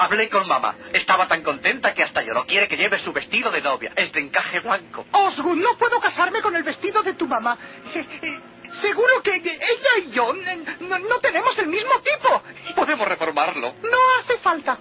[0.00, 0.76] Hablé con mamá.
[0.94, 2.46] Estaba tan contenta que hasta lloró.
[2.46, 3.92] Quiere que lleve su vestido de novia.
[3.94, 5.04] Es de encaje blanco.
[5.12, 7.58] Osgood, no puedo casarme con el vestido de tu mamá.
[7.94, 8.40] Eh, eh,
[8.80, 12.42] seguro que ella y yo eh, no, no tenemos el mismo tipo.
[12.74, 13.74] Podemos reformarlo.
[13.82, 14.78] No hace falta.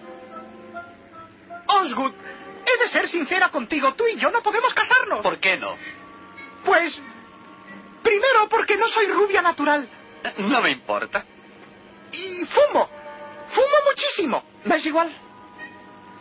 [1.67, 2.13] Osgood,
[2.65, 3.93] he de ser sincera contigo.
[3.95, 5.19] Tú y yo no podemos casarnos.
[5.21, 5.75] ¿Por qué no?
[6.63, 6.97] Pues...
[8.01, 9.85] Primero, porque no soy rubia natural.
[10.37, 11.25] No me importa.
[12.13, 12.98] Y fumo.
[13.51, 14.43] Fumo muchísimo.
[14.65, 15.11] ¿Me es igual?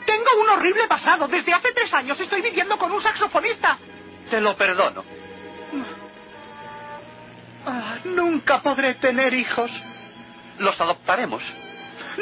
[0.06, 1.28] Tengo un horrible pasado.
[1.28, 3.78] Desde hace tres años estoy viviendo con un saxofonista.
[4.30, 5.04] Te lo perdono.
[7.66, 9.70] Ah, nunca podré tener hijos.
[10.58, 11.42] Los adoptaremos.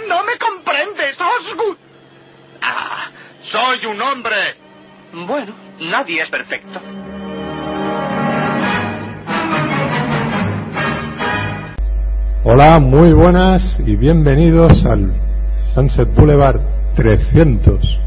[0.08, 1.76] No me comprendes, Osgood.
[2.60, 3.10] Ah,
[3.42, 4.56] soy un hombre.
[5.12, 6.80] Bueno, nadie es perfecto.
[12.48, 15.10] Hola, muy buenas y bienvenidos al
[15.74, 16.60] Sunset Boulevard
[16.94, 17.98] 300.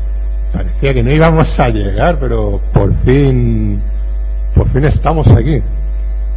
[0.54, 3.82] Parecía que no íbamos a llegar, pero por fin,
[4.56, 5.62] por fin estamos aquí.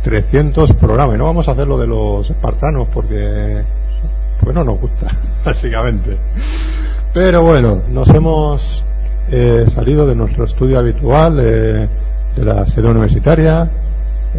[0.02, 1.16] 300 programas.
[1.16, 3.62] No vamos a hacer lo de los espartanos porque,
[4.40, 5.06] porque no nos gusta,
[5.44, 6.16] básicamente.
[7.14, 8.82] Pero bueno, nos hemos
[9.30, 11.88] eh, salido de nuestro estudio habitual eh,
[12.34, 13.70] de la sede universitaria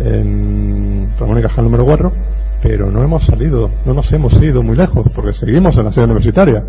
[0.04, 2.33] en Ramón y Cajal número 4
[2.64, 6.06] pero no hemos salido, no nos hemos ido muy lejos, porque seguimos en la sede
[6.06, 6.64] universitaria.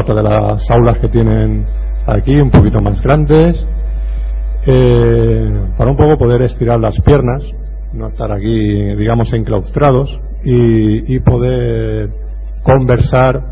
[0.00, 1.66] Otra de las aulas que tienen
[2.06, 3.66] aquí, un poquito más grandes,
[4.66, 7.42] eh, para un poco poder estirar las piernas,
[7.92, 12.10] no estar aquí, digamos, enclaustrados y, y poder
[12.62, 13.42] conversar,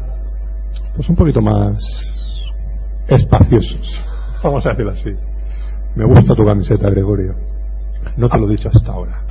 [0.95, 1.77] pues un poquito más
[3.09, 4.01] espaciosos,
[4.45, 5.11] vamos a decirlo así.
[5.97, 7.35] Me gusta tu camiseta, Gregorio.
[8.17, 9.25] No te lo he dicho hasta ahora.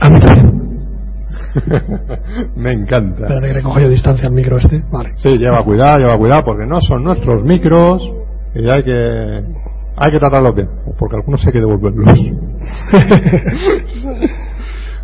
[2.55, 3.23] Me encanta.
[3.23, 4.83] Espérate que le cojo yo distancia al micro este.
[4.91, 5.11] Vale.
[5.15, 8.01] Sí, lleva cuidado, lleva cuidado, porque no son nuestros micros
[8.53, 9.43] y hay que
[9.97, 10.67] hay que tratarlos bien,
[10.99, 12.13] porque algunos hay que devolverlos.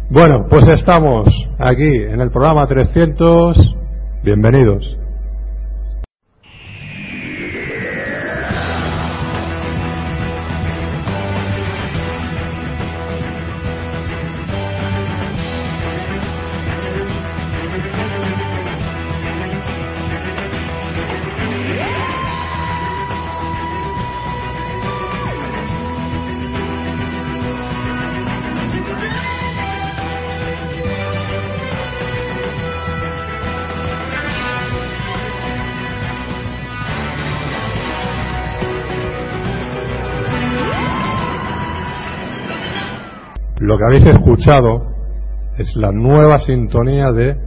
[0.10, 1.28] bueno, pues estamos
[1.58, 3.76] aquí en el programa 300.
[4.24, 5.01] Bienvenidos.
[43.72, 44.86] Lo que habéis escuchado
[45.58, 47.38] es la nueva sintonía de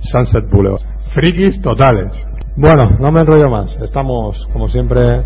[0.00, 0.80] Sunset Boulevard.
[1.14, 2.10] Frikis totales.
[2.56, 3.78] Bueno, no me enrollo más.
[3.80, 5.22] Estamos, como siempre,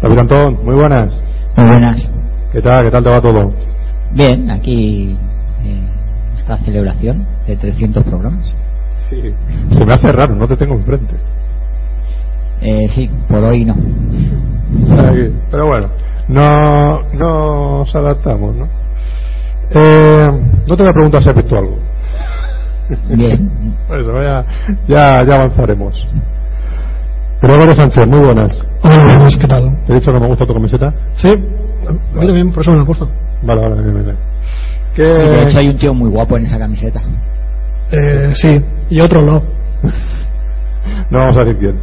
[0.00, 1.20] David Antón, muy buenas.
[1.56, 2.08] Muy buenas.
[2.52, 2.84] ¿Qué tal?
[2.84, 3.52] ¿Qué tal te va todo?
[4.12, 5.16] Bien, aquí
[5.64, 5.88] eh,
[6.36, 8.54] esta celebración de 300 programas.
[9.10, 9.34] Sí.
[9.72, 11.16] Se me hace raro, no te tengo enfrente.
[12.60, 13.74] Eh, sí, por hoy no.
[15.50, 15.88] Pero bueno,
[16.28, 18.77] no nos adaptamos, ¿no?
[19.70, 20.28] Eh,
[20.66, 21.78] no te voy a preguntar si has visto algo.
[23.08, 23.50] Bien.
[23.90, 24.44] Eso, ya,
[24.86, 26.06] ya, ya avanzaremos.
[27.40, 28.58] Gregorio Sánchez, muy buenas.
[28.82, 29.78] Hola, buenas, ¿qué tal?
[29.86, 30.92] ¿Te he dicho que me gusta tu camiseta?
[31.16, 31.28] Sí,
[32.14, 33.08] mira bien, por eso me lo he puesto.
[33.42, 34.16] Vale, vale, bien, bien, bien.
[34.96, 37.00] Y de hecho ¿Qué, hay un tío muy guapo en esa camiseta.
[37.92, 39.42] Eh, sí, y otro no.
[41.10, 41.76] no vamos a decir quién.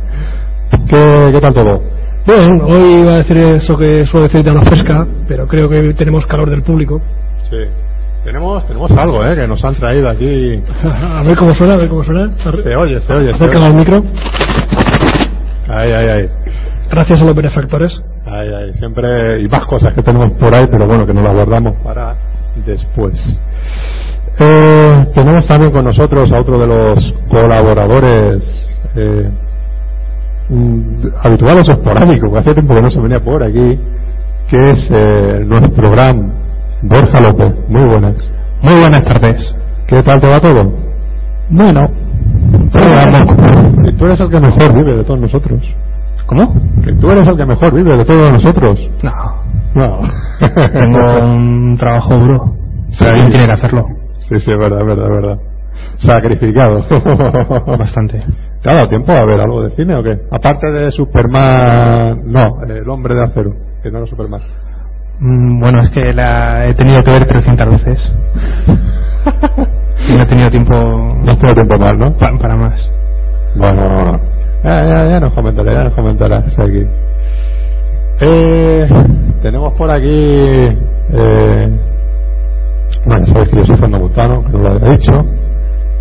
[0.87, 1.81] ¿Qué, qué tal todo?
[2.27, 5.93] Bien, hoy iba a decir eso que suelo decir de la fresca, pero creo que
[5.93, 7.01] tenemos calor del público.
[7.49, 7.57] Sí.
[8.23, 9.35] Tenemos, tenemos algo, ¿eh?
[9.39, 10.61] Que nos han traído aquí.
[10.83, 12.31] A ver cómo suena, a ver cómo suena.
[12.37, 13.25] Se oye, se oye.
[13.25, 13.67] se Acércalo oye.
[13.67, 14.03] al micro.
[15.67, 16.29] Ahí, ahí, ahí.
[16.89, 18.01] Gracias a los benefactores.
[18.25, 18.73] Ahí, ahí.
[18.73, 19.41] Siempre.
[19.41, 22.15] Y más cosas que tenemos por ahí, pero bueno, que nos las guardamos para
[22.65, 23.39] después.
[24.39, 29.29] Eh, tenemos también con nosotros a otro de los colaboradores eh,
[30.49, 33.79] mm, habituales o esporádicos, que hace tiempo que no se venía por aquí,
[34.49, 36.44] que es eh, nuestro gran
[36.81, 37.53] Borja López.
[37.69, 38.15] Muy buenas.
[38.61, 39.55] Muy buenas tardes.
[39.87, 40.73] ¿Qué tal te va todo?
[41.49, 41.81] Bueno,
[43.85, 45.61] Si tú eres el que mejor vive de todos nosotros.
[46.25, 46.55] ¿cómo?
[46.83, 48.79] Que tú eres el que mejor vive de todos nosotros.
[49.03, 49.11] No,
[49.75, 49.99] No.
[50.73, 52.55] tengo un trabajo duro.
[52.97, 53.85] Pero alguien tiene que hacerlo.
[54.21, 55.37] Sí, sí, es verdad, es verdad, es verdad.
[55.97, 56.85] Sacrificado.
[57.77, 58.23] Bastante.
[58.61, 60.15] ¿Te ha dado tiempo a ver algo de cine o qué?
[60.31, 62.21] Aparte de Superman.
[62.25, 63.51] No, el hombre de acero,
[63.83, 64.41] que no era Superman.
[65.19, 68.11] Mm, Bueno, es que la he tenido que ver 300 veces.
[70.07, 72.13] Y no he tenido tiempo No tengo tiempo más, ¿no?
[72.17, 72.89] pa- para más.
[73.55, 74.19] Bueno, no, no.
[74.63, 76.41] Ya, ya, ya nos comentará, ya nos comentará.
[76.49, 76.83] sí, aquí.
[78.21, 78.87] Eh,
[79.41, 80.07] tenemos por aquí.
[81.13, 81.69] Eh,
[83.05, 85.11] bueno, sabéis que yo soy Fernando Butano, que no lo había dicho.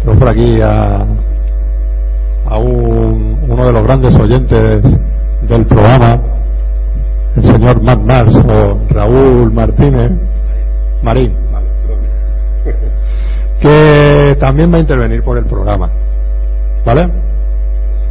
[0.01, 1.05] Tenemos por aquí a,
[2.47, 4.83] a un, uno de los grandes oyentes
[5.49, 6.21] del programa,
[7.37, 10.13] el señor Matt Mars o Raúl Martínez
[11.03, 11.35] Marín,
[13.61, 15.91] que también va a intervenir por el programa.
[16.85, 17.07] ¿Vale?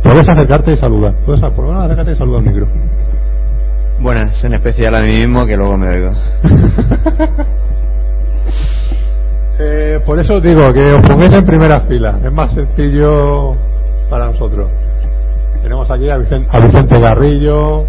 [0.04, 1.14] Puedes acercarte y saludar.
[1.26, 2.68] Puedes menos acercarte y saludar al micro.
[4.00, 6.12] Buenas, en especial a mí mismo que luego me oigo.
[9.60, 12.20] Eh, por eso os digo que os pongáis en primera fila.
[12.26, 13.56] Es más sencillo
[14.10, 14.68] para nosotros.
[15.62, 17.86] Tenemos aquí a Vicente, a Vicente Garrillo,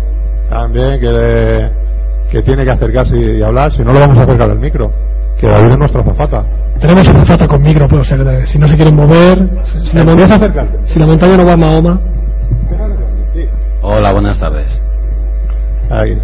[0.50, 1.70] también, que,
[2.30, 3.72] que tiene que acercarse y, y hablar.
[3.72, 4.90] Si no, lo vamos a acercar al micro.
[5.38, 6.44] Que David es nuestra zafata.
[6.80, 8.24] Tenemos una zata con micro, puede ser.
[8.24, 10.78] de- Si no se quieren mover, si la, ¿Puedes montaña, acercarte?
[10.86, 12.00] si la montaña no va a Mahoma,
[13.32, 13.48] Sí.
[13.82, 14.80] Hola, buenas tardes.
[15.90, 16.18] Ahí.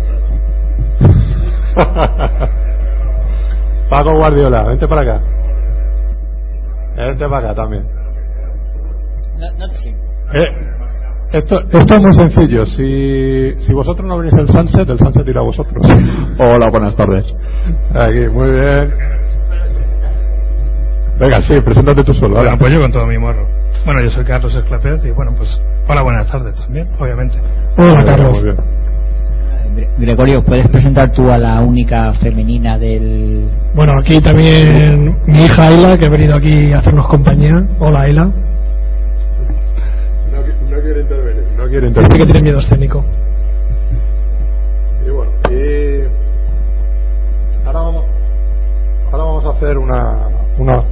[3.91, 5.21] Paco Guardiola, vente para acá.
[6.97, 7.85] Vente para acá también.
[9.37, 9.97] No, no te sigo.
[10.35, 10.49] Eh,
[11.33, 12.67] esto, esto es muy sencillo.
[12.67, 15.85] Si, si vosotros no venís el sunset, el sunset irá a vosotros.
[16.39, 17.25] Hola, buenas tardes.
[17.95, 18.93] Aquí, muy bien.
[21.19, 22.35] Venga, sí, preséntate tú solo.
[22.35, 22.53] Lo ahora.
[22.55, 23.47] apoyo con todo mi morro.
[23.85, 27.39] Bueno, yo soy Carlos Esclapez y bueno, pues hola, buenas tardes también, obviamente.
[27.77, 28.33] hola Carlos.
[28.33, 28.57] muy bien.
[29.77, 33.49] Gre- Gregorio, ¿puedes presentar tú a la única femenina del...
[33.75, 37.65] Bueno, aquí también mi hija Ayla, que ha venido aquí a hacernos compañía.
[37.79, 38.31] Hola Ayla.
[40.71, 41.45] No, qui- no quiere intervenir.
[41.57, 42.27] No quiere Dice que intervenir.
[42.27, 43.05] tiene miedo escénico.
[45.07, 46.03] Y bueno, y
[47.67, 48.05] ahora vamos,
[49.13, 50.29] ahora vamos a hacer una,
[50.59, 50.85] una,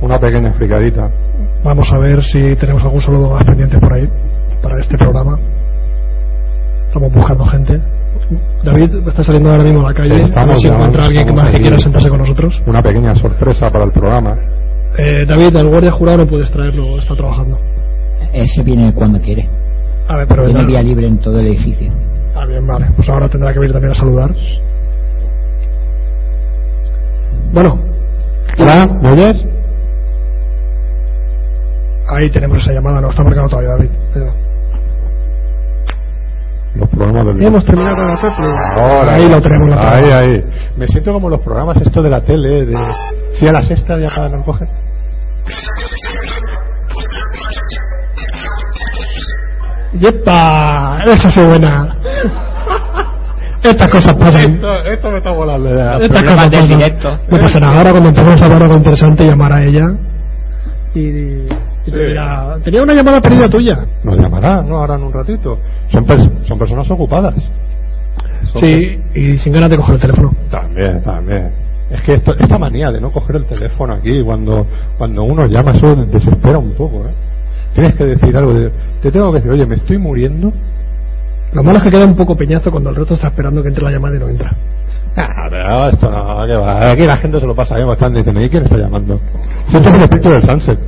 [0.00, 1.10] una pequeña explicadita.
[1.64, 4.08] Vamos a ver si tenemos algún saludo más pendiente por ahí
[4.62, 5.38] para este programa.
[6.88, 7.80] Estamos buscando gente.
[8.62, 10.12] David está saliendo ahora mismo a la calle.
[10.12, 12.62] a ver Estamos si ya, encuentra a alguien que más quiera sentarse con nosotros.
[12.66, 14.36] Una pequeña sorpresa para el programa.
[14.98, 17.58] Eh, David, el guardia jurado no puedes traerlo, está trabajando.
[18.32, 19.48] Ese viene cuando quiere.
[20.08, 21.92] A ver, pero Tiene vía libre en todo el edificio.
[22.34, 22.86] Ah, bien, vale.
[22.96, 24.34] Pues ahora tendrá que venir también a saludar.
[27.52, 27.78] Bueno,
[28.60, 29.44] Hola, ¿me oyes?
[32.10, 33.00] ahí tenemos esa llamada.
[33.00, 33.90] No está marcado todavía, David.
[34.12, 34.32] Pero-
[36.74, 38.74] Los programas del Hemos terminado con la.
[38.74, 39.74] Ahora, ahí lo tenemos.
[39.74, 40.44] La Ahí, ahí.
[40.76, 42.74] Me siento como los programas esto de la tele, de...
[43.38, 44.66] Si a la sexta ya no coge.
[49.92, 50.98] ¡Yepa!
[51.06, 51.96] Esa es buena.
[53.62, 54.52] Estas cosas pasan.
[54.54, 55.96] Esto, esto me está volando ya.
[55.98, 56.78] Estas cosas del pasan.
[56.78, 57.08] directo.
[57.30, 57.78] No pasa nada.
[57.78, 59.84] Ahora cuando empezamos a hablar algo interesante, llamar a ella.
[60.94, 61.48] Y, y
[61.84, 62.06] te Sí.
[62.06, 63.78] dirá, tenía una llamada perdida tuya.
[64.04, 64.76] Nos llamará, ¿no?
[64.76, 65.58] Ahora en un ratito.
[65.90, 67.34] Son, pers- son personas ocupadas.
[68.52, 70.32] Son Sí, y sin ganas de coger el teléfono.
[70.50, 71.50] También, también.
[71.90, 74.66] Es que esto- esta manía de no coger el teléfono aquí cuando,
[74.98, 77.12] cuando uno llama, eso desespera un poco, ¿eh?
[77.74, 78.52] Tienes que decir algo.
[78.54, 78.70] de-
[79.00, 80.52] te tengo que decir, oye, me estoy muriendo.
[81.52, 83.84] Lo malo es que queda un poco peñazo cuando el resto está esperando que entre
[83.84, 84.52] la llamada y no entra.
[85.16, 86.90] Ah, esto no, ¿qué va?
[86.92, 89.18] Aquí la gente se lo pasa bien bastante y dicen, ¿y quién está llamando?
[89.66, 90.78] Si esto es el espíritu del sunset.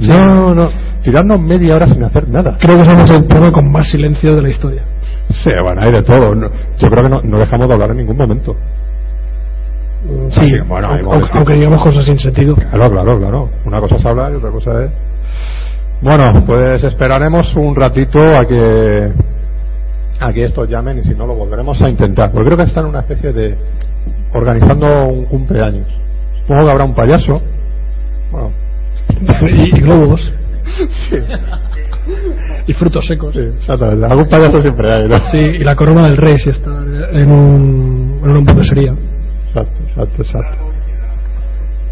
[0.00, 0.68] No, no,
[1.02, 2.56] tirarnos media hora sin hacer nada.
[2.60, 4.82] Creo que somos el programa con más silencio de la historia.
[5.30, 6.34] Sí, bueno, hay de todo.
[6.34, 8.54] No- yo creo que no, no dejamos de hablar en ningún momento.
[10.30, 11.30] Sí, Sí, bueno, aunque, momentos.
[11.34, 12.54] aunque digamos cosas sin sentido.
[12.56, 13.48] Claro, claro, claro.
[13.64, 14.90] Una cosa es hablar y otra cosa es.
[16.02, 19.10] Bueno, pues esperaremos un ratito a que
[20.20, 22.30] a que estos llamen y si no lo volveremos a intentar.
[22.30, 23.56] Porque creo que están en una especie de
[24.34, 25.86] organizando un cumpleaños.
[26.42, 27.40] Supongo que habrá un payaso.
[28.30, 28.50] Bueno,
[29.54, 30.32] y, y globos.
[31.08, 31.16] sí,
[32.66, 33.32] Y frutos secos.
[33.32, 34.04] sí, exactamente.
[34.06, 35.14] Algún payaso siempre hay, ¿no?
[35.30, 36.70] Sí, y la corona del rey si está
[37.12, 38.94] en, un, en una hamburguesería.
[39.54, 40.58] Exacto, exacto, exacto.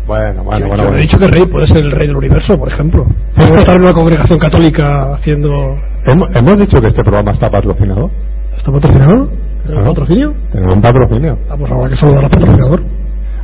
[0.07, 0.83] Bueno, bueno, Yo- bueno.
[0.83, 0.99] yo bueno.
[0.99, 3.07] he dicho que rey puede ser el rey del universo, por ejemplo.
[3.37, 5.79] Puede estar en una congregación católica haciendo...
[6.05, 8.11] ¿Hemos, hemos dicho que este programa está patrocinado.
[8.57, 9.29] ¿Está patrocinado?
[9.29, 9.85] ¿Tenemos Claro.
[9.87, 10.35] patrocinio?
[10.51, 11.39] Tenemos un patrocinio.
[11.49, 12.83] Ah, pues habrá que saludar al patrocinador.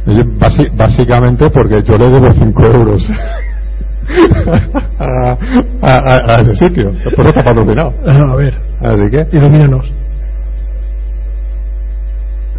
[0.07, 3.09] Basi- básicamente porque yo le debo 5 euros
[4.99, 5.37] a,
[5.83, 6.91] a- a- a ese sitio.
[7.05, 7.93] Por eso está patrocinado.
[8.05, 9.37] Ah, A ver, Así que.
[9.37, 9.93] ilumínanos.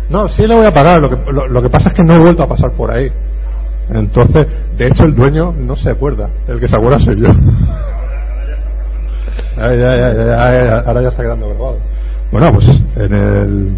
[0.09, 1.01] No, sí le voy a pagar.
[1.01, 3.11] Lo que, lo, lo que pasa es que no he vuelto a pasar por ahí.
[3.91, 4.47] Entonces,
[4.77, 6.29] de hecho, el dueño no se acuerda.
[6.47, 7.27] El que se acuerda soy yo.
[9.61, 11.79] Ay, ay, ay, ay, ay, ahora ya está quedando grabado.
[12.31, 13.77] Bueno, pues en el.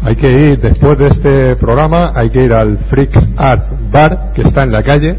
[0.00, 4.42] Hay que ir, después de este programa, hay que ir al Freaks Art Bar, que
[4.42, 5.18] está en la calle.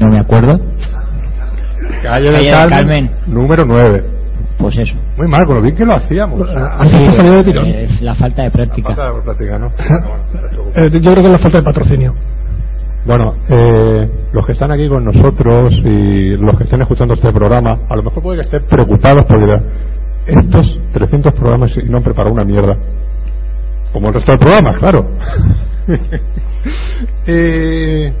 [0.00, 0.58] No me acuerdo.
[2.02, 3.10] Calle Calle del Carmen, Carmen.
[3.28, 4.15] número 9.
[4.58, 4.96] Pues eso.
[5.18, 6.48] Muy mal, con lo bien que lo hacíamos.
[6.48, 7.66] Antes te salió de tirón.
[7.66, 8.94] Es la falta de práctica.
[8.94, 9.72] Falta de práctica, ¿no?
[10.76, 12.14] Eh, yo creo que es la falta de patrocinio.
[13.06, 17.78] Bueno, eh, los que están aquí con nosotros y los que estén escuchando este programa,
[17.88, 19.62] a lo mejor puede que estén preocupados dirán,
[20.26, 22.74] estos 300 programas y no han preparado una mierda.
[23.92, 25.06] Como el resto del programa, claro.
[27.28, 28.12] Eh,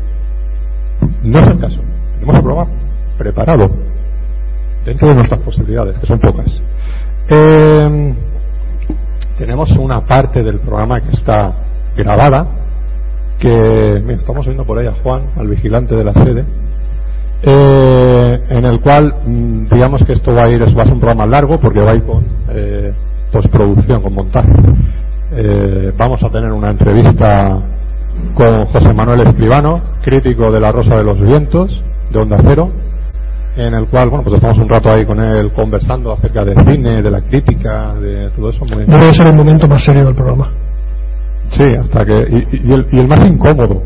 [1.22, 1.80] no es el caso.
[2.14, 2.70] Tenemos el programa
[3.18, 3.70] preparado
[4.86, 6.46] dentro de nuestras posibilidades, que son pocas.
[7.28, 8.14] Eh,
[9.36, 11.52] tenemos una parte del programa que está
[11.96, 12.46] grabada,
[13.38, 16.44] que estamos viendo por ahí a Juan, al vigilante de la sede,
[17.42, 21.26] eh, en el cual mm, digamos que esto va a ir, va ser un programa
[21.26, 22.92] largo porque va a ir con eh,
[23.30, 24.52] postproducción, con montaje.
[25.32, 27.60] Eh, vamos a tener una entrevista
[28.34, 32.70] con José Manuel Escribano, crítico de La Rosa de los Vientos, de Onda Cero,
[33.56, 37.02] en el cual, bueno, pues estamos un rato ahí con él conversando acerca de cine,
[37.02, 38.64] de la crítica, de todo eso.
[38.66, 40.50] Muy Debe ser el momento más serio del programa.
[41.50, 42.12] Sí, hasta que.
[42.12, 43.82] Y, y el, y el más incómodo.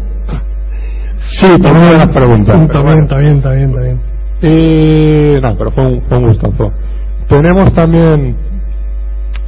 [1.28, 2.68] Sí, también las preguntas.
[2.68, 4.00] También, también, también, también.
[4.42, 5.40] Y.
[5.40, 6.72] No, pero fue un, fue un gustazo.
[7.28, 8.36] Tenemos también.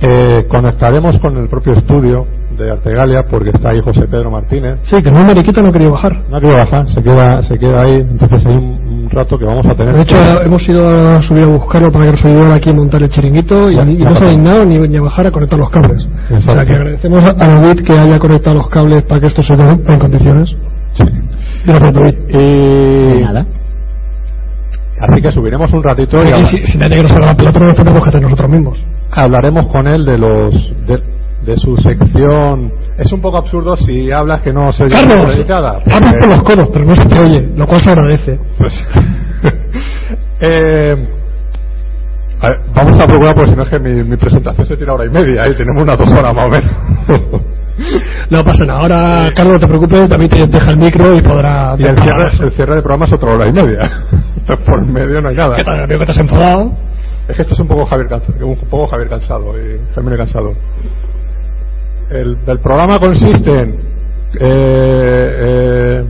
[0.00, 2.26] Eh, conectaremos con el propio estudio
[2.62, 4.78] de Artegalia porque está ahí José Pedro Martínez.
[4.84, 6.12] Sí, que no Mariquita no quería bajar.
[6.30, 7.94] No quiero bajar, se queda, se queda ahí.
[8.10, 8.64] Entonces hay un,
[9.04, 9.94] un rato que vamos a tener.
[9.94, 12.74] De hecho, ahora hemos ido a subir a buscarlo para que nos ayudara aquí a
[12.74, 15.30] montar el chiringuito y, Ya, y no se ha dignado ni, ni a bajar a
[15.30, 16.04] conectar los cables.
[16.04, 16.64] O sea Exacto.
[16.66, 19.98] que agradecemos a David que haya conectado los cables para que esto se dé en
[19.98, 20.54] condiciones.
[20.94, 21.04] Sí.
[21.66, 22.14] Gracias, David.
[22.28, 23.22] Y.
[23.22, 23.46] Nada.
[25.00, 27.58] Así que subiremos un ratito y habla- si, si nadie que nos haga la pelota,
[27.58, 28.84] no tenemos que hacer nosotros mismos.
[29.10, 30.52] hablaremos con él de los
[30.86, 31.02] de,
[31.44, 32.72] de su sección.
[32.98, 35.80] Es un poco absurdo si hablas que no se llama Carlos, dedicada.
[35.90, 38.38] hablas por los codos, pero no se te oye, lo cual se agradece.
[38.58, 38.72] Pues,
[40.40, 41.08] eh,
[42.40, 44.94] a ver, vamos a procurar, porque si no es que mi, mi presentación se tira
[44.94, 47.42] hora y media y tenemos unas dos horas más o menos.
[48.30, 48.80] No pasa nada.
[48.80, 51.74] Ahora, Carlos, no te preocupes, David te deja el micro y podrá.
[51.78, 53.80] y el cierre, el cierre de programa es otra hora y media.
[54.36, 55.56] Entonces, por medio no hay nada.
[55.56, 55.86] ¿Qué tal?
[55.86, 56.72] Veo que te has enfadado.
[57.28, 58.08] Es que esto es un poco Javier,
[58.42, 60.54] un poco Javier cansado y Jaime cansado.
[62.12, 63.70] El, el programa consiste en
[64.38, 66.04] eh, eh,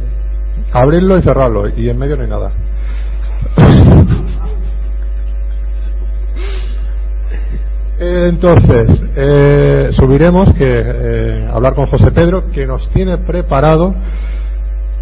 [0.73, 2.50] abrirlo y cerrarlo y en medio no hay nada.
[8.00, 13.94] Entonces, eh, subiremos que eh, hablar con José Pedro, que nos tiene preparado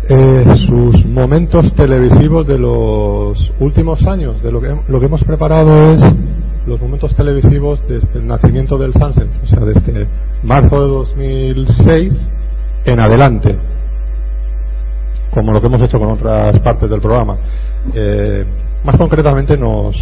[0.06, 4.42] eh, sus momentos televisivos de los últimos años.
[4.42, 6.02] De lo que lo que hemos preparado es
[6.66, 10.06] los momentos televisivos desde el nacimiento del Sunset, o sea, desde
[10.42, 12.28] marzo de 2006
[12.84, 13.56] en adelante,
[15.32, 17.36] como lo que hemos hecho con otras partes del programa.
[17.94, 18.44] Eh,
[18.84, 19.94] más concretamente nos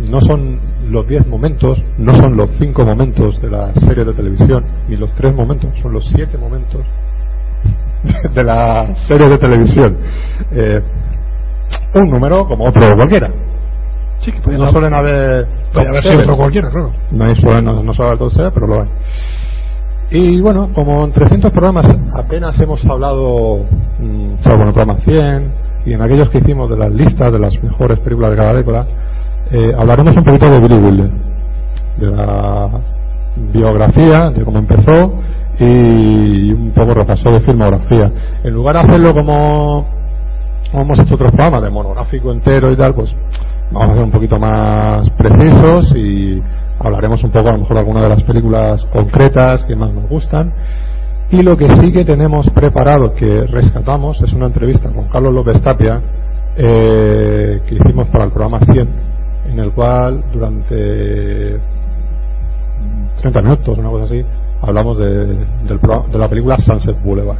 [0.00, 4.64] no son los 10 momentos, no son los 5 momentos de la serie de televisión,
[4.88, 6.80] ni los 3 momentos, son los 7 momentos
[8.34, 9.96] de la serie de televisión.
[10.50, 10.82] Eh,
[11.94, 13.30] un número como otro cualquiera.
[14.22, 15.46] Sí, que podía No suelen haber.
[15.72, 16.90] podía haber sido cualquiera, claro.
[17.10, 18.88] No, hay, suelen- no, no suele haber seven, pero lo hay.
[20.10, 21.86] Y bueno, como en 300 programas
[22.16, 23.64] apenas hemos hablado,
[23.98, 25.52] mm, salvo en el programa 100
[25.86, 28.86] y en aquellos que hicimos de las listas de las mejores películas de cada década,
[29.50, 31.10] eh, hablaremos un poquito de Billy Wilder,
[31.98, 32.68] de la
[33.52, 35.14] biografía, de cómo empezó
[35.58, 38.12] y un poco repaso de filmografía.
[38.44, 39.86] En lugar de hacerlo como,
[40.70, 43.14] como hemos hecho otros programas, de monográfico entero y tal, pues
[43.72, 46.42] vamos a ser un poquito más precisos y
[46.78, 50.08] hablaremos un poco a lo mejor de algunas de las películas concretas que más nos
[50.08, 50.52] gustan.
[51.30, 55.62] Y lo que sí que tenemos preparado, que rescatamos, es una entrevista con Carlos López
[55.62, 56.00] Tapia,
[56.56, 58.88] eh, que hicimos para el programa 100,
[59.50, 61.58] en el cual durante
[63.20, 64.22] 30 minutos, una cosa así,
[64.60, 65.78] hablamos de, del
[66.10, 67.38] de la película Sunset Boulevard.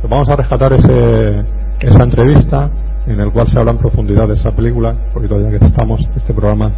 [0.00, 1.44] Pues vamos a rescatar ese,
[1.80, 2.70] esa entrevista
[3.08, 6.34] en el cual se habla en profundidad de esa película, porque todavía que estamos, este
[6.34, 6.70] programa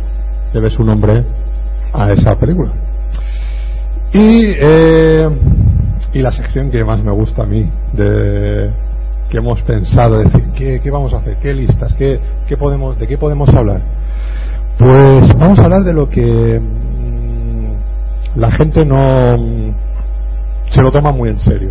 [0.52, 1.25] debe su nombre
[1.92, 2.70] a esa película.
[4.12, 5.28] Y, eh,
[6.12, 8.70] y la sección que más me gusta a mí, de
[9.30, 11.37] que hemos pensado, decir, ¿qué, vamos a hacer?
[11.37, 11.94] ¿Qué listas?
[11.94, 12.18] ¿Qué,
[12.58, 13.80] podemos, ¿De qué podemos hablar?
[14.76, 19.72] Pues vamos a hablar de lo que mm, la gente no
[20.68, 21.70] se lo toma muy en serio.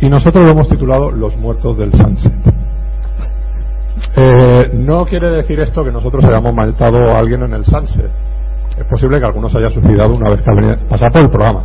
[0.00, 2.32] Y nosotros lo hemos titulado Los muertos del Sunset.
[4.16, 8.10] Eh, no quiere decir esto que nosotros hayamos matado a alguien en el Sunset.
[8.78, 11.62] Es posible que algunos haya suicidado una vez que ha venido pasar por el programa.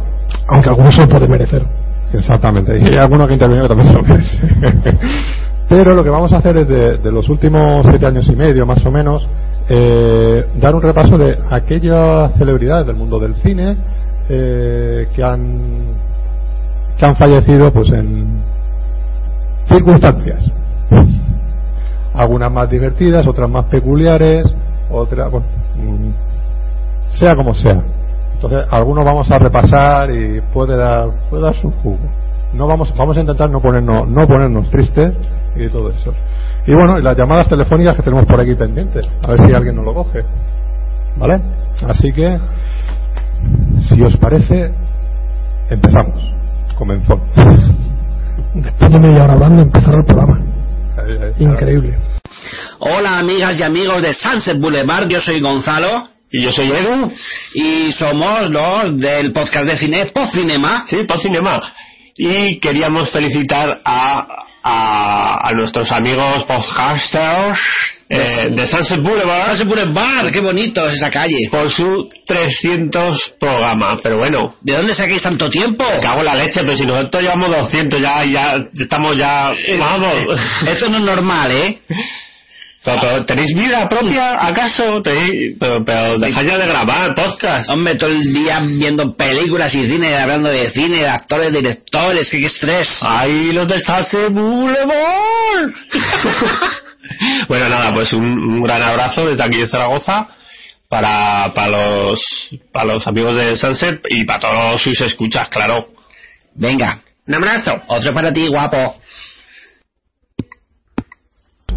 [0.47, 1.63] Aunque algunos se lo pueden merecer.
[2.11, 2.77] Exactamente.
[2.79, 4.97] Y hay alguno que interviene que también se lo merece.
[5.69, 8.65] Pero lo que vamos a hacer es de, de los últimos siete años y medio,
[8.65, 9.27] más o menos,
[9.69, 13.77] eh, dar un repaso de aquellas celebridades del mundo del cine
[14.27, 16.03] eh, que han
[16.97, 18.41] que han fallecido pues en
[19.67, 20.51] circunstancias
[22.13, 24.45] algunas más divertidas otras más peculiares
[24.91, 26.09] otras bueno, mm,
[27.09, 27.81] sea como sea.
[28.35, 31.99] Entonces algunos vamos a repasar y puede dar puede dar su jugo.
[32.53, 35.13] No vamos vamos a intentar no ponernos no ponernos tristes
[35.55, 36.13] y todo eso.
[36.67, 39.75] Y bueno y las llamadas telefónicas que tenemos por aquí pendientes a ver si alguien
[39.75, 40.21] nos lo coge.
[41.17, 41.41] Vale
[41.87, 42.37] así que
[43.79, 44.71] si os parece
[45.69, 46.33] empezamos.
[46.77, 47.19] Comenzó.
[48.55, 50.39] Después de media hora hablando, empezar el programa.
[51.39, 51.97] Increíble.
[52.79, 56.09] Hola amigas y amigos de Sunset Boulevard, yo soy Gonzalo.
[56.35, 57.11] Y yo soy Edu.
[57.53, 60.83] Y somos los del podcast de cine Postcinema.
[60.87, 61.59] Sí, Postcinema.
[62.17, 67.59] Y queríamos felicitar a, a, a nuestros amigos podcasters
[68.13, 69.47] eh, de Sunset Boulevard.
[69.49, 71.37] Sunset Boulevard, qué bonito es esa calle.
[71.51, 73.99] Por su 300 programa.
[74.01, 74.55] Pero bueno.
[74.61, 75.83] ¿De dónde saquéis tanto tiempo?
[75.93, 79.53] Me cago en la leche, pero si nosotros llevamos 200 ya, ya estamos ya...
[79.79, 80.13] Vamos.
[80.67, 81.79] Esto no es normal, ¿eh?
[82.85, 85.01] Pero, pero, ¿tenéis vida propia, acaso?
[85.01, 87.69] ¿Tenéis- pero, pero ya de grabar podcast.
[87.69, 92.39] Hombre, todo el día viendo películas y cine, hablando de cine, de actores, directores, qué,
[92.41, 92.89] qué estrés.
[93.01, 95.71] ¡Ay, los del Salse Boulevard!
[97.47, 100.27] bueno, nada, pues un, un gran abrazo desde aquí de Zaragoza
[100.89, 102.21] para, para, los,
[102.71, 105.87] para los amigos de Sunset y para todos sus escuchas, claro.
[106.55, 107.81] Venga, Un abrazo.
[107.87, 108.95] otro para ti, guapo.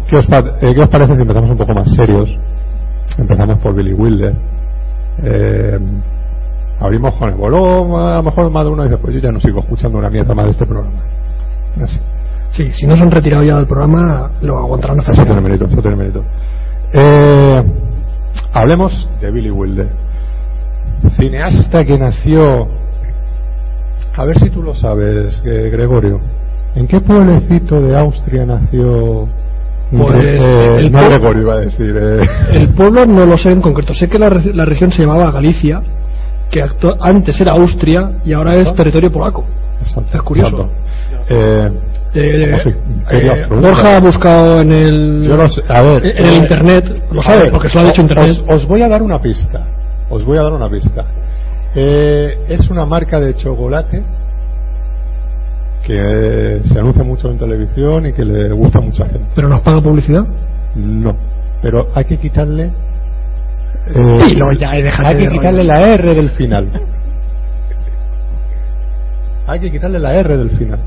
[0.07, 2.29] ¿Qué os, eh, qué os parece si empezamos un poco más serios?
[3.17, 4.33] Empezamos por Billy Wilder.
[5.23, 5.79] Eh,
[6.79, 9.41] abrimos con el bolón, a lo mejor más de uno dice, pues yo ya no
[9.41, 11.01] sigo escuchando una mierda más de este programa.
[11.83, 11.99] Así.
[12.57, 15.79] Sí, si no se han retirado ya del programa, lo aguantarán hasta tiene mérito, eso
[15.81, 16.23] tiene mérito.
[16.91, 17.63] Eh,
[18.51, 19.87] hablemos de Billy Wilder.
[21.19, 22.67] Cineasta que nació...
[24.17, 26.19] A ver si tú lo sabes, eh, Gregorio.
[26.73, 29.27] ¿En qué pueblecito de Austria nació...
[29.91, 31.95] Pues, Eh, el no pue- Gregorio iba a decir.
[31.95, 32.25] eh.
[32.53, 33.93] El pueblo no lo sé en concreto.
[33.93, 35.79] Sé que la, la región se llamaba Galicia,
[36.49, 36.61] que
[37.01, 39.45] antes era Austria y ahora es territorio polaco.
[39.81, 40.69] Exacto, Es curioso.
[41.29, 41.69] Eh,
[42.19, 43.59] Eh, ¿cómo se- eh, preguntar?
[43.61, 47.21] Borja ha buscado en el, Yo lo sé, a ver, en el eh, internet, lo
[47.21, 48.29] sabe ver, porque se lo ha dicho internet.
[48.47, 49.65] Os, os voy a dar una pista.
[50.09, 51.05] Os voy a dar una pista.
[51.75, 54.01] Eh, es una marca de chocolate
[55.85, 59.25] que eh, se anuncia mucho en televisión y que le gusta a mucha gente.
[59.35, 60.25] Pero nos paga publicidad.
[60.75, 61.15] No,
[61.61, 62.71] pero hay que quitarle.
[63.93, 66.67] eh, Dilo ya hay que quitarle la R del final.
[69.47, 70.79] Hay que quitarle la R del final.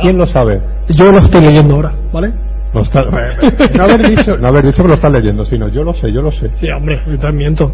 [0.00, 0.60] ¿Quién lo sabe?
[0.88, 2.32] Yo lo estoy leyendo ahora, ¿vale?
[2.72, 3.02] Lo está-
[3.74, 6.22] no haber dicho, no haber dicho que lo estás leyendo, sino yo lo sé, yo
[6.22, 6.50] lo sé.
[6.56, 7.72] Sí, hombre, yo también miento.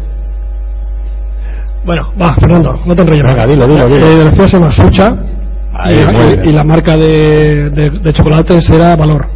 [1.85, 3.23] Bueno, va, Fernando, no te enrolles.
[3.23, 4.05] Venga, dilo, dilo, dilo.
[4.05, 5.15] Eh, la ciudad se llama Sucha
[5.73, 9.27] Ahí, y, la marca de, de, de chocolates era Valor.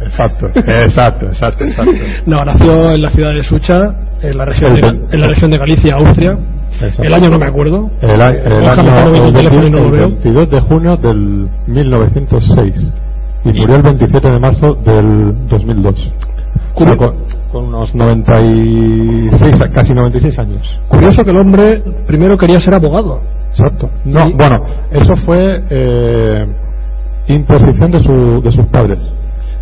[0.00, 1.92] Exacto, exacto, exacto, exacto.
[2.26, 4.80] No, nació en la ciudad de Sucha, en la región, de,
[5.14, 6.38] en la región de Galicia, Austria.
[6.82, 7.02] Exacto.
[7.02, 7.90] El año no me acuerdo.
[8.00, 10.08] El, año el teléfono y no lo el veo.
[10.08, 12.92] 22 de junio del 1906
[13.44, 16.12] y murió el 27 de marzo del 2002.
[16.74, 17.12] O sea, con,
[17.50, 20.80] con unos 96, a- casi 96 años.
[20.88, 23.20] Curioso que el hombre primero quería ser abogado.
[23.50, 23.90] Exacto.
[24.04, 24.56] No, Y- bueno,
[24.90, 26.46] eso fue eh,
[27.28, 28.98] imposición de, su, de sus padres.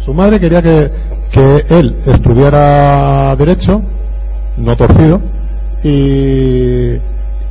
[0.05, 0.91] Su madre quería que,
[1.33, 3.81] que él estudiara Derecho,
[4.57, 5.21] no torcido,
[5.83, 6.95] y,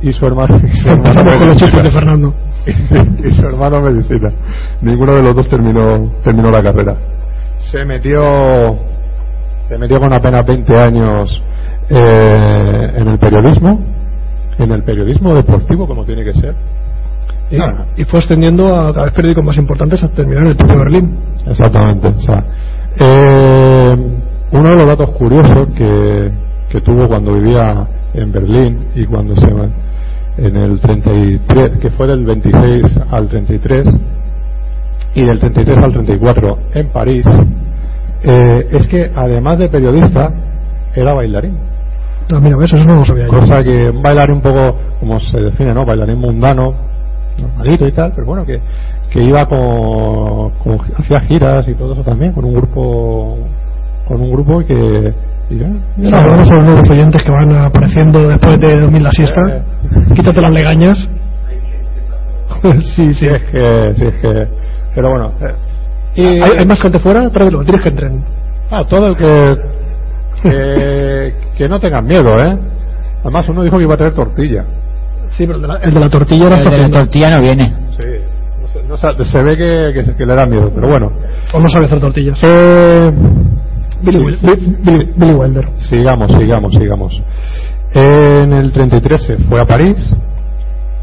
[0.00, 0.58] y su hermano.
[0.62, 2.34] y su hermano con los chistes de Fernando.
[3.24, 4.30] y su hermano medicina.
[4.82, 6.96] Ninguno de los dos terminó, terminó la carrera.
[7.58, 8.20] Se metió,
[9.68, 11.42] se metió con apenas 20 años
[11.90, 13.80] eh, en el periodismo,
[14.58, 16.54] en el periodismo deportivo como tiene que ser.
[17.50, 20.76] Y, y fue ascendiendo a cada vez periódicos más importantes hasta terminar en el propio
[20.78, 21.18] Berlín.
[21.46, 22.08] Exactamente.
[22.08, 22.44] O sea,
[23.00, 23.96] eh,
[24.52, 26.30] uno de los datos curiosos que,
[26.70, 29.46] que tuvo cuando vivía en Berlín y cuando se
[30.38, 33.88] en el 33, que fue del 26 al 33
[35.14, 37.26] y del 33 al 34 en París,
[38.22, 40.30] eh, es que además de periodista
[40.94, 41.56] era bailarín.
[42.32, 43.32] Ah, mira, eso no lo sabía yo.
[43.32, 45.84] Cosa que un bailarín un poco, como se define, ¿no?
[45.84, 46.72] Bailarín mundano,
[47.40, 48.60] normalito y tal, pero bueno, que,
[49.10, 53.38] que iba con, con- hacía giras y todo eso también, con un grupo,
[54.06, 55.14] con un grupo y que,
[55.50, 59.40] ya, sea, hablamos a los nuevos oyentes que van apareciendo después de dormir la siesta.
[59.48, 59.62] Eh.
[60.14, 61.08] Quítate las legañas.
[62.62, 63.14] sí, sí.
[63.14, 64.46] si es que, si es que,
[64.94, 65.54] pero bueno, eh,
[66.16, 67.28] Y, ¿Hay, hay más gente fuera?
[67.30, 68.24] Tráelo, tienes que entren.
[68.70, 69.56] Ah, todo el que,
[70.42, 72.58] que, que no tengan miedo, ¿eh?
[73.22, 74.64] Además, uno dijo que iba a traer tortilla.
[75.36, 77.40] Sí, pero el de la, el de la tortilla era El de la tortilla no
[77.42, 77.72] viene.
[77.98, 78.06] Sí.
[78.60, 81.12] No se, no sa- se ve que, que, se- que le da miedo, pero bueno.
[81.52, 82.38] O no sabe hacer tortillas.
[82.42, 83.10] Eh,
[84.02, 85.68] Billy, Wil- Bi- Billy- Billy Wilder.
[85.78, 87.22] sigamos, sigamos, sigamos.
[87.94, 90.14] En el 33 se fue a París.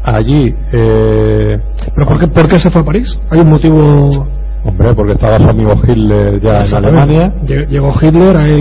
[0.04, 1.58] Allí, eh,
[1.94, 3.18] ¿Pero por qué, por qué se fue a París?
[3.30, 4.26] ¿Hay un motivo...?
[4.68, 6.74] hombre, porque estaba su amigo Hitler ya en.
[6.74, 7.32] Alemania.
[7.44, 8.60] Lle- Llegó Hitler, ahí.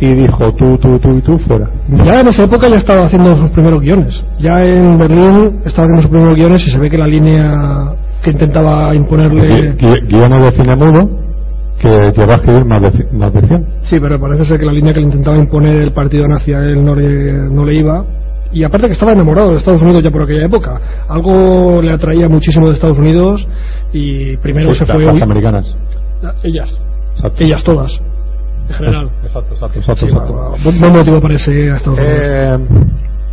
[0.00, 1.68] Y, y dijo tú, tú, tú y tú fuera.
[1.88, 4.24] Ya en esa época ya estaba haciendo sus primeros guiones.
[4.38, 8.30] Ya en Berlín estaba haciendo sus primeros guiones y se ve que la línea que
[8.30, 9.74] intentaba imponerle...
[9.74, 11.10] Gui- gui- Guiones de cine mudo
[11.78, 13.66] que llegó a escribir más de, más de 100.
[13.84, 16.60] Sí, pero parece ser que la línea que le intentaba imponer el partido nazi a
[16.60, 18.04] él no le, no le iba.
[18.52, 20.80] Y aparte que estaba enamorado de Estados Unidos ya por aquella época.
[21.08, 23.46] Algo le atraía muchísimo de Estados Unidos
[23.92, 25.04] y primero Sí, se fue...
[25.04, 25.74] las americanas.
[26.42, 26.78] Ellas.
[27.16, 27.44] Exacto.
[27.44, 28.00] Ellas todas.
[28.68, 29.10] En general.
[29.22, 30.06] Exacto, exacto, exacto.
[30.06, 30.34] Sí, exacto.
[30.34, 32.18] va- va- buen, buen motivo para irse a Estados Unidos.
[32.22, 32.58] Eh,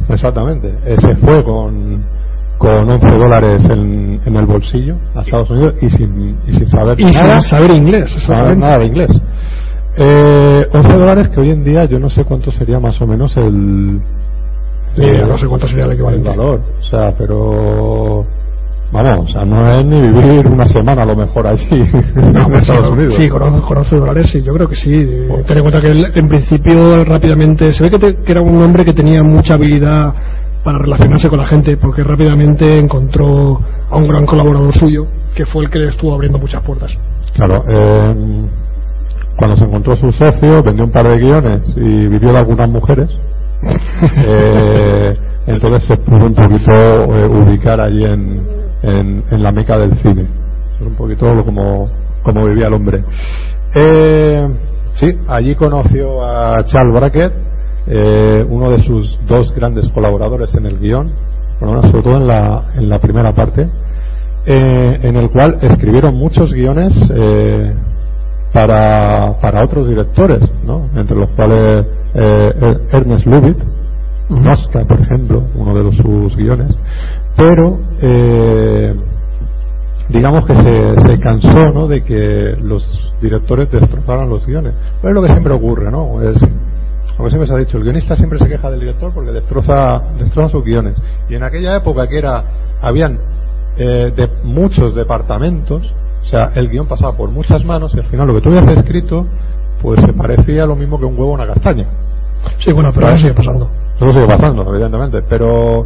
[0.10, 0.73] exactamente.
[0.86, 2.03] Eh, se fue con,
[2.63, 6.97] con 11 dólares en, en el bolsillo a Estados Unidos y sin, y sin saber
[6.99, 9.21] y nada, sin saber inglés, saber nada de inglés.
[9.97, 13.36] Eh, 11 dólares que hoy en día yo no sé cuánto sería más o menos
[13.38, 16.30] el, no sé cuánto sería el el equivalente.
[16.30, 16.62] valor.
[16.80, 18.26] O sea, pero
[18.91, 21.67] vamos, o sea, no es ni vivir una semana a lo mejor allí
[22.15, 23.15] No, en pues Estados sí, Unidos.
[23.17, 24.91] Sí, con 11, con 11 dólares, sí, yo creo que sí.
[24.93, 28.41] Eh, Ten en cuenta que él, en principio rápidamente se ve que, te- que era
[28.41, 30.13] un hombre que tenía mucha habilidad
[30.63, 35.65] para relacionarse con la gente, porque rápidamente encontró a un gran colaborador suyo, que fue
[35.65, 36.91] el que le estuvo abriendo muchas puertas.
[37.34, 38.15] Claro, eh,
[39.36, 43.10] cuando se encontró su socio, vendió un par de guiones y vivió de algunas mujeres.
[44.26, 48.41] Eh, entonces se pudo un poquito eh, ubicar allí en,
[48.82, 50.23] en, en la meca del cine.
[50.23, 51.89] Eso es un poquito lo como,
[52.23, 53.04] como vivía el hombre.
[53.76, 54.47] Eh,
[54.93, 57.34] sí, allí conoció a Charles Brackett,
[57.88, 61.12] eh, uno de sus dos grandes colaboradores en el guion,
[61.60, 63.69] bueno, sobre todo en la, en la primera parte,
[64.46, 67.74] eh, en el cual escribieron muchos guiones eh,
[68.52, 70.89] para, para otros directores, ¿no?
[70.96, 73.63] entre los cuales eh, Ernest Lubitsch,
[74.30, 76.76] Nostra, por ejemplo, uno de los, sus guiones,
[77.36, 78.93] pero eh,
[80.10, 81.88] digamos que se, se cansó ¿no?
[81.88, 84.74] de que los directores destrozaran los guiones.
[85.02, 86.22] Pero es lo que siempre ocurre, ¿no?
[86.22, 86.38] Es,
[87.17, 90.49] como siempre se ha dicho, el guionista siempre se queja del director porque destroza, destroza
[90.49, 90.95] sus guiones.
[91.30, 92.43] Y en aquella época que era,
[92.82, 93.19] habían
[93.78, 98.28] eh, de muchos departamentos, o sea, el guion pasaba por muchas manos y al final
[98.28, 99.28] lo que tú habías escrito,
[99.82, 101.88] pues se parecía lo mismo que un huevo a una castaña.
[102.60, 103.69] Sí, bueno, pero eso sigue pasando.
[103.95, 105.86] Eso sigue pasando, evidentemente, pero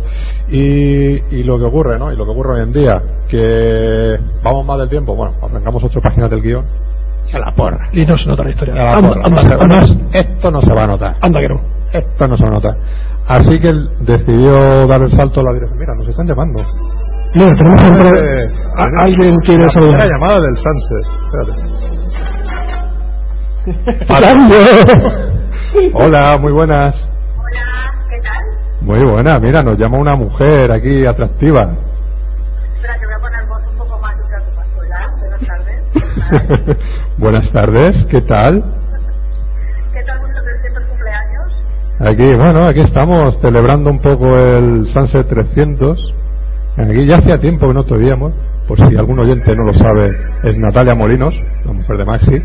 [0.50, 2.12] y, y lo que ocurre, ¿no?
[2.12, 6.00] Y lo que ocurre hoy en día, que vamos más del tiempo, bueno, arrancamos ocho
[6.00, 6.66] páginas del guion,
[7.34, 7.90] a la porra.
[7.92, 8.74] Y no se nota la historia.
[8.74, 9.22] A la Anda, porra.
[9.26, 11.16] anda, No anda, no es- esto no se va a notar.
[11.22, 11.60] anda que no.
[11.94, 12.76] Esto no se va a notar.
[13.28, 15.80] Así que él decidió dar el salto a la dirección.
[15.80, 16.64] Mira, nos están llamando.
[17.36, 20.00] Mira, tenemos Eh, a- alguien quiere la saludar.
[20.00, 21.06] primera llamada del Sunset.
[21.26, 21.52] Espérate.
[25.94, 27.08] Hola, muy buenas.
[27.38, 28.44] Hola, ¿qué tal?
[28.82, 31.76] Muy buena, mira, nos llama una mujer aquí atractiva.
[37.18, 38.06] buenas tardes.
[38.10, 38.64] ¿qué tal?
[39.94, 41.54] ¿Qué tal vuestros 300 cumpleaños?
[42.00, 46.14] Aquí, bueno, aquí estamos celebrando un poco el Sunset 300.
[46.78, 48.34] Aquí ya hacía tiempo que no te oíamos,
[48.68, 51.34] por si algún oyente no lo sabe, es Natalia Molinos,
[51.66, 52.40] la mujer de Maxi,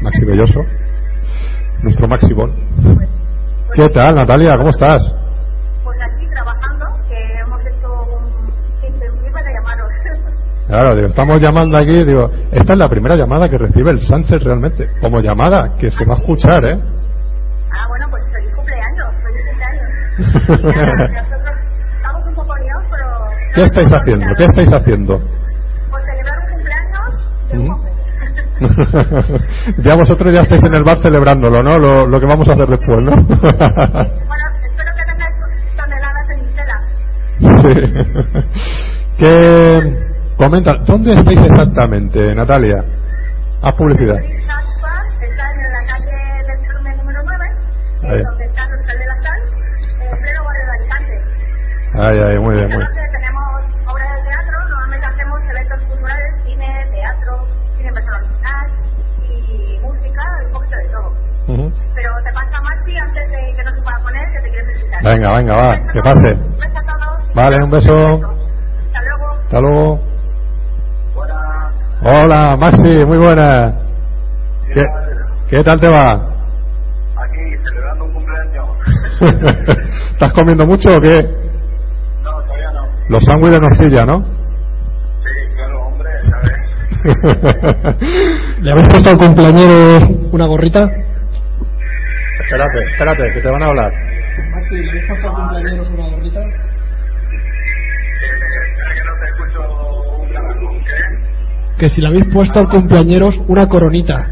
[0.00, 0.60] Maxi Belloso,
[1.82, 2.52] nuestro Maxi Bon.
[3.74, 4.56] ¿Qué tal, Natalia?
[4.56, 5.21] ¿Cómo estás?
[10.72, 14.42] Claro, digo, estamos llamando aquí, digo, esta es la primera llamada que recibe el Sunset
[14.42, 16.78] realmente, como llamada, que se va a escuchar, ¿eh?
[17.70, 20.64] ah, bueno, pues feliz cumpleaños, feliz cumpleaños.
[20.74, 20.96] Nada,
[21.28, 21.56] nosotros
[21.94, 23.06] estamos un poco liados, pero...
[23.54, 24.26] ¿Qué estáis haciendo?
[24.34, 25.20] ¿Qué estáis haciendo?
[25.90, 27.68] Pues celebrar un cumpleaños de un
[28.58, 29.82] ¿Mm?
[29.90, 31.78] ya vosotros ya estáis en el bar celebrándolo, ¿no?
[31.78, 33.12] Lo, lo que vamos a hacer después, ¿no?
[33.28, 35.36] Bueno, espero que tengáis
[35.76, 36.80] toneladas en Istela.
[37.60, 38.46] sí.
[39.18, 40.11] que
[40.42, 42.82] comenta, ¿dónde estáis exactamente, Natalia?
[43.62, 44.16] Haz publicidad.
[44.18, 47.44] Está en la calle del Carmen número 9,
[48.02, 48.18] Ahí.
[48.18, 49.40] eh, donde está el Hospital de la Sal,
[50.02, 51.14] en pleno barrio de Alicante.
[51.94, 52.88] Ay, ay, muy bien, muy bien.
[53.12, 53.46] Tenemos
[53.86, 57.32] obras de teatro, normalmente hacemos eventos culturales, cine, teatro,
[57.78, 58.66] cine personal
[59.22, 61.10] y música, un poquito de todo.
[61.94, 65.02] Pero te pasa Maxi antes de que no se pueda poner, que te quiere felicitar.
[65.04, 66.30] Venga, venga, va, que pase.
[67.34, 67.94] Vale, un beso.
[67.94, 69.34] Hasta luego.
[69.44, 70.11] Hasta luego.
[72.04, 73.72] Hola, Maxi, muy buena.
[74.74, 74.82] ¿Qué,
[75.48, 76.10] ¿Qué tal te va?
[76.10, 78.66] Aquí, celebrando un cumpleaños.
[80.10, 81.22] ¿Estás comiendo mucho o qué?
[82.24, 82.88] No, todavía no.
[83.08, 84.18] Los sándwiches de morcilla, ¿no?
[84.18, 87.98] Sí, claro, hombre, ya ves.
[88.62, 89.98] ¿Le habéis puesto al cumpleañero
[90.32, 90.90] una gorrita?
[92.44, 93.92] espérate, espérate, que te van a hablar.
[94.50, 96.40] Maxi, ¿le habéis puesto al cumpleañero una gorrita?
[101.82, 104.24] Que si le habéis puesto al cumpleañeros una coronita.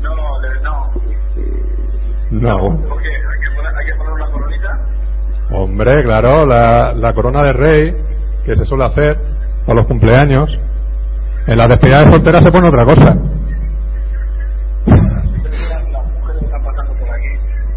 [0.00, 0.14] No,
[0.62, 0.92] no.
[2.30, 2.88] No.
[2.88, 3.08] ¿Por qué?
[3.08, 4.78] ¿Hay que poner, hay que poner una coronita?
[5.50, 7.96] Hombre, claro, la, la corona de rey
[8.44, 9.18] que se suele hacer
[9.66, 10.56] para los cumpleaños.
[11.48, 13.16] En la despedida de soltera se pone otra cosa.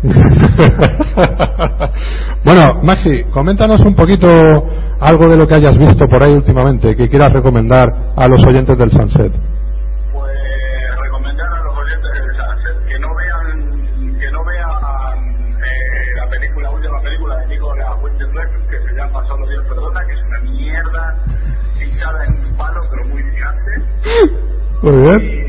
[1.13, 1.23] Por
[2.43, 4.27] bueno, Maxi, coméntanos un poquito
[4.99, 8.77] algo de lo que hayas visto por ahí últimamente que quieras recomendar a los oyentes
[8.77, 9.31] del Sunset.
[24.83, 25.42] Pues recomendar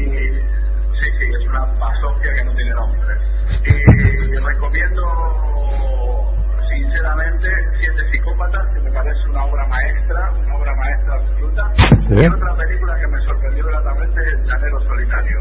[7.08, 7.48] sinceramente,
[7.80, 11.74] Siete Psicópatas, que me parece una obra maestra, una obra maestra absoluta.
[12.08, 12.14] Sí.
[12.14, 15.38] Y otra película que me sorprendió gratamente es El Llanero Solitario.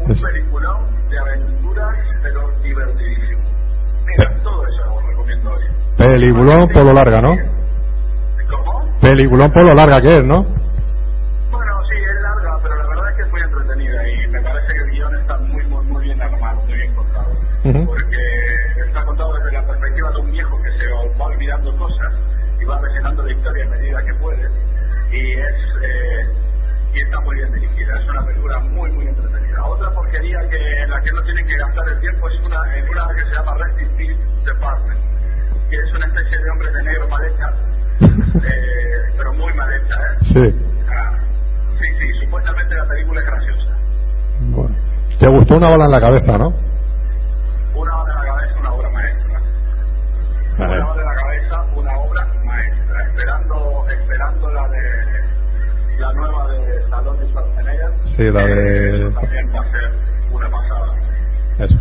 [0.00, 3.42] Un Es- peliculón de aventuras, pero divertidísimo.
[4.06, 5.64] Mira, todo eso lo recomiendo hoy.
[5.96, 7.36] Peliculón polo larga, ¿no?
[8.50, 8.98] ¿Cómo?
[9.00, 10.44] Peliculón polo larga que es, ¿no?
[21.46, 22.12] Olvidando cosas
[22.60, 24.48] y va rellenando la historia a medida que puede.
[25.12, 26.46] Y es eh,
[26.94, 27.98] y está muy bien dirigida.
[28.00, 29.64] Es una película muy, muy entretenida.
[29.64, 32.88] Otra porquería que en la que no tienen que gastar el tiempo es una, en
[32.88, 35.00] una que se llama Rest in Peace Department,
[35.70, 37.48] que es una especie de hombre de negro mal hecha,
[38.00, 40.18] eh, pero muy mal hecha, ¿eh?
[40.22, 40.66] Sí.
[40.88, 41.18] Ah,
[41.78, 43.78] sí, sí, supuestamente la película es graciosa.
[44.40, 44.76] Bueno.
[45.18, 46.48] Te gustó una bala en la cabeza, ¿no?
[47.74, 49.40] Una hora de la cabeza, una obra maestra.
[50.58, 50.76] Vale.
[50.76, 50.95] Una
[58.16, 59.92] Sí, la de- también va a ser
[60.32, 60.86] una pasada.
[61.58, 61.74] Eso.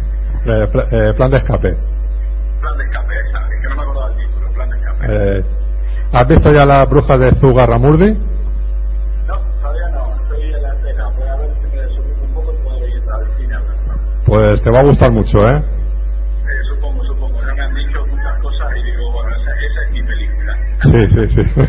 [0.46, 1.78] Eh, pla- eh, plan de escape.
[2.62, 5.06] Plan de escape, esa, es que no me del título, plan de escape.
[5.40, 5.46] Eh,
[6.12, 8.14] ¿Has visto ya las brujas de Zugarramurdi?
[8.14, 11.10] No, todavía no, estoy en la escena.
[11.18, 13.96] Voy a ver si me desocupo un poco y puedo ir al cine a verla.
[14.26, 15.38] Pues te va a gustar mucho.
[15.40, 15.64] Eh,
[20.92, 21.42] Sí, sí, sí.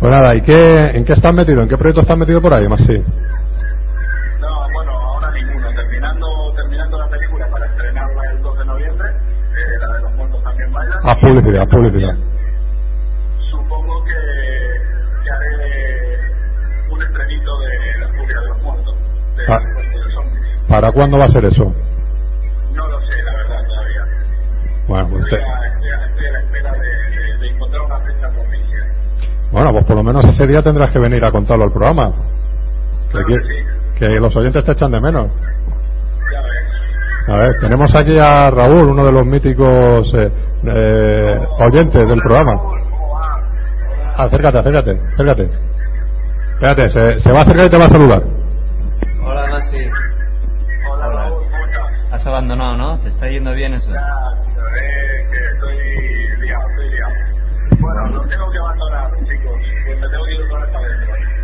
[0.00, 1.62] pues nada, ¿y qué, en qué estás metido?
[1.62, 2.98] ¿En qué proyecto estás metido por ahí, Maxi?
[4.40, 5.68] No, bueno, ahora ninguno.
[5.74, 10.42] Terminando, terminando la película para estrenarla el 2 de noviembre, eh, la de los muertos
[10.44, 10.98] también bailan.
[11.02, 12.14] Haz publicidad, publicidad.
[13.50, 14.12] Supongo que,
[15.24, 16.18] que haré
[16.90, 18.94] un estrenito de La furia de los muertos,
[19.36, 19.58] de, Ah.
[19.58, 20.68] de.
[20.68, 21.64] ¿Para cuándo va a ser eso?
[22.74, 24.04] No lo sé, la verdad, todavía.
[24.86, 25.40] Bueno, pues, te-
[29.58, 32.06] bueno, pues por lo menos ese día tendrás que venir a contarlo al programa.
[32.12, 33.98] Que, Claro aquí- que sí.
[33.98, 35.28] que los oyentes te echan de menos.
[35.28, 37.28] Ya ves.
[37.28, 40.28] A ver, tenemos aquí a Raúl, uno de los míticos eh,
[40.64, 42.52] eh, oyentes del programa.
[44.16, 45.50] Acércate, acércate, acércate.
[46.54, 48.22] Espérate, se, se va a acercar y te va a saludar.
[49.24, 49.76] Hola, Maxi.
[50.92, 52.12] Hola, Raúl, ¿cómo estás?
[52.12, 52.98] Has abandonado, ¿no?
[52.98, 53.90] ¿Te está yendo bien eso?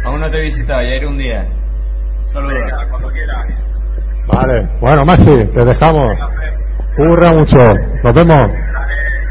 [0.04, 1.46] Aún no te he visitado, ya iré un día.
[2.32, 2.52] Saludos.
[2.54, 3.46] Venga, cuando quieras.
[4.26, 6.16] Vale, bueno, Maxi, te dejamos.
[6.96, 7.56] Curra mucho.
[8.02, 8.46] Nos vemos.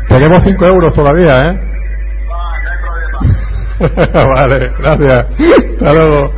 [0.08, 1.60] Tenemos 5 euros todavía, ¿eh?
[2.30, 2.78] Va, no hay
[3.80, 4.34] problema.
[4.36, 5.26] vale, gracias.
[5.80, 6.32] Hasta luego.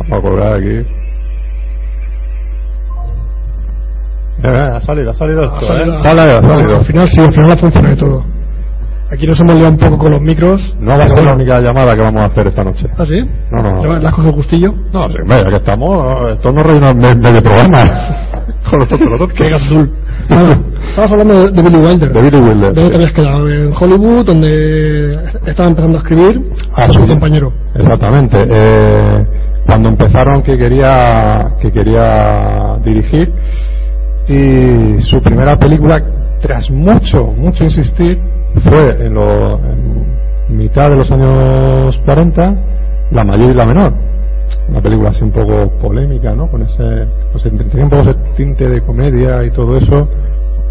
[0.00, 0.86] Vamos a colgar aquí.
[4.44, 6.02] Eh, ha salido, ha salido esto, Ha salido- ¿eh?
[6.02, 6.76] Sale, ha salido.
[6.78, 8.24] Al final sí, al final funciona de todo.
[9.12, 10.74] Aquí nos hemos liado un poco con los micros.
[10.80, 12.86] No va a ser la única llamada que vamos a hacer esta noche.
[12.96, 13.20] ¿Ah, sí?
[13.50, 13.98] No, no, no.
[13.98, 14.68] ¿Le has cogido el gustillo?
[14.92, 17.84] No, sí, ya que estamos, esto no me- medio programa.
[18.70, 19.32] Con los tontos.
[19.34, 19.90] Qué azul.
[20.30, 20.54] Nada,
[20.88, 22.12] estabas hablando de, Billy Wilder.
[22.12, 22.72] De Billy Wilder.
[22.74, 22.88] ¿Dónde sí.
[22.90, 23.48] te habías quedado?
[23.50, 25.10] En Hollywood, donde
[25.46, 26.40] estaba empezando a escribir
[26.74, 27.08] Ah, a su sí.
[27.08, 27.52] compañero.
[27.74, 28.38] Exactamente.
[28.40, 29.26] Eh,
[29.66, 33.30] cuando empezaron que quería que quería dirigir
[34.28, 36.00] y su primera película,
[36.40, 38.18] tras mucho mucho insistir,
[38.60, 39.58] fue en, lo-
[40.48, 42.54] mitad de los años 40,
[43.12, 43.92] La mayor y la menor.
[44.68, 46.46] Una película así un poco polémica, ¿no?
[46.48, 47.06] Con ese,
[47.68, 50.08] tenía un poco ese tinte de comedia y todo eso,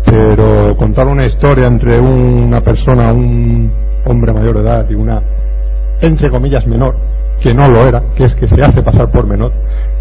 [0.05, 3.71] pero contar una historia entre una persona, un
[4.05, 5.21] hombre mayor de edad y una,
[6.01, 6.95] entre comillas, menor,
[7.41, 9.51] que no lo era, que es que se hace pasar por menor,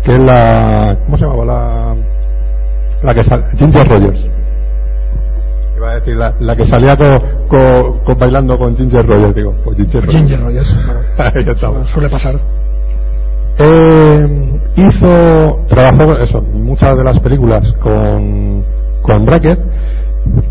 [0.05, 1.45] que es la, ¿cómo se llamaba?
[1.45, 1.95] La,
[3.03, 4.27] la que sale, Ginger Rogers.
[5.81, 9.79] Iba a decir, la, la que salía con, con, bailando con Ginger Rogers, digo, pues
[9.79, 10.15] Ginger Rogers.
[10.15, 11.89] Ginger Rogers.
[11.95, 12.35] Suele pasar.
[13.59, 18.63] Eh, hizo, trabajó eso, muchas de las películas con,
[19.01, 19.59] con Brackett,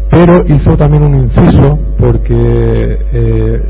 [0.10, 3.62] pero hizo también un inciso porque eh,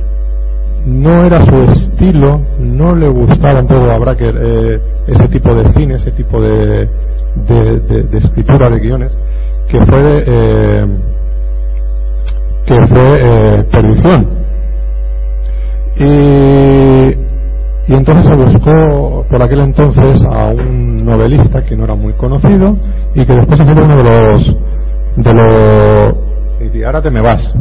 [0.85, 5.73] no era su estilo, no le gustaba un poco a Bracker eh, ese tipo de
[5.73, 6.87] cine, ese tipo de,
[7.35, 9.11] de, de, de escritura de guiones,
[9.67, 10.85] que fue eh,
[12.69, 14.27] que fue eh, Perdición.
[15.97, 17.09] Y,
[17.91, 22.77] y entonces se buscó por aquel entonces a un novelista que no era muy conocido
[23.15, 24.57] y que después fue uno de los
[25.15, 27.53] de los y ahora te me vas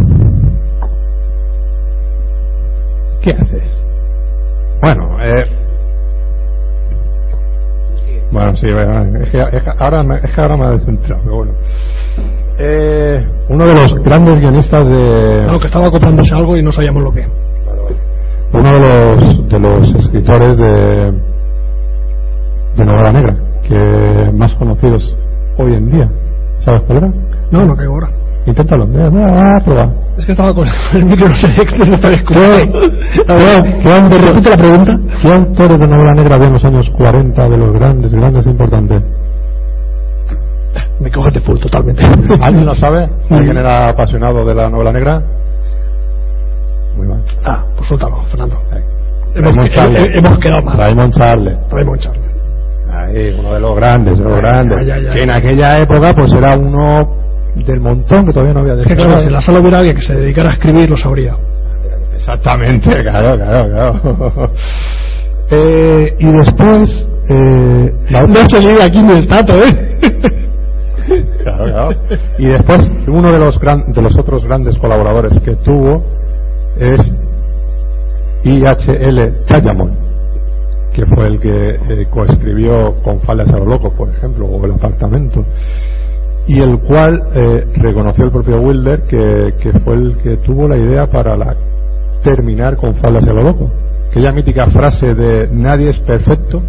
[3.23, 3.83] ¿Qué haces?
[4.81, 5.47] Bueno, eh.
[8.31, 11.37] Bueno, sí, es que, es que ahora, me, es que ahora me ha descentrado, pero
[11.37, 11.53] bueno.
[12.61, 15.41] Eh, uno de los grandes guionistas de.
[15.45, 17.25] Claro, que estaba acoplándose algo y no sabíamos lo que.
[18.53, 21.13] Uno de los, de los escritores de.
[22.77, 25.17] de novela negra, que más conocidos
[25.59, 26.09] hoy en día.
[26.61, 27.09] ¿Sabes cuál era?
[27.53, 28.09] No, no caigo ahora.
[28.47, 29.89] Inténtalo, mira, mira, prueba.
[30.17, 34.57] Es que estaba con el micro, no sé qué se está ¿Qué, autores- repite la
[34.57, 34.93] pregunta?
[35.23, 38.51] ¿Qué autores de novela negra había en los años 40 de los grandes, grandes e
[38.51, 39.03] importantes?
[41.01, 42.03] Me coges de full totalmente.
[42.41, 43.09] ¿Alguien lo sabe?
[43.31, 45.23] ¿Alguien era apasionado de la novela negra?
[46.97, 47.23] Muy mal.
[47.45, 48.61] Ah, pues suéltalo, Fernando.
[49.35, 50.01] Hemos, Charles.
[50.03, 50.79] he- hemos quedado mal.
[50.79, 51.57] Raymond Charles.
[51.71, 52.23] Raymond Charles.
[52.91, 54.87] Ahí, uno de los grandes, de los grandes.
[54.87, 55.13] ya, ya.
[55.13, 57.17] Que en aquella época pues era uno
[57.55, 59.97] del montón que todavía no había Es que claro, si en la sala hubiera alguien
[59.97, 61.37] que se dedicara a escribir, lo sabría.
[62.15, 64.53] Exactamente, claro, claro, claro.
[65.51, 69.99] Eh, y después, eh, la No se liga aquí ni el tato, ¿eh?
[71.43, 71.91] Claro, claro.
[72.39, 76.05] Y después, uno de los, gran, de los otros grandes colaboradores que tuvo
[76.77, 77.15] es
[78.45, 79.33] I.H.L.
[79.49, 79.93] Diamond,
[80.93, 84.73] que fue el que eh, coescribió con Faldas a lo Loco, por ejemplo, o El
[84.73, 85.45] Apartamento,
[86.47, 90.77] y el cual eh, reconoció el propio Wilder que, que fue el que tuvo la
[90.77, 91.55] idea para la,
[92.23, 93.71] terminar con Faldas a lo Loco.
[94.11, 96.63] Aquella mítica frase de nadie es perfecto,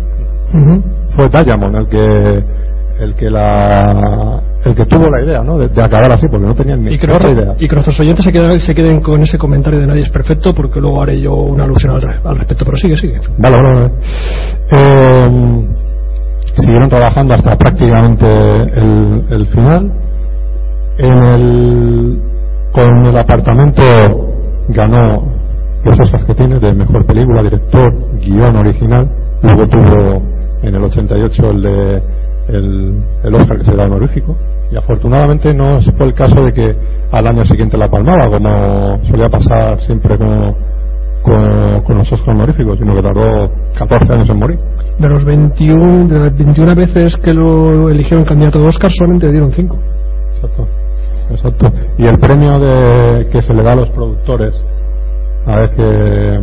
[1.16, 2.59] fue Diamond el que
[3.00, 5.58] el que la el que tuvo la idea ¿no?
[5.58, 8.00] de, de acabar así porque no tenían ni Y que, otra idea y que nuestros
[8.00, 11.20] oyentes se queden, se queden con ese comentario de nadie es perfecto porque luego haré
[11.22, 12.66] yo una alusión al, al respecto.
[12.66, 13.20] Pero sigue, sigue.
[13.38, 13.92] vale vale, vale.
[14.72, 15.68] Eh,
[16.56, 19.92] siguieron trabajando hasta prácticamente el, el final
[20.98, 22.22] en el
[22.72, 23.82] con el apartamento
[24.68, 25.40] ganó
[25.84, 29.10] los Oscars que tiene de mejor película director guion original
[29.42, 30.22] luego tuvo
[30.62, 32.02] en el 88 el de
[32.50, 34.36] el, el Oscar que se da honorífico
[34.72, 36.76] y afortunadamente no fue el caso de que
[37.12, 40.54] al año siguiente la palmaba como solía pasar siempre con,
[41.24, 44.60] con, con los Oscars honoríficos sino que tardó 14 años en morir
[45.00, 49.32] De los 21, de las 21 veces que lo eligieron candidato de Oscar, solamente le
[49.32, 49.78] dieron 5.
[50.36, 50.68] Exacto,
[51.32, 51.72] exacto.
[51.98, 54.54] Y el premio de, que se le da a los productores,
[55.46, 56.40] a ver que,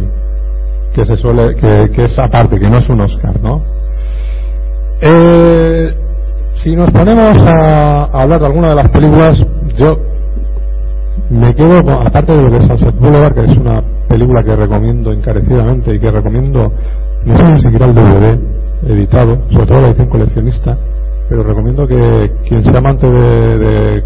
[0.95, 3.63] que se suele, que, que es aparte, que no es un Oscar, ¿no?
[5.01, 5.95] Eh,
[6.63, 9.39] si nos ponemos a, hablar de alguna de las películas,
[9.77, 9.97] yo
[11.31, 14.57] me quedo, con- aparte de lo que es Sunset Boulevard, que es una película que
[14.57, 16.73] recomiendo encarecidamente y que recomiendo,
[17.25, 18.39] no sé ni siquiera el DVD
[18.87, 20.77] editado, sobre todo la edición coleccionista,
[21.29, 24.03] pero recomiendo que quien sea amante de,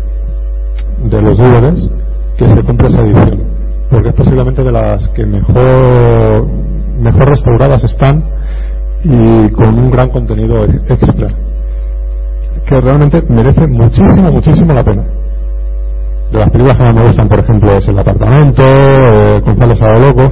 [1.05, 1.89] de, los DVDs,
[2.37, 3.43] que se compre esa edición,
[3.91, 6.49] porque es posiblemente de las que mejor
[7.29, 8.25] restauradas están
[9.05, 11.29] y con un gran contenido ex- extra,
[12.67, 15.03] que realmente merece muchísimo, muchísimo la pena.
[16.31, 19.93] De las películas que más me gustan, por ejemplo, es El Apartamento, eh, González a
[19.93, 20.31] lo Loco,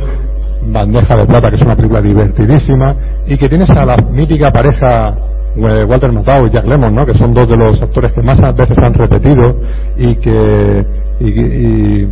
[0.70, 2.94] Bandeja de Plata, que es una película divertidísima,
[3.26, 5.14] y que tienes a la mítica pareja
[5.56, 7.04] eh, Walter Matthau y Jack Lemmon, ¿no?
[7.04, 9.56] que son dos de los actores que más veces han repetido
[9.96, 10.86] y que
[11.20, 12.08] y, y,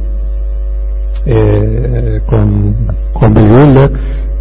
[1.27, 2.75] eh, con,
[3.13, 3.91] con Billy Wilder,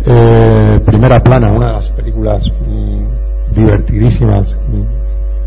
[0.05, 4.55] eh, Primera Plana, una de las películas mm, divertidísimas,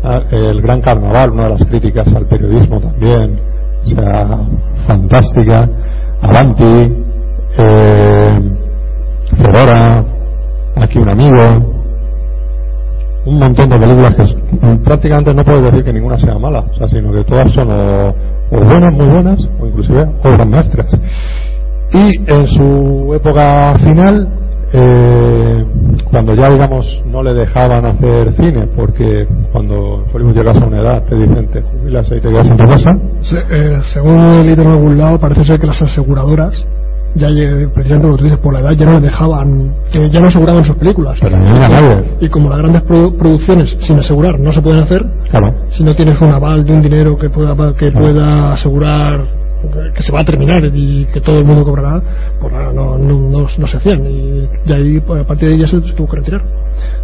[0.03, 3.39] ah, El Gran Carnaval, una de las críticas al periodismo también,
[3.83, 4.39] o sea,
[4.85, 5.67] fantástica,
[6.21, 6.93] Avanti,
[7.57, 8.39] eh,
[9.37, 10.03] Fedora,
[10.75, 11.43] aquí un amigo,
[13.25, 14.25] un montón de películas que
[14.83, 18.65] prácticamente no puedes decir que ninguna sea mala, o sea, sino que todas son o
[18.65, 20.99] buenas, muy buenas, o inclusive obras maestras.
[21.91, 24.27] Y en su época final,
[24.73, 25.65] eh,
[26.09, 31.03] cuando ya digamos no le dejaban hacer cine, porque cuando Hollywood llegas a una edad
[31.03, 32.91] te dicen te jubilas y te quedas en tu casa,
[33.21, 36.63] Se- eh, según he leído en algún lado, parece ser que las aseguradoras,
[37.15, 40.09] ya eh, precisamente lo que tú dices, por la edad ya no le dejaban, que
[40.11, 41.17] ya no aseguraban sus películas.
[41.19, 42.01] pero no.
[42.21, 45.55] Y como las grandes produ- producciones sin asegurar no se pueden hacer, Claro.
[45.71, 49.38] si no tienes un aval de un dinero que pueda que pueda asegurar
[49.95, 52.01] que se va a terminar y que todo el mundo cobrará,
[52.39, 53.99] pues nada, no, no, no, no se hacían.
[54.05, 56.41] Y de ahí, pues, a partir de ahí ya se, se tuvo que retirar.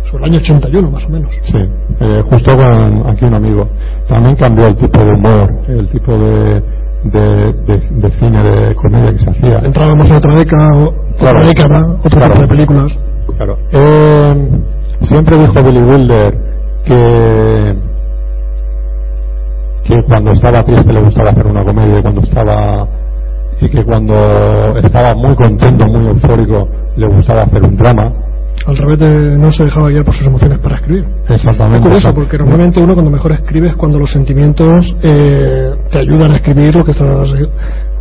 [0.10, 1.32] Sobre el año 81, más o menos.
[1.43, 1.58] Sí,
[1.99, 3.68] eh, justo con aquí un amigo.
[4.08, 6.64] También cambió el tipo de humor, el tipo de,
[7.03, 9.60] de, de- de cine, de comedia que se hacía.
[9.60, 11.45] Entrábamos en otra década, otra Claro.
[11.47, 12.28] década, otro Claro.
[12.34, 12.97] tipo de películas.
[13.38, 13.58] Claro.
[13.74, 14.47] Eh,
[15.01, 16.34] siempre dijo Billy Wilder
[16.86, 17.76] que
[19.86, 22.88] que cuando estaba triste le gustaba hacer una comedia y cuando estaba
[23.62, 24.14] y que cuando
[24.84, 26.68] estaba muy contento, muy eufórico,
[26.98, 28.12] le gustaba hacer un drama.
[28.66, 31.06] Al revés de no se dejaba guiar por sus emociones para escribir.
[31.26, 31.82] Es Exactamente.
[31.88, 36.36] curioso porque normalmente uno cuando mejor escribe es cuando los sentimientos eh, te ayudan a
[36.38, 37.30] escribir lo que estás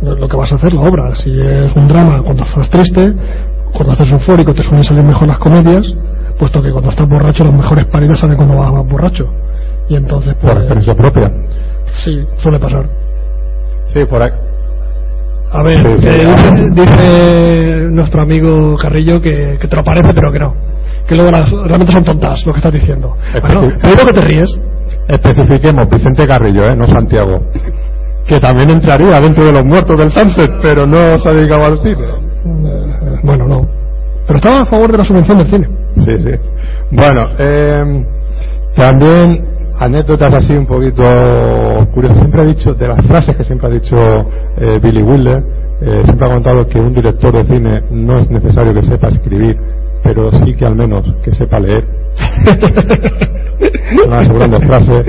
[0.01, 3.13] lo que vas a hacer la obra si es un drama cuando estás triste
[3.73, 5.95] cuando estás eufórico te suelen salir mejor las comedias
[6.37, 9.29] puesto que cuando estás borracho las mejores paridas salen cuando vas más borracho
[9.87, 11.31] y entonces pues por experiencia propia.
[12.03, 12.85] Sí suele pasar
[13.87, 14.31] Sí, por ahí.
[15.51, 20.13] a ver Sí, sí, eh, dice, dice nuestro amigo Carrillo que, que te lo parece
[20.13, 20.53] pero que no
[21.07, 23.69] que luego las- realmente son tontas lo que estás diciendo bueno,
[24.05, 24.49] que te ríes
[25.07, 26.75] Especifiquemos, Vicente Carrillo, ¿eh?
[26.75, 27.39] no Santiago.
[28.25, 31.79] Que también entraría dentro de los muertos del Sunset, pero no se ha dedicado al
[31.79, 32.05] cine.
[32.05, 33.67] Eh, bueno, no.
[34.25, 35.67] Pero estaba a favor de la subvención del cine.
[35.97, 36.31] Sí, sí.
[36.89, 38.05] Bueno, eh,
[38.75, 39.45] también
[39.79, 41.03] anécdotas así un poquito
[41.93, 42.19] curiosas.
[42.19, 45.43] Siempre ha dicho, de las frases que siempre ha dicho eh, Billy Wilder,
[45.81, 49.57] eh, siempre ha contado que un director de cine no es necesario que sepa escribir,
[50.03, 51.83] pero sí que al menos que sepa leer.
[54.07, 55.03] Una segunda frase.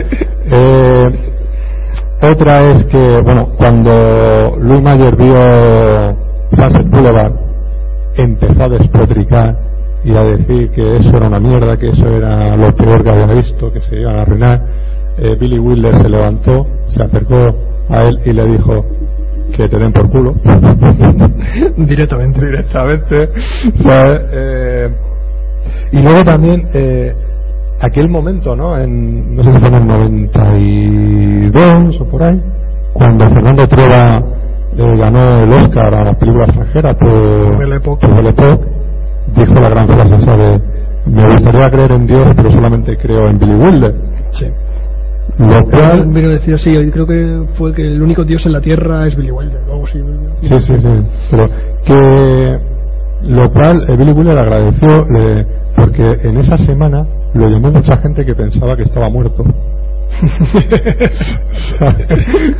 [0.51, 1.03] Eh,
[2.23, 6.17] otra es que, bueno, cuando Louis Mayer vio
[6.51, 7.35] Sunset Boulevard,
[8.17, 9.66] empezó a despotricar
[10.07, 13.27] y a decir que eso era una mierda, que eso era lo peor que había
[13.27, 14.61] visto, que se iban a arruinar.
[15.19, 17.35] Eh, Billy Wilder se levantó, se acercó
[17.89, 18.87] a él y le dijo
[19.57, 20.35] que te den por culo.
[21.77, 22.41] Directamente.
[22.41, 23.31] Directamente.
[23.83, 24.21] ¿sabes?
[24.33, 24.89] Eh,
[25.91, 27.13] y luego también eh,
[27.81, 28.79] aquel momento, ¿no?
[28.79, 32.41] En, no sé si fue en el 92 o por ahí,
[32.93, 34.23] cuando Fernando Trueba
[34.77, 38.07] eh, ganó el Oscar a la película extranjera por por Époque,
[39.35, 40.61] dijo la gran frase esa de
[41.07, 43.95] me gustaría creer en Dios pero solamente creo en Billy Wilder
[44.33, 44.47] Sí.
[45.39, 49.07] lo cual decir así, yo creo que fue que el único dios en la tierra
[49.07, 49.99] es Billy Wilder, o algo así.
[50.43, 51.07] Sí, sí, sí.
[51.31, 51.47] Pero
[51.85, 52.59] que
[53.25, 55.47] lo cual eh, Billy Wilder agradeció eh,
[55.77, 57.05] porque en esa semana
[57.35, 59.45] lo llamó mucha gente que pensaba que estaba muerto.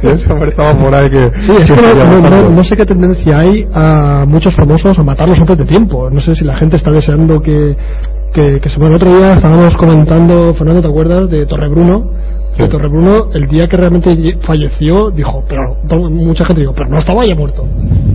[0.03, 1.41] Ese hombre estaba por ahí que.
[1.41, 5.41] Sí, es que que se no, sé qué tendencia hay a muchos famosos a matarlos
[5.41, 6.11] antes de tiempo.
[6.11, 7.77] No sé si la gente está deseando que,
[8.33, 8.97] que, que se muera.
[8.97, 11.31] El otro día estábamos comentando, Fernando, ¿te acuerdas?
[11.31, 12.11] De Torrebruno.
[12.57, 12.71] Que Sí.
[12.71, 15.77] Torrebruno, el día que realmente lle- falleció, dijo, pero
[16.09, 17.65] mucha gente dijo, pero no estaba ya muerto.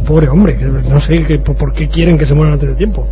[0.07, 2.75] Pobre hombre, que no sé que, por, por qué quieren que se mueran antes de
[2.75, 3.05] tiempo.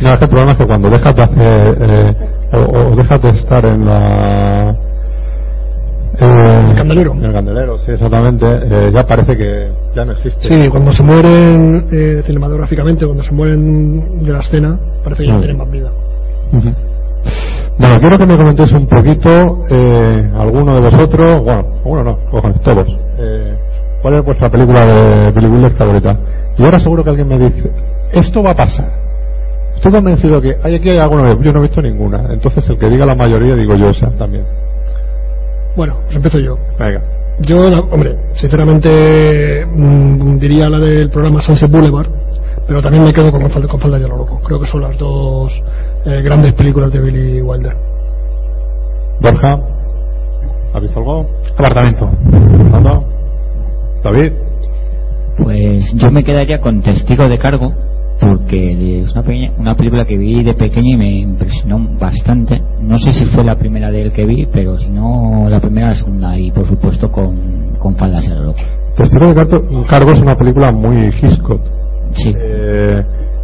[0.00, 1.76] No, es que el problema es que cuando dejas de hacer.
[1.80, 2.14] eh,
[2.52, 4.76] o, o dejas de estar en la.
[6.20, 7.14] Eh, El candelero.
[7.14, 8.46] El candelero, sí, exactamente.
[8.46, 10.48] eh, ya parece que ya no existe.
[10.48, 15.34] Sí, cuando se mueren eh, cinematográficamente, cuando se mueren de la escena, parece que ya
[15.34, 15.90] no tienen más vida.
[17.78, 19.30] Bueno, quiero que me comentéis un poquito,
[19.70, 22.86] eh, alguno de vosotros, bueno, alguno no, cojones, todos,
[24.00, 26.16] cuál es vuestra película de Billy Wilder favorita.
[26.56, 27.70] Y ahora seguro que alguien me dice,
[28.12, 28.88] esto va a pasar.
[29.74, 32.24] Estoy convencido que hay aquí hay alguna vez, yo no he visto ninguna.
[32.30, 34.44] Entonces el que diga la mayoría digo yo esa también.
[35.76, 36.56] Bueno, pues empiezo yo.
[36.78, 37.02] Venga.
[37.40, 42.06] Yo, la- hombre, sinceramente mm, diría la del programa Sunset Boulevard,
[42.66, 44.40] pero también me quedo con Falda, con Falda y a lo loco.
[44.42, 45.52] Creo que son las dos
[46.06, 47.76] eh, grandes películas de Billy Wilder.
[49.20, 49.58] Borja,
[50.74, 51.26] ¿has visto algo?
[51.54, 52.10] Apartamento.
[52.30, 53.04] Fernando,
[54.02, 54.32] David.
[55.42, 57.72] Pues yo me quedaría con Testigo de Cargo,
[58.20, 62.60] porque es una, pequeña- una película que vi de pequeño y me impresionó bastante.
[62.80, 65.88] No sé si fue la primera de él que vi, pero si no, la primera,
[65.88, 68.58] la segunda, y por supuesto con, con Faldas lo loco.
[68.96, 69.34] Testigo de
[69.86, 71.60] Cargo es una película muy Hitchcock.
[72.26, 73.02] eh,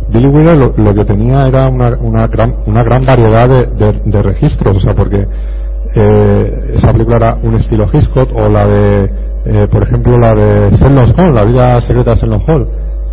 [0.08, 4.00] Billy Wilder lo, lo que tenía era una, una, gran, una gran variedad de, de-
[4.04, 5.26] de registros, o sea, porque
[5.94, 9.04] eh, esa película era un estilo Hitchcock o la de,
[9.44, 12.68] eh, por ejemplo, la de Sherlock Holmes, la vida secreta de Sherlock Holmes,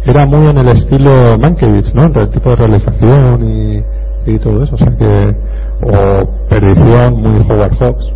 [0.09, 2.03] era muy en el estilo Mankiewicz, ¿no?
[2.03, 3.83] El tipo de realización y,
[4.25, 5.35] y todo eso, o sea que,
[5.83, 8.11] o Perdición, muy Howard Hawks.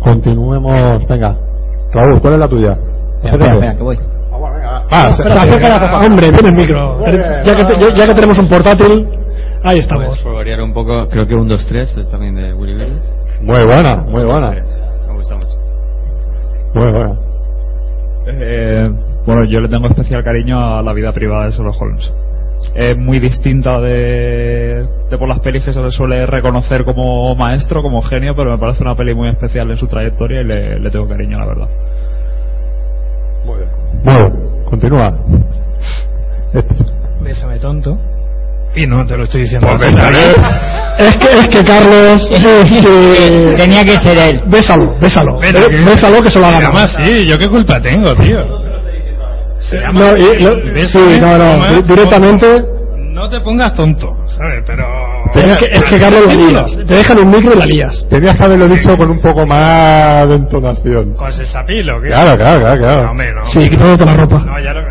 [0.00, 1.36] Continuemos, venga.
[1.92, 2.78] Raúl, ¿cuál es la tuya?
[3.22, 3.98] Espera, espera, que voy.
[4.90, 6.06] Ah, Espera, acerca la.
[6.06, 7.04] Hombre, viene el micro.
[7.44, 9.08] Ya que, ya, que tenemos un portátil,
[9.64, 10.06] ahí estamos.
[10.06, 12.76] Pues por variar un poco, creo que un 2-3 es también de Willy.
[13.40, 14.50] Muy buena, muy buena.
[14.50, 15.56] Me gusta mucho.
[16.74, 17.16] Muy buena.
[18.28, 18.90] Eh,
[19.26, 22.12] bueno, yo le tengo especial cariño a la vida privada de Sherlock Holmes.
[22.74, 27.82] Es muy distinta de, de por las pelis que se le suele reconocer como maestro,
[27.82, 30.90] como genio, pero me parece una peli muy especial en su trayectoria y le, le
[30.90, 31.68] tengo cariño, la verdad.
[34.04, 34.30] Bueno,
[34.68, 35.18] continúa.
[37.22, 37.96] Bésame tonto.
[38.74, 39.68] Y no te lo estoy diciendo.
[39.78, 39.94] Pues.
[40.98, 42.28] Es que, es que Carlos.
[42.30, 44.42] es que- Tenía que ser él.
[44.48, 45.38] Bésalo, bésalo.
[45.40, 48.65] Pero Bé- que- Bésalo que se lo haga Además, sí, ¿yo qué culpa tengo, tío?
[49.60, 52.64] Se llama- No, y- lo- sí, no, no, directamente.
[53.12, 54.62] No te pongas tonto, ¿sabes?
[54.66, 54.84] Pero...
[55.32, 56.66] Pero es que, es que Carlos lías.
[56.86, 58.06] Te dejan un micro y la lías.
[58.10, 61.14] Tenías que haberlo dicho con un poco más de entonación.
[61.14, 62.00] ¿Con sesapilo?
[62.02, 62.08] ¿qué?
[62.08, 63.02] Claro, claro, claro, claro.
[63.04, 63.46] No, hombre, no.
[63.46, 64.38] Sí, quitándote la ropa.
[64.40, 64.82] No, ya lo...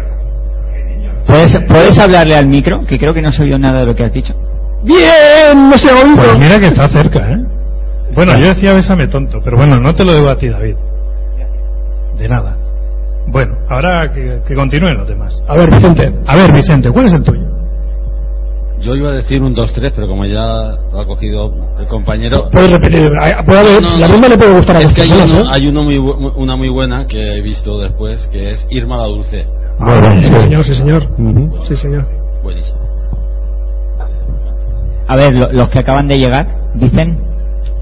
[1.27, 2.81] ¿Puedes, ¿Puedes hablarle al micro?
[2.81, 4.33] Que creo que no se oído nada de lo que has dicho.
[4.83, 6.15] Bien, no se ha oído.
[6.17, 7.37] Pues mira que está cerca, ¿eh?
[8.13, 10.75] Bueno, yo decía bésame tonto, pero bueno, no te lo debo a ti, David.
[12.17, 12.55] De nada.
[13.27, 15.41] Bueno, ahora que, que continúen los demás.
[15.47, 16.11] A ver, Vicente.
[16.27, 17.41] A ver, Vicente, ¿cuál es el tuyo?
[18.79, 20.43] Yo iba a decir un 2-3, pero como ya
[20.91, 22.49] lo ha cogido el compañero.
[22.51, 23.07] Puedes repetir.
[23.19, 25.31] hay- Puede haber, No, no, la misma le puede gustar a Es que hay, personas,
[25.39, 25.51] uno- ¿eh?
[25.53, 29.05] hay uno muy, bu- una muy buena que he visto después, que es Irma la
[29.07, 29.47] Dulce.
[29.79, 31.07] Ah, sí, señor, sí, señor.
[31.67, 32.05] Sí, señor.
[32.43, 32.77] Buenísimo.
[35.07, 37.17] A ver, lo- los que acaban de llegar dicen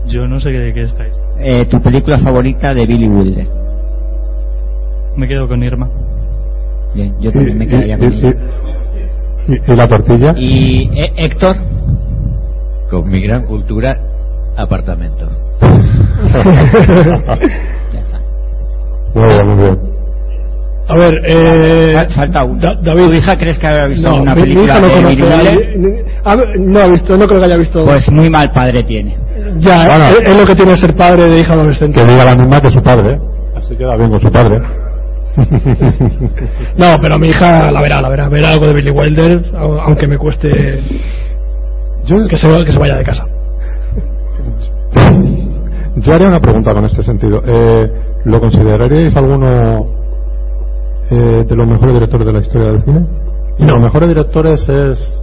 [0.08, 1.14] Yo no sé de qué estáis.
[1.39, 3.48] eh, tu película favorita de Billy Wilder.
[5.16, 5.88] Me quedo con Irma.
[6.93, 8.34] Bien, yo también me quedaría con y, ella.
[9.47, 10.34] y- y la tortilla?
[10.38, 11.55] Y eh, Héctor,
[12.89, 13.97] Con mi gran cultura,
[14.55, 15.28] apartamento.
[19.16, 19.80] Muy bien, muy bien.
[20.88, 21.93] A ver, eh.
[21.93, 22.59] Fa- falta uno.
[22.59, 23.05] Da- David.
[23.05, 25.36] ¿Tu hija crees que habrá visto No, una mi- película no de conoce Billy a-
[25.38, 25.78] Wilder?
[25.78, 27.86] ni- a ver, no ha visto, no creo que haya visto.
[27.86, 29.16] Pues muy mal padre tiene.
[29.59, 30.05] ya, Bueno.
[30.05, 32.01] es, es lo que tiene ser padre de hija adolescente.
[32.01, 33.14] Que diga la misma que su padre.
[33.14, 33.20] ¿eh?
[33.55, 34.57] Así queda bien con su padre.
[36.78, 38.30] No, pero mi hija la verá, la verá.
[38.30, 43.04] Verá algo de Billy Wilder, au- aunque me cueste que, se, que se vaya de
[43.04, 43.26] casa.
[45.96, 47.40] Yo haría una pregunta con este sentido.
[47.46, 47.92] Eh,
[48.26, 49.86] ¿Lo consideraríais alguno
[51.12, 53.06] eh, de los mejores directores de la historia del cine?
[53.60, 55.22] Y los mejores directores es.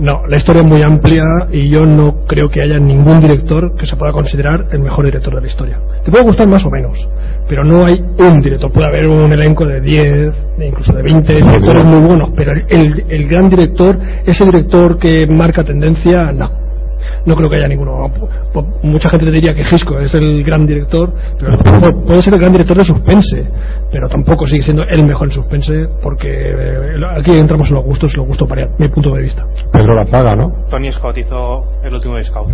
[0.00, 1.22] No, la historia es muy amplia
[1.52, 5.34] y yo no creo que haya ningún director que se pueda considerar el mejor director
[5.34, 5.78] de la historia.
[6.02, 7.06] Te puede gustar más o menos,
[7.46, 8.72] pero no hay un director.
[8.72, 12.64] Puede haber un elenco de 10, de incluso de 20 directores muy buenos, pero el,
[12.70, 16.48] el- el gran director, ese director que marca tendencia, no.
[17.26, 18.08] No creo que haya ninguno.
[18.52, 21.58] Po- Mucha gente te diría que Hitchcock es el gran director, pero
[22.06, 23.46] puede ser el gran director de suspense,
[23.90, 28.16] pero tampoco sigue siendo el mejor en suspense, porque eh, aquí entramos en los gustos,
[28.16, 29.44] los gustos varian, mi punto de vista.
[29.72, 30.52] Pedro Lazaga, ¿no?
[30.70, 32.48] Tony Scott hizo el último de Scout.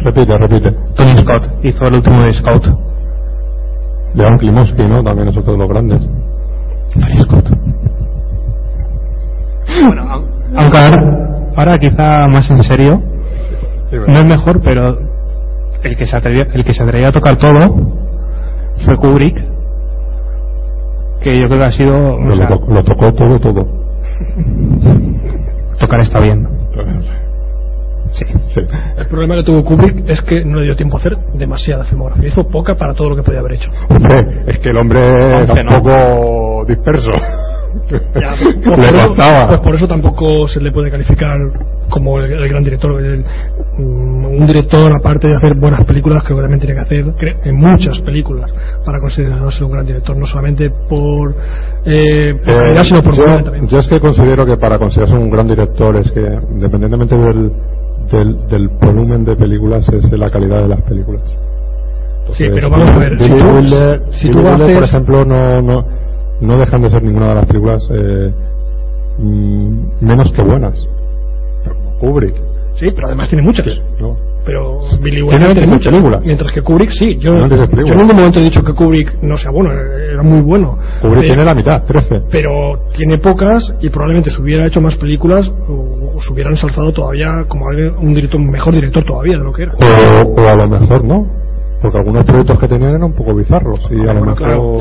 [0.00, 0.70] Repite, repite.
[0.96, 2.64] Tony Scott hizo el último de Scout.
[4.14, 5.02] Leon Klimovsky, ¿no?
[5.02, 6.02] También es otro de los grandes.
[9.86, 10.24] Bueno, au-
[10.56, 11.02] aunque ahora,
[11.56, 13.00] ahora quizá más en serio,
[13.90, 14.98] no es mejor, pero
[15.82, 17.58] el que se atrevió, el que se atrevió a tocar todo
[18.84, 19.36] fue Kubrick,
[21.20, 23.60] que yo creo que ha sido o Lo, tocó todo, todo.
[25.78, 26.48] tocar está bien.
[28.12, 28.24] Sí.
[28.96, 32.28] El problema que tuvo Kubrick es que no le dio tiempo a hacer demasiada filmografía.
[32.28, 33.70] Hizo poca para todo lo que podía haber hecho.
[33.88, 37.10] Hombre, es que el hombre era Once, un poco disperso.
[37.88, 38.02] Pues
[38.56, 39.14] Le por, eso,
[39.48, 41.38] pues por eso tampoco se le puede calificar
[41.90, 42.92] como el, el gran director.
[43.04, 43.24] El-
[43.78, 47.36] mm, un director, aparte de hacer buenas películas, creo que también tiene que hacer cre-
[47.44, 48.50] en muchas películas
[48.84, 51.34] para considerarse un gran director, no solamente por,
[51.84, 53.68] eh, por Eh, calidad, sino por yo, volumen también.
[53.68, 57.52] yo es que considero que para considerarse un gran director es que, independientemente del,
[58.10, 61.22] del, del volumen de películas, es la calidad de las películas.
[62.34, 63.18] Sí, pero vamos a ver,
[64.12, 65.84] si tú- por ejemplo, no, no,
[66.40, 68.30] no dejan de ser ninguna de las películas eh,
[69.18, 70.86] mm, menos que buenas.
[71.98, 72.34] Kubrick.
[72.76, 73.66] Sí, pero además tiene muchas.
[73.98, 74.16] ¿no?
[74.46, 75.90] Pero Billy Tiene Wilder tiene 26 mucho.
[75.90, 76.20] películas.
[76.24, 77.18] Mientras que Kubrick sí.
[77.18, 80.22] Yo, No, yo 26 en ningún momento he dicho que Kubrick no sea bueno, era
[80.22, 80.78] muy bueno.
[81.02, 82.22] Kubrick tiene la mitad, 13.
[82.30, 82.50] pero
[82.96, 87.44] tiene pocas y probablemente si hubiera hecho más películas o, o se hubiera ensalzado todavía
[87.46, 90.54] como alguien- un director un mejor director todavía de lo que era O, o a
[90.54, 91.26] lo mejor no.
[91.82, 93.80] Porque algunos proyectos que tenían eran un poco bizarros.
[93.90, 94.80] Y a lo mejor.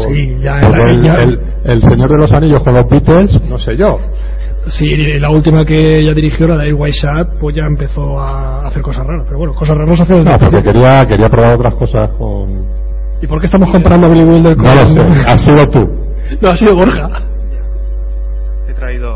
[1.66, 4.00] el Señor de los Anillos con los Beatles, no sé yo.
[4.70, 8.82] Sí la última que ella dirigió la de White Shot pues ya empezó a hacer
[8.82, 10.74] cosas raras pero bueno cosas raras hace No, porque principio.
[10.74, 12.66] quería, quería probar otras cosas con.
[13.22, 15.80] ¿y por qué estamos comparando a Billy Wilder con No lo sé, has sido tú.
[16.42, 17.10] no ha sido Borja
[18.70, 19.16] He traído.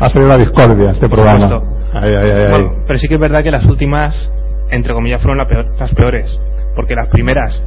[0.00, 1.48] Ha sido la discordia este programa.
[1.48, 1.74] supuesto.
[1.96, 2.50] Ahí, ahí, ahí, ahí.
[2.50, 4.30] Bueno, pero sí que es verdad que las últimas,
[4.70, 6.36] entre comillas, fueron la peor- las peores.
[6.74, 7.62] Porque las primeras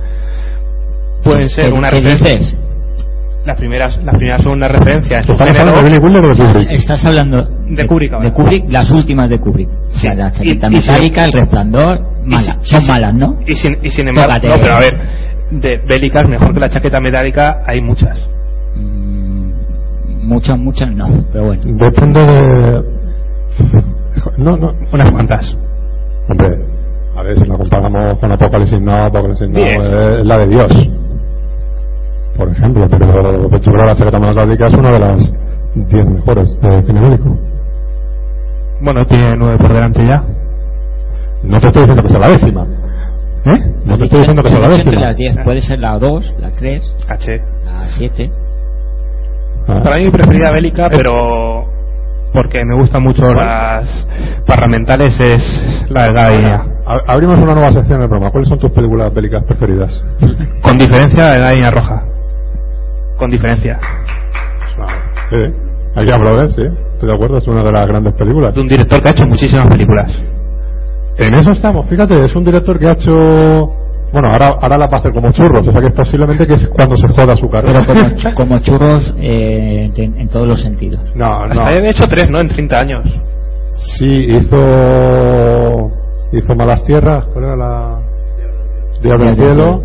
[1.23, 2.33] pueden ser ¿Qué- una qué referencia.
[2.33, 2.57] dices?
[3.47, 5.69] Las primeras, las primeras son una referencia en su ¿Estamos género.
[5.69, 6.71] hablando de Billy Wilder o de Kubrick?
[6.71, 8.25] Estás hablando De Kubrick ahora.
[8.25, 9.69] de Kubrick, las últimas de Kubrick.
[9.69, 12.57] O sea, la chaqueta y- y si- metálica, el resplandor, mala.
[12.61, 13.37] y si- Son malas, ¿no?
[13.47, 14.47] Y sin, y sin embargo, Tócate.
[14.49, 14.93] no, pero a ver,
[15.51, 18.17] de bélicas, mejor que la chaqueta metálica, hay muchas.
[20.23, 21.61] Muchas, muchas no, pero bueno.
[21.65, 22.83] Depende de.
[24.39, 24.73] No, no.
[24.91, 25.55] Unas cuantas.
[26.29, 26.47] Hombre,
[27.15, 29.73] a ver si la comparamos con Apocalipsis Now, Apocalipsis Diez.
[29.77, 30.89] es la de Dios.
[32.37, 35.33] Por ejemplo, pero yo creo que la chaqueta metálica es una de las
[35.75, 37.37] 10 mejores de cine bélico.
[38.79, 40.23] Bueno, tiene nueve por delante ya.
[41.43, 42.67] No te estoy diciendo que sea la décima.
[43.45, 43.73] ¿Eh?
[43.85, 45.01] No te estoy diciendo que sea la décima.
[45.01, 47.41] las 10, puede ser la 2, la 3, H.
[47.65, 48.31] la 7.
[49.67, 49.79] Ah.
[49.83, 51.65] Para mí mi preferida bélica, pero
[52.33, 53.87] porque me gustan mucho las
[54.45, 56.65] parlamentales, es la de Gaia.
[57.07, 58.31] Abrimos una nueva sección del programa.
[58.31, 60.03] ¿Cuáles son tus películas bélicas preferidas?
[60.61, 62.03] Con diferencia de Gaia Roja.
[63.17, 63.79] Con diferencia.
[65.29, 65.53] Sí.
[65.95, 66.61] Hay que hablar, sí.
[66.61, 68.53] Estoy de acuerdo, es una de las grandes películas.
[68.55, 70.11] De un director que ha hecho muchísimas películas.
[71.17, 73.11] En eso estamos, fíjate, es un director que ha hecho.
[74.13, 76.53] Bueno, ahora, ahora la va a hacer como churros, o sea que es posiblemente que
[76.53, 77.79] es cuando se joda su carrera.
[77.85, 81.01] Pero como, ch- como churros eh, en, en todos los sentidos.
[81.15, 81.45] No, no.
[81.45, 82.39] Hasta había hecho tres, ¿no?
[82.39, 83.19] En 30 años.
[83.97, 85.91] Sí, hizo.
[86.31, 87.99] Hizo Malas Tierras, ¿cuál era la.?
[89.01, 89.83] Días del Cielo.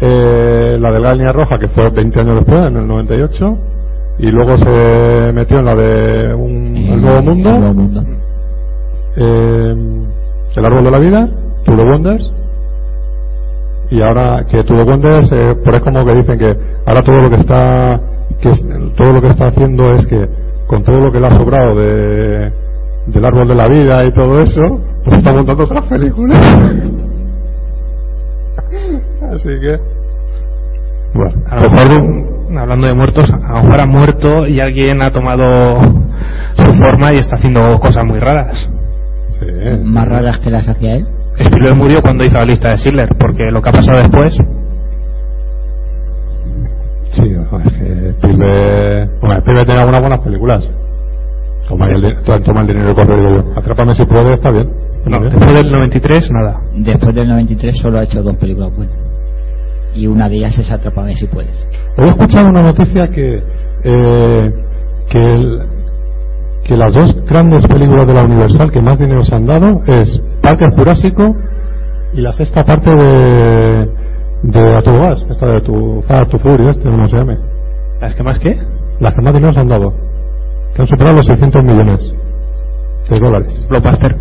[0.00, 3.46] Eh, la de la línea roja, que fue 20 años después, en el 98.
[4.18, 7.48] Y luego se metió en la de un, El Nuevo Mundo.
[7.50, 8.02] El Nuevo Mundo.
[9.16, 9.74] eh,
[10.56, 11.28] El Árbol de la Vida,
[11.64, 12.32] To the Wonders.
[13.90, 17.22] Y ahora que To the Wonders, eh, por es como que dicen que ahora todo
[17.22, 18.00] lo que está
[18.40, 18.50] que
[18.96, 20.26] todo lo que está haciendo es que
[20.66, 22.52] con todo lo que le ha sobrado de
[23.06, 26.38] del árbol de la vida y todo eso, pues está montando otras películas.
[29.32, 29.78] Así que
[31.14, 35.02] bueno, A lo mejor, de- hablando de muertos, a lo mejor ha muerto y alguien
[35.02, 35.80] ha tomado
[36.54, 38.68] su forma y está haciendo cosas muy raras.
[39.84, 41.06] Más raras que las hacía él.
[41.38, 44.34] Spielberg murió cuando hizo la lista de Schindler, porque lo que ha pasado después,
[47.12, 50.64] Sí, es que Spielberg, bueno, Spielberg tiene algunas buenas películas.
[51.68, 52.14] Toma el, di-
[52.44, 53.52] toma el dinero y corre, digo yo.
[53.58, 54.68] Atrápame si puedes, está bien.
[54.98, 55.32] Está no, bien.
[55.32, 56.60] después del 93, nada.
[56.74, 58.94] Después del 93 solo ha hecho dos películas buenas.
[59.96, 61.68] Y una de ellas es Atrápame si puedes.
[61.96, 63.42] He escuchado una noticia que
[63.84, 64.52] eh,
[65.08, 65.62] que, el-
[66.64, 70.20] que las dos grandes películas de la Universal que más dinero se han dado es
[70.42, 71.22] Parque Jurásico
[72.12, 73.88] y la sexta parte de
[74.42, 77.38] de A tu gas, esta de tu Fast tu Fury, este, no se llame.
[78.00, 78.56] ¿Las que más qué?
[79.00, 79.92] Las que más dinero se han dado,
[80.74, 82.12] que han superado los 600 millones
[83.08, 83.66] de dólares.
[83.68, 84.16] Blockbuster.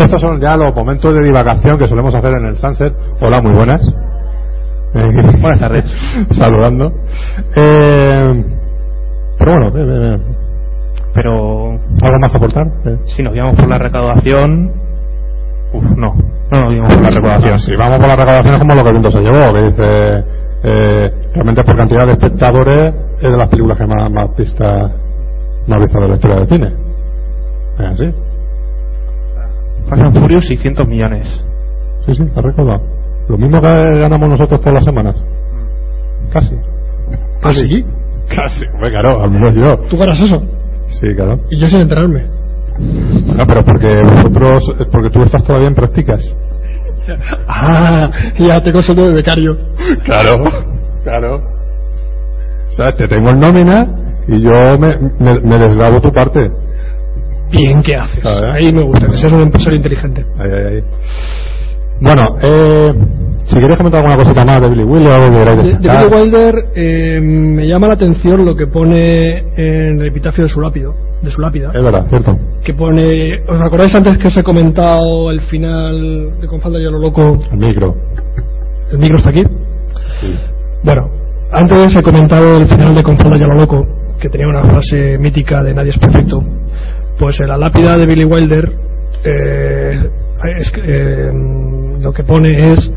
[0.00, 2.94] Estos son ya los momentos de divagación que solemos hacer en el Sunset.
[3.20, 3.82] Hola, muy buenas.
[4.94, 5.06] Eh,
[5.40, 5.84] Buenas tardes.
[6.30, 6.90] Saludando.
[7.54, 8.44] Eh,
[9.38, 10.18] pero bueno, eh, eh,
[11.14, 11.34] Pero
[11.70, 12.66] ¿algo más que aportar?
[12.86, 12.98] Eh.
[13.14, 14.72] si nos guiamos por la recaudación,
[15.74, 16.14] uf, no,
[16.50, 17.58] no nos guiamos por la recaudación.
[17.58, 20.24] Si vamos por las recaudaciones como lo que el viento se llevó, que dice
[20.62, 24.92] eh, realmente por cantidad de espectadores es de las películas que más, más vistas
[25.66, 26.72] más vistas de la historia del cine.
[27.78, 28.29] Es así.
[29.88, 31.26] Fast and Furious 600 millones.
[32.06, 32.82] Sí, sí, ha recordado.
[33.28, 33.68] Lo mismo que
[33.98, 35.14] ganamos nosotros todas las semanas.
[36.32, 36.54] Casi.
[37.42, 37.84] ¿Ah, sí?
[38.28, 38.64] Casi.
[38.74, 39.76] Hombre, claro, al menos yo.
[39.88, 40.42] ¿Tú ganas eso?
[41.00, 41.38] Sí, claro.
[41.50, 42.24] Y yo sin enterarme.
[42.78, 46.20] No, pero porque vosotros, porque tú estás todavía en prácticas.
[47.48, 48.08] Ah,
[48.38, 49.56] ya tengo sueldo de becario.
[50.04, 50.44] Claro,
[51.02, 51.42] claro.
[52.70, 53.86] O sea, te tengo en nómina
[54.28, 56.48] y yo me, me, me desgrabo tu parte.
[57.50, 58.24] Bien, ¿qué haces?
[58.54, 60.24] Ahí me gusta, que seas un empresario inteligente.
[60.38, 60.84] Ahí, ahí, ahí.
[62.00, 62.92] Bueno, eh,
[63.44, 65.78] Si queréis comentar alguna cosita más de Billy Wilder, algo que De, de.
[65.78, 70.60] Billy Wilder eh, me llama la atención lo que pone en el epitafio de su
[70.60, 72.38] lápido, de su lápida, Es verdad, cierto.
[72.64, 76.86] que pone, ¿os acordáis antes que os he comentado el final de Con falda y
[76.86, 77.38] a lo loco?
[77.52, 77.94] El micro.
[78.92, 79.42] ¿El micro está aquí?
[80.84, 81.10] Bueno,
[81.52, 83.86] antes he comentado el final de Con falda y a lo loco,
[84.20, 86.42] que tenía una frase mítica de Nadie es perfecto.
[87.20, 88.72] Pues en la lápida de Billy Wilder
[89.24, 90.10] eh,
[90.58, 91.30] es eh,
[92.00, 92.90] lo que pone es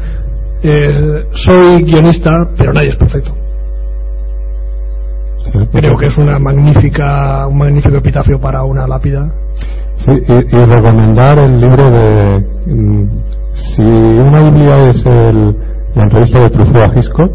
[0.64, 3.34] eh, soy guionista, pero nadie es perfecto.
[5.74, 9.30] Creo que es una magnífica, un magnífico epitafio para una lápida.
[9.98, 12.40] Sí, y, y recomendar el libro de.
[12.66, 13.08] mm,
[13.54, 15.56] Si una Biblia es el,
[15.96, 17.32] la entrevista de Truffaut a Hitchcock,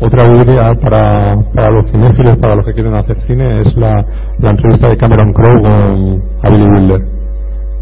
[0.00, 4.04] otra Biblia para, para los cinéfilos, para los que quieren hacer cine, es la,
[4.40, 7.00] la entrevista de Cameron Crowe con a Billy Wilder.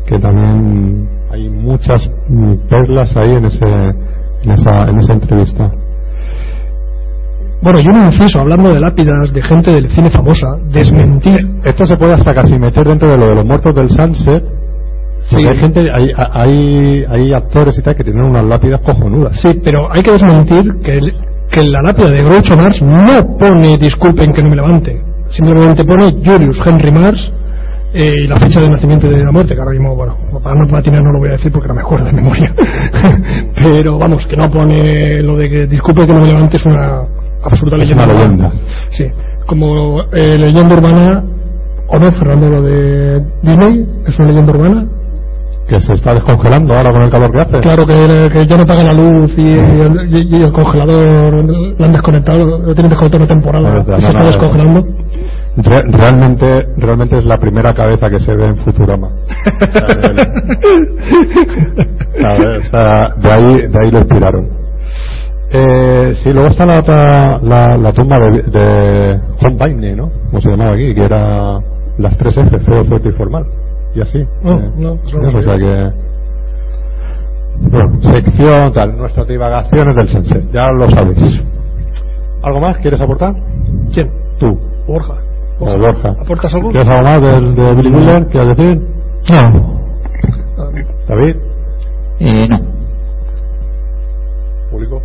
[0.07, 2.07] Que también hay muchas
[2.69, 5.71] perlas ahí en, ese, en, esa, en esa entrevista.
[7.63, 11.39] Bueno, y un inciso, hablando de lápidas de gente del cine famosa, desmentir.
[11.65, 14.43] Esto se puede hasta casi meter dentro de lo de los muertos del Sunset.
[15.31, 19.41] Porque hay gente, hay, hay, hay actores y tal que tienen unas lápidas cojonudas.
[19.41, 21.15] Sí, pero hay que desmentir que, el-
[21.53, 25.01] que en la lápida de Groucho Marx no pone disculpen que no me levante.
[25.31, 27.31] Simplemente pone Julius Henry Marx
[27.95, 30.57] eh, y la fecha de nacimiento y de la muerte, que ahora mismo, bueno, para
[30.57, 32.55] no platinar no lo voy a decir porque no me acuerdo de memoria.
[33.55, 37.03] pero vamos, que no pone lo de que disculpe que no me levante es una
[37.45, 38.05] absurda Es leyenda.
[38.05, 38.53] una leyenda.
[38.91, 39.05] Sí,
[39.47, 41.23] como eh, leyenda urbana,
[41.89, 44.87] o no, Fernando, lo de Disney es una leyenda urbana.
[45.73, 47.61] Que se está descongelando ahora con el calor que hace.
[47.61, 51.33] Claro que, que ya no paga la luz y, y el, y- y el congelador
[51.79, 54.83] lo han desconectado, lo tienen desconectado una temporada No, no, y se está descongelando.
[55.57, 59.09] Re- realmente, realmente es la primera cabeza que se ve en Futurama.
[62.15, 64.49] O sea, de ahí, de ahí lo inspiraron.
[65.55, 70.11] Eh, sí, luego está la, la tumba de, de John Bainey, ¿no?
[70.31, 71.59] Como se llamaba aquí, que era
[71.99, 73.45] las tres F, feo, fuerte y formal.
[73.95, 74.19] Y así.
[74.43, 75.93] No, Eh, no, no o sea que.
[77.61, 81.41] Bueno, sección tal, nuestras divagaciones del Sunset, ya lo sabéis.
[82.43, 83.35] ¿Algo más quieres aportar?
[83.95, 84.11] ¿Quién?
[84.41, 84.59] Tú.
[84.87, 85.15] Borja.
[85.61, 86.09] O Borja.
[86.21, 86.71] ¿Aportas algo?
[86.71, 88.27] ¿Quieres algo más del, de Billy Wilder?
[88.27, 88.81] ¿Quieres decir?
[89.31, 89.81] No.
[91.07, 91.37] David.
[92.19, 92.57] Eh, no.
[94.71, 95.03] Público.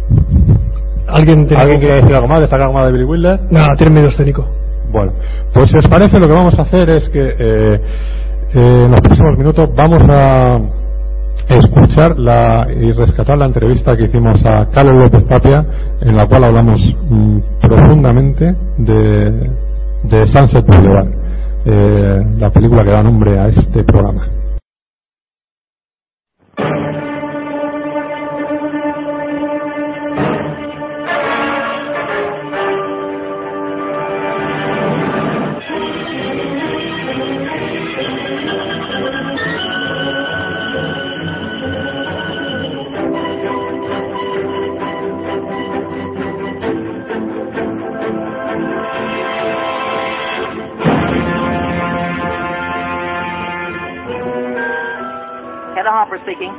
[1.07, 2.39] ¿Alguien, tiene ¿Alguien algo quiere decir algo más?
[2.39, 3.39] ¿Destacar algo más de Billy Wilder?
[3.51, 4.45] Nada, tiene medio escénico.
[4.91, 5.11] Bueno,
[5.53, 7.79] pues si os parece, lo que vamos a hacer es que eh,
[8.57, 10.57] eh, en los próximos minutos vamos a
[11.47, 15.63] escuchar la, y rescatar la entrevista que hicimos a Carlos López Tapia,
[16.01, 19.49] en la cual hablamos mm, profundamente de,
[20.03, 21.07] de Sunset Boulevard,
[21.65, 24.36] eh, la película que da nombre a este programa.
[56.27, 56.51] Speaking.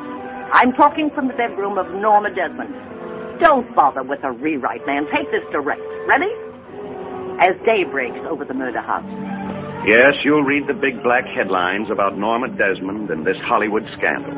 [0.57, 2.73] I'm talking from the bedroom of Norma Desmond.
[3.39, 5.05] Don't bother with a rewrite, man.
[5.15, 5.83] Take this direct.
[6.09, 6.33] Ready?
[7.39, 9.05] As day breaks over the murder house.
[9.87, 14.33] Yes, you'll read the big black headlines about Norma Desmond and this Hollywood scandal.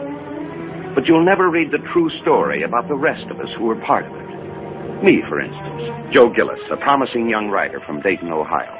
[0.94, 4.04] But you'll never read the true story about the rest of us who were part
[4.04, 5.04] of it.
[5.04, 8.74] Me, for instance, Joe Gillis, a promising young writer from Dayton, Ohio.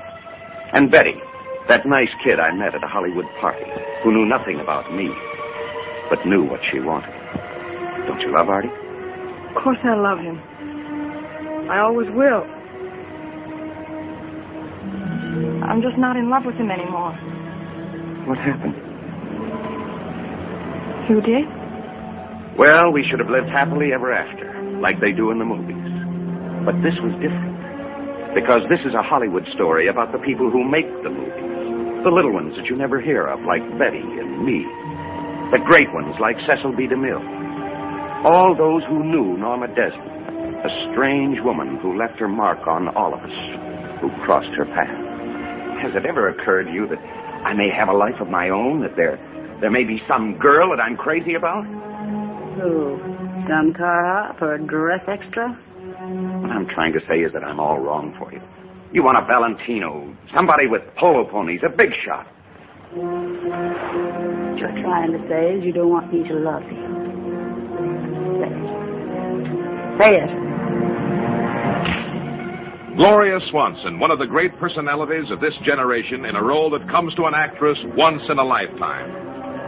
[0.74, 1.14] And Betty,
[1.68, 3.64] that nice kid I met at a Hollywood party
[4.03, 5.09] who knew nothing about me,
[6.11, 7.14] but knew what she wanted.
[8.06, 8.68] Don't you love Artie?
[8.68, 10.36] Of course I love him.
[11.70, 12.42] I always will.
[15.62, 17.14] I'm just not in love with him anymore.
[18.26, 18.74] What happened?
[21.06, 21.46] Who did?
[22.58, 24.50] Well, we should have lived happily ever after,
[24.82, 25.78] like they do in the movies.
[26.66, 27.54] But this was different.
[28.34, 32.02] Because this is a Hollywood story about the people who make the movies.
[32.02, 34.66] The little ones that you never hear of, like Betty and me.
[35.51, 36.86] The great ones, like Cecil B.
[36.86, 38.24] DeMille.
[38.24, 43.14] All those who knew Norma Desmond, a strange woman who left her mark on all
[43.14, 43.34] of us
[44.01, 44.94] who crossed her path.
[45.82, 46.98] Has it ever occurred to you that
[47.44, 49.18] I may have a life of my own, that there,
[49.61, 51.64] there may be some girl that I'm crazy about?
[51.64, 53.01] Who?
[53.48, 55.48] Some car hop or a dress extra?
[55.48, 58.40] What I'm trying to say is that I'm all wrong for you.
[58.92, 62.26] You want a Valentino, somebody with polo ponies, a big shot.
[64.51, 66.74] What you're trying to say is you don't want me to love you.
[68.42, 68.66] Say it.
[70.03, 70.30] Say it.
[72.96, 77.14] Gloria Swanson, one of the great personalities of this generation in a role that comes
[77.14, 79.12] to an actress once in a lifetime.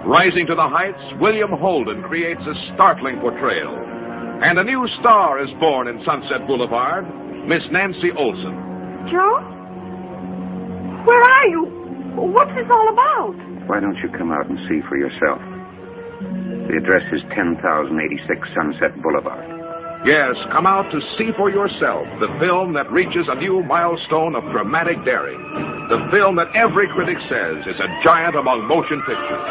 [0.04, 3.72] Rising to the heights, William Holden creates a startling portrayal.
[4.42, 7.06] And a new star is born in Sunset Boulevard,
[7.46, 9.06] Miss Nancy Olson.
[9.08, 9.38] Joe?
[11.06, 11.66] Where are you?
[12.16, 13.51] What's this all about?
[13.66, 15.40] Why don't you come out and see for yourself?
[16.68, 19.62] The address is 10086 Sunset Boulevard.
[20.04, 24.42] Yes, come out to see for yourself the film that reaches a new milestone of
[24.50, 25.38] dramatic daring.
[25.90, 29.46] The film that every critic says is a giant among motion pictures.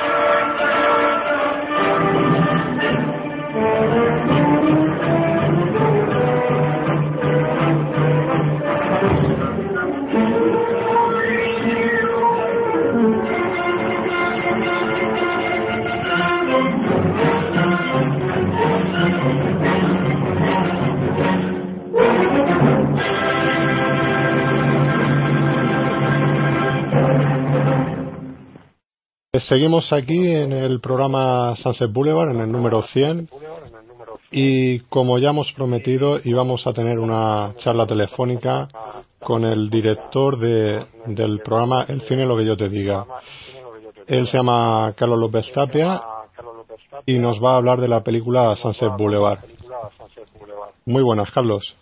[29.47, 33.29] Seguimos aquí en el programa Sunset Boulevard, en el número 100.
[34.29, 38.67] Y como ya hemos prometido, íbamos a tener una charla telefónica
[39.23, 43.05] con el director de, del programa El cine lo que yo te diga.
[44.05, 46.01] Él se llama Carlos López Tapia
[47.05, 49.39] y nos va a hablar de la película Sunset Boulevard.
[50.86, 51.73] Muy buenas, Carlos.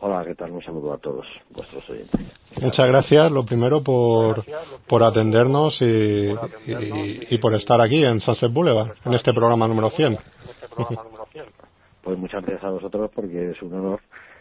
[0.00, 0.50] Hola, ¿qué tal?
[0.50, 2.20] Un saludo a todos vuestros oyentes.
[2.60, 4.44] Muchas gracias, lo primero, por,
[4.86, 9.90] por atendernos y, y, y por estar aquí en Sunset Boulevard, en este programa número
[9.90, 10.18] 100.
[12.02, 14.00] Pues muchas gracias a vosotros porque es un honor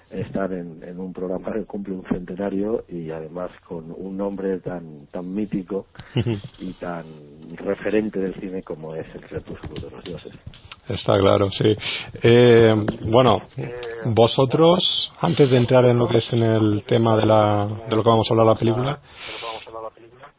[0.09, 5.07] estar en, en un programa que cumple un centenario y además con un nombre tan
[5.07, 5.87] tan mítico
[6.59, 7.05] y tan
[7.55, 10.33] referente del cine como es el Crepúsculo de los Dioses.
[10.87, 11.75] Está claro, sí.
[12.21, 13.41] Eh, bueno,
[14.05, 18.03] vosotros, antes de entrar en lo que es en el tema de, la, de lo
[18.03, 18.99] que vamos a hablar la película,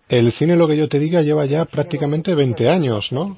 [0.09, 3.37] el cine, lo que yo te diga, lleva ya prácticamente 20 años, ¿no?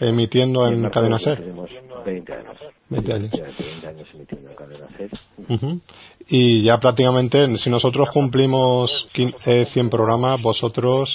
[0.00, 1.38] Emitiendo en Cadena Ser.
[1.38, 1.70] Tenemos
[2.04, 2.56] 20 años.
[2.88, 3.30] 20 años.
[3.32, 4.86] 20 años emitiendo en Cadena.
[5.48, 5.80] Ujú.
[6.28, 11.10] Y ya prácticamente, si nosotros cumplimos quin- eh, 100 programas, vosotros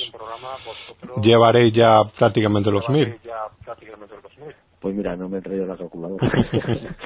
[1.22, 3.16] llevaréis ya prácticamente los 1000.
[4.80, 6.28] Pues mira, no me he traído la calculadora.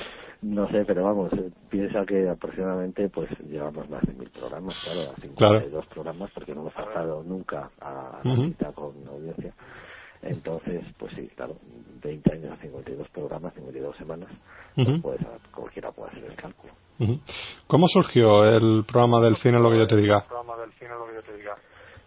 [0.42, 5.12] no sé, pero vamos, eh, piensa que aproximadamente pues llevamos más de mil programas, claro,
[5.12, 8.72] a 52 programas porque no hemos faltado nunca a la cita.
[10.24, 11.56] Entonces, pues sí, claro,
[12.04, 14.30] 20 años a 52 programas, 52 semanas,
[14.78, 15.02] Ujú.
[15.02, 16.74] pues a- cualquiera puede hacer el cálculo.
[17.00, 17.20] Ujú.
[17.68, 20.24] ¿Cómo surgió el programa del cine, lo que yo te diga?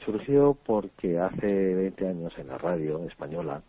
[0.05, 3.63] Surgió porque hace 20 años en la radio española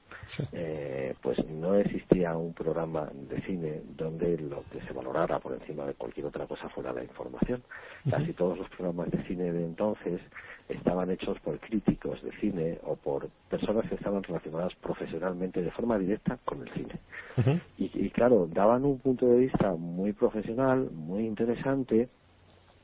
[0.52, 5.86] eh, pues no existía un programa de cine donde lo que se valorara por encima
[5.86, 7.64] de cualquier otra cosa fuera la información.
[8.10, 10.20] Casi todos los programas de cine de entonces
[10.70, 15.97] estaban hechos por críticos de cine o por personas que estaban relacionadas profesionalmente de forma
[15.97, 16.99] directa con el cine.
[17.78, 22.09] Y, y claro, daban un punto de vista muy profesional, muy interesante,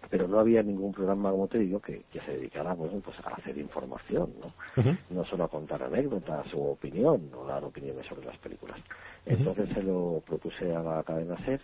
[0.10, 3.30] pero no había ningún programa, como te digo, que, que se dedicara bueno, pues, a
[3.36, 4.54] hacer información, ¿no?
[5.10, 8.78] no solo a contar anécdotas o opinión, o dar opiniones sobre las películas.
[9.26, 11.62] Entonces se lo propuse a la cadena SER,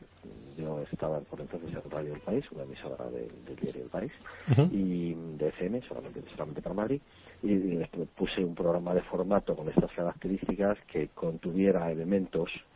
[0.58, 4.12] yo estaba por entonces en Radio El País, una emisora del, del diario El País,
[4.72, 7.02] y de FM, solamente, solamente para Madrid,
[7.44, 12.68] y les puse un programa de formato con estas características que contuviera elementos em,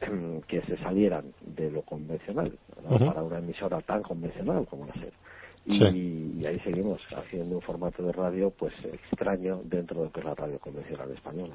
[0.48, 2.52] que se salieran de lo convencional
[2.98, 5.12] para una emisora tan convencional como la SER.
[5.66, 6.34] Y, Sí.
[6.40, 10.26] y ahí seguimos haciendo un formato de radio pues extraño dentro de lo que es
[10.26, 11.54] la radio convencional española.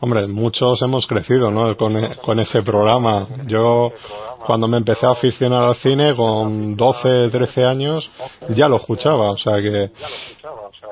[0.00, 1.74] Hombre, muchos hemos crecido ¿no?
[1.76, 3.26] con, e- con ese programa.
[3.46, 3.90] Yo,
[4.46, 8.08] cuando me empecé a aficionar al cine, con 12, 13 años,
[8.54, 9.30] ya lo escuchaba.
[9.30, 9.90] O sea que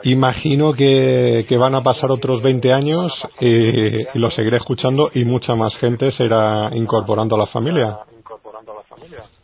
[0.04, 5.24] imagino que, que van a pasar otros 20 años y, y lo seguiré escuchando y
[5.24, 7.98] mucha más gente se irá incorporando a la familia.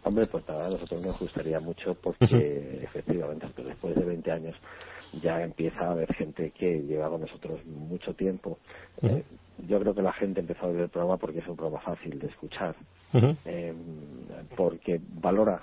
[0.04, 4.54] Hombre, pues nada, a nosotros nos gustaría mucho porque efectivamente después de 20 años
[5.22, 8.58] ya empieza a haber gente que lleva con nosotros mucho tiempo.
[9.02, 9.24] Eh,
[9.66, 12.18] yo creo que la gente empezó a ver el programa porque es un programa fácil
[12.18, 12.74] de escuchar,
[13.44, 13.74] eh,
[14.56, 15.62] porque valora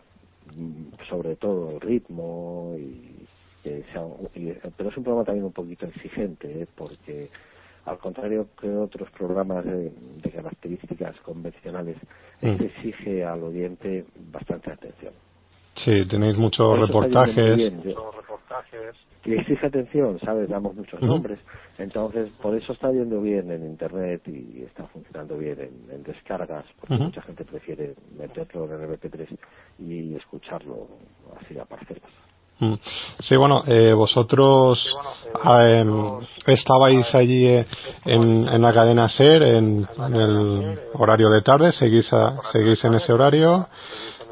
[0.55, 3.20] mm, sobre todo el ritmo y
[3.63, 4.03] que sea,
[4.35, 6.67] y- pero es un programa también un poquito exigente, ¿eh?
[6.75, 7.29] porque
[7.85, 9.91] al contrario que otros programas de,
[10.21, 11.97] de características convencionales,
[12.41, 12.47] Mm.
[12.47, 15.13] este exige al oyente bastante atención.
[15.85, 17.59] Sí, tenéis muchos reportajes.
[19.23, 20.49] Y exige atención, ¿sabes?
[20.49, 21.39] Damos muchos nombres.
[21.77, 26.65] Entonces, por eso está yendo bien en Internet y está funcionando bien en, en descargas,
[26.79, 29.27] porque mucha gente prefiere meterlo en el MP3
[29.79, 30.87] y escucharlo
[31.39, 32.11] así a parcelas.
[32.61, 32.73] Mm.
[33.27, 34.79] Sí, bueno, eh, vosotros
[35.59, 35.83] eh,
[36.45, 37.65] estabais allí eh,
[38.05, 42.93] en, en la cadena SER en, en el horario de tarde, seguís, a- seguís en
[42.93, 43.67] ese horario,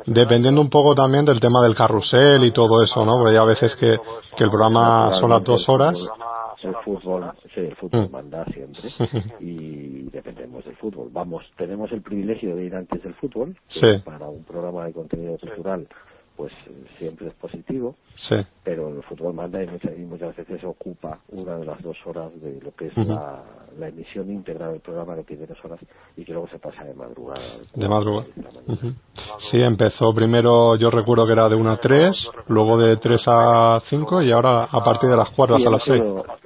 [0.06, 3.14] dependiendo un poco también del tema del carrusel y todo eso, ¿no?
[3.18, 3.98] Porque hay a veces que,
[4.38, 5.96] que el programa son las dos horas.
[6.62, 8.12] El fútbol, sí, el fútbol Mm.
[8.12, 8.82] manda siempre
[9.40, 11.08] y dependemos del fútbol.
[11.12, 13.88] Vamos, tenemos el privilegio de ir antes del fútbol, Sí.
[14.04, 15.88] para un programa de contenido cultural
[16.40, 16.54] pues
[16.98, 17.98] siempre es positivo,
[18.30, 18.36] Sí.
[18.64, 22.32] pero el fútbol manda y muchas, y muchas veces ocupa una de las dos horas
[22.42, 23.10] de lo que es Ujú.
[23.10, 23.44] la,
[23.78, 25.82] la emisión íntegra del programa que tiene dos horas
[26.16, 27.42] y que luego se pasa de madrugada.
[27.76, 28.26] De madrugada.
[28.68, 28.94] Ujú.
[29.52, 33.82] Sí, empezó primero, yo recuerdo que era de 1 a 3, luego de 3 a
[33.90, 36.00] 5 y ahora a partir de las 4 Sí, hasta las hemos 6.
[36.00, 36.40] ido-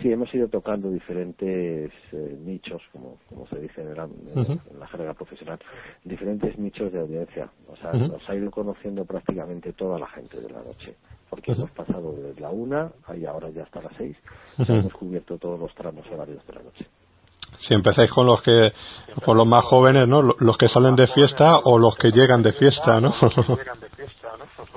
[0.00, 4.52] Sí, hemos ido tocando diferentes eh, nichos, como, como se dice en, am- en- Ujú.
[4.70, 5.58] en la jerga profesional,
[6.04, 7.50] diferentes nichos de audiencia.
[7.68, 10.94] O sea, nos ha ido conociendo prácticamente toda la gente de la noche,
[11.28, 14.16] porque hemos pasado de la una y ahora ya hasta las seis.
[14.64, 16.86] Sea, hemos cubierto todos los tramos horarios de la noche.
[17.66, 18.72] Si empezáis con los que,
[19.24, 20.22] con los más jóvenes, ¿no?
[20.22, 23.12] Lo- Los que salen de fiesta o los que llegan de fiesta, ¿no?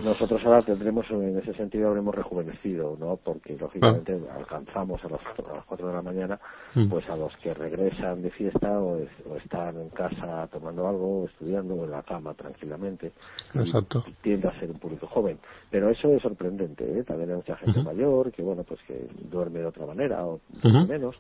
[0.04, 3.18] Nosotros ahora tendremos, en ese sentido, habremos rejuvenecido, ¿no?
[3.18, 6.40] Porque, lógicamente, alcanzamos a, los, a las 4 de la mañana,
[6.76, 6.90] Mm.
[6.90, 11.26] pues a los que regresan de fiesta o, es- o están en casa tomando algo,
[11.26, 13.14] estudiando, o en la cama tranquilamente.
[13.54, 14.04] Y Exacto.
[14.22, 15.40] tiende a ser un público joven.
[15.72, 17.04] Pero eso es sorprendente, ¿eh?
[17.04, 20.42] También hay mucha gente mayor que, bueno, pues que duerme de otra manera o
[20.88, 21.16] menos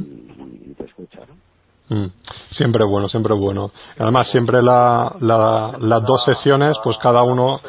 [0.00, 1.34] y, y te escucha, ¿no?
[1.92, 2.06] Mm.
[2.56, 3.70] Siempre bueno, siempre bueno.
[3.98, 7.60] Además, siempre la, la- las dos sesiones, pues cada uno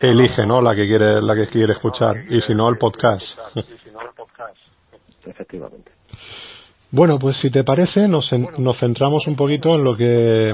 [0.00, 0.60] elige, ¿no?
[0.60, 2.16] La que quiere, la que quiere escuchar.
[2.30, 3.22] Y si no, el podcast.
[5.26, 5.90] Efectivamente.
[6.90, 10.50] Bueno, pues si te parece, nos, nos centramos un poquito en lo que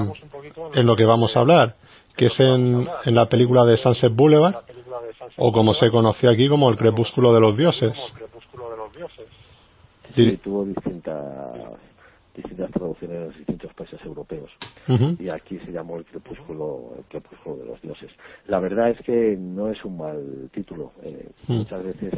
[0.74, 1.76] en lo que vamos a hablar,
[2.16, 4.56] que es en, en la película de Sunset Boulevard,
[5.36, 7.92] o como se conoció aquí como El Crepúsculo de los Dioses.
[10.16, 11.22] Sí, tuvo distintas
[12.34, 14.50] distintas traducciones en los distintos países europeos.
[15.18, 18.10] Y aquí se llamó el crepúsculo el crepúsculo de los dioses.
[18.46, 22.12] La verdad es que no es un mal título eh, muchas veces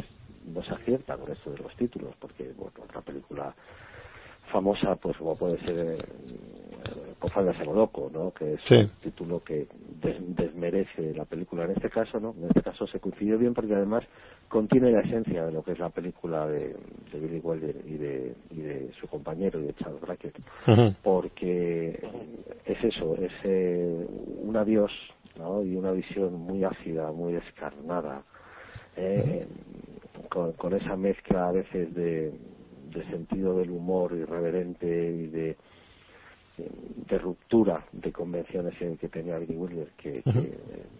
[0.53, 3.53] no se acierta con esto de los títulos porque bueno otra película
[4.51, 6.03] famosa pues como puede ser eh,
[7.19, 8.75] Cofalda se loco no que es Sí.
[8.75, 9.67] un título que
[10.01, 13.75] des- desmerece la película en este caso no en este caso se coincidió bien porque
[13.75, 14.03] además
[14.47, 16.75] contiene la esencia de lo que es la película de,
[17.11, 20.37] de Billy Wilder y de, y de su compañero y de Charles Brackett
[21.03, 21.99] porque
[22.65, 24.05] es eso, es eh,
[24.41, 24.91] un adiós
[25.37, 25.63] ¿no?
[25.63, 28.23] y una visión muy ácida, muy descarnada,
[28.95, 29.47] eh,
[30.29, 32.33] con, con esa mezcla a veces de,
[32.91, 35.57] de sentido del humor irreverente y de,
[36.57, 40.23] de ruptura de convenciones en que tenía Billy Wilder, que,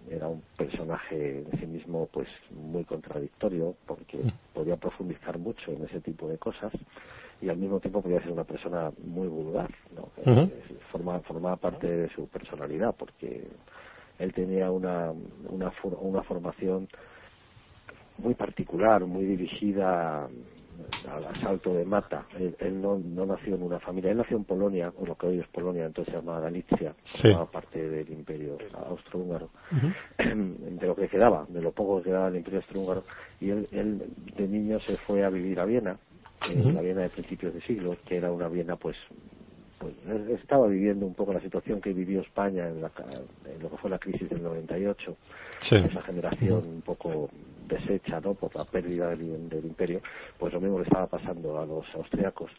[0.09, 4.19] era un personaje en sí mismo pues muy contradictorio, porque
[4.53, 6.71] podía profundizar mucho en ese tipo de cosas
[7.41, 10.11] y al mismo tiempo podía ser una persona muy vulgar, ¿no?
[10.15, 10.41] Que Ujú.
[10.41, 13.47] es- forma, formaba parte de su personalidad, porque
[14.19, 15.11] él tenía una,
[15.49, 16.87] una, una formación
[18.17, 20.29] muy particular, muy dirigida
[21.09, 22.25] al asalto de Mata.
[22.39, 25.27] Él, él no, no nació en una familia, él nació en Polonia, o lo que
[25.27, 27.21] hoy es Polonia, entonces se llamaba Galicia, Sí.
[27.23, 28.57] formaba parte del imperio
[28.87, 29.49] austrohúngaro
[30.17, 33.03] de lo que quedaba, de lo poco que quedaba del Imperio Austrohúngaro,
[33.39, 34.01] y él, él
[34.35, 35.97] de niño se fue a vivir a Viena,
[36.49, 36.71] eh, Ujú.
[36.71, 38.95] la Viena de principios de siglo, que era una Viena pues
[39.79, 39.93] pues
[40.41, 42.91] estaba viviendo un poco la situación que vivió España en, la,
[43.45, 45.15] en lo que fue la crisis del 98,
[45.69, 45.75] Sí.
[45.75, 47.29] esa generación un poco
[47.67, 48.33] deshecha ¿no?
[48.33, 50.01] por la pérdida del, del imperio,
[50.37, 52.51] pues lo mismo le estaba pasando a los austriacos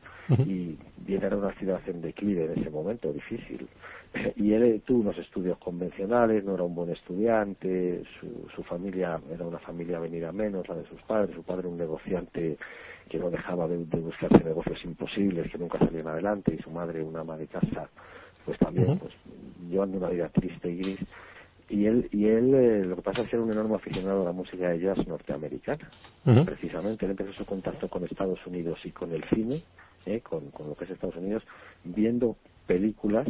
[0.47, 3.69] y Viena era una ciudad en declive en ese momento, difícil.
[4.37, 9.47] Y él tuvo unos estudios convencionales, no era un buen estudiante, su, su familia era
[9.47, 12.57] una familia venida menos, la de sus padres, su padre un negociante
[13.11, 17.03] que no dejaba de, de buscarse negocios imposibles que nunca salían adelante y su madre
[17.03, 17.89] una ama de casa
[18.49, 19.01] pues también Ujú.
[19.01, 19.13] pues
[19.69, 21.01] llevando una vida triste y gris
[21.69, 24.25] y él y él eh, lo que pasa es que era un enorme aficionado a
[24.27, 25.91] la música de jazz norteamericana
[26.45, 29.63] precisamente él empezó su contacto con Estados Unidos y con el cine
[30.07, 31.43] eh, con, con lo que es Estados Unidos
[31.85, 33.27] viendo películas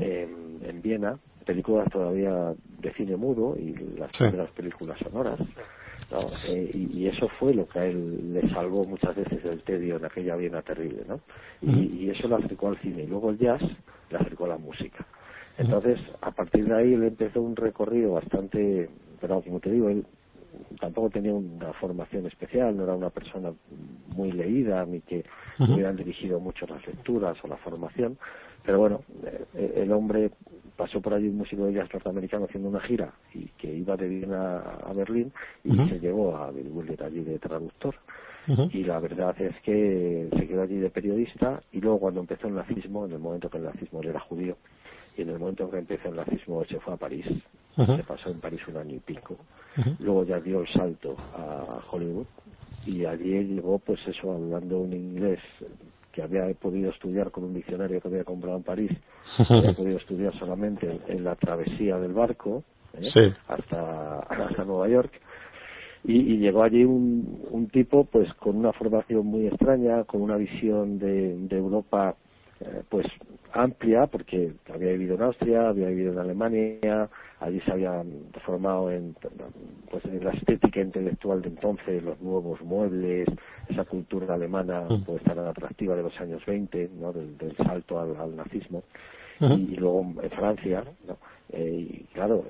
[0.00, 0.28] eh,
[0.62, 4.18] en Viena películas todavía de cine mudo y las Sí.
[4.18, 5.38] primeras películas sonoras
[6.10, 6.20] ¿no?
[6.46, 9.96] Eh, y, y eso fue lo que a él le salvó muchas veces del tedio
[9.96, 11.20] en aquella Viena terrible, ¿no?
[11.62, 13.04] Y, y eso lo acercó al cine.
[13.04, 13.62] Y luego el jazz
[14.10, 15.06] le acercó a la música.
[15.58, 18.88] Entonces, a partir de ahí él empezó un recorrido bastante,
[19.20, 20.04] pero como te digo, él
[20.80, 23.52] tampoco tenía una formación especial, no era una persona
[24.14, 25.24] muy leída ni que
[25.58, 28.18] hubieran dirigido mucho las lecturas o la formación,
[28.64, 29.02] pero bueno,
[29.54, 30.30] eh, el hombre
[30.76, 34.08] pasó por allí un músico de jazz norteamericano haciendo una gira y que iba de
[34.08, 35.32] Viena a Berlín
[35.64, 37.94] y se llevó a Bill Wilder allí de traductor.
[38.72, 42.56] Y la verdad es que se quedó allí de periodista y luego cuando empezó el
[42.56, 44.56] nazismo, en el momento que el nazismo era judío
[45.16, 47.26] y en el momento que empezó el nazismo se fue a París,
[47.76, 49.36] se pasó en París un año y pico,
[49.98, 52.26] luego ya dio el salto a Hollywood
[52.86, 55.40] y allí llegó pues eso hablando un inglés
[56.12, 58.90] que había podido estudiar con un diccionario que había comprado en París,
[59.48, 63.10] había podido estudiar solamente en, en la travesía del barco ¿eh?
[63.12, 63.34] Sí.
[63.48, 65.12] hasta, hasta Nueva York.
[66.04, 70.36] Y, y llegó allí un, un tipo pues con una formación muy extraña, con una
[70.36, 72.16] visión de, de Europa
[72.64, 73.06] eh, pues
[73.52, 77.08] amplia porque había vivido en Austria, había vivido en Alemania,
[77.40, 78.02] allí se había
[78.46, 79.14] formado en
[79.90, 83.28] pues en la estética intelectual de entonces, los nuevos muebles,
[83.68, 85.04] esa cultura alemana Mm.
[85.04, 87.12] pues tan atractiva de los años 20, ¿no?
[87.12, 88.82] del, del salto al, al nazismo
[89.40, 91.16] y, y luego en Francia, ¿no?
[91.52, 92.44] Eh, y claro,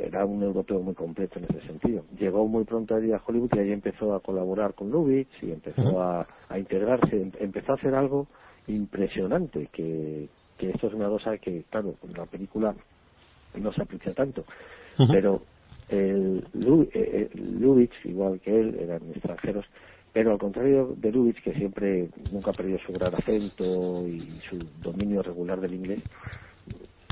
[0.00, 2.04] era un europeo muy completo en ese sentido.
[2.18, 6.00] Llegó muy pronto allí a Hollywood y ahí empezó a colaborar con Lubitsch y empezó
[6.02, 8.26] a, a integrarse, em- empezó a hacer algo
[8.68, 12.74] impresionante, que, que esto es una cosa que, claro, en la película
[13.54, 14.44] no se aprecia tanto,
[15.10, 15.42] pero
[15.88, 19.64] el Lu- eh, eh, Lubitsch, igual que él, eran extranjeros,
[20.12, 24.66] pero al contrario de Lubitsch, que siempre nunca ha perdido su gran acento y su
[24.82, 26.02] dominio regular del inglés,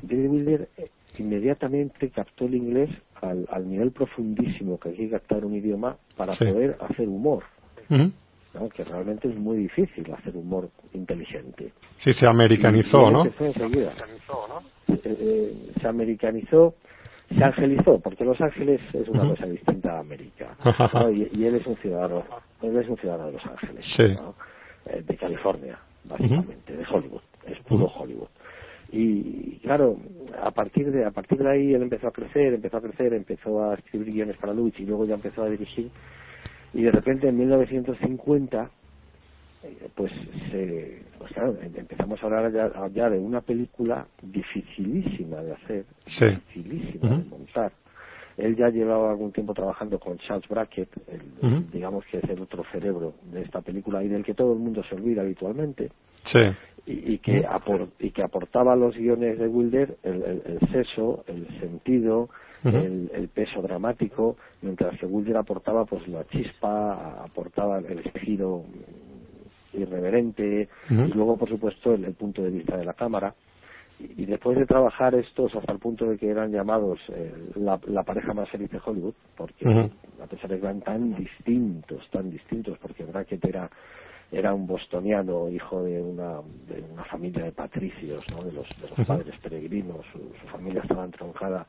[0.02, 2.90] Billy Wilder eh, inmediatamente captó el inglés
[3.22, 6.44] al, al nivel profundísimo que hay que captar un idioma para Sí.
[6.44, 7.44] poder hacer humor.
[8.54, 8.68] ¿No?
[8.68, 11.72] que realmente es muy difícil hacer humor inteligente.
[12.02, 13.24] Sí, se americanizó, Y- ¿no?
[13.40, 13.92] enseguida.
[14.88, 16.74] Eh, eh, se americanizó,
[17.36, 20.56] se angelizó, porque Los Ángeles es una cosa distinta a América.
[20.94, 21.10] ¿no?
[21.10, 22.24] Y, y él es un ciudadano,
[22.62, 24.08] él es un ciudadano de Los Ángeles, Sí.
[24.14, 24.34] ¿no?
[24.86, 28.28] Eh, de California, básicamente, de Hollywood, es puro Hollywood.
[28.92, 29.96] Y claro,
[30.40, 33.64] a partir de a partir de ahí él empezó a crecer, empezó a crecer, empezó
[33.64, 35.90] a escribir guiones para Lubitsch y luego ya empezó a dirigir.
[36.74, 38.70] Y de repente en 1950
[39.62, 40.12] eh, pues,
[40.50, 45.84] se, pues claro, em- empezamos a hablar ya, ya de una película dificilísima de hacer,
[46.18, 46.26] Sí.
[46.26, 47.72] dificilísima de montar.
[48.36, 52.64] Él ya llevaba algún tiempo trabajando con Charles Brackett, el- digamos que es el otro
[52.72, 55.90] cerebro de esta película y del que todo el mundo se olvida habitualmente
[56.32, 56.40] Sí.
[56.86, 60.68] y, y que apor- y que aportaba a los guiones de Wilder el, el, el
[60.72, 62.28] seso, el sentido,
[62.64, 68.64] El, el peso dramático, mientras que Wilder aportaba pues la chispa, aportaba el giro
[69.74, 73.34] irreverente y luego por supuesto el, el punto de vista de la cámara
[73.98, 77.78] y, y después de trabajar estos hasta el punto de que eran llamados eh, la,
[77.86, 79.90] la pareja más feliz de Hollywood porque
[80.22, 83.70] a pesar de que eran tan distintos tan distintos porque Brackett era
[84.32, 88.42] era un bostoniano, hijo de una, de una familia de patricios, ¿no?
[88.42, 90.04] de los, de los padres peregrinos.
[90.12, 91.66] Su, su familia estaba entroncada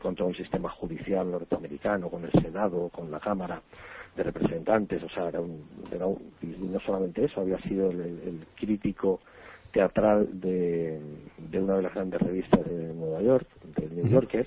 [0.00, 3.62] con todo el sistema judicial norteamericano, con el Senado, con la Cámara
[4.16, 5.02] de Representantes.
[5.02, 5.62] O sea, era un,
[5.92, 9.20] era un- y no solamente eso, había sido el, crítico
[9.72, 10.98] teatral de,
[11.38, 14.08] de una de las grandes revistas de Nueva York, del New.
[14.08, 14.46] Yorker.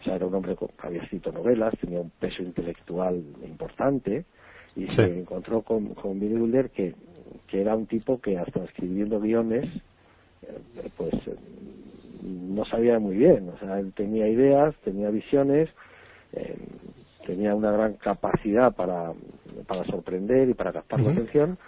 [0.00, 4.24] O sea, era un hombre que había escrito novelas, tenía un peso intelectual importante
[4.74, 4.96] y Sí.
[4.96, 6.94] se encontró con, con Billy Wilder que,
[7.46, 9.68] que era un tipo que hasta escribiendo guiones
[10.42, 11.36] eh, pues eh,
[12.22, 15.68] no sabía muy bien, o sea, él tenía ideas, tenía visiones,
[16.32, 16.56] eh,
[17.26, 19.12] tenía una gran capacidad para,
[19.66, 21.58] para sorprender y para captar la atención,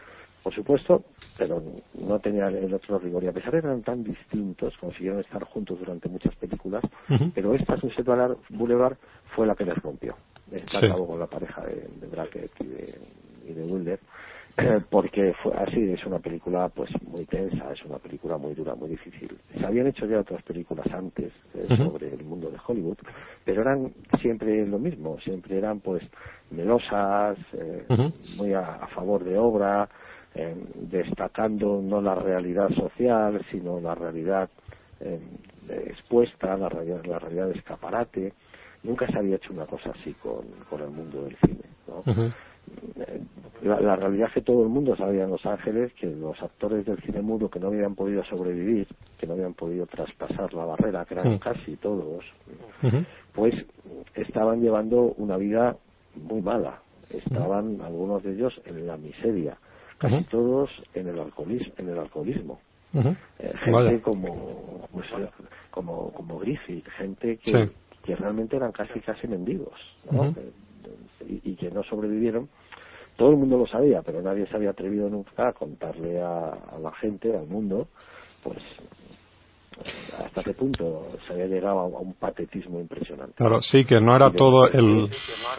[0.42, 1.04] por supuesto,
[1.38, 1.62] pero
[1.94, 3.24] no tenía el otro rigor.
[3.24, 7.30] Y a pesar de que eran tan distintos, consiguieron estar juntos durante muchas películas, Ujú.
[7.34, 8.96] pero esta Sunset Boulevard- Boulevard
[9.34, 10.16] fue la que les rompió.
[10.52, 10.86] Esta Sí.
[10.86, 12.94] acabó con la pareja de, de Brackett y de,
[13.48, 13.98] y de Wilder,
[14.90, 18.88] porque fue así, es una película pues muy tensa, es una película muy dura, muy
[18.88, 19.36] difícil.
[19.58, 22.98] Se habían hecho ya otras películas antes eh, sobre el mundo de Hollywood,
[23.44, 26.02] pero eran siempre lo mismo, siempre eran pues
[26.50, 27.84] melosas, eh,
[28.36, 29.88] muy a, a favor de obra,
[30.36, 34.50] eh, destacando no la realidad social, sino la realidad
[35.00, 35.20] eh,
[35.68, 38.32] expuesta, la realidad, la realidad de escaparate.
[38.82, 41.64] Nunca se había hecho una cosa así con, con el mundo del cine.
[41.86, 42.02] ¿no?
[42.12, 42.32] Eh,
[43.62, 46.84] la, la realidad es que todo el mundo sabía en Los Ángeles que los actores
[46.84, 48.86] del cine mudo que no habían podido sobrevivir,
[49.18, 51.38] que no habían podido traspasar la barrera, que eran Mm.
[51.38, 52.24] casi todos,
[53.34, 53.54] pues
[54.14, 55.76] estaban llevando una vida
[56.14, 56.80] muy mala.
[57.10, 59.56] Estaban algunos de ellos en la miseria,
[59.98, 62.60] casi todos en el alcoholismo, en el alcoholismo.
[63.38, 65.06] Eh, gente como, pues,
[65.70, 67.72] como como Griffith, gente que, Sí.
[68.04, 69.74] que realmente eran casi casi mendigos,
[70.10, 70.34] ¿no?
[71.28, 72.48] Y, y que no sobrevivieron.
[73.16, 76.78] Todo el mundo lo sabía, pero nadie se había atrevido nunca a contarle a, a
[76.80, 77.86] la gente, al mundo,
[78.42, 78.58] pues
[80.18, 83.34] hasta qué punto se había llegado a, un patetismo impresionante.
[83.36, 85.10] Claro, sí, que no era todo el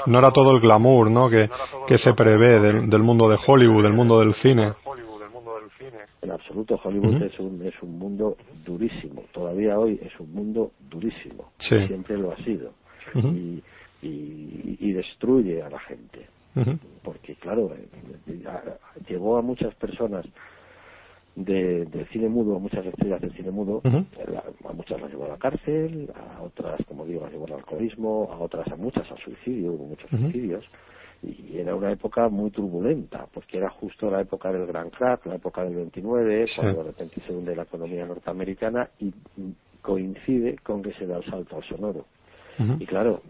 [0.05, 1.29] no era todo el glamour, ¿no?
[1.29, 1.49] Que,
[1.87, 4.73] que se prevé del, del mundo de Hollywood, del mundo del cine.
[6.21, 8.35] En absoluto, Hollywood es, un, es un mundo
[8.65, 9.23] durísimo.
[9.31, 11.51] Todavía hoy es un mundo durísimo.
[11.59, 11.85] Sí.
[11.87, 12.71] Siempre lo ha sido.
[13.13, 13.61] Y,
[14.07, 16.27] y, y destruye a la gente.
[17.03, 18.77] Porque, claro, eh, a-
[19.09, 20.25] llevó a muchas personas
[21.35, 24.05] de, del cine mudo, a muchas estrellas del cine mudo, Ujú.
[24.31, 27.53] la- a muchas las llevó a la cárcel, a otras, como digo, las llevó al
[27.53, 30.65] alcoholismo, a otras, a muchas al suicidio, hubo muchos suicidios.
[31.23, 35.35] Y era una época muy turbulenta, porque era justo la época del gran crack, la
[35.35, 36.53] época del 29, Sí.
[36.55, 39.11] cuando de repente se hunde la economía norteamericana y
[39.81, 42.05] coincide con que se da el salto al sonoro.
[42.79, 43.21] Y claro,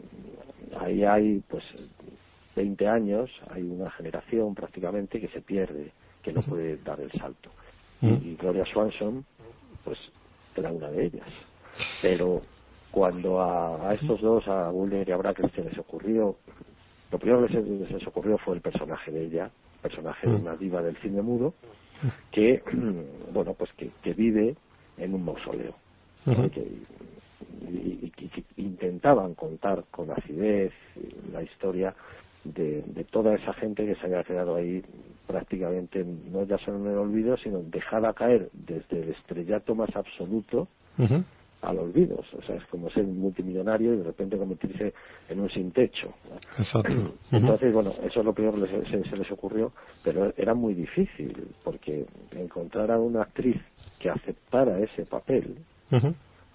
[0.80, 1.64] ahí hay pues
[2.56, 5.92] 20 años, hay una generación prácticamente que se pierde,
[6.22, 7.50] que no puede dar el salto.
[8.02, 9.26] Y, Gloria Swanson,
[9.84, 9.98] pues
[10.56, 11.28] era una de ellas.
[12.02, 12.42] Pero
[12.92, 16.38] cuando a, a estos dos, a Wilder y a Brackett, se les ocurrió,
[17.12, 19.50] lo primero que se, les ocurrió fue el personaje de ella,
[19.82, 21.54] personaje de una diva del cine mudo,
[22.32, 22.62] que,
[23.34, 24.56] bueno, pues que, que vive
[24.98, 25.76] en un mausoleo.
[27.62, 30.72] Y, que intentaban contar con acidez
[31.32, 31.94] la historia
[32.44, 34.84] de, de toda esa gente que se había quedado ahí
[35.28, 40.68] prácticamente no ya solo en el olvido sino dejada caer desde el estrellato más absoluto
[41.62, 44.94] al olvido o sea es como ser multimillonario y de repente convertirse
[45.30, 46.14] en un sin techo.
[46.60, 47.14] Exacto.
[47.32, 49.74] Entonces bueno eso es lo primero que les- se, se les ocurrió
[50.04, 53.58] pero era muy difícil porque encontrar a una actriz
[54.00, 55.58] que aceptara ese papel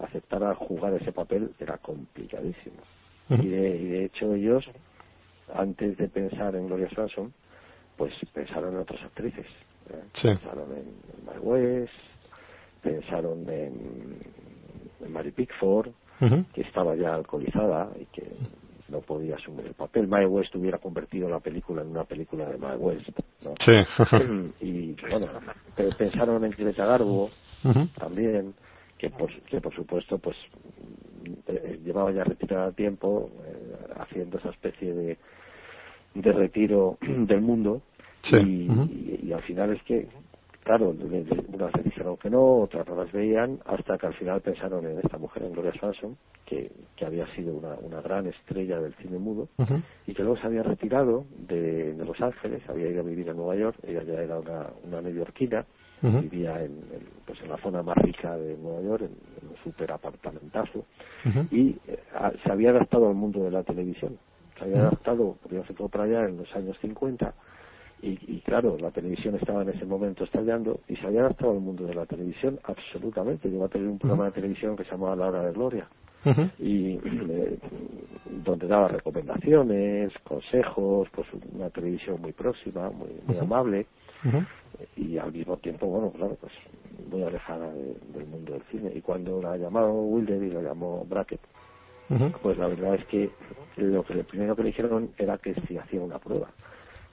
[0.05, 2.77] a jugar ese papel era complicadísimo.
[3.29, 4.65] Y, de, y de hecho ellos,
[5.53, 7.33] antes de pensar en Gloria Swanson,
[7.97, 9.45] pues pensaron en otras actrices.
[9.89, 10.01] ¿eh?
[10.15, 10.27] Sí.
[10.27, 11.93] Pensaron en, Mae West,
[12.81, 14.17] pensaron en,
[15.01, 15.89] en Mary Pickford,
[16.53, 18.23] que estaba ya alcoholizada y que
[18.89, 20.07] no podía asumir el papel.
[20.07, 23.09] Mae West hubiera convertido la película en una película de Mae West.
[23.43, 23.53] ¿no?
[23.65, 24.05] Sí.
[24.65, 25.27] y bueno,
[25.75, 27.29] pe- pensaron en Greta Garbo,
[27.97, 28.53] también
[29.01, 30.37] que por, que por supuesto pues
[31.47, 35.17] eh, llevaba ya retirada tiempo eh, haciendo esa especie de
[36.13, 37.81] de retiro del mundo
[38.29, 38.35] Sí.
[38.35, 40.07] y, y- y al final es que
[40.63, 44.85] claro unas le dijeron que no otras no las veían hasta que al final pensaron
[44.85, 46.15] en esta mujer en Gloria Swanson
[46.45, 49.47] que, que había sido una, una gran estrella del cine mudo
[50.05, 53.33] y que luego se había retirado de, de Los Ángeles, había ido a vivir a
[53.33, 55.65] Nueva York, ella ya era una, una neoyorquina,
[56.21, 59.11] Vivía en, en, pues en la zona más rica de Nueva York, en,
[59.41, 60.85] en un super apartamentazo,
[61.51, 64.17] y eh, a- se había adaptado al mundo de la televisión,
[64.57, 67.33] se había adaptado, porque se fue para allá en los años 50,
[68.01, 71.59] y, y claro, la televisión estaba en ese momento estallando, y se había adaptado al
[71.59, 75.15] mundo de la televisión absolutamente, llegó a tener un programa de televisión que se llamaba
[75.15, 75.87] La Hora de Gloria,
[76.59, 77.59] y eh,
[78.43, 83.87] donde daba recomendaciones, consejos, pues una televisión muy próxima, muy, muy amable
[84.95, 86.53] Y al mismo tiempo, bueno, claro, pues
[87.09, 88.91] muy alejada de- del mundo del cine.
[88.95, 91.41] Y cuando la llamó Wilder y la llamó Brackett,
[92.41, 93.33] pues la verdad es que
[93.77, 96.51] lo que lo primero que le dijeron era que si hacía una prueba.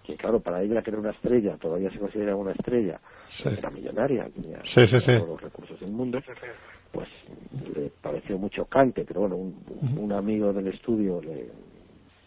[0.02, 3.00] Que claro, para ella que era una estrella, todavía se considera una estrella,
[3.42, 3.48] Sí.
[3.58, 5.06] era millonaria, tenía Sí, sí, sí.
[5.06, 6.18] todos los recursos del mundo,
[6.92, 7.08] pues
[7.76, 9.62] le pareció muy chocante, pero bueno, un,
[9.98, 11.50] un amigo del estudio le,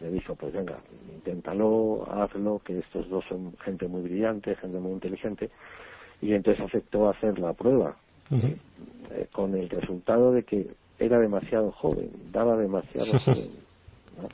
[0.02, 0.78] le dijo, pues venga,
[1.15, 5.49] inténtalo, hazlo, que estos dos son gente muy brillante, gente muy inteligente,
[6.22, 7.95] y entonces aceptó hacer la prueba,
[9.11, 10.68] eh, con el resultado de que
[10.99, 13.49] era demasiado joven, daba demasiado joven.
[14.22, 14.28] ¿no?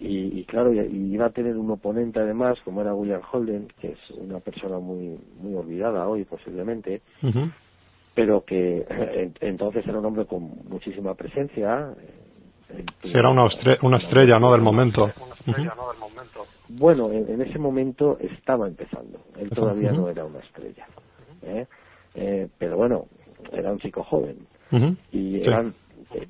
[0.00, 3.68] Y, y claro, y, y iba a tener un oponente además, como era William Holden,
[3.80, 7.00] que es una persona muy muy olvidada hoy posiblemente,
[8.14, 11.94] pero que en- entonces era un hombre con muchísima presencia.
[13.02, 14.52] Sí, era una, estre- una estrella, ¿no?
[14.52, 15.06] Del momento.
[16.68, 19.20] Bueno, en, en ese momento estaba empezando.
[19.38, 20.86] Él todavía no era una estrella.
[21.42, 21.66] ¿eh?
[22.14, 23.06] Eh, pero bueno,
[23.52, 24.46] era un chico joven.
[25.12, 25.42] Y Sí.
[25.44, 25.74] eran,
[26.14, 26.26] eh,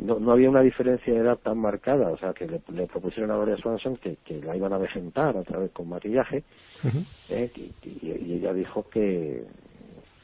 [0.00, 2.08] no, no había una diferencia de edad tan marcada.
[2.10, 5.36] O sea, que le, le propusieron a Gloria Swanson que, que la iban a vegetar
[5.36, 6.44] a través con maquillaje.
[7.30, 7.50] ¿eh?
[7.56, 9.44] Y, y- y ella dijo que,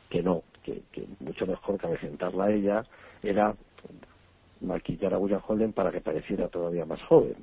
[0.08, 2.84] que no, que, que mucho mejor que avejentarla a ella
[3.22, 3.54] era
[4.60, 7.36] maquillar a William Holden para que pareciera todavía más joven.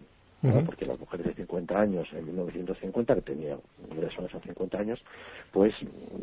[0.65, 3.57] Porque las mujeres de 50 años, en 1950, que tenía
[3.89, 5.03] Gloria Swanson 50 años,
[5.51, 5.73] pues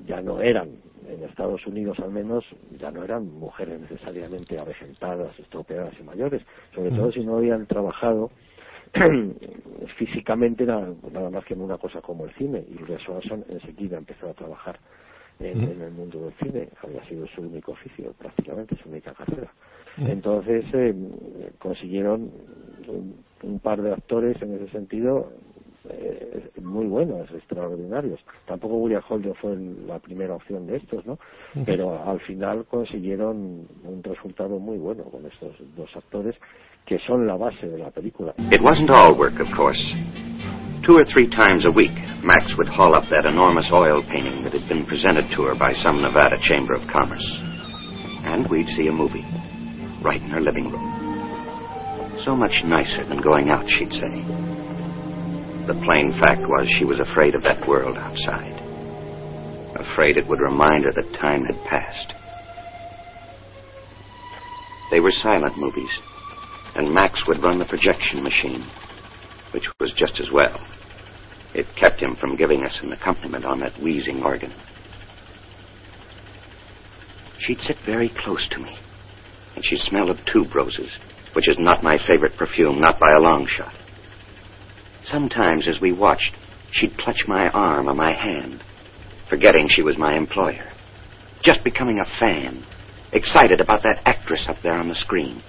[0.07, 0.69] ya no eran
[1.09, 2.45] en esta Estados Unidos al menos
[2.79, 6.43] ya no eran mujeres necesariamente avejentadas, estropeadas y mayores,
[6.75, 8.31] sobre todo si no habían trabajado
[9.99, 12.65] físicamente nada, nada más que en una cosa como el cine.
[12.69, 14.79] Y Swanson enseguida empezó a trabajar
[15.41, 16.69] en, en el mundo del cine.
[16.83, 19.53] Había sido su único oficio prácticamente su única carrera.
[19.99, 20.95] Entonces eh,
[21.59, 22.31] consiguieron
[22.89, 25.31] un, un par de actores en ese sentido
[25.91, 28.19] eh, muy buenos, extraordinarios.
[28.47, 29.55] Tampoco William Holden fue
[29.87, 31.19] la primera opción de estos, ¿no?
[31.67, 36.35] Pero al final consiguieron un resultado muy bueno con estos dos actores
[36.87, 38.35] que son la base de la película.
[38.51, 39.81] It wasn't all work, of course.
[40.87, 41.93] Two or three times a week,
[42.23, 45.75] Max would haul up that enormous oil painting that had been presented to her by
[45.75, 47.25] some Nevada Chamber of Commerce.
[48.25, 49.25] And we'd see a movie,
[50.05, 52.21] right in her living room.
[52.25, 54.23] So much nicer than going out, she'd say.
[55.67, 58.61] The plain fact was she was afraid of that world outside.
[59.77, 62.15] Afraid it would remind her that time had passed.
[64.91, 65.91] They were silent movies,
[66.77, 68.63] and Max would run the projection machine,
[69.53, 70.61] which was just as well.
[71.55, 74.53] It kept him from giving us an accompaniment on that wheezing organ.
[77.39, 78.77] She'd sit very close to me,
[79.55, 80.91] and she smelled smell of tuberoses,
[81.35, 83.75] which is not my favorite perfume, not by a long shot.
[85.05, 86.35] Sometimes, as we watched,
[86.71, 88.63] she'd clutch my arm or my hand,
[89.29, 90.71] forgetting she was my employer,
[91.43, 92.65] just becoming a fan,
[93.13, 95.43] excited about that actress up there on the screen.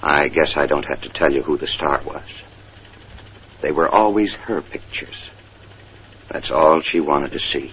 [0.00, 2.28] I guess I don't have to tell you who the star was.
[3.62, 5.30] They were always her pictures.
[6.30, 7.72] That's all she wanted to see.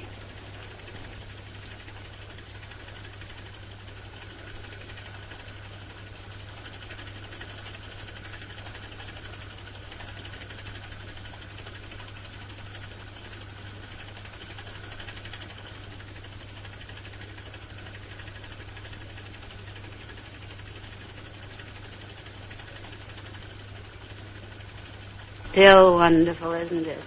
[25.55, 27.05] Still wonderful, isn't it?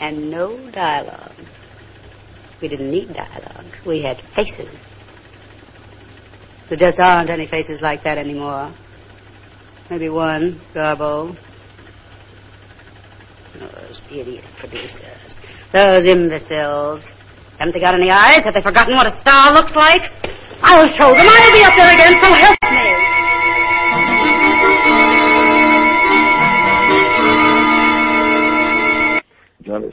[0.00, 1.36] And no dialogue.
[2.60, 3.72] We didn't need dialogue.
[3.86, 4.74] We had faces.
[6.68, 8.74] There just aren't any faces like that anymore.
[9.88, 11.36] Maybe one, Garbo.
[13.60, 15.36] Those idiot producers.
[15.72, 17.04] Those imbeciles.
[17.60, 18.40] Haven't they got any eyes?
[18.44, 20.02] Have they forgotten what a star looks like?
[20.62, 21.24] I'll show them.
[21.24, 23.19] I'll be up there again, so help me.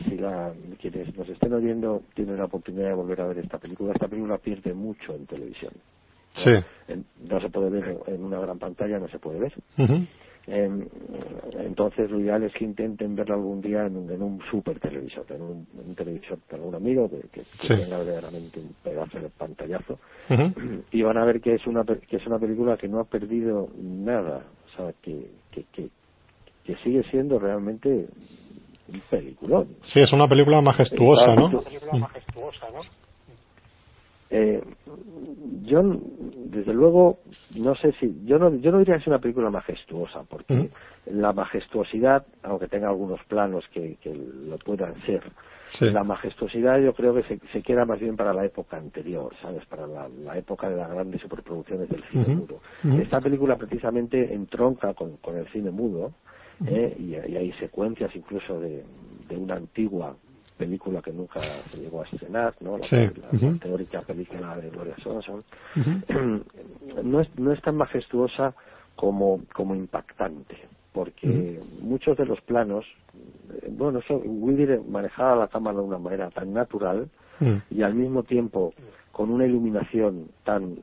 [0.10, 3.94] Si la, quienes nos estén oyendo tienen la oportunidad de volver a ver esta película,
[3.94, 5.74] esta película pierde mucho en televisión.
[6.38, 6.44] ¿no?
[6.44, 6.66] Sí.
[6.88, 9.54] En- no se puede ver en una gran pantalla, no se puede ver.
[10.50, 10.88] Em,
[11.60, 15.26] entonces lo ideal es que intenten verla algún día en un, en un super televisor,
[15.30, 19.30] en un, en un televisor de algún amigo que, que- tenga verdaderamente un pedazo de
[19.30, 20.00] pantallazo
[20.92, 23.70] y van a ver que es una que es una película que no ha perdido
[23.78, 25.90] nada, o sea que que, que,
[26.64, 28.08] que sigue siendo realmente
[28.88, 29.68] un peliculón.
[29.94, 31.50] Sí, es una película majestuosa, ¿no?
[34.30, 34.62] Eh,
[35.64, 37.20] yo desde luego
[37.56, 40.70] no sé si yo no yo no diría que es una película majestuosa porque
[41.06, 45.24] la majestuosidad aunque tenga algunos planos que, que lo puedan ser
[45.80, 45.86] Sí.
[45.86, 49.66] la majestuosidad yo creo que se, se queda más bien para la época anterior sabes
[49.66, 52.32] para la, la época de las grandes superproducciones del cine Ujú.
[52.32, 52.62] mudo
[53.02, 56.12] esta película precisamente entronca con, con el cine mudo
[56.66, 56.96] ¿eh?
[56.98, 58.84] y, y hay secuencias incluso de,
[59.30, 60.16] de una antigua
[60.58, 62.78] película que nunca se llegó a estrenar, ¿no?
[62.78, 62.96] La, Sí.
[62.96, 63.58] la- la Ujú.
[63.60, 65.44] teórica película de Gloria Swanson.
[65.76, 66.44] Ujú.
[67.04, 68.56] no, es, no es tan majestuosa
[68.96, 70.58] como, como impactante,
[70.92, 76.32] porque muchos de los planos, eh, bueno, eso, Wilder manejaba la cámara de una manera
[76.32, 77.10] tan natural
[77.70, 78.74] y al mismo tiempo
[79.12, 80.76] con una iluminación tan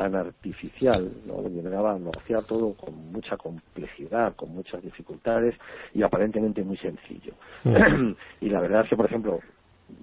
[0.00, 1.42] tan artificial, ¿no?
[1.42, 5.54] Le llegaba, lo hacía todo con mucha complejidad, con muchas dificultades
[5.92, 7.34] y aparentemente muy sencillo.
[7.64, 8.12] Mm.
[8.40, 9.40] y la verdad es que, por ejemplo,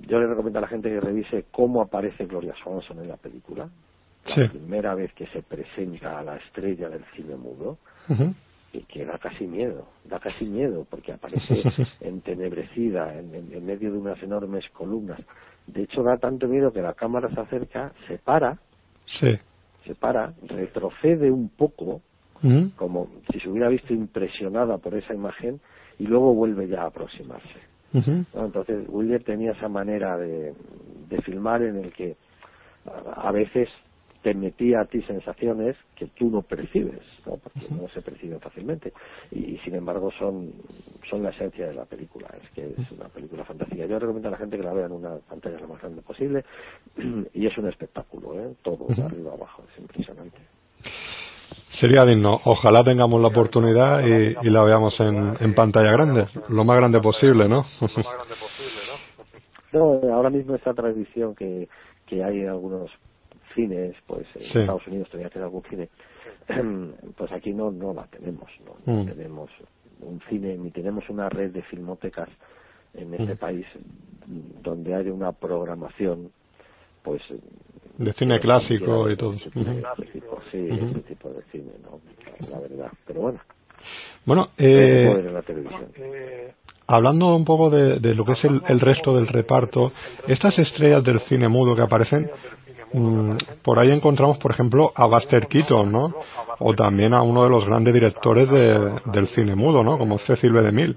[0.07, 3.67] yo le recomiendo a la gente que revise cómo aparece Gloria Swanson en la película.
[4.27, 4.47] La Sí.
[4.49, 7.79] primera vez que se presenta a la estrella del cine mudo
[8.73, 11.63] y que da casi miedo, da casi miedo porque aparece
[12.01, 15.19] entenebrecida en, en- en medio de unas enormes columnas.
[15.65, 18.59] De hecho, da tanto miedo que la cámara se acerca, se para,
[19.21, 19.39] Sí.
[19.87, 22.01] Se para, retrocede un poco,
[22.43, 22.71] Ujú.
[22.75, 25.59] como si se hubiera visto impresionada por esa imagen,
[25.97, 27.59] y luego vuelve ya a aproximarse.
[28.33, 30.53] Entonces, William tenía esa manera de,
[31.09, 32.15] de filmar en el que
[33.15, 33.69] a veces
[34.27, 37.37] te metía a ti sensaciones que tú no percibes, ¿no?
[37.37, 38.91] porque no se perciben fácilmente.
[39.31, 40.51] Y, sin embargo son,
[41.09, 42.27] son la esencia de la película.
[42.43, 43.85] Es que es una película fantástica.
[43.85, 46.43] Yo recomiendo a la gente que la vea en una pantalla lo más grande posible
[47.33, 48.53] y es un espectáculo, ¿eh?
[48.63, 50.39] todo de arriba abajo, es impresionante.
[51.79, 52.41] Sería digno.
[52.43, 56.99] Ojalá tengamos la oportunidad y, y la veamos en, en pantalla grande, lo más grande
[56.99, 57.65] posible, ¿no?
[59.71, 61.69] No, ahora mismo esta tradición que,
[62.07, 62.91] que hay en algunos
[63.57, 64.59] cines, pues en Sí.
[64.59, 65.89] Estados Unidos todavía queda algún cine,
[67.17, 69.05] pues aquí no no la tenemos, no, no Mm.
[69.07, 69.49] tenemos
[70.01, 72.29] un cine ni tenemos una red de filmotecas
[72.93, 73.37] en este Mm.
[73.37, 73.65] país
[74.63, 76.31] donde haya una programación
[77.03, 77.21] pues
[77.97, 79.33] De cine clásico y todo.
[79.37, 81.99] tipo, sí, ese tipo de cine, ¿no?
[82.49, 83.39] La verdad, pero bueno,
[84.25, 85.87] Bueno, que eh, poder en la televisión.
[86.87, 89.91] hablando un poco de, de lo que es el, el resto del reparto,
[90.27, 92.29] estas estrellas del cine mudo que aparecen,
[93.63, 96.13] por ahí encontramos, por ejemplo, a Buster Keaton, ¿no?
[96.59, 99.97] O también a uno de los grandes directores de- del cine mudo, ¿no?
[99.97, 100.61] Como Cecil B.
[100.61, 100.95] DeMille.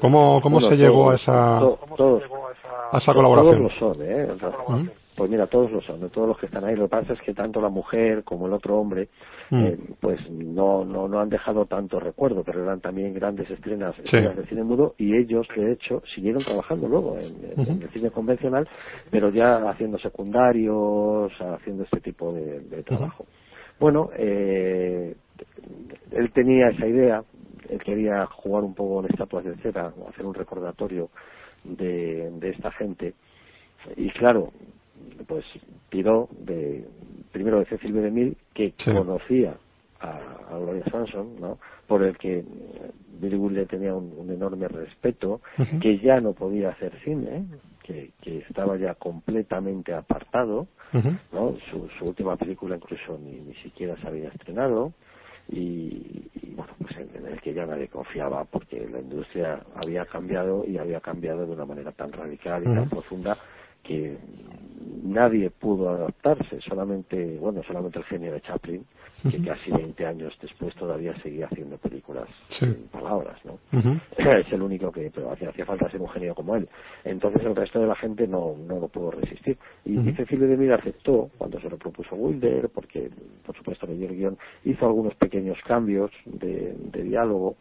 [0.00, 3.68] ¿Cómo, cómo Bueno, se llegó a esa, a esa colaboración?
[3.68, 4.28] Todos lo son, ¿eh?
[4.68, 4.88] Ujú.
[5.18, 6.76] Pues mira, todos lo son, de todos los que están ahí.
[6.76, 9.08] Lo que pasa es que tanto la mujer como el otro hombre,
[9.50, 9.64] Mm.
[9.64, 14.36] eh, pues no, no, no han dejado tanto recuerdo, pero eran también grandes estrenas, estrellas
[14.36, 18.68] del cine mudo y ellos, de hecho, siguieron trabajando luego en el cine convencional,
[19.10, 23.26] pero ya haciendo secundarios, haciendo este tipo de, de trabajo.
[23.80, 25.16] Bueno, eh,
[26.12, 27.24] él tenía esa idea,
[27.70, 31.08] él quería jugar un poco con estatuas de cera, hacer un recordatorio
[31.64, 33.14] de, de esta gente.
[33.96, 34.50] Y claro,
[35.26, 35.44] pues
[35.90, 36.86] tiró de,
[37.32, 38.00] primero de Cecil B.
[38.02, 38.92] DeMille, que Sí.
[38.92, 39.56] conocía
[40.00, 40.10] a,
[40.54, 41.58] a Gloria Swanson, ¿no?
[41.86, 42.44] por el que eh,
[43.20, 45.40] Billy Wilder tenía un, un enorme respeto,
[45.80, 47.46] que ya no podía hacer cine,
[47.82, 50.68] que, que estaba ya completamente apartado.
[51.32, 51.56] ¿no?
[51.70, 54.92] Su, su última película incluso ni, ni siquiera se había estrenado
[55.50, 60.04] y, y, bueno, pues en, en el que ya nadie confiaba porque la industria había
[60.06, 63.36] cambiado y había cambiado de una manera tan radical y tan profunda
[63.82, 64.16] que
[65.02, 68.84] nadie pudo adaptarse, solamente, bueno, solamente el genio de Chaplin,
[69.30, 72.66] que casi 20 años después todavía seguía haciendo películas Sí.
[72.66, 73.58] sin palabras, ¿no?
[74.16, 76.68] Es el único que pero hacía, hacía falta ser un genio como él.
[77.04, 79.56] Entonces el resto de la gente no no lo pudo resistir.
[79.84, 83.10] Y, y Cecilio de Mira aceptó cuando se lo propuso Wilder porque
[83.44, 87.56] por supuesto leyó el guion hizo algunos pequeños cambios de, de diálogo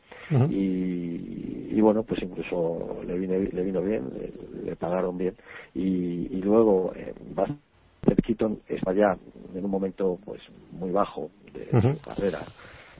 [0.50, 5.34] y, y bueno pues incluso le vino le vino bien le, le pagaron bien
[5.74, 9.18] y, y luego eh, Buster Keaton está ya
[9.56, 12.46] en un momento pues muy bajo de su carrera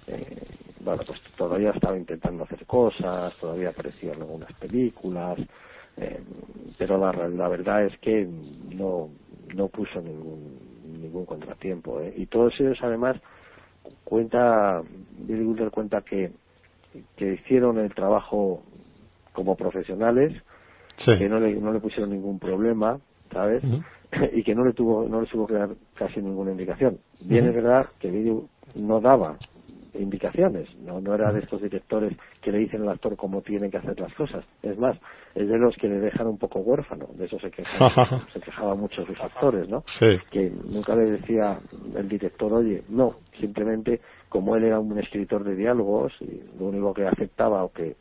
[0.08, 0.42] eh,
[0.80, 5.38] bueno, pues todavía estaba intentando hacer cosas, todavía aparecía en algunas películas,
[5.98, 6.22] eh,
[6.78, 8.26] pero la, la verdad es que
[8.74, 9.10] no,
[9.54, 10.58] no puso ningún,
[11.02, 12.00] ningún contratiempo.
[12.00, 12.14] ¿eh?
[12.16, 13.18] Y todos ellos, además,
[14.06, 14.82] cuenta,
[15.18, 16.32] Billy Wilder cuenta que,
[17.18, 18.64] que hicieron el trabajo
[19.34, 20.42] como profesionales,
[21.06, 21.18] Sí.
[21.18, 23.00] que no le, no le pusieron ningún problema,
[23.32, 23.64] ¿sabes?
[24.34, 26.98] Y que no le tuvo no le tuvo que dar casi ninguna indicación.
[27.20, 28.42] Bien es verdad que Billy
[28.76, 29.38] no daba
[30.00, 33.78] indicaciones, no no era de estos directores que le dicen al actor cómo tiene que
[33.78, 34.46] hacer las cosas.
[34.64, 34.98] Es más,
[35.36, 38.80] es de los que le dejan un poco huérfano, de eso se quejaban, se quejaban
[38.80, 39.84] muchos los actores, ¿no?
[40.00, 40.18] Sí.
[40.32, 41.60] Que nunca le decía
[41.96, 44.00] el director, oye, no, simplemente
[44.30, 47.96] como él era un escritor de diálogos y lo único que aceptaba o que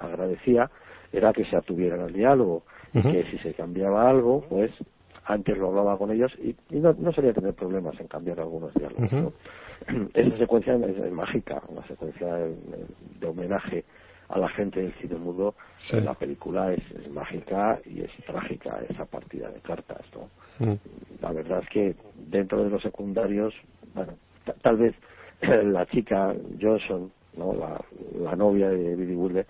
[0.00, 0.70] agradecía
[1.12, 2.62] era que se atuvieran al diálogo,
[2.94, 3.10] Ujú.
[3.12, 4.70] que si se cambiaba algo, pues
[5.24, 8.74] antes lo hablaba con ellos y, y no, no solía tener problemas en cambiar algunos
[8.74, 9.12] diálogos.
[9.12, 9.32] ¿no?
[10.14, 12.54] Esa secuencia es, es mágica, una secuencia de,
[13.20, 13.84] de homenaje
[14.28, 15.54] a la gente del cine mudo.
[15.90, 16.00] Sí.
[16.00, 20.00] La película es, es mágica y es trágica esa partida de cartas.
[20.14, 20.66] ¿no?
[20.66, 20.76] Mm.
[21.20, 21.94] La verdad es que
[22.28, 23.54] dentro de los secundarios,
[23.94, 24.14] bueno,
[24.44, 24.94] ta- tal vez
[25.42, 27.52] la chica Johnson, ¿no?
[27.54, 27.80] la,
[28.20, 29.46] la novia de Billy Wilder,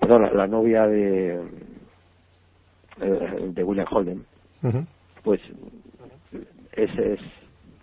[0.00, 1.40] perdón, la, la novia de,
[3.00, 4.24] eh, de William Holden,
[5.22, 5.40] pues
[6.72, 7.20] ese es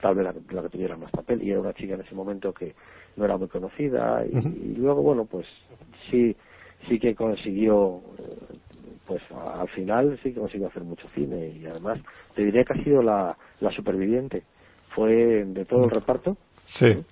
[0.01, 1.43] tal vez la, la que tuviera más papel.
[1.43, 2.75] Y era una chica en ese momento que
[3.15, 5.47] no era muy conocida y, y luego bueno pues
[6.11, 6.35] sí
[6.87, 8.57] sí que consiguió eh,
[9.07, 11.99] pues al final sí que consiguió hacer mucho cine y además
[12.35, 14.43] te diría que ha sido la, la superviviente.
[14.89, 16.37] Fue de todo el reparto.
[16.79, 17.03] Sí.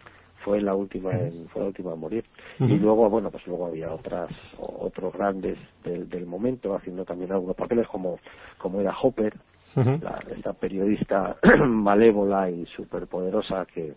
[0.45, 2.23] Fue la última en, fue la última en morir.
[2.59, 7.55] Y luego bueno pues luego había otras otros grandes del, del momento haciendo también algunos
[7.55, 8.19] papeles como
[8.59, 9.33] como era Hopper
[9.75, 11.35] la, esta periodista
[11.67, 13.95] malévola y superpoderosa que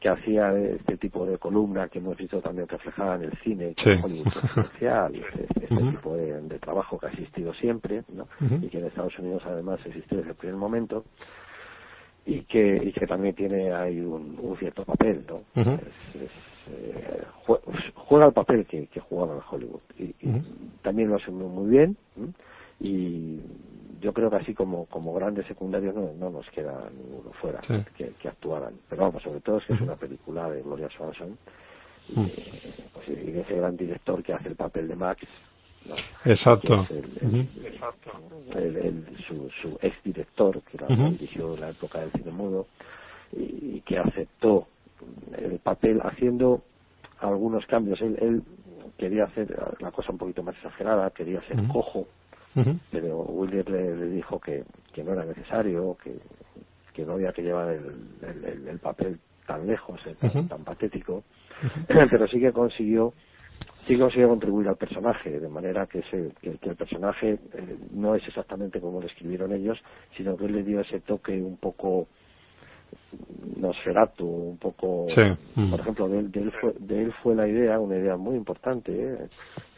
[0.00, 3.82] que hacía este tipo de columna que hemos visto también reflejada en el cine Sí.
[3.84, 8.28] con Hollywood Confidencial, este, este tipo de, de trabajo que ha existido siempre ¿no?
[8.62, 11.04] Y que en Estados Unidos además existió desde el primer momento
[12.26, 15.42] y que y que también tiene ahí un, un cierto papel no.
[15.54, 16.30] Es- es,
[16.68, 17.60] eh, jue-
[17.94, 20.42] juega el papel que, que jugaba en Hollywood y, y
[20.82, 21.96] también lo hace muy, bien
[22.80, 23.40] y
[24.00, 27.74] yo creo que así como como grandes secundarios no, no nos queda ninguno fuera Sí.
[27.96, 31.38] que, que actuaran pero vamos sobre todo es que es una película de Gloria Swanson
[32.08, 32.30] y, Mm.
[32.94, 35.22] pues, y de ese gran director que hace el papel de Max.
[36.24, 36.86] Exacto.
[39.26, 41.10] Su, su ex director que la Ujú.
[41.10, 42.66] dirigió en la época del cine mudo
[43.32, 44.68] y, y que aceptó
[45.36, 46.62] el papel haciendo
[47.20, 48.42] algunos cambios él, él
[48.98, 51.68] quería hacer la cosa un poquito más exagerada quería ser Ujú.
[51.72, 52.08] cojo
[52.54, 52.78] Ujú.
[52.90, 56.16] pero Wilder le, le dijo que, que no era necesario, que,
[56.94, 57.84] que no había que llevar el,
[58.22, 61.22] el, el- el papel tan lejos, eh, tan, tan patético,
[61.86, 63.12] pero sí que consiguió
[63.86, 67.76] sí que consiguió contribuir al personaje, de manera que, ese, que, que el personaje eh,
[67.92, 69.78] no es exactamente como lo escribieron ellos,
[70.16, 72.08] sino que él le dio ese toque un poco
[73.56, 75.20] nosferatu, un poco Sí.
[75.60, 75.70] Mm.
[75.70, 78.36] por ejemplo de él, de él fue de él fue la idea una idea muy
[78.36, 79.28] importante eh,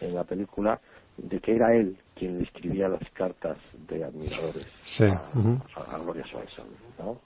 [0.01, 0.81] en la película
[1.17, 3.57] de que era él quien le escribía las cartas
[3.89, 4.67] de admiradores
[4.97, 5.05] Sí.
[5.05, 6.67] a, Gloria Swanson
[6.99, 7.19] ¿no?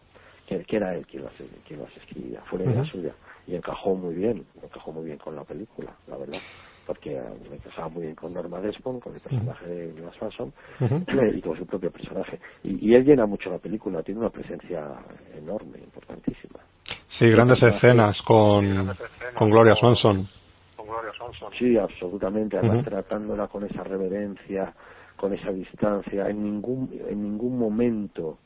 [0.46, 1.32] que, que era él quien las,
[1.66, 3.12] quien las escribía fue la idea suya
[3.46, 6.38] y encajó muy bien encajó muy bien con la película la verdad
[6.86, 11.04] porque me encajaba muy bien con Norma Desmond con el personaje de Gloria Swanson Ujú.
[11.34, 14.96] y con su propio personaje y, y él llena mucho la película tiene una presencia
[15.36, 16.60] enorme importantísima
[17.18, 18.96] Sí, grandes escenas con,
[19.34, 20.28] con Gloria Swanson.
[21.58, 22.58] Sí, absolutamente.
[22.58, 24.72] Además, tratándola con esa reverencia,
[25.16, 26.28] con esa distancia.
[26.28, 28.38] En ningún, en ningún momento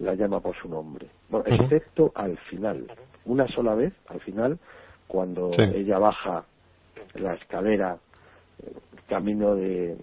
[0.00, 1.08] la llama por su nombre.
[1.28, 2.90] Bueno, excepto al final.
[3.24, 4.58] Una sola vez, al final,
[5.06, 5.62] cuando Sí.
[5.62, 6.44] ella baja
[7.14, 7.98] la escalera,
[9.08, 9.96] camino de,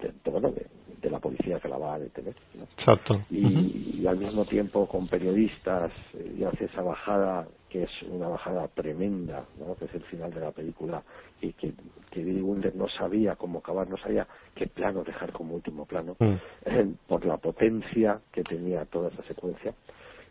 [0.00, 0.66] de, de, bueno, de,
[1.00, 2.34] de la policía que la va a detener.
[2.54, 2.64] ¿no?
[2.64, 3.22] Exacto.
[3.30, 5.92] y, al mismo tiempo con periodistas
[6.36, 9.74] y hace esa bajada que es una bajada tremenda ¿no?
[9.76, 11.02] que es el final de la película
[11.42, 11.74] y que,
[12.10, 16.16] que Billy Wilder no sabía cómo acabar no sabía qué plano dejar como último plano
[16.18, 16.34] Mm.
[16.64, 19.74] eh, por la potencia que tenía toda esa secuencia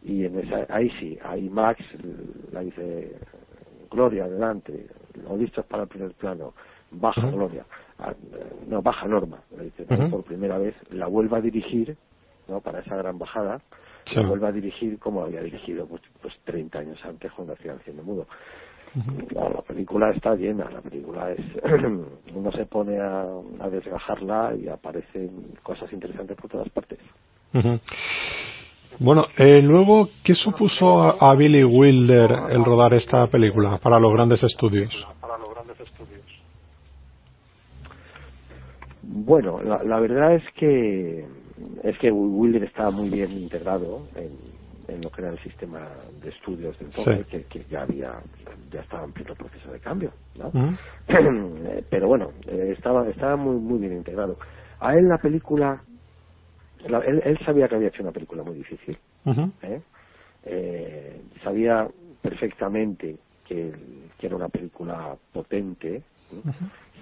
[0.04, 1.80] y en esa ahí sí ahí Max
[2.52, 3.16] la dice
[3.90, 4.88] Gloria adelante
[5.24, 6.54] lo listos para el primer plano
[6.92, 7.22] baja.
[7.30, 7.66] Gloria
[8.08, 8.14] eh,
[8.68, 9.40] no baja Norma
[10.10, 11.98] por primera vez la vuelve a dirigir
[12.48, 12.62] ¿no?
[12.62, 13.62] para esa gran bajada
[14.10, 14.16] Sí.
[14.16, 18.02] la vuelve a dirigir como había dirigido pues, pues 30 años antes cuando hacía cine
[18.02, 18.26] mudo
[19.28, 21.40] Claro, la película está llena, la película es.
[22.34, 23.26] uno se pone a,
[23.60, 26.98] a desgajarla y aparecen cosas interesantes por todas partes.
[29.00, 34.12] Bueno, eh, luego, ¿qué supuso a, a Billy Wilder el rodar esta película para los
[34.14, 34.92] grandes estudios?
[39.02, 41.26] Bueno, la, la verdad es que
[41.84, 44.38] es que Wilder estaba muy bien integrado en,
[44.88, 45.88] en lo que era el sistema
[46.22, 47.38] de estudios de entonces, Sí.
[47.38, 48.20] que, que ya había
[48.72, 50.52] ya estaba en pleno proceso de cambio, ¿no?
[51.08, 54.38] Eh, pero bueno eh, estaba estaba muy muy bien integrado
[54.80, 55.82] a él la película
[56.90, 58.98] la- él, él sabía que había hecho una película muy difícil.
[59.64, 59.82] ¿eh?
[60.46, 61.88] Eh, sabía
[62.22, 63.72] perfectamente que,
[64.18, 66.04] que era una película potente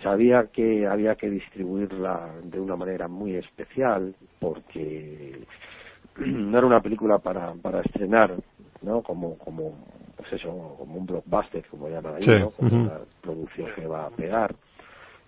[0.04, 5.46] sabía que había que distribuirla de una manera muy especial porque
[6.18, 8.36] no era una película para, para estrenar
[8.82, 9.78] no como como
[10.16, 12.50] pues eso como un blockbuster como llaman ahí Sí, ¿no?
[12.52, 14.56] como una producción que va a pegar.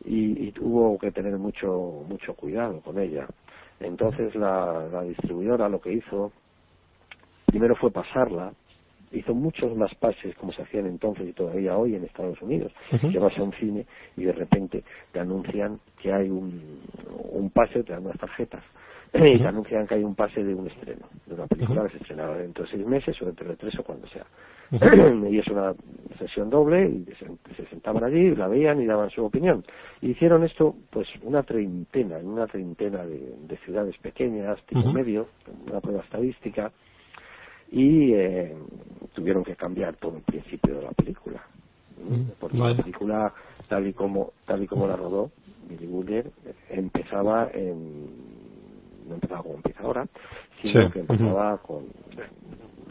[0.06, 3.28] Y, y tuvo que tener mucho mucho cuidado con ella
[3.80, 6.32] entonces la, la distribuidora lo que hizo
[7.46, 8.54] primero fue pasarla
[9.12, 13.20] hizo muchos más pases como se hacían entonces y todavía hoy en Estados Unidos que
[13.20, 13.86] vas a un cine
[14.16, 16.82] y de repente te anuncian que hay un,
[17.32, 18.64] un pase te dan unas tarjetas
[19.14, 21.98] y te anuncian que hay un pase de un estreno de una película que se
[21.98, 24.26] estrenará dentro de seis meses o dentro de tres o cuando sea.
[25.30, 25.74] Y es una
[26.20, 27.26] sesión doble y se,
[27.56, 29.64] se sentaban allí la veían y daban su opinión.
[30.02, 35.28] Y hicieron esto pues una treintena en una treintena de, de ciudades pequeñas tipo medio
[35.70, 36.72] una prueba estadística
[37.72, 38.56] y eh,
[39.14, 41.42] tuvieron que cambiar todo el principio de la película.
[42.40, 43.34] Porque la película
[43.68, 45.32] tal y como tal y como la rodó
[45.68, 46.32] Billy Wilder
[46.70, 48.28] empezaba en
[49.08, 50.08] no empezaba como empieza ahora
[50.62, 51.86] sino Sí, que empezaba con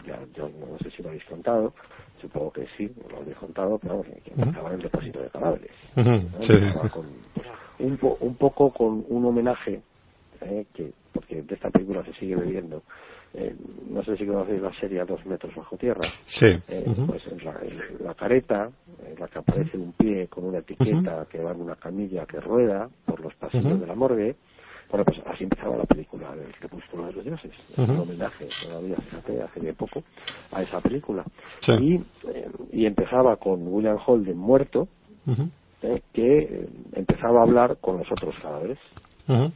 [0.05, 1.73] ya yo no sé si lo habéis contado
[2.21, 5.71] supongo que sí lo habéis contado pero vamos, que empezaba en el depósito de cadáveres
[5.95, 6.41] ¿no?
[6.47, 6.89] sí.
[6.91, 7.47] Con, pues,
[7.79, 9.81] un, po- un poco con un homenaje
[10.41, 12.83] eh, que porque de esta película se sigue bebiendo
[13.33, 13.55] eh,
[13.89, 16.07] no sé si conocéis la serie a dos metros bajo tierra
[16.39, 16.45] Sí.
[16.67, 18.71] eh, pues en la, en la careta
[19.05, 22.39] en la que aparece un pie con una etiqueta que va en una camilla que
[22.39, 24.35] rueda por los pasillos de la morgue
[24.89, 27.91] Bueno, pues así empezaba la película del Crepúsculo de los Dioses, Ujú.
[27.91, 30.03] un homenaje todavía, fíjate, hace bien poco,
[30.51, 31.25] a esa película.
[31.65, 31.71] Sí.
[31.73, 31.95] Y,
[32.29, 34.87] eh, y empezaba con William Holden muerto,
[35.81, 38.79] eh, que eh, empezaba a hablar con los otros cadáveres.
[39.27, 39.51] Ujú.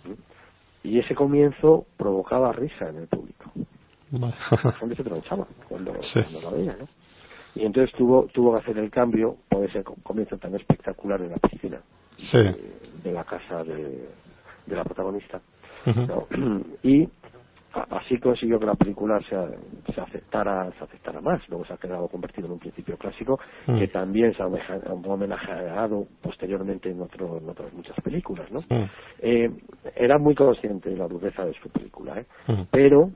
[0.83, 3.51] Y ese comienzo provocaba risa en el público.
[4.11, 4.31] La
[4.73, 6.19] gente se tronchaba cuando, Sí.
[6.21, 6.87] cuando la veía, ¿no?
[7.55, 11.31] Y entonces tuvo, tuvo que hacer el cambio por ese co- comienzo tan espectacular en
[11.31, 11.81] la piscina
[12.17, 12.37] Sí.
[13.03, 14.09] de la casa de,
[14.65, 15.41] de la protagonista.
[16.83, 17.07] Y
[17.73, 21.41] así consiguió que la película se, se aceptara se aceptara más.
[21.47, 23.79] Luego se ha quedado convertido en un principio clásico Mm.
[23.79, 28.51] que también se ha homenaje- homenajeado posteriormente en, otro- en otras muchas películas.
[28.51, 28.59] ¿no?
[28.61, 28.85] Mm.
[29.19, 29.49] Eh,
[29.95, 32.25] era muy consciente de la dureza de su película, ¿eh?
[32.47, 32.61] Mm.
[32.71, 33.09] pero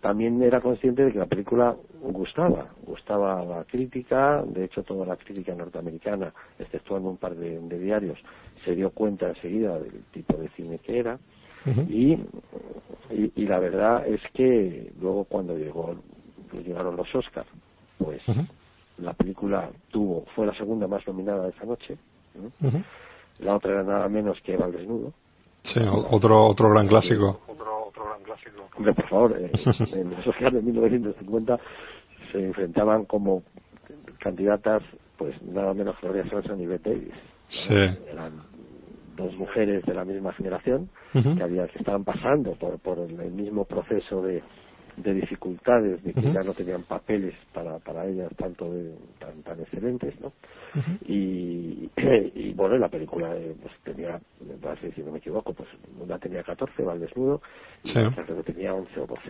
[0.00, 5.16] también era consciente de que la película gustaba, gustaba la crítica, de hecho toda la
[5.16, 8.18] crítica norteamericana, exceptuando un par de, de diarios,
[8.64, 11.18] se dio cuenta enseguida del tipo de cine que era.
[11.88, 12.12] Y,
[13.10, 15.96] y, y la verdad es que luego cuando llegó
[16.50, 17.48] pues llegaron los Oscars,
[17.98, 18.22] pues
[18.96, 21.98] la película tuvo fue la segunda más nominada de esa noche,
[23.40, 25.12] la otra era nada menos que Eva al desnudo.
[25.74, 26.70] Sí, otro, otro
[27.92, 28.68] gran clásico.
[28.76, 29.50] Hombre, por favor, eh,
[29.92, 31.58] en los Oscars de 1950
[32.32, 33.42] se enfrentaban como
[34.18, 34.82] candidatas,
[35.16, 37.14] pues nada menos Gloria Swanson y Bette Davis.
[37.50, 38.08] Sí.
[38.10, 38.42] Eran
[39.16, 43.64] dos mujeres de la misma generación que, había, que estaban pasando por, por el mismo
[43.64, 44.42] proceso de,
[45.02, 49.60] de dificultades, de que ya no tenían papeles para, para ellas tanto de, tan, tan
[49.60, 50.32] excelentes, ¿no?
[51.06, 51.90] y,
[52.34, 54.20] y bueno la película eh, pues tenía
[54.94, 55.68] si no me equivoco pues
[55.98, 57.40] una tenía 14 va al desnudo
[57.82, 57.98] y Sí.
[57.98, 59.22] otra creo que tenía 11 o 12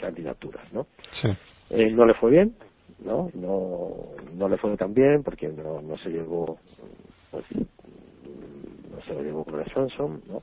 [0.00, 0.86] candidaturas no
[1.22, 1.28] Sí.
[1.70, 2.54] Eh, no le fue bien
[3.04, 3.90] no no
[4.34, 6.58] no le fue tan bien porque no no se llevó
[7.30, 7.44] pues
[9.06, 10.42] se lo llevó Gloria Swanson no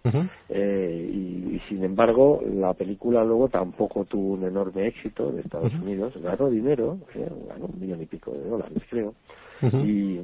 [0.50, 5.74] eh, y, y sin embargo la película luego tampoco tuvo un enorme éxito en Estados.
[5.74, 6.14] Unidos.
[6.22, 9.14] Ganó dinero eh, ganó un millón y pico de dólares creo.
[9.62, 10.20] Y,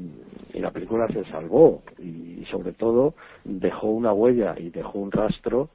[0.54, 5.70] y la película se salvó y, sobre todo dejó una huella y dejó un rastro.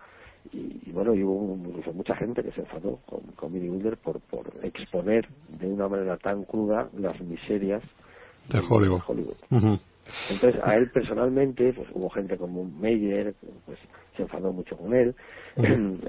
[0.53, 3.97] Y, y bueno y hubo incluso mucha gente que se enfadó con, con Billy Wilder
[3.99, 5.29] por, por exponer
[5.61, 7.83] de una manera tan cruda las miserias
[8.49, 8.59] De
[9.07, 9.37] Hollywood.
[9.51, 9.79] Ujú.
[10.31, 13.35] Entonces a él personalmente pues hubo gente como Meyer
[13.67, 13.79] pues
[14.17, 15.15] se enfadó mucho con él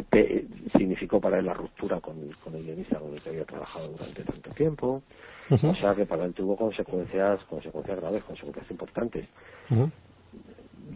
[0.09, 0.45] Pe-
[0.77, 4.23] significó para él la ruptura con, con el guionista con el que había trabajado durante
[4.23, 5.01] tanto tiempo.
[5.49, 9.27] O sea que para él tuvo consecuencias consecuencias graves consecuencias importantes.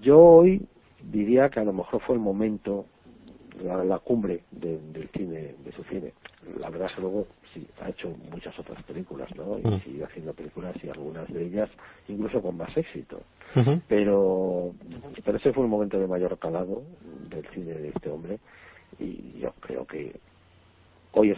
[0.02, 0.65] Yo hoy
[1.03, 2.86] diría que a lo mejor fue el momento
[3.63, 6.13] la, la cumbre de- del cine de su cine.
[6.59, 9.81] La verdad es que luego sí ha hecho muchas otras películas no y Mm.
[9.84, 11.69] sigue haciendo películas y algunas de ellas
[12.07, 13.21] incluso con más éxito.
[13.88, 14.73] Pero
[15.25, 16.84] pero ese fue el momento de mayor calado
[17.29, 18.39] del cine de este hombre
[18.99, 20.19] y yo creo que
[21.13, 21.38] hoy es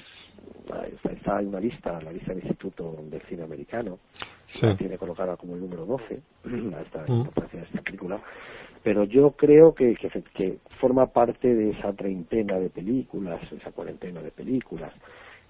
[0.93, 3.99] está, está en una lista la lista del Instituto del Cine Americano.
[4.53, 4.65] Sí.
[4.65, 6.21] la tiene colocada como el número 12
[6.75, 8.19] a esta importancia de esta película.
[8.81, 14.21] Pero yo creo que, que, que forma parte de esa treintena de películas esa cuarentena
[14.21, 14.91] de películas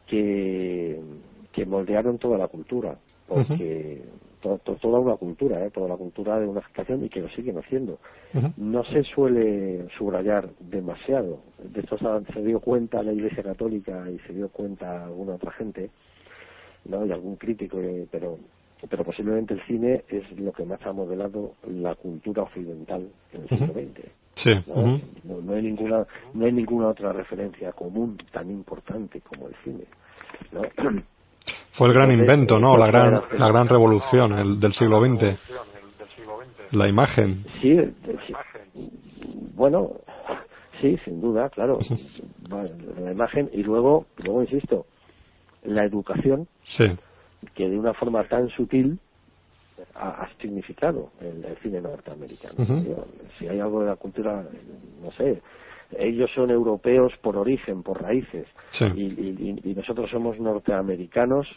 [0.07, 0.99] que
[1.51, 2.97] que moldearon toda la cultura
[3.27, 4.01] porque
[4.41, 5.71] to- to- toda una cultura ¿eh?
[5.71, 7.99] toda la cultura de una generación y que lo siguen haciendo
[8.57, 11.39] no se suele subrayar demasiado.
[11.63, 15.89] De esto se, dio cuenta la Iglesia Católica y se dio cuenta alguna otra gente,
[16.85, 17.05] ¿no?
[17.05, 18.37] Y algún crítico, eh, pero
[18.89, 23.49] pero posiblemente el cine es lo que más ha modelado la cultura occidental en el
[23.49, 23.73] siglo.
[23.73, 24.07] XX.
[24.41, 24.51] Sí.
[24.67, 25.01] ¿no?
[25.25, 29.83] No, no hay ninguna no hay ninguna otra referencia común tan importante como el cine.
[30.53, 30.61] ¿no?
[31.73, 32.77] Fue el gran invento, ¿no?
[32.77, 35.37] La gran, la gran revolución el, del siglo XX.
[36.71, 37.45] La imagen.
[37.61, 37.77] Sí,
[39.55, 39.91] bueno,
[40.81, 41.79] sí, sin duda, claro.
[43.01, 44.85] La imagen y luego, luego insisto,
[45.63, 46.47] la educación
[46.77, 46.85] Sí.
[47.55, 48.99] que de una forma tan sutil
[49.95, 52.55] ha, ha significado el, el cine norteamericano.
[53.37, 54.43] Si hay algo de la cultura,
[55.01, 55.41] no sé,
[55.97, 58.47] ellos son europeos por origen, por raíces,
[58.77, 58.85] Sí.
[58.95, 61.47] y, y- y- nosotros somos norteamericanos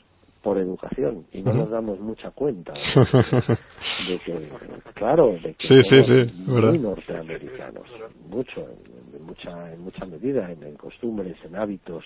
[0.43, 2.73] por educación y no nos damos mucha cuenta
[4.09, 4.49] de que,
[4.95, 6.81] claro, de que Sí, somos sí, muy verdad.
[6.81, 7.89] norteamericanos,
[8.29, 12.05] mucho, en, en mucha, en mucha medida, en, en costumbres, en hábitos,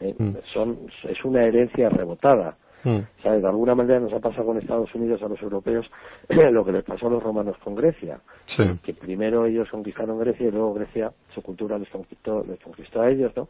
[0.00, 0.36] eh, Mm.
[0.52, 2.58] son, es una herencia rebotada.
[2.84, 2.98] Mm.
[3.22, 3.42] ¿sabes?
[3.42, 5.90] De alguna manera nos ha pasado con Estados Unidos a los europeos
[6.28, 8.20] lo que les pasó a los romanos con Grecia,
[8.56, 8.62] Sí.
[8.84, 13.10] que primero ellos conquistaron Grecia y luego Grecia, su cultura les conquistó, les conquistó a
[13.10, 13.48] ellos, ¿no?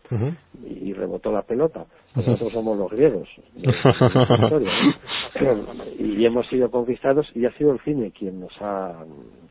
[0.64, 1.84] Y, y rebotó la pelota.
[2.16, 3.70] Nosotros somos los griegos de-
[5.40, 9.04] de y hemos sido conquistados y ha sido el cine quien nos ha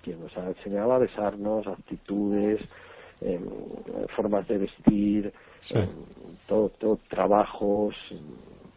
[0.04, 2.62] quien nos ha enseñado a besarnos, actitudes,
[3.22, 3.42] em,
[4.16, 5.34] formas de vestir,
[5.68, 5.76] Sí.
[5.78, 5.90] em,
[6.48, 8.18] todo, todo trabajos, em,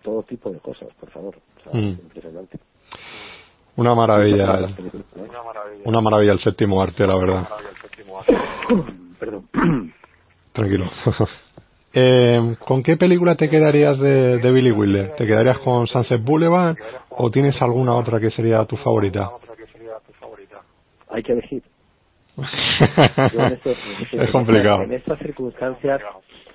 [0.03, 1.37] todo tipo de cosas, por favor.
[1.37, 1.89] O sea, Mm.
[1.89, 2.59] es impresionante.
[3.77, 4.69] Una maravilla.
[5.85, 7.49] Una maravilla el séptimo arte, la verdad.
[9.19, 9.49] Perdón.
[10.53, 10.91] Tranquilo.
[11.93, 15.17] Eh, ¿Con qué película te quedarías de, de Billy Wilder?
[15.17, 16.77] ¿Te quedarías con Sunset Boulevard
[17.09, 19.29] o tienes alguna otra que sería tu favorita?
[21.09, 21.65] Hay que elegir.
[24.13, 24.83] Es complicado.
[24.83, 26.01] En estas circunstancias,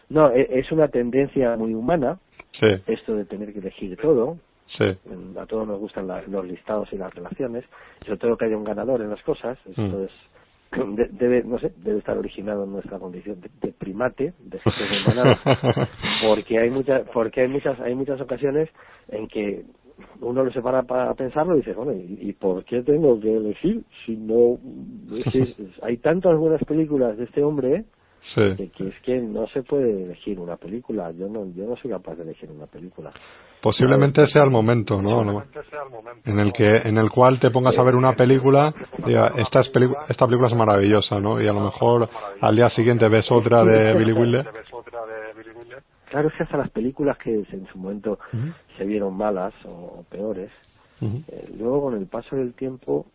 [0.08, 2.18] no, e- es una tendencia muy humana
[2.60, 4.38] Sí, esto de tener que elegir todo.
[4.68, 4.86] sí.
[5.38, 7.64] A todos nos gustan la- los listados y las relaciones,
[8.06, 9.58] sobre todo que haya un ganador en las cosas.
[9.68, 10.04] Esto Mm.
[10.06, 10.12] es
[10.96, 14.60] de- debe no sé debe estar originado en nuestra condición de, de primate de
[15.06, 15.40] manada
[16.28, 18.70] porque hay muchas porque hay muchas hay muchas ocasiones
[19.10, 19.64] en que
[20.22, 23.84] uno lo separa para pensarlo y dice bueno ¿y, y por qué tengo que elegir
[24.06, 24.58] si no
[25.14, 27.86] es hay tantas buenas películas de este hombre
[28.34, 28.56] Sí.
[28.58, 31.92] que, que es que no se puede elegir una película yo no yo no soy
[31.92, 33.12] capaz de elegir una película
[33.62, 35.24] Posiblemente sea el momento, ¿no?
[35.24, 35.44] ¿no?
[36.26, 38.72] En el que, en el cual te pongas a ver una película,
[39.08, 41.42] diga, esta, es pelicu- esta película es maravillosa, ¿no?
[41.42, 42.08] Y a lo mejor
[42.42, 44.46] al día siguiente ves otra de Billy Wilder.
[46.10, 48.20] Claro, es que hasta las películas que en su momento
[48.78, 49.70] se vieron malas o,
[50.00, 50.52] o peores,
[51.02, 51.24] Ujú.
[51.28, 53.08] eh, luego con el paso del tiempo,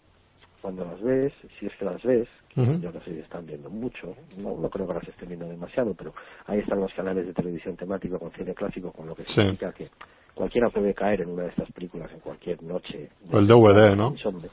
[0.60, 2.72] cuando las ves, si es que las ves, que Ujú.
[2.80, 5.94] yo no sé si están viendo mucho, no, no creo que las estén viendo demasiado,
[5.94, 6.12] pero
[6.46, 9.32] ahí están los canales de televisión temático con cine clásico, con lo que Sí.
[9.34, 9.90] significa que
[10.34, 13.10] cualquiera puede caer en una de estas películas en cualquier noche.
[13.22, 14.10] de O el DVD, ¿no?
[14.12, 14.50] insomnio.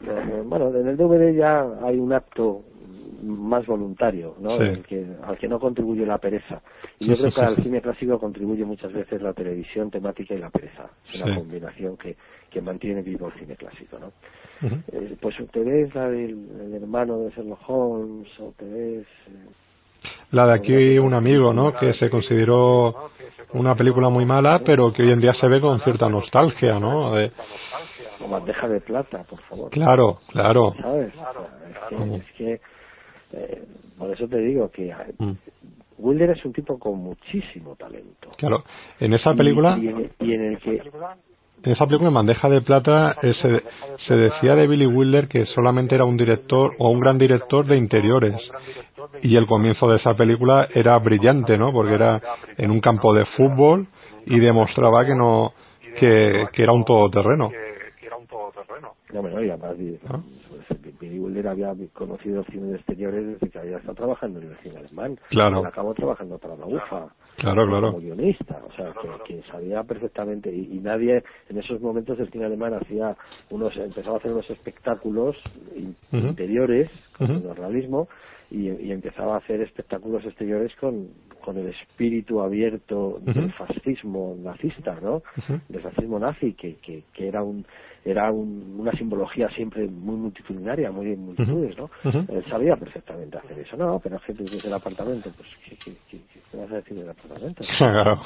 [0.00, 2.62] Eh, bueno, en el DVD ya hay un acto
[3.22, 4.56] más voluntario, ¿no?
[4.58, 4.64] Sí.
[4.64, 6.60] El que, al que no contribuye la pereza.
[6.98, 7.62] Y Sí, yo creo sí, que sí, al sí.
[7.62, 10.90] cine clásico contribuye muchas veces la televisión temática y la pereza.
[11.08, 11.40] Es una Sí.
[11.40, 12.16] combinación que,
[12.52, 14.12] que mantiene vivo el cine clásico, ¿no?
[14.92, 16.30] Eh, pues te ves la del
[16.60, 19.06] el hermano de Sherlock Holmes, o te ves...
[19.28, 19.48] eh,
[20.32, 21.74] La de aquí un amigo, ¿no?
[21.74, 23.10] Que se consideró
[23.54, 27.14] una película muy mala, pero que hoy en día se ve con cierta nostalgia, ¿no?
[27.14, 27.32] De-
[28.20, 29.70] o bandeja de plata, por favor.
[29.70, 30.74] Claro, claro.
[30.80, 31.12] ¿Sabes?
[31.12, 32.60] Es que, es que
[33.32, 33.62] eh,
[33.98, 35.32] por eso te digo que eh, Mm.
[35.98, 38.30] Wilder es un tipo con muchísimo talento.
[38.36, 38.64] Claro.
[39.00, 40.82] En esa película, Y, y en, y en el que
[41.64, 43.62] en esa película en Bandeja de Plata eh, se,
[44.06, 47.76] se decía de Billy Wilder que solamente era un director o un gran director de
[47.76, 48.36] interiores.
[49.22, 51.72] Y el comienzo de esa película era brillante, ¿no?
[51.72, 52.20] Porque era
[52.56, 53.86] en un campo de fútbol
[54.26, 55.52] y demostraba que no
[55.98, 57.50] que, que era un todoterreno.
[60.08, 60.24] No,
[61.02, 64.56] y y- Wilder había conocido cine de exteriores desde que había estado trabajando en el
[64.58, 65.18] cine alemán.
[65.30, 65.60] Claro.
[65.60, 67.08] Él acabó trabajando para la UFA.
[67.36, 67.92] Claro, claro.
[67.92, 68.92] Como guionista, o sea,
[69.26, 70.54] que, que sabía perfectamente.
[70.54, 73.16] Y, y nadie, en esos momentos, el cine alemán hacía
[73.50, 75.36] unos, empezaba a hacer unos espectáculos
[76.12, 78.08] interiores con el realismo
[78.50, 81.08] y, y empezaba a hacer espectáculos exteriores con,
[81.42, 85.22] con el espíritu abierto del fascismo nazista, ¿no?
[85.68, 87.64] Del fascismo nazi que, que, que era un
[88.04, 91.90] era un- una simbología siempre muy multitudinaria muy en multitudes no
[92.28, 93.76] él sabía perfectamente hacer eso.
[93.76, 96.18] No pero es que dices el apartamento pues ¿qué, qué, qué,
[96.50, 98.20] qué vas a decir del apartamento Claro.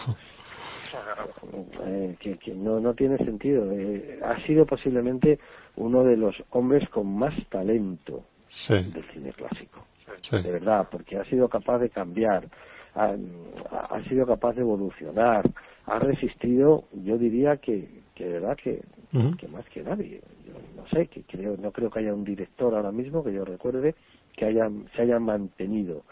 [1.87, 3.71] Eh, que, que no no tiene sentido.
[3.73, 5.39] Eh, ha sido posiblemente
[5.77, 8.23] uno de los hombres con más talento
[8.67, 8.75] Sí.
[8.75, 9.85] del cine clásico.
[10.31, 10.41] Sí.
[10.43, 12.49] de verdad, porque ha sido capaz de cambiar,
[12.95, 13.15] ha,
[13.91, 15.45] ha sido capaz de evolucionar,
[15.87, 18.83] ha resistido, yo diría que, que de verdad que,
[19.39, 20.21] que más que nadie.
[20.47, 23.45] Yo no sé, que creo, no creo que haya un director ahora mismo que yo
[23.45, 23.95] recuerde
[24.37, 26.03] que haya, se haya mantenido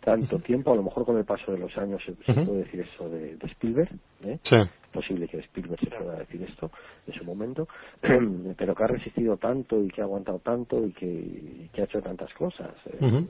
[0.00, 3.08] tanto tiempo, a lo mejor con el paso de los años se, puede decir eso
[3.08, 3.90] de, de Spielberg,
[4.24, 4.38] ¿eh?
[4.42, 4.56] Sí.
[4.56, 6.70] es posible que Spielberg se pueda decir esto
[7.06, 7.68] en su momento,
[8.56, 11.84] pero que ha resistido tanto y que ha aguantado tanto y que, y que ha
[11.84, 12.72] hecho tantas cosas.
[12.86, 13.24] Eh.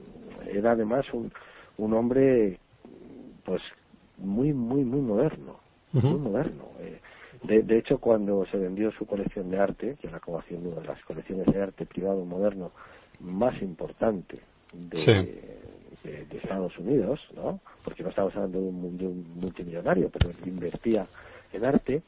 [0.50, 1.30] Era además un,
[1.76, 2.58] un hombre
[3.44, 3.60] pues
[4.16, 5.58] muy, muy, muy moderno,
[5.92, 6.64] Muy moderno.
[6.80, 7.00] Eh,
[7.42, 10.80] de, de hecho, cuando se vendió su colección de arte, que es la colección, una
[10.80, 12.70] de las colecciones de arte privado moderno
[13.20, 14.38] más importante
[14.72, 16.08] de, Sí.
[16.08, 17.60] de, de Estados Unidos, ¿no?
[17.84, 21.06] Porque no estamos hablando de un, de un multimillonario, pero invertía
[21.52, 22.02] en arte.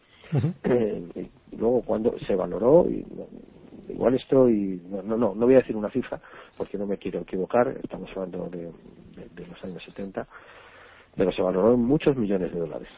[0.64, 3.04] Eh, y luego cuando se valoró, y,
[3.88, 6.20] igual esto, y no, no, no, no voy a decir una cifra,
[6.56, 8.64] porque no me quiero equivocar, estamos hablando de,
[9.20, 10.26] de, de los años 70,
[11.16, 12.88] pero se valoró en muchos millones de dólares.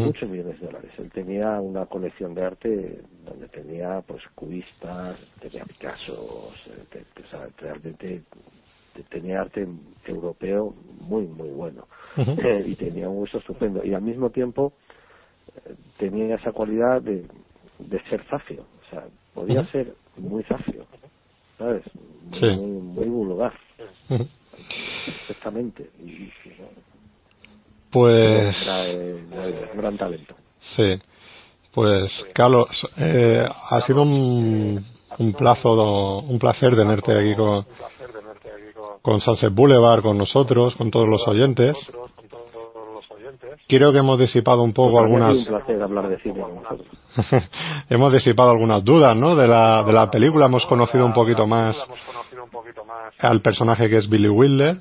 [0.00, 0.90] Muchos millones de dólares.
[0.98, 7.48] Él tenía una colección de arte donde tenía pues cubistas, tenía Picassos, eh, o sea,
[7.58, 8.22] realmente
[8.94, 9.66] te- tenía arte
[10.06, 11.86] europeo muy, muy bueno.
[12.38, 13.84] Eh, y tenía un gusto estupendo.
[13.84, 14.74] Y al mismo tiempo
[15.66, 17.26] eh, tenía esa cualidad de,
[17.78, 18.66] de ser zafio.
[18.80, 20.86] O sea, podía ser muy zafio.
[21.58, 21.84] ¿Sabes?
[21.94, 22.56] Muy, Sí.
[22.56, 23.52] muy, muy vulgar.
[25.06, 25.90] Perfectamente.
[25.98, 26.82] Y, y, bueno,
[27.92, 30.34] Pues trae- trae un gran talento.
[30.76, 30.98] sí,
[31.74, 34.84] pues Carlos, eh, ha sido un,
[35.18, 37.64] un plazo, un placer tenerte aquí con,
[39.02, 41.76] con Sunset Boulevard, con nosotros, con todos los oyentes.
[43.68, 46.88] Creo que hemos disipado un poco algunas, sido un placer hablar de cine con vosotros.
[47.90, 49.34] hemos disipado algunas dudas, ¿no?
[49.34, 51.76] De la, de la película, hemos conocido un poquito más
[53.18, 54.78] al personaje que es Billy Wilder.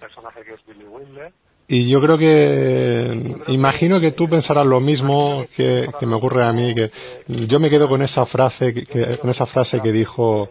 [1.74, 6.52] Y yo creo que, imagino que tú pensarás lo mismo que, que me ocurre a
[6.52, 6.92] mí, que
[7.48, 10.50] yo me quedo con esa frase, que, que- con esa frase que dijo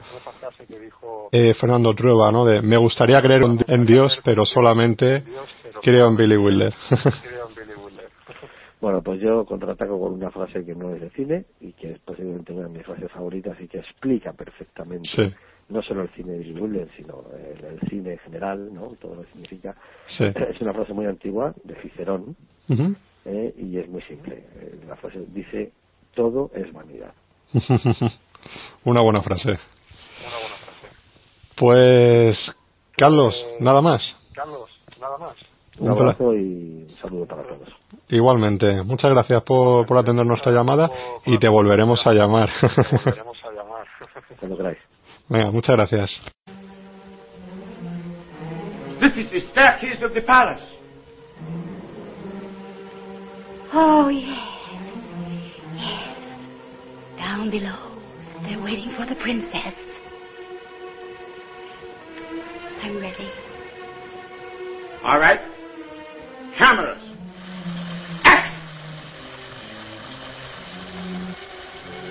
[1.33, 2.47] eh, Fernando Trueba, ¿no?
[2.47, 5.23] De, me gustaría creer en, en Dios, pero solamente
[5.83, 6.73] creo en Billy Wilder.
[8.81, 11.99] Bueno, pues yo contraataco con una frase que no es de cine y que es
[11.99, 15.31] posiblemente una de mis frases favoritas y que explica perfectamente Sí.
[15.71, 18.89] No solo el cine de Billy Wilder, sino el, el cine en general, ¿no?
[19.01, 19.75] Todo lo que significa.
[20.19, 20.25] Sí.
[20.51, 22.37] Es una frase muy antigua de Cicerón.
[23.25, 23.55] ¿eh?
[23.59, 24.45] y es muy simple.
[24.57, 25.73] Eh, La frase dice,
[26.15, 27.13] todo es vanidad.
[28.85, 29.59] Una buena frase.
[31.57, 32.37] Pues,
[32.97, 34.03] Carlos, nada más.
[35.79, 37.69] Un Un pla- abrazo y un saludo para todos.
[38.09, 40.91] Igualmente, muchas gracias por, por atender nuestra llamada
[41.27, 42.51] y te volveremos a llamar.
[44.41, 44.79] Cuando queráis.
[45.31, 46.11] Venga, muchas gracias.
[49.01, 50.61] This is the staircase of the palace.
[53.73, 54.49] Oh, yes.
[55.77, 56.19] Yes.
[57.17, 57.97] Down below,
[58.43, 59.75] they're waiting for the princess.
[62.83, 63.31] I'm ready.
[65.05, 65.41] All right.
[66.59, 67.03] Cameras.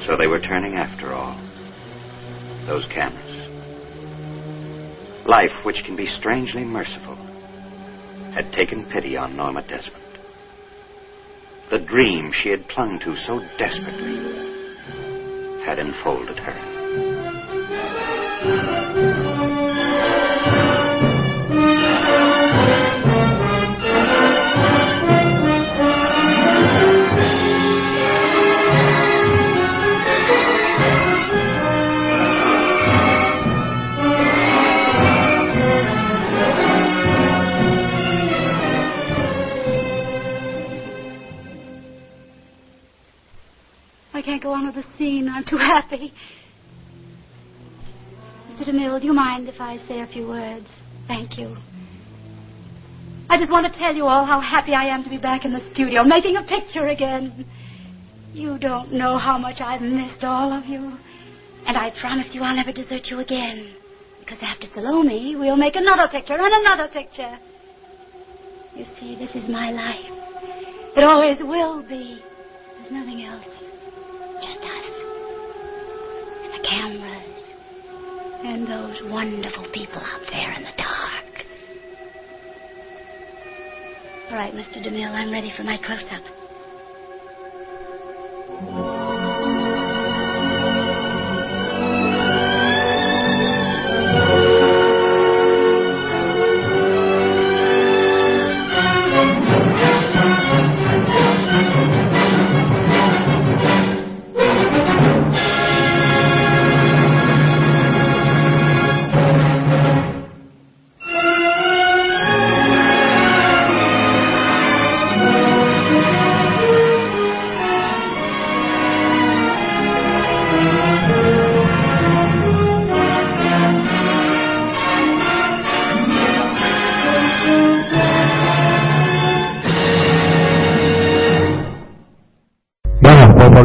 [0.08, 1.49] So they were turning after all.
[2.66, 3.48] Those cameras.
[5.26, 7.16] Life, which can be strangely merciful,
[8.34, 10.04] had taken pity on Norma Desmond.
[11.72, 14.40] The dream she had clung to so desperately
[15.66, 18.69] had enfolded her.
[44.20, 45.30] I can't go on with the scene.
[45.30, 46.12] I'm too happy.
[48.52, 48.68] Mr.
[48.68, 50.68] DeMille, do you mind if I say a few words?
[51.08, 51.56] Thank you.
[53.30, 55.54] I just want to tell you all how happy I am to be back in
[55.54, 57.46] the studio, making a picture again.
[58.34, 60.98] You don't know how much I've missed all of you.
[61.66, 63.74] And I promise you I'll never desert you again.
[64.20, 67.40] Because after Salome, we'll make another picture and another picture.
[68.76, 70.12] You see, this is my life.
[70.98, 72.22] It always will be.
[72.82, 73.69] There's nothing else.
[76.64, 77.44] Cameras.
[78.44, 81.46] And those wonderful people out there in the dark.
[84.32, 84.82] All right, Mr.
[84.86, 86.24] DeMille, I'm ready for my close-up.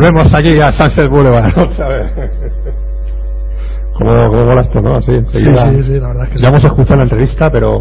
[0.04, 2.12] Volvemos aquí a Sunset Boulevard otra vez.
[3.94, 5.00] ¿Cómo, cómo mola esto, no?
[5.00, 5.70] Sí, enseguida.
[5.70, 6.42] sí, sí, la verdad es que sí.
[6.42, 7.80] Ya hemos escuchado la entrevista, pero...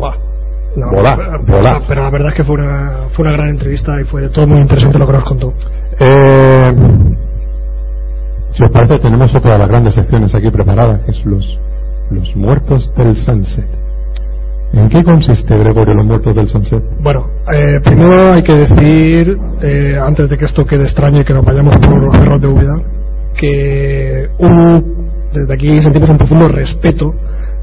[0.75, 1.81] No, Volá, pero, volá.
[1.87, 4.57] pero la verdad es que fue una, fue una gran entrevista y fue todo muy
[4.59, 5.53] interesante lo que nos contó.
[5.99, 6.73] Eh,
[8.53, 11.59] si os parece, tenemos otra de las grandes secciones aquí preparadas, que es los,
[12.09, 13.67] los muertos del Sunset.
[14.73, 16.81] ¿En qué consiste, Gregorio, los muertos del Sunset?
[16.99, 21.33] Bueno, eh, primero hay que decir, eh, antes de que esto quede extraño y que
[21.33, 22.81] nos vayamos por los cerros de Úbeda,
[23.39, 27.13] que un, desde aquí sentimos un profundo respeto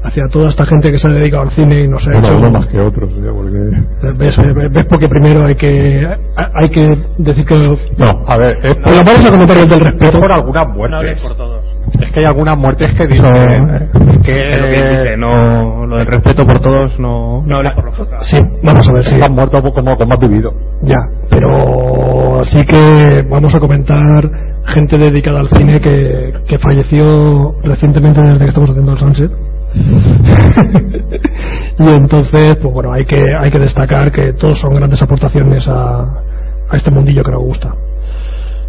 [0.03, 2.37] hacia toda esta gente que se ha dedicado al cine y nos ha Bueno, hecho...
[2.37, 4.17] uno más que otros, ya, porque...
[4.17, 6.07] ¿Ves, ves, ves porque primero hay que
[6.53, 6.81] hay que
[7.17, 10.67] decir que No, a ver, es Pero vamos a comentar desde el respeto por algunas
[10.69, 11.21] muertes.
[11.23, 11.70] por todos.
[11.99, 13.89] Es que hay algunas muertes que dicen
[14.23, 17.99] que, es lo que dice, no, lo del respeto por todos no, no por los
[17.99, 18.27] otros.
[18.27, 19.15] Sí, vamos a ver, sí.
[19.21, 20.51] has muerto como, como has vivido.
[20.83, 20.97] Ya,
[21.29, 24.29] pero sí que vamos a comentar
[24.65, 29.31] gente dedicada al cine que, que falleció recientemente desde que estamos haciendo el Sunset.
[31.79, 36.01] y entonces, pues bueno, hay que, hay que destacar que todos son grandes aportaciones a,
[36.01, 37.73] a este mundillo que nos gusta.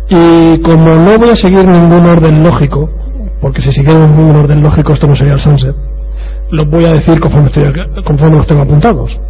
[0.09, 2.90] Y como no voy a seguir ningún orden lógico,
[3.43, 5.74] porque si siguiera ningún orden lógico esto no sería el Sunset,
[6.51, 9.20] los voy a decir conforme, estoy- conforme los tengo apuntados.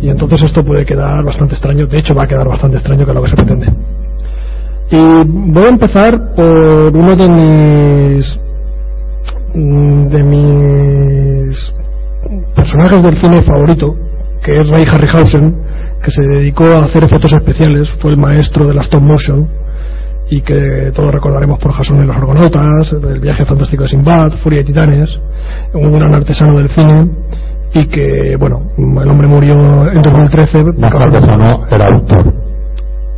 [0.00, 3.10] Y entonces esto puede quedar bastante extraño, de hecho va a quedar bastante extraño que
[3.10, 3.66] es lo que se pretende.
[4.92, 8.38] Y voy a empezar por uno de mis
[9.54, 11.74] mm, de mis
[12.54, 13.94] personajes del cine favorito,
[14.44, 15.54] que es Ray Harryhausen,
[16.02, 19.46] que se dedicó a hacer efectos especiales, fue el maestro de la stop motion
[20.30, 24.60] y que todos recordaremos por Jason y los Argonautas, el viaje fantástico de Sinbad, Furia
[24.60, 25.18] de Titanes,
[25.74, 27.10] un gran artesano del cine
[27.74, 30.64] y que, bueno, el hombre murió en 2013.
[30.64, 32.32] de Más artesano era autor.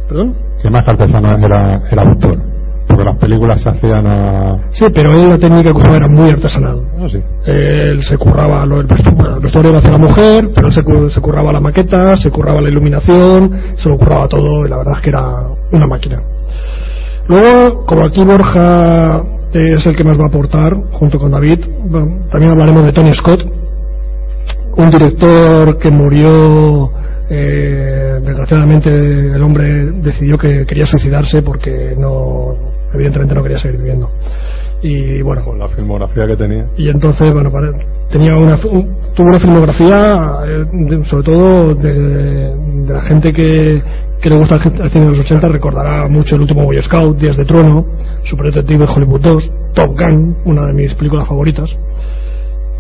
[0.09, 0.35] ¿Perdón?
[0.61, 2.39] Que más artesano era, era autor.
[2.87, 4.59] Porque las películas se hacían a.
[4.73, 6.81] Sí, pero él la técnica que usaba era muy artesanal.
[6.99, 7.19] Ah, sí.
[7.47, 10.83] Él se curraba lo, el, vestuario, el vestuario lo hacía la mujer, pero él se,
[11.15, 14.95] se curraba la maqueta, se curraba la iluminación, se lo curraba todo y la verdad
[14.97, 15.23] es que era
[15.73, 16.21] una máquina.
[17.29, 19.23] Luego, como aquí Borja
[19.53, 23.13] es el que nos va a aportar, junto con David, bueno, también hablaremos de Tony
[23.15, 23.45] Scott,
[24.77, 26.91] un director que murió,
[27.29, 32.55] eh, desgraciadamente el hombre decidió que quería suicidarse porque no,
[32.95, 34.11] evidentemente no quería seguir viviendo.
[34.83, 36.67] Y bueno, Con la filmografía que tenía.
[36.77, 37.71] y entonces bueno pare-
[38.13, 41.93] tenía una un- tuvo una filmografía eh, de- sobre todo de,
[42.87, 43.83] de la gente que,
[44.21, 47.37] que le gusta el cine de los 80 recordará mucho el último Boy Scout Días
[47.37, 47.85] de Trono
[48.25, 51.71] Super Detective Hollywood 2 Top Gun una de mis películas favoritas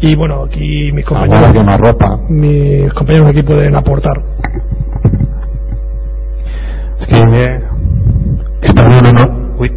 [0.01, 2.19] y bueno aquí mis compañeros ropa.
[2.29, 4.21] mis compañeros aquí pueden aportar
[7.01, 7.61] Es que eh,
[8.63, 9.73] es para mí un honor, uy,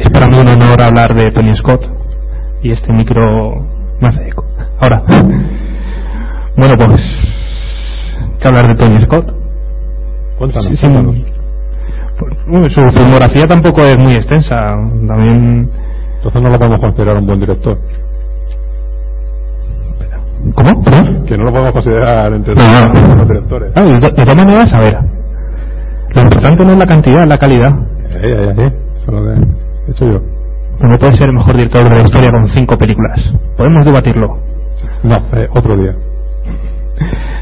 [0.00, 1.82] es para mí un honor hablar de Tony Scott
[2.62, 3.22] y este micro
[4.00, 4.44] me hace eco.
[4.82, 5.00] Ahora,
[6.56, 7.00] bueno pues,
[8.40, 9.32] ¿qué hablar de Tony Scott?
[10.36, 10.66] Cuéntanos.
[10.66, 11.16] Sí, sí, cuéntanos.
[12.18, 14.56] pues, su filmografía tampoco es muy extensa,
[15.06, 15.70] también...
[16.16, 17.78] Entonces no lo podemos considerar un buen director.
[20.52, 20.82] ¿Cómo?
[20.82, 21.24] ¿Perdón?
[21.26, 23.16] Que no lo podemos considerar entre No, no.
[23.18, 23.72] los directores.
[23.76, 24.98] Ah, de, todas maneras, a ver,
[26.12, 27.70] lo importante no es la cantidad, es la calidad.
[28.20, 28.66] Ahí, ahí, ahí.
[28.66, 29.40] Eso es lo que
[29.86, 30.88] he hecho yo.
[30.88, 33.32] No puede ser el mejor director de la historia con cinco películas.
[33.56, 34.51] Podemos debatirlo.
[35.02, 35.94] No, eh, otro día.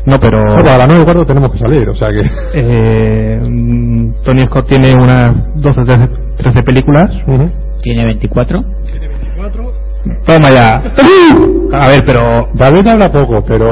[0.06, 0.38] No, pero...
[0.54, 2.22] Bueno, a las 9 y cuarto tenemos que salir, o sea que.
[2.54, 3.40] Eh,
[4.24, 6.08] Tony Scott tiene unas 12 13,
[6.38, 7.10] 13 películas.
[7.82, 8.60] Tiene 24.
[10.24, 10.76] Toma ya.
[11.72, 12.48] A ver, pero.
[12.54, 13.66] David habla poco, pero.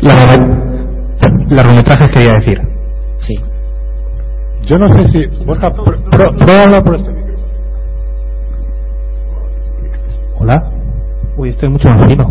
[0.00, 2.60] Largomet- Largometrajes quería decir.
[3.20, 3.34] Sí.
[4.64, 5.44] Yo no sé si.
[5.44, 7.34] Borja, pr- pr- prueba a hablar por este micro.
[10.40, 10.70] Hola.
[11.36, 12.24] Uy, estoy mucho más fino.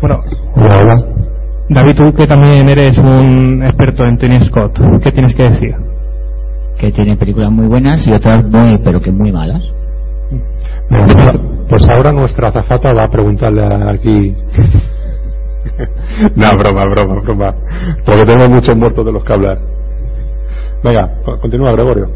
[0.00, 0.20] Bueno,
[0.54, 1.04] Hola, hola.
[1.68, 5.74] David, tú que también eres un experto en Tony Scott, ¿qué tienes que decir?
[6.78, 9.70] Que tiene películas muy buenas y otras muy, pero que muy malas.
[10.88, 14.30] Pues, pues ahora nuestra azafata va a preguntarle aquí.
[16.36, 17.54] no, broma, broma, broma.
[18.06, 19.58] Porque tenemos muchos muertos de los que hablar.
[20.82, 22.06] Venga, co- continúa, Gregorio.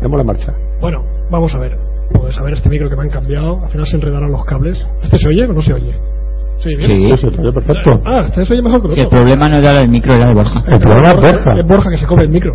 [0.00, 0.52] Démosle marcha.
[0.80, 1.78] bueno vamos a ver
[2.12, 4.84] pues a ver este micro que me han cambiado al final se enredarán los cables
[5.02, 5.94] ¿este se oye o no se oye?
[6.62, 6.70] Sí.
[6.78, 8.00] Sí, perfecto.
[8.04, 10.28] ah se oye mejor que el Si el otro problema no era el micro, era
[10.28, 10.62] el Borja.
[10.68, 11.58] El problema es Borja.
[11.58, 12.52] es Borja que se come el micro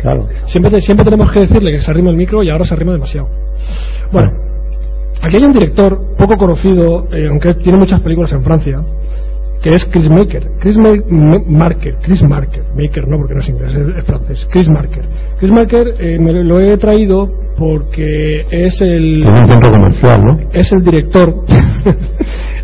[0.00, 0.26] Claro.
[0.46, 2.92] Siempre, te- siempre tenemos que decirle que se arrima el micro y ahora se arrima
[2.92, 3.28] demasiado.
[4.10, 4.32] Bueno,
[5.20, 8.80] aquí hay un director poco conocido, eh, aunque tiene muchas películas en Francia,
[9.62, 10.52] que es Chris Maker.
[10.58, 12.62] Chris Ma- Ma- Marker, Chris Marker.
[12.74, 14.48] Maker no, porque no es inglés, es, es francés.
[14.50, 15.02] Chris Marker.
[15.38, 17.28] Chris Marker eh, me lo he traído
[17.58, 20.38] porque es el Tiene un centro comercial, ¿no?
[20.50, 21.34] es el director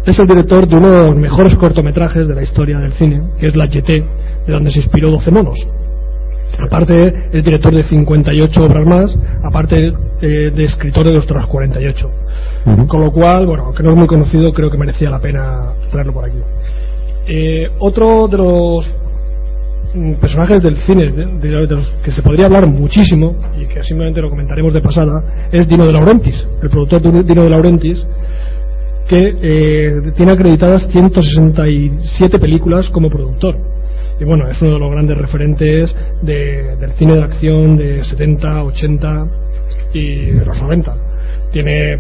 [0.07, 3.49] es el director de uno de los mejores cortometrajes de la historia del cine, que
[3.49, 4.05] es La Jetée,
[4.47, 5.67] de donde se inspiró 12 monos.
[6.59, 9.93] Aparte, es director de 58 obras más, aparte
[10.23, 12.11] eh, de escritor de otras 48.
[12.89, 16.13] Con lo cual, bueno, aunque no es muy conocido, creo que merecía la pena traerlo
[16.13, 16.39] por aquí.
[17.27, 18.93] Eh, otro de los
[19.95, 23.83] mm, personajes del cine de, de- de los que se podría hablar muchísimo y que
[23.83, 28.07] simplemente lo comentaremos de pasada es Dino de Laurentiis, el productor de Dino de Laurentiis
[29.09, 33.57] que eh, tiene acreditadas 167 películas como productor
[34.21, 38.65] Y bueno, es uno de los grandes referentes de- del cine de acción de 70,
[38.65, 39.27] 80
[39.93, 40.95] y de los 90.
[41.53, 41.99] Tiene,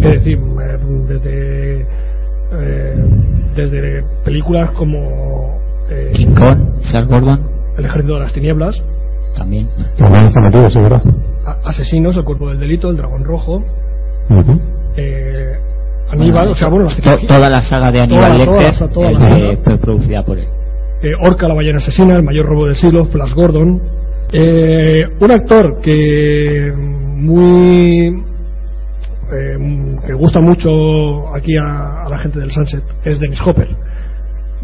[0.00, 2.94] qué decir, eh, desde, eh,
[3.54, 6.58] desde películas como eh, King Kong,
[6.90, 7.40] Flash Gordon,
[7.78, 8.82] El ejército de las tinieblas,
[9.36, 9.68] también.
[9.96, 11.02] También está metido, sí, ¿verdad?
[11.46, 13.62] A- Asesinos, El cuerpo del delito, El dragón rojo,
[14.30, 14.60] Ujú.
[14.96, 15.58] eh,
[16.12, 18.72] Aníbal, o sea, bueno, las To- toda la saga de Aníbal la- Lecter
[19.12, 20.46] la- eh, la fue producida por él.
[21.02, 23.80] eh, Orca la ballena asesina, el mayor robo del siglo, Flash Gordon.
[24.32, 28.22] Eh, un actor que muy
[29.34, 33.68] eh, que gusta mucho aquí a, a la gente del Sunset es Dennis Hopper.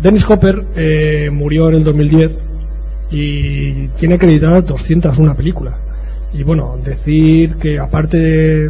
[0.02, 2.32] Dennis Hopper eh, murió en el 2010
[3.10, 5.74] y tiene acreditadas 201 películas.
[6.34, 8.68] Y bueno, decir que aparte de,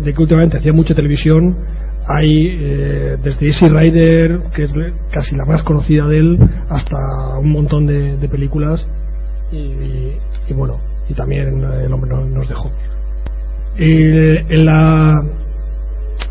[0.00, 1.54] de que últimamente hacía mucha televisión,
[2.08, 4.72] hay eh, desde Easy Rider, que es
[5.12, 6.38] casi la más conocida de él,
[6.68, 6.96] hasta
[7.40, 8.86] un montón de, de películas.
[9.52, 10.12] Y,
[10.48, 10.76] y bueno,
[11.08, 12.70] y también eh, el hombre no- nos dejó.
[13.78, 15.14] Eh, en la,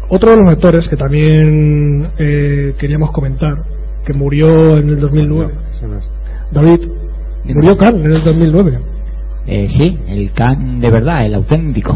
[0.09, 3.53] otro de los actores que también eh, queríamos comentar,
[4.05, 5.53] que murió en el 2009,
[6.51, 6.87] David,
[7.45, 8.79] murió Khan en el 2009.
[9.47, 11.95] Eh, sí, el Khan de verdad, el auténtico.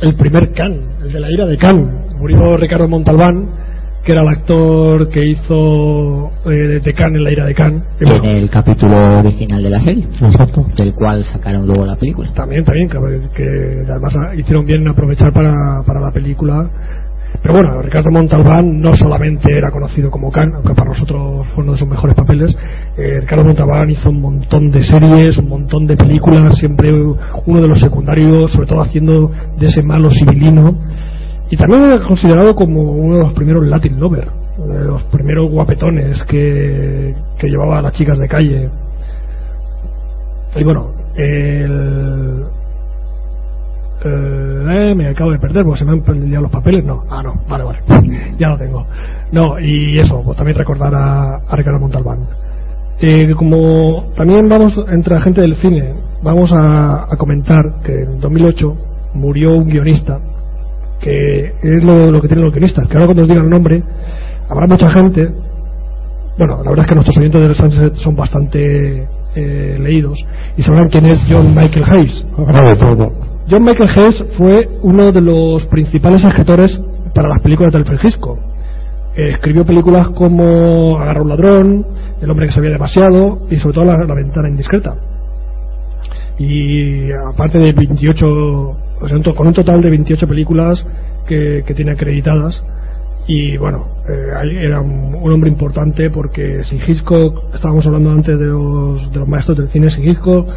[0.00, 2.04] el primer Khan, el de la ira de Khan.
[2.18, 3.48] Murió Ricardo Montalbán,
[4.04, 8.36] que era el actor que hizo eh, de Khan en la ira de bueno, En
[8.36, 10.04] el capítulo original de la serie.
[10.22, 10.66] Exacto.
[10.76, 12.32] Del cual sacaron luego la película.
[12.32, 12.98] también, también, que,
[13.34, 15.52] que además hicieron bien en aprovechar para,
[15.86, 16.70] para la película.
[17.42, 21.72] Pero bueno, Ricardo Montalbán no solamente era conocido como Khan, aunque para nosotros fue uno
[21.72, 22.54] de sus mejores papeles.
[22.98, 27.68] eh, Ricardo Montalbán hizo un montón de series, un montón de películas, siempre uno de
[27.68, 30.76] los secundarios, sobre todo haciendo de ese malo civilino.
[31.50, 35.50] Y también era considerado como uno de los primeros Latin Lover, uno de los primeros
[35.50, 38.68] guapetones que, que llevaba a las chicas de calle.
[40.56, 42.44] Y bueno, el,
[44.08, 46.84] eh, me acabo de perder porque se me han perdido los papeles.
[46.84, 47.78] No, ah, no, vale, vale,
[48.38, 48.86] ya lo tengo.
[49.32, 52.26] No, y eso, pues también recordar a, a Ricardo Montalbán.
[53.02, 58.76] Eh, como también vamos entre la gente del cine, vamos a, comentar que en 2008
[59.14, 60.18] murió un guionista,
[61.00, 63.82] que es lo, que tienen los guionistas, que ahora cuando os diga el nombre,
[64.50, 65.30] habrá mucha gente.
[66.36, 70.18] Bueno, la verdad es que nuestros oyentes del Sunset son bastante eh, leídos
[70.58, 72.26] y sabrán quién es John Michael Hayes.
[73.50, 76.80] John Michael Hayes fue uno de los principales escritores
[77.12, 78.38] para las películas del Francisco.
[79.16, 81.86] Eh, escribió películas como Agarra un ladrón,
[82.22, 84.94] El hombre que sabía demasiado y sobre todo La, ventana indiscreta.
[86.38, 90.86] Y aparte de 28, o sea, con un total de 28 películas
[91.26, 92.62] que, tiene acreditadas.
[93.26, 99.12] Y bueno, eh, era un, hombre importante porque si Hitchcock, estábamos hablando antes de los,
[99.12, 100.48] de maestros del cine, si Hitchcock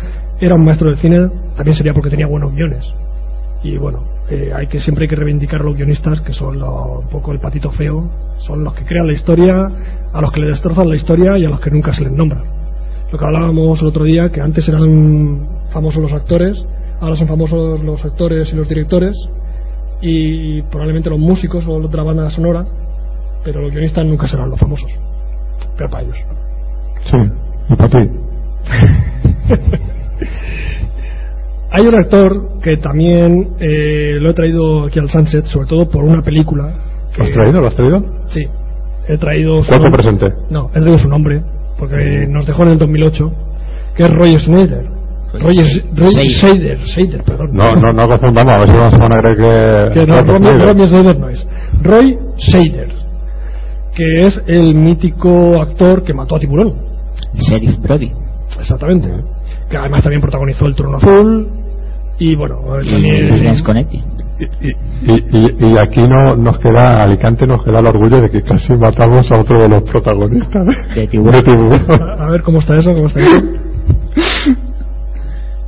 [0.46, 2.86] era un maestro del cine, también sería porque tenía buenos guiones.
[3.64, 4.00] Y bueno,
[4.30, 7.32] eh, hay que siempre hay que reivindicar a los guionistas, que son lo- un poco
[7.32, 8.10] el patito feo,
[8.40, 9.66] son los que crean la historia,
[10.12, 12.42] a los que le destrozan la historia y a los que nunca se les nombra.
[13.12, 16.66] Lo que hablábamos el otro día, que antes eran famosos los actores,
[17.00, 19.16] ahora son famosos los actores y los directores,
[20.02, 22.66] y probablemente los músicos o los de la banda sonora,
[23.46, 24.92] pero los guionistas nunca serán los famosos.
[25.78, 26.18] Pero para ellos.
[27.06, 27.18] Sí,
[27.70, 28.10] y para ti.
[31.74, 36.04] Hay un actor que también eh, lo he traído aquí al Sunset, sobre todo por
[36.04, 36.72] una película.
[37.14, 37.62] que- ¿Lo has traído?
[37.62, 38.04] ¿Lo has traído?
[38.30, 38.42] Sí,
[39.08, 40.04] he traído su ¿Cuánto nombre.
[40.04, 40.34] presente?
[40.52, 41.42] No, he traído su nombre,
[41.80, 43.32] porque nos dejó en el 2008,
[43.96, 44.86] que es Roy Schneider.
[45.34, 45.42] Roy,
[45.96, 46.30] Roy Scheider.
[46.30, 47.50] Scheider, Scheider, perdón.
[47.54, 49.38] No, no, no confundamos, a ver si van a creer
[49.96, 50.00] que...
[50.00, 51.20] que no, Roy Schneider.
[51.20, 51.48] No es.
[51.82, 52.90] Roy Scheider,
[53.96, 56.76] que es el mítico actor que mató a Tiburón.
[57.34, 58.12] Sheriff Brody.
[58.60, 59.10] Exactamente.
[59.72, 61.48] Que además también protagonizó El Trono Azul.
[62.20, 63.30] Y bueno, Y también.
[64.40, 68.42] Y, y, y aquí no nos queda, a Alicante nos queda el orgullo de que
[68.42, 70.66] casi matamos a otro de los protagonistas
[70.96, 71.34] De Tiburón.
[71.34, 71.82] de Tiburón.
[72.02, 73.42] A, a ver cómo está eso, cómo está eso.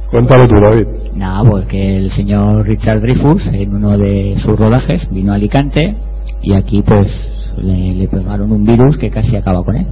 [0.10, 0.88] Cuéntalo tú, David.
[1.16, 5.96] Nada, porque el señor Richard Dreyfus, en uno de sus rodajes, vino a Alicante
[6.42, 9.88] y aquí pues le, le pegaron un virus que casi acaba con él.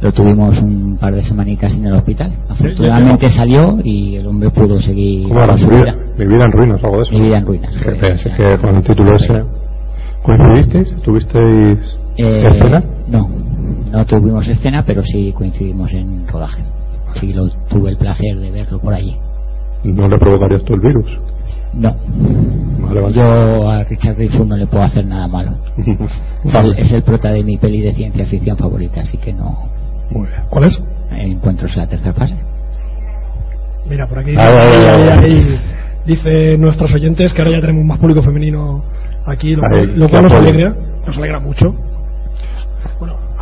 [0.00, 2.32] Lo tuvimos un par de semanitas en el hospital.
[2.48, 5.96] Afortunadamente salió y el hombre pudo seguir con su Mi vida, vida.
[6.18, 7.12] mi vida en ruinas, algo de eso.
[7.12, 7.72] Mi vida en ruinas.
[7.82, 9.42] Que pensé que con el título ese...
[10.22, 10.94] ¿Coincidisteis?
[11.02, 11.78] ¿Tuvisteis
[12.16, 12.82] Eh, escena?
[13.08, 13.28] No,
[13.90, 16.62] no tuvimos escena, pero sí coincidimos en rodaje.
[17.14, 19.16] Sí, lo, tuve el placer de verlo por allí.
[19.84, 21.18] ¿No le provocarías tú el virus?
[21.74, 21.94] No.
[22.86, 23.14] Vale, vale.
[23.14, 25.52] Yo a Richard Dreyfuss no le puedo hacer nada malo.
[26.44, 29.56] Es el, es el prota de mi peli de ciencia ficción favorita, así que no.
[30.10, 30.40] Muy bien.
[30.48, 30.80] ¿Cuál es?
[31.12, 32.34] Encuentros en la tercera fase.
[33.88, 34.30] Mira, por aquí.
[34.30, 35.60] Ay, ay, ahí, ahí, ahí.
[36.06, 38.82] Dice nuestros oyentes que ahora ya tenemos más público femenino
[39.26, 40.48] aquí, lo, cual- lo cual nos apoyo.
[40.50, 40.74] alegra,
[41.06, 41.74] nos alegra mucho.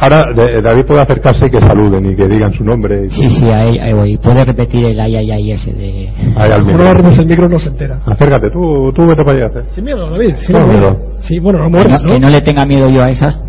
[0.01, 3.07] Ahora de- David puede acercarse y que saluden y que digan su nombre.
[3.07, 4.17] Y Sí, sí, ahí, ahí voy.
[4.17, 6.09] Puede repetir el ay, ay, ay ese de...
[6.37, 6.85] Ahí al micro.
[6.85, 8.01] no el micro no se entera.
[8.07, 9.63] Acércate, tú, tú vete para allá.
[9.71, 10.37] Sin miedo, David.
[10.47, 10.79] Sin No, miedo.
[10.93, 11.01] miedo.
[11.23, 12.13] Sí, bueno, no muerde, no, ¿no?
[12.13, 13.41] que no le tenga miedo yo a esas.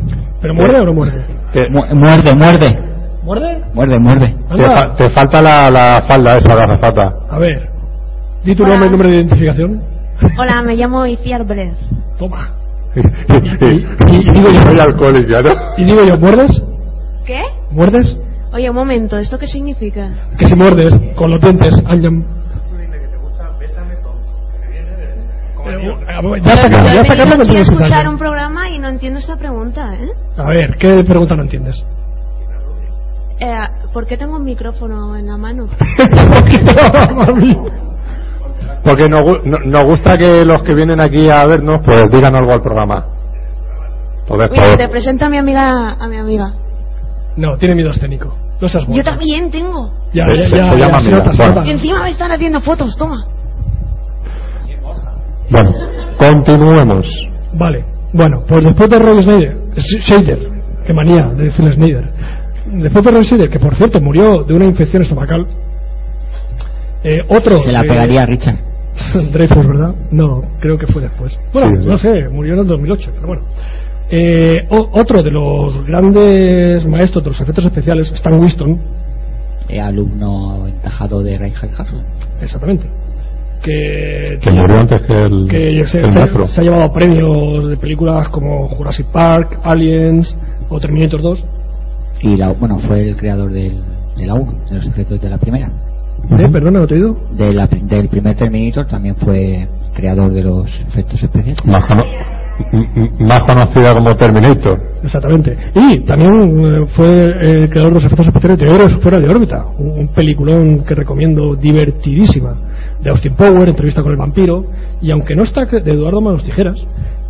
[0.41, 1.24] ¿Pero muerde o no muerde?
[1.70, 2.89] Mu- muerde, muerde.
[3.24, 3.62] ¿Muerde?
[3.74, 4.36] Muerde, muerde.
[4.56, 7.14] Te, fa- te falta la, la falda esa garrafata.
[7.30, 7.70] A ver,
[8.44, 9.82] di tu nombre y nombre de identificación.
[10.38, 11.74] Hola, me llamo Iciar Bled.
[12.18, 12.52] Toma.
[12.96, 15.52] y, digo yo, soy alcohólico, ¿no?
[15.78, 16.64] Y digo yo, ¿muerdes?
[17.26, 17.41] ¿Qué?
[17.72, 18.18] ¿Muerdes?
[18.52, 20.10] Oye, un momento, ¿esto qué significa?
[20.38, 22.24] Que si muerdes con los dientes, Anjam.
[26.44, 28.08] Ya está, ya está escuchar escuchar.
[28.10, 30.10] un programa y no entiendo esta pregunta, ¿eh?
[30.38, 31.84] A ver, ¿qué pregunta no entiendes?
[33.41, 33.56] Eh,
[33.94, 35.68] ¿Por qué tengo un micrófono en la mano?
[38.84, 42.36] Porque nos, gu- no- nos gusta que los que vienen aquí a vernos pues digan
[42.36, 43.06] algo al programa.
[44.22, 46.53] Entonces, Mira, pues, te presento a mi amiga, a mi amiga.
[47.36, 48.36] No, tiene miedo escénico.
[48.61, 49.90] No seas Yo también tengo.
[50.14, 51.66] Ya, Se- ya, se- ya, se ya, llama se Bueno.
[51.66, 53.26] Y encima me están haciendo fotos, toma.
[55.49, 55.72] bueno,
[56.18, 57.07] continuemos.
[57.53, 57.84] Vale,
[58.14, 60.40] bueno, pues después de Roy Snyder, Sh- Shader,
[60.86, 62.10] qué manía de decirle Snyder.
[62.72, 65.46] Después de Roy Shader, que por cierto murió de una infección estomacal,
[67.04, 67.58] eh, otro.
[67.60, 68.58] Se la pegaría a Richard.
[69.32, 69.96] Dreyfus, ¿verdad?
[70.12, 71.38] No, creo que fue después.
[71.54, 71.90] Bueno, Sí, sí.
[71.90, 73.41] no sé, murió en el 2008, pero bueno.
[74.12, 78.80] Eh, o- otro de los grandes maestros de los efectos especiales, Stan Winston,
[79.70, 82.04] Eh, alumno encajado de Reinhard Harrison.
[82.41, 82.88] exactamente,
[83.64, 86.48] que, Que murió antes que el, que se, el se- maestro.
[86.48, 90.36] se ha llevado premios de películas como Jurassic Park, Aliens
[90.70, 91.44] o Terminator 2.
[92.22, 93.80] Y la, bueno, fue el creador del,
[94.18, 95.68] de la 1, de los efectos de la primera.
[95.68, 96.52] ¿Eh?
[96.52, 97.16] Perdona, ¿no te he oído?
[97.38, 101.64] De la, del primer Terminator también fue creador de los efectos especiales.
[101.66, 102.04] Más, cono-
[103.48, 104.80] conocida como Terminator.
[105.04, 105.58] Exactamente.
[105.76, 109.66] Y también eh, fue el creador de los efectos especiales de Héroes fuera de órbita,
[109.78, 112.54] un, un peliculón que recomiendo divertidísima,
[113.02, 114.66] de Austin Power, entrevista con el vampiro,
[115.02, 116.76] y aunque no está de Eduardo Manos Tijeras,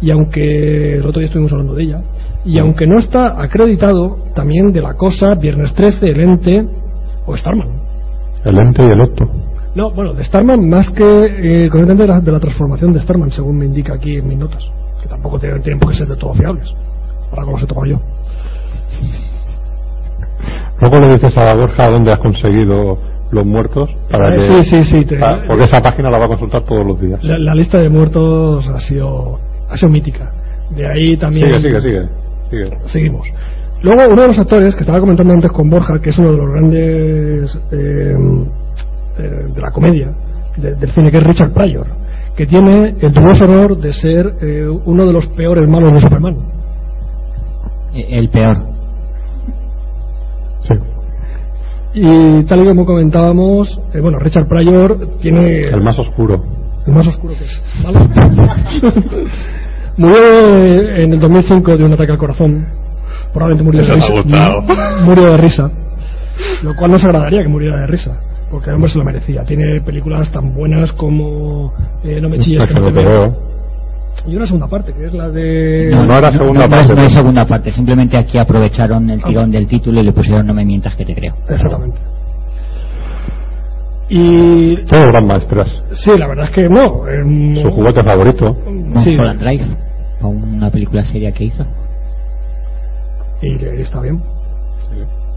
[0.01, 2.01] y aunque el otro día estuvimos hablando de ella,
[2.51, 6.63] y aunque no está acreditado también de La Cosa, Viernes 13, El Ente
[7.25, 7.67] o Starman.
[8.45, 9.25] El ente y el otto.
[9.75, 12.93] No, bueno, de Starman más que eh, con el tema de la, de la transformación
[12.93, 14.63] de Starman, según me indica aquí en mis notas,
[15.01, 16.73] que tampoco tienen, tienen por qué ser de todo fiables,
[17.29, 17.97] para como se tomo yo.
[20.81, 22.97] Luego le dices a Borja dónde has conseguido
[23.31, 26.25] los muertos para Eh, que, sí, sí, sí, te- pa- porque esa página la va
[26.25, 27.23] a consultar todos los días.
[27.23, 29.37] La, la lista de muertos ha sido,
[29.69, 30.31] ha sido mítica.
[30.71, 31.53] De ahí también.
[31.55, 32.09] Sigue, sigue, sigue,
[32.49, 32.77] sigue.
[32.87, 33.27] Seguimos.
[33.81, 36.37] Luego, uno de los actores que estaba comentando antes con Borja, que es uno de
[36.37, 38.15] los grandes eh,
[39.17, 40.11] eh, de la comedia
[40.57, 41.87] de- del cine, que es Richard Pryor,
[42.35, 46.35] que tiene el dudoso honor de ser eh, uno de los peores malos de Superman.
[47.93, 48.57] Eh, El peor.
[51.93, 56.39] Y tal y como comentábamos, eh, bueno, Richard Pryor tiene El más oscuro.
[56.85, 57.61] el más oscuro que es.
[57.83, 57.99] ¿vale?
[59.99, 62.65] murió en el 2005 de un ataque al corazón.
[63.33, 64.51] Probablemente murió de Eso me ha risa.
[64.59, 65.01] gustado.
[65.05, 65.71] Murió de risa.
[66.63, 68.17] Lo cual nos agradaría que muriera de risa.
[68.49, 69.43] Porque el hombre se lo merecía.
[69.43, 71.71] Tiene películas tan buenas como
[72.03, 73.49] eh, No me chilles que no te veo.
[74.25, 75.91] Y una segunda parte, que es la de.
[75.93, 76.93] No, no era segunda no, parte.
[76.95, 80.53] No es segunda parte, simplemente aquí aprovecharon el tirón del título y le pusieron no
[80.53, 81.35] me mientas que te creo.
[81.47, 81.97] Exactamente.
[84.09, 84.75] Y.
[84.87, 85.69] Todos gran maestras.
[85.93, 87.07] Sí, la verdad es que no.
[87.07, 88.55] eh, Su juguete favorito.
[89.03, 89.15] Sí.
[89.15, 89.65] Drive,
[90.21, 91.65] o una película seria que hizo.
[93.41, 94.21] y está bien.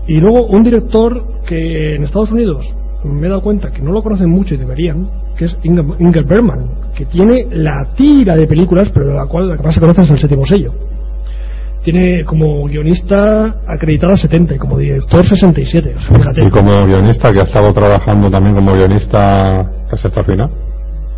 [0.06, 4.02] Y luego un director que en Estados Unidos me he dado cuenta que no lo
[4.02, 8.90] conocen mucho y deberían, que es Inger, Inger Bergman, que tiene la tira de películas,
[8.92, 10.72] pero de la cual la que más se conoce es el séptimo sello.
[11.82, 15.94] Tiene como guionista acreditada 70 y como director 67.
[15.96, 16.44] O sea, fíjate.
[16.46, 20.50] Y como guionista, que ha estado trabajando también como guionista casi hasta el final.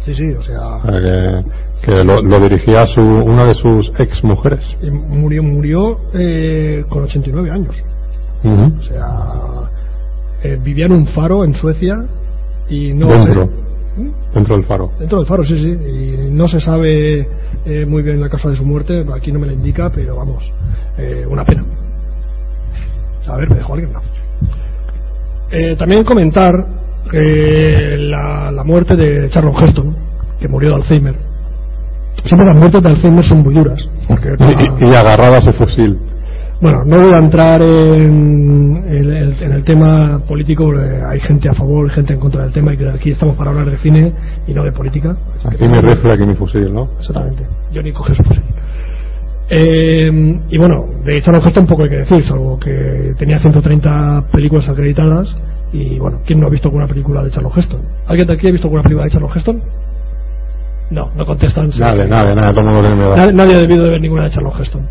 [0.00, 0.76] Sí, sí, o sea.
[0.76, 1.44] O sea, que,
[1.84, 4.76] que lo, lo dirigía su, una de sus ex mujeres.
[4.82, 7.76] y Murió, murió eh, con 89 años.
[8.44, 9.70] O sea,
[10.42, 11.94] eh, vivía en un faro en Suecia
[12.68, 13.44] y no Dentro.
[13.44, 13.64] se-
[14.34, 14.90] Dentro del faro.
[14.98, 15.68] Dentro del faro, sí, sí.
[15.68, 17.28] Y no se sabe
[17.64, 20.44] eh, muy bien la causa de su muerte, aquí no me la indica, pero vamos,
[20.98, 21.64] eh, una pena.
[23.28, 24.00] A ver, me dejó alguien, no.
[25.50, 26.50] Eh, también comentar
[27.12, 29.96] la, la muerte de Charlton Heston,
[30.40, 31.14] que murió de Alzheimer.
[32.24, 33.88] Siempre las muertes de Alzheimer son muy duras.
[34.08, 35.98] Porque Y, y- y agarrado a ese fusil.
[36.60, 40.70] Bueno, no voy a entrar en, en el, en el tema político,
[41.06, 43.50] hay gente a favor y gente en contra del tema, y que aquí estamos para
[43.50, 44.12] hablar de cine
[44.46, 45.14] y no de política.
[45.44, 46.88] Aquí mi rifle, aquí mi fusil, ¿no?
[46.98, 47.42] Exactamente.
[47.72, 48.42] Yo ni coge su fusil.
[49.50, 54.68] Eh, y bueno, de Charles Heston poco hay que decir, salvo que tenía 130 películas
[54.68, 55.34] acreditadas.
[55.72, 57.80] Y bueno, ¿quién no ha visto alguna película de Charles Heston?
[58.06, 59.60] ¿Alguien de aquí ha visto alguna película de Charles Heston?
[60.90, 61.70] No, no contestan.
[61.78, 63.16] Nadie, nadie, nadie, todo el mundo tiene miedo.
[63.16, 64.86] Nadie, nadie ha debido de ver ninguna de Charles Heston.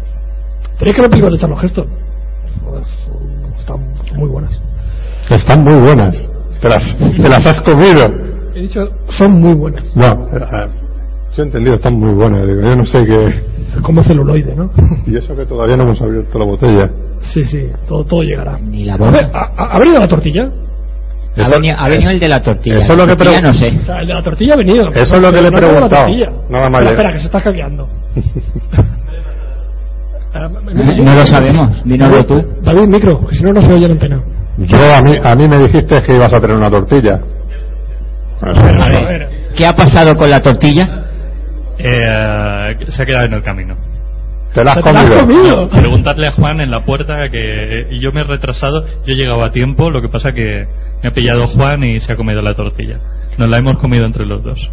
[0.80, 1.88] Tenéis que ver películas de Charles Heston.
[2.64, 2.84] Joder,
[3.60, 3.80] Están
[4.18, 4.60] muy buenas.
[5.30, 6.28] Están muy buenas.
[6.62, 8.06] Te las, te las has comido.
[8.56, 9.96] He dicho, son muy buenas.
[9.96, 10.70] No, eh,
[11.36, 12.46] yo he entendido, están muy buenas.
[12.48, 13.82] Digo, yo no sé qué.
[13.82, 14.70] Como celuloide, ¿no?
[15.08, 16.90] Y eso que todavía no hemos abierto la botella.
[17.34, 18.58] Sí, sí, todo, todo llegará.
[18.60, 19.12] Ni la A boca.
[19.12, 20.50] ver, ¿ha, ha venido la tortilla?
[21.36, 22.78] Ha venido, ha venido el de la tortilla.
[22.78, 23.66] eso es lo que tortilla no sé.
[23.66, 24.88] O sea, el de la tortilla ha venido.
[24.90, 26.08] Eso es lo que le he preguntado.
[26.50, 27.90] Nada más Espera, que se está hackeando.
[30.34, 32.36] No lo sabemos, dínoslo tú.
[32.62, 34.22] David, micro, que si no, no se oye la antena.
[34.58, 37.20] Yo, a mí, a mí me dijiste que ibas a tener una tortilla.
[38.42, 40.84] A ver, ¿Qué ha pasado con la tortilla?
[41.78, 43.76] Eh, se ha quedado en el camino.
[44.54, 45.20] ¿Te la has ¿Te la has comido?
[45.26, 45.70] comido?
[45.70, 49.44] Preguntadle a Juan en la puerta que y yo me he retrasado, yo he llegado
[49.44, 50.68] a tiempo, lo que pasa que
[51.02, 53.00] me ha pillado Juan y se ha comido la tortilla.
[53.38, 54.72] Nos la hemos comido entre los dos.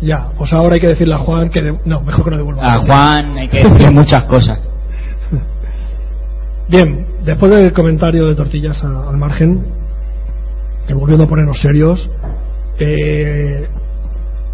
[0.00, 1.62] Ya, pues ahora hay que decirle a Juan que...
[1.62, 2.62] de- No, mejor que no devuelva.
[2.64, 4.60] A Juan hay que decir muchas cosas.
[6.68, 9.62] Bien, después del comentario de tortillas a- al margen,
[10.86, 12.08] que volviendo a ponernos serios,
[12.78, 13.68] eh,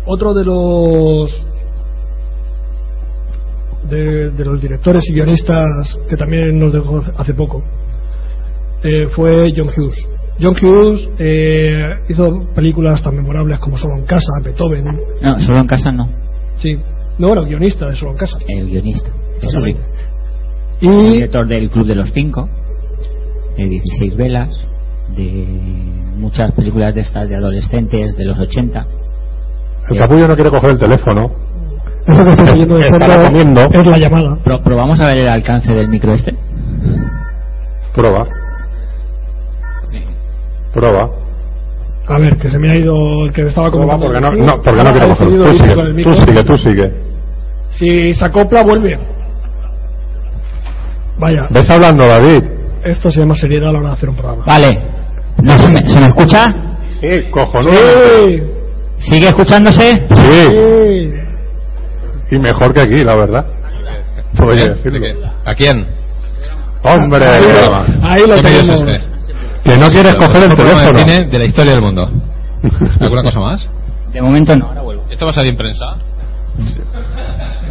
[0.06, 1.44] otro de los
[3.88, 7.62] de, de los directores y guionistas que también nos dejó hace poco
[8.82, 10.06] eh, fue John Hughes.
[10.40, 12.24] John Hughes eh, hizo
[12.54, 14.84] películas tan memorables como Solo en casa, Beethoven,
[15.20, 16.08] No, solo en casa no.
[16.58, 16.78] sí,
[17.18, 18.38] no bueno, guionista de Solo en casa.
[18.46, 19.10] El guionista.
[19.40, 19.76] Sí.
[20.80, 22.48] El Y director del Club de los Cinco,
[23.56, 24.64] de 16 velas,
[25.16, 25.44] de
[26.16, 28.86] muchas películas de estas de adolescentes de los 80.
[29.90, 31.30] El capullo no quiere coger el teléfono.
[32.08, 32.76] Eso que estás oyendo
[33.68, 34.36] de es la llamada.
[34.42, 36.34] Pro- probamos a ver el alcance del micro este.
[37.94, 38.26] Prueba.
[40.72, 41.10] Prueba.
[42.06, 42.94] A ver, que se me ha ido
[43.26, 44.06] el que me estaba comentando.
[44.06, 45.56] porque no, no, porque no decidido coger.
[45.56, 46.92] Tú sigue, con el tú sigue, tú sigue.
[47.70, 48.98] Si se acopla, vuelve.
[51.18, 52.42] Vaya, ¿Ves hablando, David?
[52.84, 54.44] esto se llama seriedad a la hora de hacer un programa.
[54.46, 54.68] Vale.
[55.42, 56.46] ¿No se, me, ¿Se me escucha?
[57.00, 58.44] Sí, cojonudamente.
[58.98, 59.92] Sí, ¿Sigue escuchándose?
[59.92, 60.16] Sí.
[60.50, 61.12] sí.
[62.30, 63.46] Y mejor que aquí, la verdad.
[65.44, 65.86] ¿A quién?
[66.82, 68.92] Hombre, Ahí lo, ahí lo ¿Qué medio es tenemos.
[68.94, 69.08] este?
[69.64, 71.12] que no quieres coger el mejor programa de teléfono.
[71.12, 72.10] cine de la historia del mundo.
[73.00, 73.68] ¿Alguna cosa más?
[74.12, 74.66] De momento no.
[74.68, 75.04] Ahora vuelvo.
[75.10, 75.84] ¿Esto va a salir en prensa?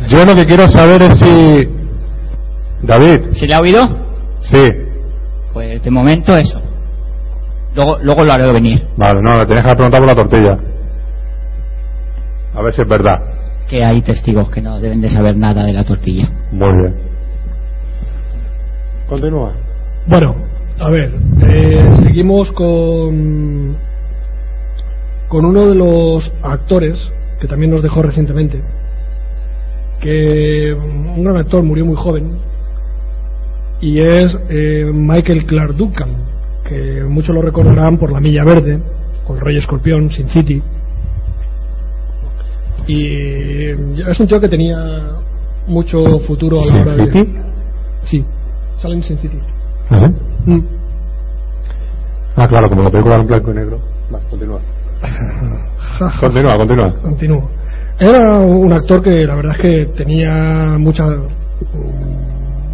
[0.10, 1.70] Yo lo que quiero saber es si.
[2.84, 3.88] David, ¿Se le ha oído?
[4.42, 4.68] sí.
[5.54, 6.62] Pues de momento eso.
[7.74, 8.86] Luego, luego lo haré venir.
[8.96, 10.58] Vale, no, le tienes que preguntar por la tortilla.
[12.56, 13.20] A ver si es verdad.
[13.68, 16.30] Que hay testigos que no deben de saber nada de la tortilla.
[16.52, 16.96] Muy bien.
[19.08, 19.54] Continúa.
[20.06, 20.36] Bueno,
[20.80, 23.76] a ver, eh, seguimos con
[25.28, 26.98] con uno de los actores
[27.40, 28.62] que también nos dejó recientemente,
[30.00, 32.38] que un gran actor murió muy joven
[33.82, 36.10] y es eh, Michael Clark Duncan,
[36.68, 38.80] que muchos lo recordarán por La Milla Verde,
[39.26, 40.62] con Rey Escorpión, Sin City.
[42.88, 43.70] Y
[44.10, 45.12] es un tío que tenía
[45.68, 47.12] mucho futuro a la ¿Sin hora de.
[47.12, 47.36] City?
[48.06, 48.26] Sí,
[48.82, 49.38] sale en Sin City.
[49.92, 50.10] ¿Eh?
[50.46, 50.66] Mm.
[52.38, 53.80] Ah, claro, como la película en blanco y negro.
[54.10, 54.60] Vale, continúa.
[56.20, 56.94] Continúa, continúa.
[57.02, 57.50] Continúo.
[58.00, 61.10] Era un actor que la verdad es que tenía muchas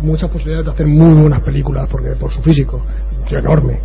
[0.02, 2.82] muchas posibilidades de hacer muy buenas películas porque por su físico,
[3.20, 3.80] un tío enorme.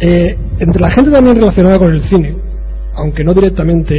[0.00, 2.36] Eh, entre la gente también relacionada con el cine,
[2.98, 3.94] aunque no directamente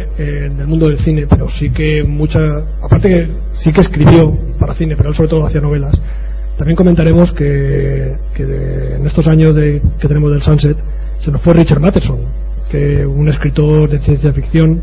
[0.00, 2.38] eh, del mundo del cine, pero sí que mucha,
[2.82, 5.94] aparte que sí que escribió para cine, pero él sobre todo hacía novelas.
[6.58, 10.76] También comentaremos que, que de- en estos años de, que tenemos del Sunset
[11.20, 12.18] se nos fue Richard Matheson,
[12.70, 14.82] que un escritor de ciencia ficción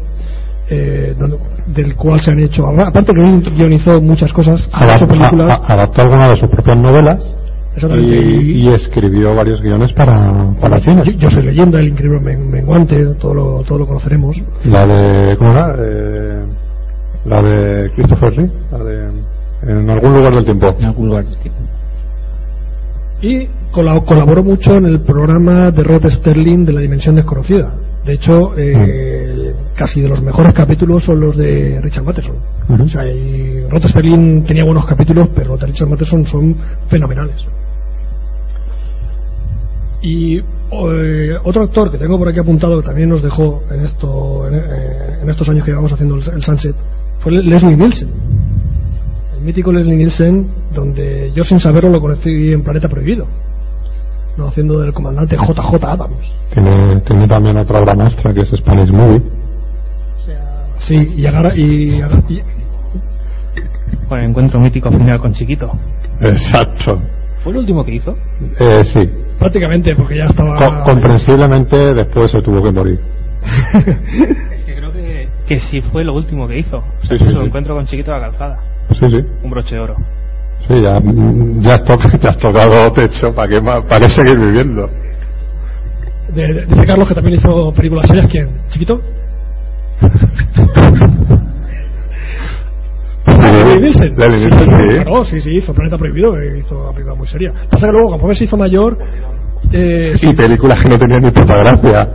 [0.69, 1.13] eh,
[1.67, 5.49] del cual se han hecho, aparte que él guionizó muchas cosas, ha hecho Adap- películas,
[5.49, 7.35] a- a- adaptó algunas de sus propias novelas.
[7.99, 11.03] Y, y escribió varios guiones para, para cine.
[11.05, 14.35] yo, yo soy leyenda, el increíble Men- menguante, todo lo, todo lo conoceremos.
[14.65, 15.35] La de.
[15.37, 15.75] ¿Cómo era?
[15.79, 16.43] Eh,
[17.25, 18.51] la de Christopher Lee.
[18.71, 19.09] La de.
[19.63, 20.67] En algún lugar del tiempo.
[20.77, 21.59] En algún lugar del tiempo.
[23.21, 27.73] Y cola- colaboró mucho en el programa de Rod Sterling de la Dimensión Desconocida,
[28.05, 32.35] De hecho, eh, casi de los mejores capítulos son los de Richard Matheson.
[32.69, 36.55] O sea, y Rod Sterling tenía buenos capítulos, pero los de Richard Matheson son
[36.89, 37.37] fenomenales.
[40.05, 44.47] Y eh, otro actor que tengo por aquí apuntado que también nos dejó en, esto,
[44.49, 46.75] en, eh, en estos años que llevamos haciendo el, el Sunset
[47.19, 48.09] fue Leslie Nielsen.
[49.37, 53.25] El mítico Leslie Nielsen, donde yo sin saberlo lo conocí en Planeta Prohibido.
[54.37, 56.33] No, haciendo del comandante JJ Adams.
[56.53, 59.21] Tiene, tiene también otra obra maestra que es Spanish Movie.
[60.79, 61.55] Sí, y agarra.
[61.55, 62.41] Y, agarra- y-
[64.09, 65.71] Con el encuentro mítico final con Chiquito.
[66.19, 66.99] Exacto.
[67.43, 68.17] ¿Fue el último que hizo?
[68.59, 68.99] Eh, sí.
[69.37, 70.57] prácticamente, porque ya estaba.
[70.57, 72.99] Co- comprensiblemente después se tuvo que morir.
[74.53, 76.77] Es que creo que, que sí fue lo último que hizo.
[76.77, 77.45] O sea, Sí, sí, su sí.
[77.45, 78.59] encuentro con Chiquito a la calzada.
[78.91, 79.17] Sí, sí.
[79.43, 79.95] Un broche de oro.
[80.67, 81.01] Sí, ya,
[81.59, 83.33] ya, has, to- ya has tocado techo.
[83.35, 84.89] ¿Para qué, más- para qué seguir viviendo?
[86.29, 88.27] de- de- dice Carlos que también hizo películas serias.
[88.31, 88.47] ¿Quién?
[88.69, 89.01] ¿Chiquito?
[93.51, 94.09] Leslie Nielsen.
[94.09, 94.87] Sí, Nielsen, sí, sí.
[95.03, 97.53] Claro, sí, sí, hizo Planeta Prohibido, hizo una película muy seria.
[97.69, 98.97] Pasa que luego, conforme se hizo mayor,
[99.71, 102.09] eh, Y películas que no tenían ni puta gracia.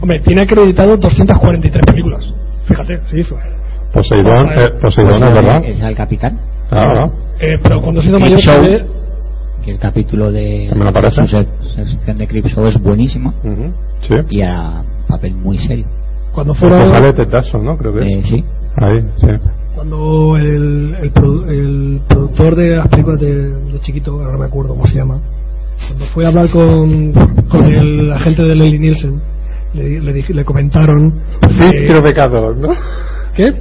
[0.00, 2.32] hombre, tiene acreditado 243 películas.
[2.66, 3.36] Fíjate, se hizo.
[3.92, 5.64] Poseidón, eh, Poseidón, es verdad.
[5.64, 6.38] ¿Es el capitán?
[6.70, 8.86] Ah, Eh, pero cuando se hizo mayor, Show, se ve-
[9.64, 11.22] que el capítulo de También aparece.
[11.22, 13.34] su se- su sección de Crip Show es buenísimo
[14.06, 14.14] Sí.
[14.30, 15.86] y a papel muy serio.
[16.32, 16.86] cuando Pues fuera.
[16.86, 17.76] sale Ted Danson, ¿no?
[17.76, 18.08] Creo que es.
[18.08, 18.44] Eh, sí.
[18.76, 19.26] Ahí, sí.
[19.80, 21.10] Cuando el, el,
[21.48, 25.18] el productor de las películas de, de Chiquito, ahora no me acuerdo cómo se llama,
[25.86, 27.12] cuando fue a hablar con,
[27.48, 29.22] con el agente de Leslie Nielsen,
[29.72, 31.14] le, le, dije- le comentaron.
[31.58, 32.74] Filtro pecador, ¿no?
[33.34, 33.54] ¿Qué?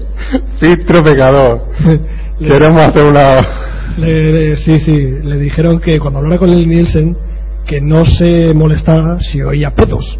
[0.59, 1.61] Filtro pecador.
[2.39, 3.35] Le- Queremos hacer una.
[3.97, 4.91] Le- sí, sí,
[5.23, 7.15] le dijeron que cuando hablara con Leslie Nielsen,
[7.65, 10.19] que no se molestara si oía pedos.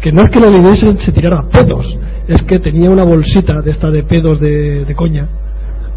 [0.00, 1.94] Que no es que Leslie Nielsen se tirara pedos,
[2.34, 5.28] es que tenía una bolsita de esta de pedos de, de coña,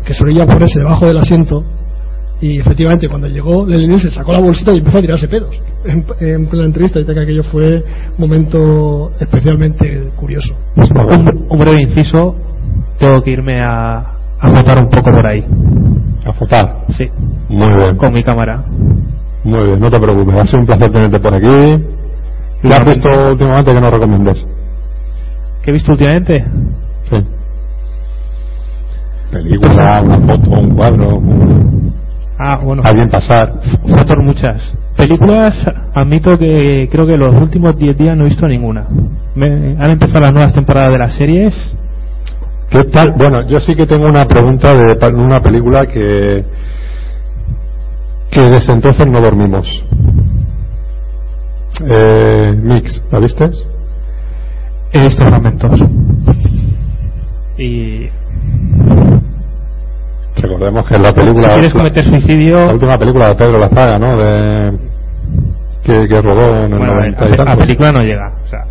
[0.05, 1.63] que solía ponerse debajo del asiento,
[2.41, 5.61] y efectivamente cuando llegó Leslie Nielsen sacó la bolsita y empezó a tirarse pedos.
[5.85, 7.83] En, en plena entrevista, dice que aquello fue un
[8.17, 10.53] momento especialmente curioso.
[10.75, 12.35] Un, un breve inciso.
[12.99, 13.97] Tengo que irme a,
[14.39, 15.45] a fotar un poco por ahí.
[16.25, 16.85] A fotar.
[16.97, 17.05] Sí.
[17.49, 17.95] Muy bien.
[17.95, 18.63] Con mi cámara.
[19.43, 20.35] Muy bien, no te preocupes.
[20.35, 21.83] Ha sido un placer tenerte por aquí.
[22.61, 24.45] ¿Qué has visto últimamente que nos recomiendes?
[25.63, 26.43] ¿Qué he visto últimamente?
[27.09, 27.17] Sí.
[29.31, 31.93] Película, una foto, un cuadro, un-
[32.37, 32.81] Ah, bueno.
[32.85, 33.53] alguien pasar.
[33.87, 34.73] Fotos muchas.
[34.97, 35.55] Películas,
[35.95, 38.85] admito que creo que los últimos 10 días no he visto ninguna.
[39.35, 41.75] Me, han empezado las nuevas temporadas de las series.
[42.69, 43.13] ¿Qué tal?
[43.17, 46.43] Bueno, yo sí que tengo una pregunta de una película que
[48.31, 49.67] que desde entonces no dormimos.
[51.87, 53.45] Eh, Mix, ¿la viste?
[54.93, 55.79] He visto fragmentos.
[57.57, 58.07] Y
[60.41, 61.43] Recordemos que la película.
[61.47, 64.17] si quieres la- cometer suicidio, La última película de Pedro Lazaga, ¿no?
[64.17, 64.71] De,
[65.83, 68.27] que, que rodó en el bueno, 90 y la, la película no llega.
[68.45, 68.65] O sea,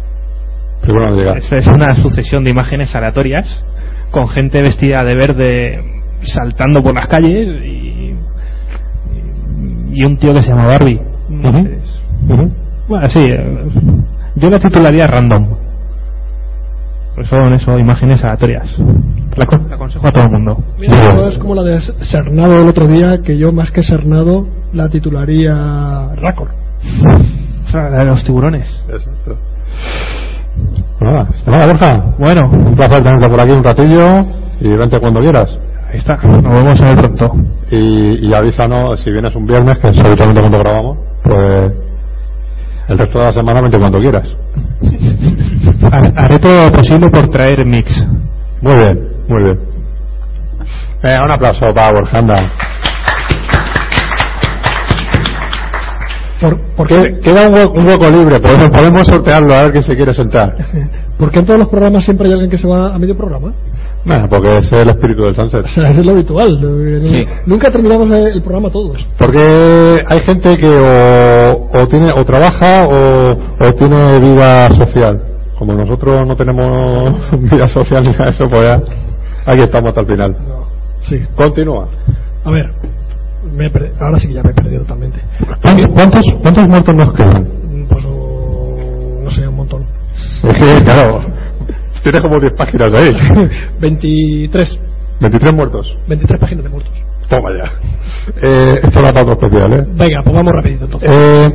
[0.81, 1.33] Película no llega.
[1.39, 3.65] es, es una sucesión de imágenes aleatorias
[4.11, 5.81] con gente vestida de verde
[6.25, 8.15] saltando por las calles y,
[9.93, 11.01] y un tío que se llama Barbie.
[11.31, 12.01] Entonces,
[12.89, 13.59] Bueno, sí, eh,
[14.37, 15.47] yo la titularía random.
[17.15, 18.79] Pues son eso, imágenes aleatorias.
[19.37, 20.57] La, la aconsejo a todo el mundo.
[20.79, 24.47] Mira, no es como la de Sernado el otro día, que yo más que Sernado
[24.73, 25.53] la titularía
[26.17, 26.49] Racor.
[27.67, 28.69] O sea, la de los tiburones.
[28.89, 29.37] Exacto.
[31.01, 32.15] Nada, hasta nada, Borja.
[32.19, 34.09] Bueno, Un placer tenerte por aquí un ratillo
[34.61, 35.51] y vente cuando quieras.
[35.91, 37.33] Ahí está, nos vemos a ver pronto.
[37.71, 41.73] Y, y avísanos si vienes un viernes, que es habitualmente cuando grabamos, pues
[42.89, 44.29] el resto de la semana vente cuando quieras.
[46.17, 48.07] Haré todo lo posible por traer mix.
[48.61, 49.61] Muy bien, muy bien.
[51.03, 52.37] Venga, un aplauso para Borja, anda.
[56.41, 59.73] ¿Por, por Que- qué, Queda un hueco, un hueco libre, podemos, podemos sortearlo a ver
[59.73, 60.57] quién se quiere sentar.
[61.19, 63.53] por qué en todos los programas siempre hay alguien que se va a medio programa?
[64.05, 65.65] Nah, porque es el espíritu del sunset.
[65.77, 66.59] Es lo habitual.
[67.07, 67.25] Sí.
[67.47, 69.07] Nunca terminamos el programa todos.
[69.17, 73.31] Porque hay gente que o, o tiene o trabaja o,
[73.67, 75.23] o tiene vida social.
[75.57, 78.75] Como nosotros no tenemos vida social ni nada de eso, pues ya
[79.53, 80.37] aquí estamos hasta el final.
[81.09, 81.21] Sí.
[81.37, 81.87] Continúa.
[82.45, 82.71] A ver,
[83.57, 85.21] me he perdido- ahora sí que ya me he perdido totalmente.
[85.95, 87.49] ¿Cuántos, cuántos muertos nos quedan?
[87.89, 89.85] Pues no sé, un montón.
[90.43, 91.21] Es que, claro,
[92.03, 93.11] tienes como 10 páginas ahí.
[93.81, 94.79] 23.
[95.21, 95.97] 23 muertos.
[96.09, 96.93] 23 páginas de muertos.
[97.29, 97.73] Toma ya.
[98.43, 99.87] Eh, esto da para especial, ¿eh?
[99.95, 101.11] Venga, pues vamos rapidito entonces.
[101.11, 101.47] Eh,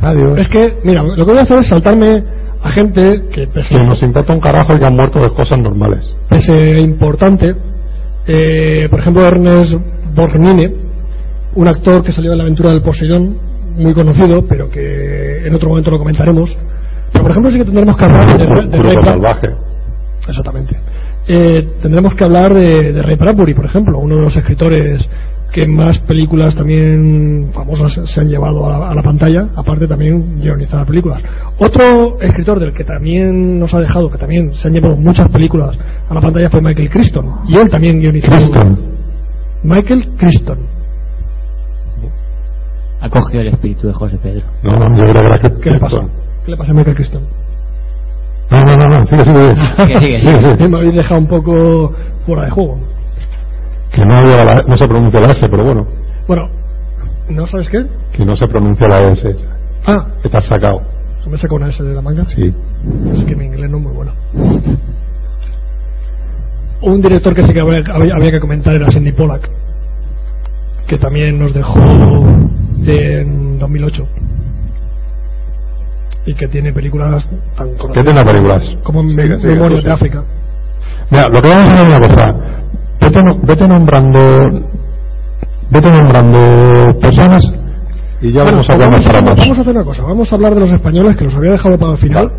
[0.00, 0.38] adiós.
[0.38, 2.22] Es que, mira, lo que voy a hacer es saltarme
[2.62, 5.60] a gente que pese, Que nos importa un carajo y que han muerto de cosas
[5.60, 6.14] normales.
[6.28, 7.54] pese importante,
[8.26, 9.74] eh, por ejemplo Ernest
[10.14, 10.72] Borgnine,
[11.54, 13.36] un actor que salió en la aventura del Poseidón,
[13.76, 16.56] muy conocido, pero que en otro momento lo comentaremos.
[17.12, 19.48] Pero por ejemplo sí que tendremos que hablar de, de Brad- salvaje.
[20.28, 20.76] Exactamente.
[21.28, 25.08] Eh, tendremos que hablar de, de Ray Bradbury, por ejemplo, uno de los escritores
[25.52, 30.38] que más películas también famosas se han llevado a la, a la pantalla, aparte también
[30.40, 31.20] guionizar películas.
[31.58, 35.76] Otro escritor del que también nos ha dejado, que también se han llevado muchas películas
[36.08, 38.30] a la pantalla fue Michael Crichton, y él también guionizó.
[38.30, 38.78] Crichton.
[39.64, 40.58] Michael Crichton.
[43.00, 44.42] Ha cogido el espíritu de José Pedro.
[44.62, 45.22] No, no, yo creo
[45.56, 45.60] que.
[45.62, 46.02] ¿Qué le pasa?
[46.50, 47.22] ¿Qué le pasa a Michael Crichton?
[48.50, 49.54] No, no, no, no, sigue, sigue.
[49.86, 50.68] Sigue, sigue, sigue.
[50.68, 51.94] Me habéis dejado un poco
[52.26, 52.76] fuera de juego.
[53.92, 55.86] Que no, había la- no se pronuncia la S, pero bueno,
[56.26, 56.48] Bueno,
[57.28, 57.86] ¿no sabes qué?
[58.12, 59.30] que no se pronuncia la S.
[59.86, 60.80] Ah, Que te has sacado.
[61.30, 62.24] me saca una S de la manga.
[62.24, 62.52] Sí.
[63.14, 64.12] Es que mi inglés no es muy bueno.
[66.82, 69.48] Un director que sí que habría, había, había que comentar era Cindy Pollack,
[70.88, 71.78] que también nos dejó
[72.86, 74.08] en 2008
[76.30, 78.76] y que tiene películas tan ¿Qué conocidas tiene películas?
[78.82, 79.94] como sigue, Memorias de sí.
[79.94, 80.24] África.
[81.10, 82.26] Mira, lo que vamos a hacer es una cosa.
[83.00, 84.20] Vete, vete nombrando.
[85.70, 86.38] Vete nombrando
[87.00, 87.42] personas
[88.20, 89.36] y ya Bueno, vamos a hablar vamos, para más.
[89.38, 91.78] vamos a hacer una cosa, vamos a hablar de los españoles que los había dejado
[91.78, 92.30] para el final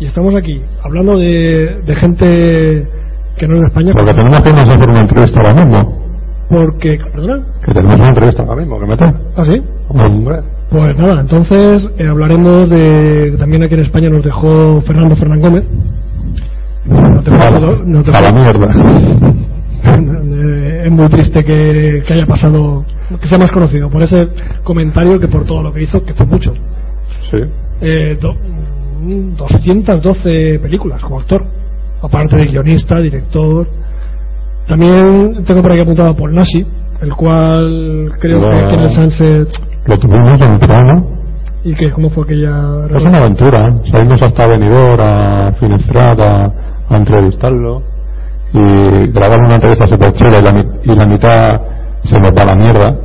[0.00, 2.86] y estamos aquí hablando de, de gente
[3.36, 6.02] que no es de España Porque tenemos que irnos a hacer una entrevista ahora mismo.
[6.48, 9.14] porque, perdona, Que tenemos una entrevista ahora mismo, que meter.
[9.36, 9.62] ¿ah sí?
[9.88, 10.40] Hombre.
[10.70, 13.36] Pues nada, entonces eh, hablaremos de.
[13.38, 15.64] También aquí en España nos dejó Fernando Fernán Gómez.
[16.86, 18.66] No te A la- puedo- no te mierda.
[19.84, 22.84] Eh, es muy triste que, que haya pasado,
[23.20, 24.26] que sea más conocido por ese
[24.64, 26.52] comentario que por todo lo que hizo, que fue mucho.
[27.30, 27.38] Sí.
[27.80, 31.44] Eh, do- mm, 212 películas como actor,
[32.02, 33.66] aparte de guionista, director.
[34.66, 36.66] También tengo por aquí apuntado a Paul Nashi,
[37.00, 39.48] el cual creo que aquí en el Sunset.
[39.86, 41.02] Lo tuvimos en el programa.
[41.64, 42.86] ¿Y que cómo fue aquella.?
[42.94, 43.68] Es una aventura.
[43.90, 46.44] Salimos hasta Benidorm, a Finestrat, a,
[46.88, 47.82] a entrevistarlo.
[48.52, 51.48] Y grabar una entrevista súper chula y la, y la mitad
[52.04, 52.96] se nos va a la mierda.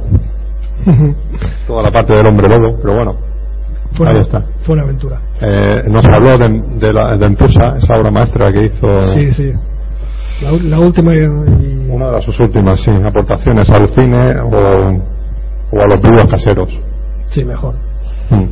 [1.68, 3.16] Toda la parte del hombre lobo, pero bueno.
[3.94, 4.44] Fue ahí una- está.
[4.64, 5.20] Fue una aventura.
[5.42, 6.48] Eh, nos habló de,
[6.80, 9.14] de, la, de Empusa, esa obra maestra que hizo.
[9.14, 9.52] Sí, sí.
[10.44, 15.02] La, la última y, y- Una de sus últimas, sí, aportaciones al cine o,
[15.72, 16.70] o a los vídeos caseros.
[17.30, 17.76] Sí, mejor.
[18.30, 18.46] Mm.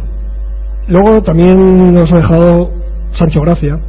[0.88, 2.72] Luego también nos ha dejado
[3.14, 3.80] Sancho Gracia.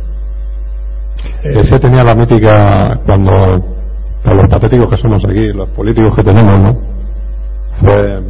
[1.44, 3.32] Eh, Ese tenía la mítica cuando,
[4.22, 6.76] para los patéticos que somos aquí, los políticos que tenemos, ¿no?
[7.80, 8.22] Fue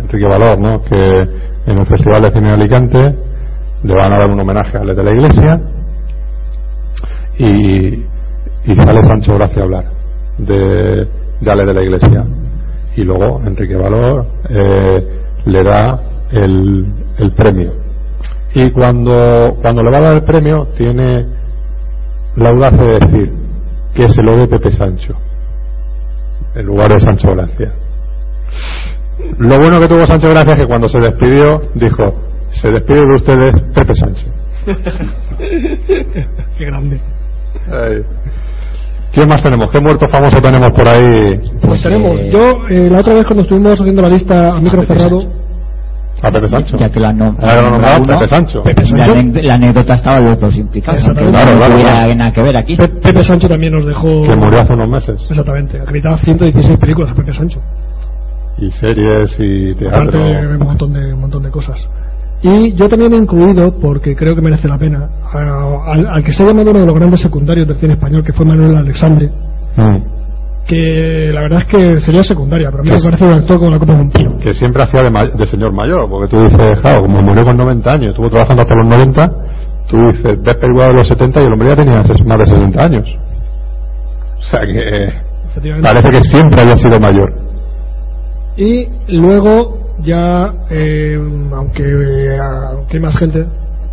[0.00, 0.82] Enrique Valor, ¿no?
[0.82, 2.98] Que en el Festival de Cine de Alicante
[3.82, 5.54] le van a dar un homenaje a Ale de la Iglesia
[7.38, 8.04] y,
[8.64, 9.84] y sale Sancho Gracia a hablar
[10.38, 11.06] de,
[11.40, 12.24] de Ale de la Iglesia.
[12.96, 15.06] Y luego Enrique Valor eh,
[15.44, 16.00] le da
[16.32, 16.86] el,
[17.18, 17.72] el premio.
[18.54, 21.26] Y cuando, cuando le va a dar el premio, tiene
[22.36, 23.32] la audacia de decir
[23.94, 25.14] que se lo dé Pepe Sancho
[26.54, 27.72] en lugar de Sancho Gracia.
[29.38, 32.14] Lo bueno que tuvo Sancho Gracia es que cuando se despidió dijo
[32.50, 34.26] se despide de ustedes Pepe Sancho.
[36.58, 37.00] Qué grande.
[37.70, 38.04] Ay.
[39.16, 39.70] ¿Quién más tenemos?
[39.70, 41.40] ¿Qué muerto famoso tenemos por ahí?
[41.62, 45.20] Pues tenemos, yo eh, la otra vez cuando estuvimos haciendo la lista a micro cerrado,
[46.22, 46.76] A Pepe Sancho.
[46.76, 48.62] Ya que lo han nom- Ah, nombrado uno, Pepe Sancho.
[48.94, 52.14] La, la anécdota estaba los dos implicados, Claro, no claro, tuviera claro.
[52.14, 52.76] nada que ver aquí.
[52.76, 54.24] Pe- Pepe Sancho también nos dejó.
[54.24, 55.16] Que murió hace unos meses.
[55.30, 57.60] Exactamente, acreditaba 116 películas a Pepe Sancho.
[58.58, 60.24] Y series y Aparte teatro.
[60.24, 61.88] de un montón de, un montón de cosas.
[62.48, 66.32] Y yo también he incluido, porque creo que merece la pena, a- al, al que
[66.32, 69.30] se ha llamado uno de los grandes secundarios del cine español, que fue Manuel Alexandre,
[69.76, 69.96] Mm.
[70.66, 73.70] que la verdad es que sería secundaria, pero a mí me parece un actor con
[73.72, 74.38] la copa de un pino.
[74.38, 78.10] que siempre hacía de, señor mayor, porque tú dices, claro, como murió con 90 años,
[78.10, 79.32] estuvo trabajando hasta los 90,
[79.88, 82.84] tú dices, ves películas de los 70 y el hombre ya tenía más de 60
[82.84, 83.16] años.
[84.38, 85.12] O sea que
[85.82, 87.32] parece que siempre había sido mayor.
[88.56, 91.18] Y luego ya, eh,
[91.52, 93.46] aunque, eh, aunque hay más gente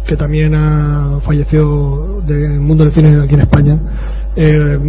[0.06, 3.80] que también ha fallecido del mundo del cine aquí en España,
[4.36, 4.80] eh,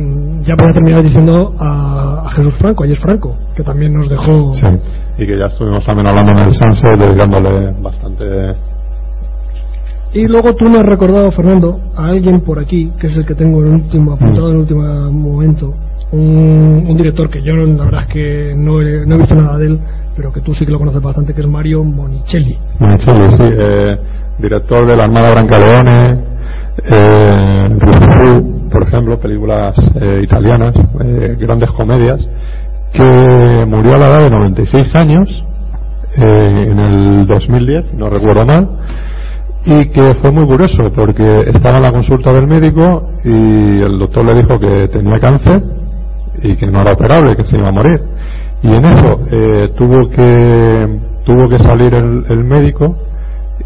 [0.42, 4.66] ya para terminar diciendo a, a Jesús Franco, ayer Franco, que también nos dejó Sí.
[5.18, 8.24] Y que ya estuvimos también hablando en el Sunset, dedicándole bastante.
[10.12, 13.34] Y luego tú me has recordado, Fernando, a alguien por aquí, que es el que
[13.34, 15.74] tengo en el último, apuntado en el último momento,
[16.14, 19.58] un, un director que yo la verdad es que no he, no he visto nada
[19.58, 19.80] de él,
[20.16, 22.56] pero que tú sí que lo conoces bastante, que es Mario Monicelli.
[22.78, 23.42] Monicelli, sí.
[23.42, 23.96] eh,
[24.38, 26.18] director de la Armada Brancaleone,
[26.90, 27.68] eh,
[28.70, 30.74] por ejemplo, películas eh, italianas,
[31.04, 32.26] eh, grandes comedias,
[32.92, 35.44] que murió a la edad de 96 años
[36.16, 38.68] eh, en el 2010, no recuerdo mal,
[39.66, 44.24] y que fue muy curioso porque estaba en la consulta del médico y el doctor
[44.24, 45.62] le dijo que tenía cáncer
[46.44, 48.00] y que no era operable, que se iba a morir.
[48.62, 52.96] Y en eso eh, tuvo que tuvo que salir el, el médico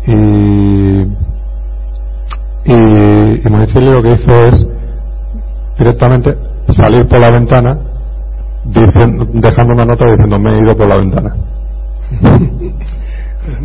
[0.07, 1.03] y
[2.65, 4.67] y, y Monicelli lo que hizo es
[5.79, 6.35] directamente
[6.69, 7.79] salir por la ventana
[8.65, 11.35] diciendo, dejando una nota diciendo me he ido por la ventana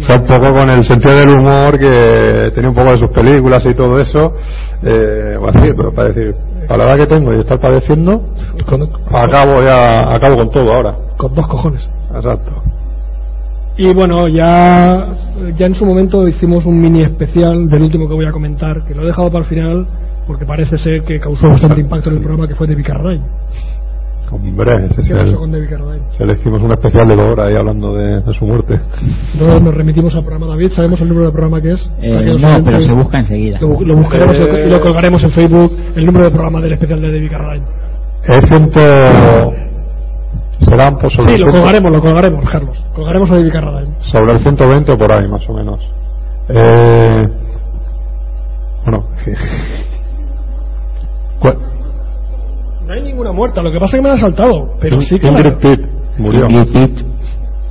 [0.08, 3.66] fue un poco con el sentido del humor que tenía un poco de sus películas
[3.66, 4.34] y todo eso
[4.84, 6.36] eh, o así pero para decir
[6.70, 8.24] a la edad que tengo y estar padeciendo
[9.10, 10.96] acabo ya acabo con todo ahora.
[11.18, 11.88] Con dos cojones.
[12.16, 12.64] Exacto.
[13.76, 15.08] Y bueno, ya,
[15.58, 18.94] ya en su momento hicimos un mini especial del último que voy a comentar, que
[18.94, 19.88] lo he dejado para el final
[20.28, 23.26] porque parece ser que causó bastante impacto en el programa que fue de Carradine.
[24.34, 26.04] Hombre ese es ¿Qué pasó el- con David Carradine?
[26.18, 28.80] se le hicimos un especial de dos horas ahí hablando de, de su muerte
[29.34, 31.90] Entonces nos remitimos al programa David, ¿sabemos el número del programa que es?
[32.02, 33.60] Eh, que no, pero se busca enseguida.
[33.62, 37.02] Lo, lo buscaremos Eh, y lo colgaremos en Facebook, el número del programa del especial
[37.02, 37.66] de David Carradine.
[38.28, 38.80] es ciento
[40.60, 42.86] serán pues sobre Sí, el lo ciento- colgaremos, lo colgaremos, Carlos.
[42.96, 43.96] Colgaremos a David Carradine.
[44.00, 45.80] sobre el 120 o por ahí más o menos
[46.50, 47.24] eh,
[48.86, 49.04] bueno
[51.40, 51.73] cu-
[52.94, 55.18] No hay ninguna muerta, lo que pasa es que me la ha saltado, pero sí
[55.18, 55.82] que Ingrid la- Pitt
[56.20, 56.48] murió.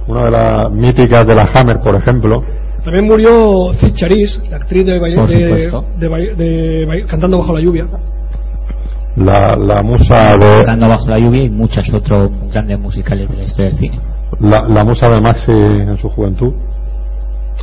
[0.09, 2.43] Una de las míticas de la Hammer por ejemplo.
[2.85, 7.87] También murió Charisse, la actriz de, de, de Cantando bajo la lluvia.
[9.17, 13.43] la, la musa de Cantando bajo la lluvia y muchos otros grandes musicales de la
[13.45, 14.01] historia del cine.
[14.41, 16.53] la, la musa de Maxi en su juventud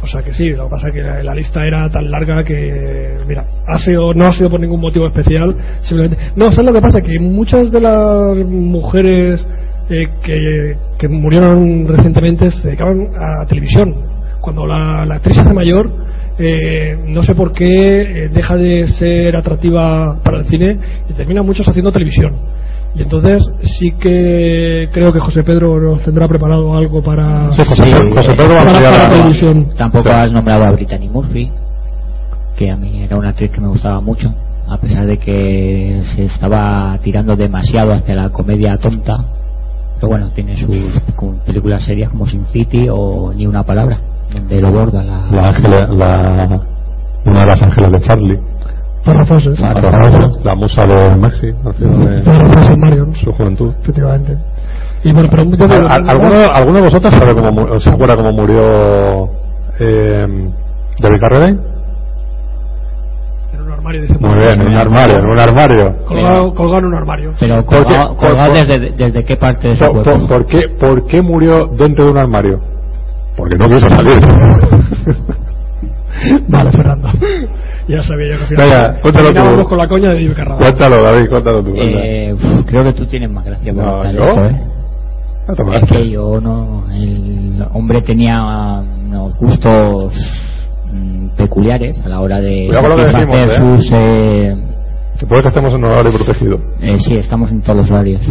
[0.01, 3.17] O sea que sí, lo que pasa es que la, lista era tan larga que,
[3.27, 6.17] mira, ha sido, no ha sido por ningún motivo especial, simplemente.
[6.35, 7.01] No, ¿sabes lo que pasa?
[7.01, 9.45] Que muchas de las mujeres
[9.89, 13.95] eh, que, que murieron recientemente se dedicaban a televisión.
[14.39, 15.89] Cuando la, la actriz hace mayor,
[16.41, 21.43] eh, no sé por qué eh, deja de ser atractiva para el cine y termina
[21.43, 22.33] muchos haciendo televisión.
[22.95, 27.83] Y entonces sí que creo que José Pedro nos tendrá preparado algo para, Sí, José
[27.83, 29.67] Pedro- José Pedro va a para, ampliar para la- televisión.
[29.77, 31.51] Tampoco has nombrado a Brittany Murphy,
[32.57, 34.33] que a mí era una actriz que me gustaba mucho,
[34.67, 39.15] a pesar de que se estaba tirando demasiado hacia la comedia tonta.
[39.95, 40.99] Pero bueno, tiene sus
[41.45, 43.99] películas serias como Sin City o Ni una palabra,
[44.33, 45.27] donde lo borda la.
[45.29, 46.61] la, ángela- la
[47.25, 48.39] una de las ángeles de Charlie
[49.03, 49.57] Farrah Fawcett.
[50.43, 53.15] la musa de Maxi al final de Marion.
[53.15, 54.37] su juventud Efectivamente.
[55.03, 58.31] Y bueno, pero muchas ¿Al- al- ¿Alguno, ¿Alguno de vosotros sabe cómo, se acuerda cómo
[58.33, 59.29] murió
[59.79, 60.27] eh,
[60.99, 61.57] David Carradine?
[63.53, 64.15] en un armario, dice.
[64.19, 65.95] Muy bien, en un armario, en un armario.
[66.05, 67.33] Colgado, colgado en un armario.
[67.39, 67.69] Pero ¿Por qué?
[67.95, 70.11] colgado, colgado por- desde, desde qué parte de su ¿Por, cuerpo.
[70.11, 72.59] por- por qué, ¿Por qué murió dentro de un armario?
[73.37, 74.19] Porque no quiso salir.
[76.49, 77.07] Vale, Fernando.
[77.89, 78.67] ya sabía yo que al final.
[78.69, 79.63] Venga, cuéntalo tú.
[79.69, 80.65] con la coña de David Carradine.
[80.69, 81.71] Cuéntalo, David, cuéntalo tú.
[81.73, 81.99] cuenta.
[82.05, 84.23] Eh, uf, creo que tú tienes más gracia por No, contar ¿yo?
[84.23, 84.61] esto, ¿eh?
[85.47, 86.83] No te Es que yo no.
[86.93, 88.39] El hombre tenía
[89.07, 90.13] unos gustos
[90.93, 93.93] mm, peculiares a la hora de Cuidado con lo que satisfacer decimos, sus.
[93.99, 94.55] eh,
[95.19, 96.59] Que puede que estemos en un horario protegido.
[96.81, 98.21] eh, sí, estamos en todos los horarios.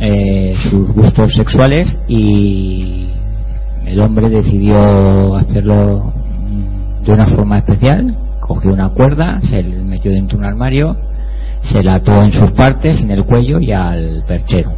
[0.00, 3.10] Eh, sus gustos sexuales y
[3.86, 6.12] el hombre decidió hacerlo
[6.48, 8.14] mm, de una forma especial.
[8.52, 10.94] Cogió una cuerda, se le metió dentro de un armario,
[11.62, 14.72] se la ató en sus partes, en el cuello y al perchero.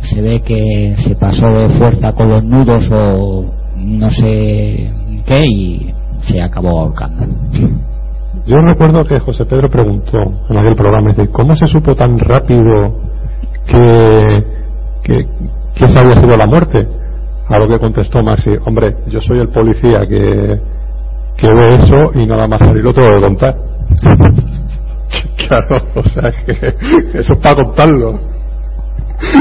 [0.00, 3.44] Se ve que se pasó de fuerza con los nudos o
[3.76, 4.92] no sé
[5.24, 7.26] qué y se acabó ahorcando.
[8.44, 10.18] Yo recuerdo que José Pedro preguntó
[10.50, 12.98] en aquel programa, dice, ¿cómo se supo tan rápido
[13.66, 14.26] que,
[15.04, 16.88] que, había sido la muerte?
[17.50, 20.58] A lo que contestó Maxi, hombre, yo soy el policía que,
[21.38, 23.54] que ve eso y nada más salir lo tengo que contar.
[25.48, 26.52] claro, o sea que
[27.18, 28.18] eso es para contarlo.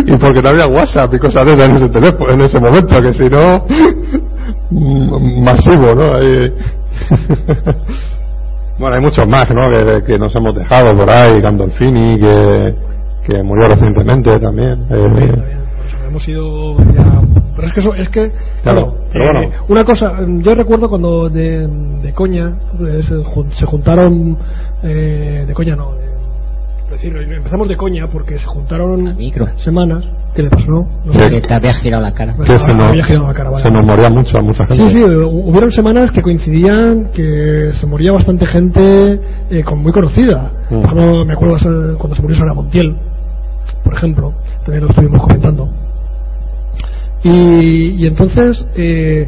[0.06, 3.00] Y porque no había WhatsApp y cosas de esas en ese teléfono, en ese momento,
[3.02, 3.64] que si no,
[4.72, 6.16] mm, masivo, ¿no?
[6.16, 6.52] Ahí-
[8.80, 9.70] bueno, hay muchos más, ¿no?
[9.70, 12.76] Que, que nos hemos dejado por ahí, Gandolfini, que,
[13.28, 14.86] que murió recientemente también.
[14.90, 15.58] eh,
[16.18, 17.22] Hemos ido ya.
[17.56, 18.32] Pero es que eso, es que.
[18.64, 19.52] Claro, pero eh, bueno.
[19.70, 24.36] Una cosa, yo recuerdo cuando de, de coña eh, se, jun- se juntaron.
[24.84, 25.92] eh, de coña no.
[25.96, 29.16] es decir, empezamos de coña porque se juntaron
[29.58, 30.06] semanas.
[30.36, 30.68] ¿Qué le pasó?
[31.06, 31.20] No Sí.
[31.20, 31.30] sé.
[31.30, 32.34] Que te había girado la cara.
[32.36, 33.64] Se nos, había girado la cara, vale.
[33.64, 34.84] se nos moría mucho a mucha gente.
[34.84, 39.20] Sí, sí, hu- hubieron semanas que coincidían que se moría bastante gente
[39.52, 40.52] eh, con muy conocida.
[40.70, 40.76] Mm.
[40.82, 42.96] Por ejemplo, me acuerdo cuando se murió Sara Montiel,
[43.84, 45.70] por ejemplo, también lo estuvimos comentando.
[47.28, 49.28] Y, y entonces, eh,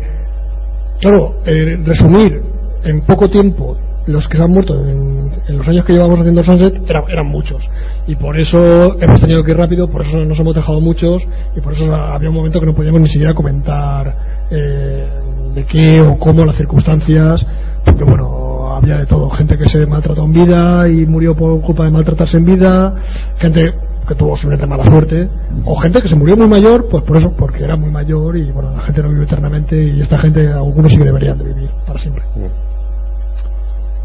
[1.02, 2.42] claro, eh, resumir
[2.84, 3.76] en poco tiempo
[4.08, 5.20] los que se han muerto en,
[5.50, 7.68] los años que llevamos haciendo Sunset era- eran muchos.
[8.08, 8.58] Y por eso
[9.02, 11.24] hemos tenido que ir rápido, por eso nos hemos dejado muchos,
[11.56, 14.14] y por eso había un momento que no podíamos ni siquiera comentar
[14.52, 15.08] eh,
[15.54, 17.46] de qué o cómo las circunstancias,
[17.84, 21.84] porque bueno, había de todo, gente que se maltrató en vida y murió por culpa
[21.86, 22.94] de maltratarse en vida,
[23.38, 23.72] gente
[24.10, 25.30] que tuvo simplemente mala suerte,
[25.66, 28.52] o gente que se murió muy mayor, pues por eso, porque era muy mayor y
[28.52, 31.70] bueno, la gente no vive eternamente y esta gente, algunos sí que deberían de vivir
[31.86, 32.24] para siempre.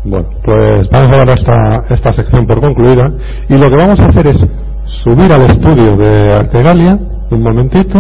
[0.05, 3.11] Bueno, pues vamos a dar esta, esta sección por concluida
[3.49, 4.47] y lo que vamos a hacer es
[4.85, 6.99] subir al estudio de Artegalia
[7.31, 7.99] un momentito,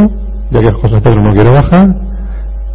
[0.50, 1.86] ya que José Pedro no quiere bajar,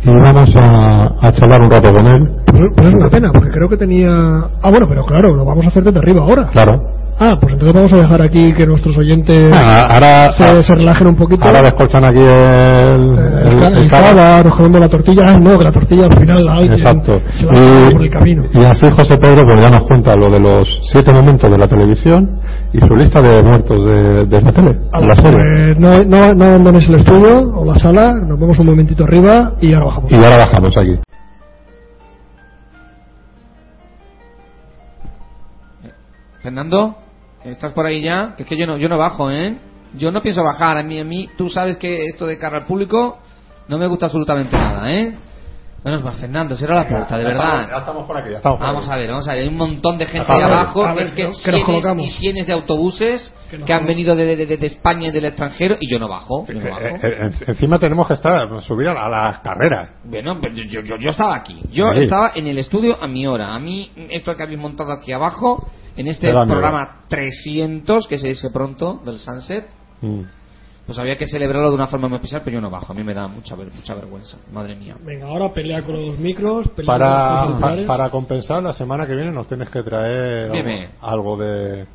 [0.01, 2.27] y vamos a, a charlar un rato con él.
[2.47, 4.09] Pues, pues es una pena, porque creo que tenía...
[4.09, 6.47] Ah, bueno, pero claro, lo vamos a hacer desde arriba ahora.
[6.47, 6.98] Claro.
[7.21, 11.07] Ah, pues entonces vamos a dejar aquí que nuestros oyentes Ah, ahora- se, se relajen
[11.07, 11.43] un poquito.
[11.45, 15.21] Ahora descolchan aquí el, el, el, el cava, nos comemos la tortilla.
[15.25, 17.19] Ah, no, que la tortilla al final alguien Exacto.
[17.37, 18.43] se la come por el Y, camino.
[18.53, 21.67] y así José Pedro pues ya nos cuenta lo de los siete momentos de la
[21.67, 22.39] televisión
[22.71, 25.39] y su lista de muertos de, de la tele, de la serie.
[25.43, 29.53] Pues no, no, no abandones el estudio o la sala, nos vemos un momentito arriba
[29.59, 30.11] y ahora bajamos.
[30.11, 30.99] Y ahora bajamos aquí.
[36.41, 36.95] Fernando,
[37.43, 38.33] ¿estás por ahí ya?
[38.35, 39.57] Que es que yo no, yo no bajo, ¿eh?
[39.95, 40.77] Yo no pienso bajar.
[40.77, 43.19] A mí, a mí, tú sabes que esto de cara al público
[43.67, 45.15] no me gusta absolutamente nada, ¿eh?
[45.81, 47.43] Menos mal, Fernando, cierra la puerta, de verdad.
[47.61, 48.93] estamos- ya estamos por aquí, ya estamos por Vamos aquí.
[48.93, 49.41] a ver, vamos a ver.
[49.43, 50.83] Hay un montón de gente ahí abajo.
[50.93, 52.05] ver, es que, que cienes colocamos.
[52.05, 55.23] y cienes de autobuses Que que han venido de, de- de- de España y del
[55.23, 56.45] extranjero y yo no bajo.
[56.47, 56.81] Yo no bajo.
[56.85, 59.89] Eh, eh, en- encima tenemos que estar subir a, la- a las carreras.
[60.03, 61.61] Bueno, yo, yo, yo, yo estaba aquí.
[61.71, 61.99] Yo Sí.
[61.99, 63.55] estaba en el estudio a mi hora.
[63.55, 65.65] A mí, esto que habéis montado aquí abajo,
[65.99, 69.65] en este programa 300, que se dice pronto, del Sunset,
[70.01, 70.21] Mm.
[70.85, 72.93] pues había que celebrarlo de una forma muy especial, pero yo no bajo.
[72.93, 74.37] A mí me da mucha, ver- mucha vergüenza.
[74.53, 74.95] Madre mía.
[75.05, 77.09] Venga, ahora pelea con los micros, pelea con Para,
[77.45, 77.85] los pa- celulares.
[77.87, 80.89] para compensar, la semana que viene nos tienes que traer Dime.
[81.01, 81.85] algo, algo de,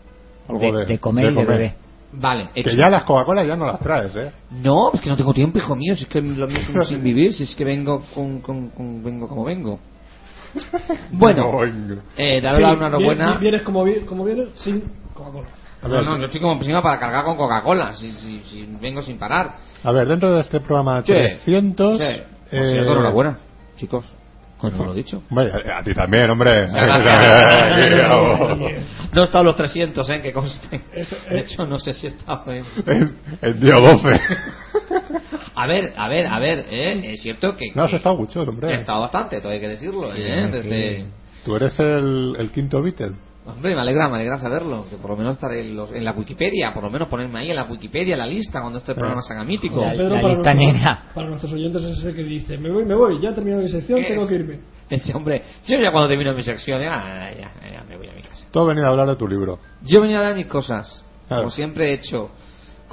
[0.48, 1.74] algo De- de comer y de beber.
[2.16, 4.30] Vale, Que ya las Coca-Cola ya no las traes, ¿eh?
[4.62, 5.96] No, es que no tengo tiempo, hijo mío.
[5.96, 8.68] Si es que lo mío es un sin vivir, si es que vengo con, con-
[8.68, 9.80] con- vengo como vengo.
[11.12, 11.70] Bueno, No, eh,
[12.36, 13.32] Sí, darle la enhorabuena.
[13.34, 14.48] vi- ¿Vienes como, como vienes?
[14.54, 14.82] Sin
[15.14, 15.48] Coca-Cola.
[15.82, 19.18] No, no, yo estoy como encima para cargar con Coca-Cola, si, si, si vengo sin
[19.18, 19.56] parar.
[19.82, 21.12] A ver, dentro de este programa Sí.
[21.12, 21.98] 300...
[21.98, 22.04] Sí.
[22.04, 23.38] eh, Pues sí, enhorabuena,
[23.76, 24.04] chicos.
[24.60, 25.22] Pues no lo he dicho.
[25.30, 26.68] A, a ti también, hombre.
[29.12, 30.20] No he estado los 300, ¿eh?
[30.22, 30.80] Que conste.
[31.30, 32.64] De hecho, no sé si he estado en...
[32.86, 34.08] el, el día 12.
[35.56, 37.12] A ver, a ver, a ver, ¿eh?
[37.12, 37.66] Es cierto que...
[37.74, 38.68] No has que estado mucho, hombre.
[38.70, 40.46] He estado bastante, todo hay que decirlo, Sí, ¿eh?
[40.46, 40.50] sí.
[40.68, 41.04] Desde...
[41.44, 43.12] Tú eres el, el quinto Beatle.
[43.46, 44.86] Hombre, me alegra, me alegra saberlo.
[44.88, 47.50] Que por lo menos estaré en, los- en la Wikipedia, por lo menos ponerme ahí
[47.50, 49.74] en la Wikipedia, la lista, cuando este programa se haga mítico.
[49.76, 53.20] José Pedro, para nuestros- Para nuestros oyentes es ese que dice, me voy, me voy,
[53.22, 54.60] ya he terminado mi sección, Es- tengo que irme.
[54.88, 58.22] Ese hombre, yo ya cuando termino mi sección, ya, ya, ya me voy a mi
[58.22, 58.46] casa.
[58.50, 59.58] Tú has venido a hablar de tu libro.
[59.82, 61.42] Yo venía a dar mis cosas, Claro.
[61.44, 62.30] como siempre he hecho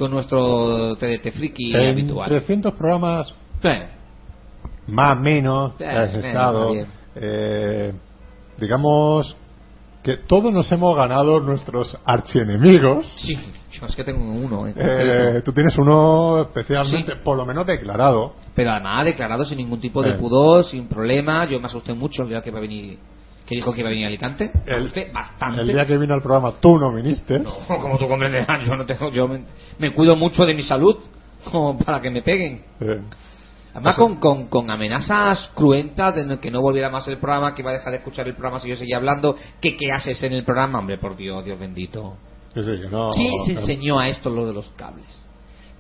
[0.02, 2.28] con nuestro TDT friki en habitual.
[2.28, 3.32] 300 programas,
[4.88, 6.72] más menos, Sí, has menos, estado.
[6.72, 6.88] bien.
[7.16, 7.94] eh,
[8.58, 9.38] digamos
[10.04, 13.06] que todos nos hemos ganado nuestros archienemigos.
[13.18, 13.38] Sí,
[13.74, 15.44] yo es que tengo uno en Eh, concreto.
[15.44, 18.34] tú tienes uno especialmente, por lo menos declarado.
[18.56, 20.18] Pero además declarado sin ningún tipo de Eh.
[20.18, 21.46] pudor, sin problema.
[21.48, 22.98] Yo me asusté mucho el día que va a venir,
[23.52, 24.50] que dijo que iba a venir a Alicante.
[24.66, 25.62] El- bastante.
[25.64, 27.38] El día que vino al programa tú no viniste.
[27.40, 29.44] No, como tú comprenderás, yo no tengo, yo me,
[29.78, 30.96] me cuido mucho de mi salud
[31.52, 32.64] como para que me peguen.
[32.80, 33.02] Eh,
[33.74, 37.72] Además con, con, con amenazas cruentas de que no volviera más el programa, que iba
[37.72, 40.46] a dejar de escuchar el programa si yo seguía hablando, que qué haces en el
[40.46, 42.16] programa, hombre, por Dios, Dios bendito.
[42.90, 45.08] no- ¿Quién les enseñó a esto lo de los cables?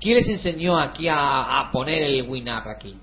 [0.01, 2.97] ¿Quién les enseñó aquí a, a poner el WinUp aquí?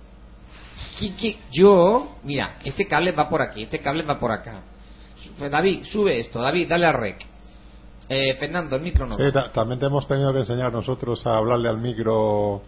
[0.99, 1.36] ¿Quién- quién?
[1.52, 4.62] Yo, mira, este cable va por aquí, este cable va por acá.
[5.51, 7.17] David, sube esto, David, dale al rec.
[8.09, 9.15] Eh, Fernando, el micro no.
[9.17, 12.62] Sí, ta- también te hemos tenido que enseñar nosotros a hablarle al micro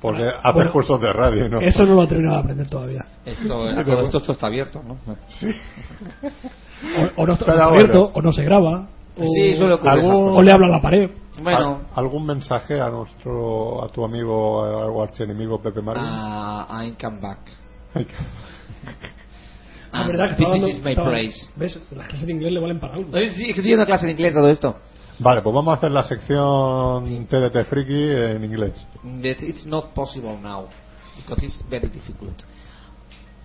[0.00, 1.60] porque Bueno, hacer bueno, cursos de radio, ¿no?
[1.60, 3.04] Eso no lo ha terminado de aprender todavía.
[3.24, 4.96] Esto, eh, todo esto, esto está abierto, ¿no?
[7.16, 8.10] O, o no está abierto, bueno.
[8.14, 8.88] o no se graba.
[9.18, 11.10] O, Sí, suele ¿Algún- o le habla a la pared.
[11.42, 16.02] Bueno, ¿Al- ¿Algún mensaje a nuestro a tu amigo o archienemigo Pepe Marín?
[16.04, 17.38] uh, I come back.
[19.92, 21.46] La And verdad que this is my estaba- praise.
[21.56, 21.78] ¿Ves?
[21.96, 23.10] Las clases de inglés le valen para algo.
[23.12, 24.76] Sí, es que estoy dando clase de inglés todo esto.
[25.18, 28.72] Vale, pues vamos a hacer la sección TDT Friki en inglés.
[29.02, 30.68] That it's not possible now
[31.16, 32.38] because it's very difficult.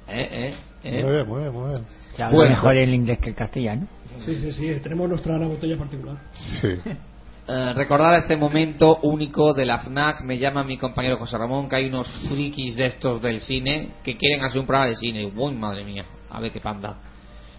[0.07, 1.03] Eh, eh, eh.
[1.03, 1.85] Muy bien, muy bien, muy bien.
[2.15, 2.51] Se habla Bueno.
[2.55, 3.87] mejor el inglés que el castellano.
[4.25, 6.17] Sí, sí, sí, tenemos nuestra botella particular.
[6.35, 6.75] Sí.
[7.47, 10.21] Eh, recordar este momento único de la FNAC.
[10.21, 14.15] Me llama mi compañero José Ramón que hay unos frikis de estos del cine que
[14.15, 15.25] quieren hacer un programa de cine.
[15.35, 16.97] Uy, madre mía, a ver qué panda.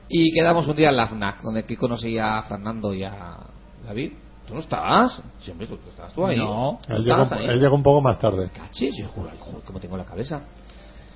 [0.09, 3.37] Y quedamos un día en la FNAC, donde aquí conocí a Fernando y a
[3.85, 4.13] David.
[4.47, 5.23] ¿Tú no estabas?
[5.39, 6.37] Siempre tú, tú estabas tú ahí.
[6.39, 6.79] No.
[6.87, 7.47] ¿Tú Él llegó, estabas ahí?
[7.49, 8.51] él llegó un poco más tarde.
[8.55, 10.41] Cachis, yo juro, joder, cómo tengo la cabeza.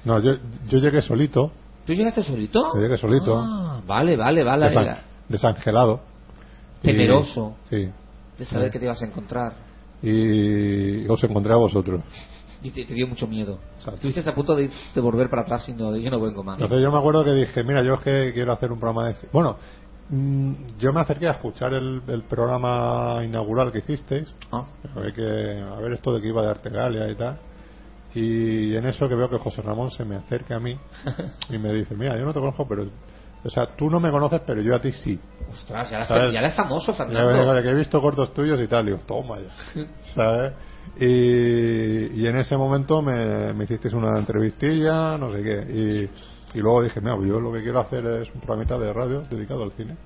[0.05, 0.35] No, yo,
[0.69, 1.51] yo llegué solito.
[1.85, 2.73] ¿Tú llegaste solito?
[2.75, 3.37] Yo llegué solito.
[3.39, 4.67] Ah, vale, vale, vale.
[4.71, 6.01] desan- desangelado.
[6.83, 7.57] Y- Temeroso.
[7.71, 7.89] sí.
[8.39, 8.73] De saber Sí.
[8.73, 9.53] que te ibas a encontrar.
[10.03, 12.01] Y os encontré a vosotros.
[12.63, 13.59] Y te, te dio mucho miedo.
[13.93, 16.61] Estuviste a punto de, ir- de volver para atrás y no, yo no vengo más.
[16.61, 19.17] Entonces yo me acuerdo que dije, mira, yo es que quiero hacer un programa de...
[19.33, 19.57] Bueno,
[20.11, 24.27] mm, yo me acerqué a escuchar el, el programa inaugural que hicisteis.
[24.51, 24.65] Ah.
[24.95, 25.23] A ver, que,
[25.61, 27.39] a ver esto de que iba de Artegalia y tal.
[28.15, 30.77] Y en eso que veo que José Ramón se me acerca a mí
[31.51, 32.87] y me dice, mira, yo no te conozco, pero...
[33.47, 35.19] O sea, tú no me conoces, pero yo a ti sí.
[35.53, 36.33] Ostras, ya eres, ¿Sabes?
[36.33, 37.47] ya eres famoso, Ya, Fernando.
[37.47, 39.85] vale, que he visto cortos tuyos y tal, digo, toma ya.
[40.15, 40.53] ¿Sabes?
[40.99, 46.11] Y, y en ese momento me, me hicisteis una entrevistilla, no sé qué.
[46.55, 49.21] Y, y luego dije, mira, yo lo que quiero hacer es un programita de radio
[49.23, 49.97] dedicado al cine.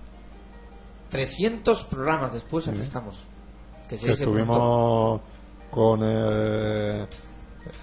[1.10, 3.18] 300 programas después aquí estamos.
[3.88, 4.24] Que se Que pronto.
[4.24, 5.20] estuvimos
[5.70, 7.06] con el,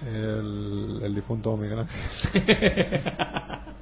[0.06, 3.02] el, el difunto Miguel Ángel.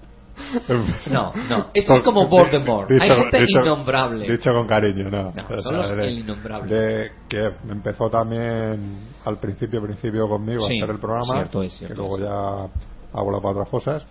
[1.10, 2.91] No, no, esto es como Voldemort.
[2.91, 4.31] Hay gente innombrable.
[4.31, 5.33] Dicho con cariño, no.
[5.33, 6.70] No, son los innombrables.
[6.70, 11.33] de- que empezó también al principio, principio conmigo Sí, a hacer el programa.
[11.34, 12.70] cierto es, cierto que luego ya
[13.12, 14.07] ha volado para otras cosas.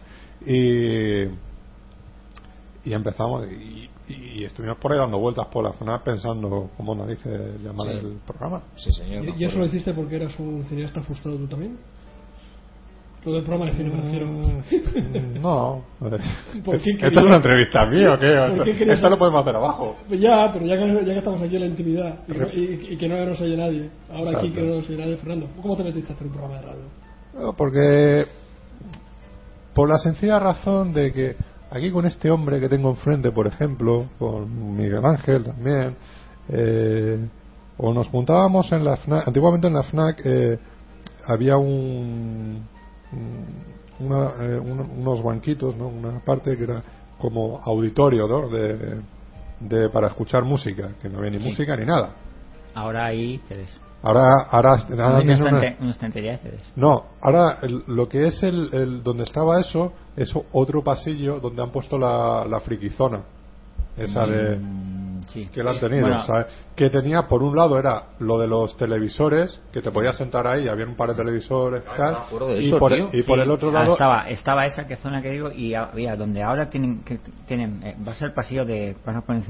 [0.46, 1.24] Y,
[2.84, 7.60] y empezamos y, y estuvimos por ahí dando vueltas por la zona pensando cómo narices
[7.64, 7.94] llamar Sí.
[7.94, 8.62] el programa.
[8.76, 9.26] Sí, señor.
[9.26, 11.78] ¿Y, y eso lo hiciste porque eras un cineasta frustrado tú también?
[13.26, 14.28] Lo del programa de cine me refiero.
[14.28, 15.84] Mm, No.
[16.64, 18.36] ¿Por qué ¿Esta es una entrevista mía o qué?
[18.36, 19.95] ¿Por Esto, qué querías- esto lo podemos hacer abajo.
[20.10, 22.20] Ya, pero ya que, ya que estamos aquí en la intimidad
[22.54, 24.54] y, y- y que no nos oye nadie, ahora aquí Exacto.
[24.56, 26.82] que no nos oye nadie, Fernando, ¿cómo te metiste a hacer un programa de radio?
[27.40, 28.26] No, porque
[29.74, 31.36] por la sencilla razón de que
[31.72, 35.95] aquí con este hombre que tengo enfrente, por ejemplo, con Miguel Ángel también,
[36.50, 37.18] eh,
[37.78, 40.60] o nos juntábamos en la FNAC, antiguamente en la FNAC eh,
[41.28, 42.68] había un-
[44.00, 45.88] una, eh, un- unos banquitos, ¿no?
[45.88, 46.82] una parte que era
[47.18, 48.50] como auditorio ¿no?
[48.50, 49.00] de,
[49.60, 51.48] de- para escuchar música, que no había ni Sí.
[51.48, 52.14] música ni nada.
[52.74, 53.69] Ahora hay CDs.
[54.03, 54.22] Ahora,
[54.52, 56.61] ahora, ahora Hay una, tiene una- estante- una estantería de CDs.
[56.76, 61.64] no, ahora el- lo que es el, el- donde estaba eso es otro pasillo donde
[61.64, 63.22] han puesto la, la friquizona.
[63.98, 65.48] Esa de Mm, sí.
[65.54, 65.82] que la han Sí.
[65.82, 66.26] tenido, Bueno.
[66.26, 66.48] ¿sabes?
[66.76, 70.68] Que tenía por un lado era lo de los televisores, que te podías sentar ahí,
[70.68, 72.18] había un par de televisores tal,
[72.60, 75.30] y, por, y por Sí, el otro ah, lado estaba, estaba esa que zona que
[75.32, 78.95] digo y había donde ahora tienen que tienen eh, va a ser el pasillo de
[79.06, 79.44] vas a poner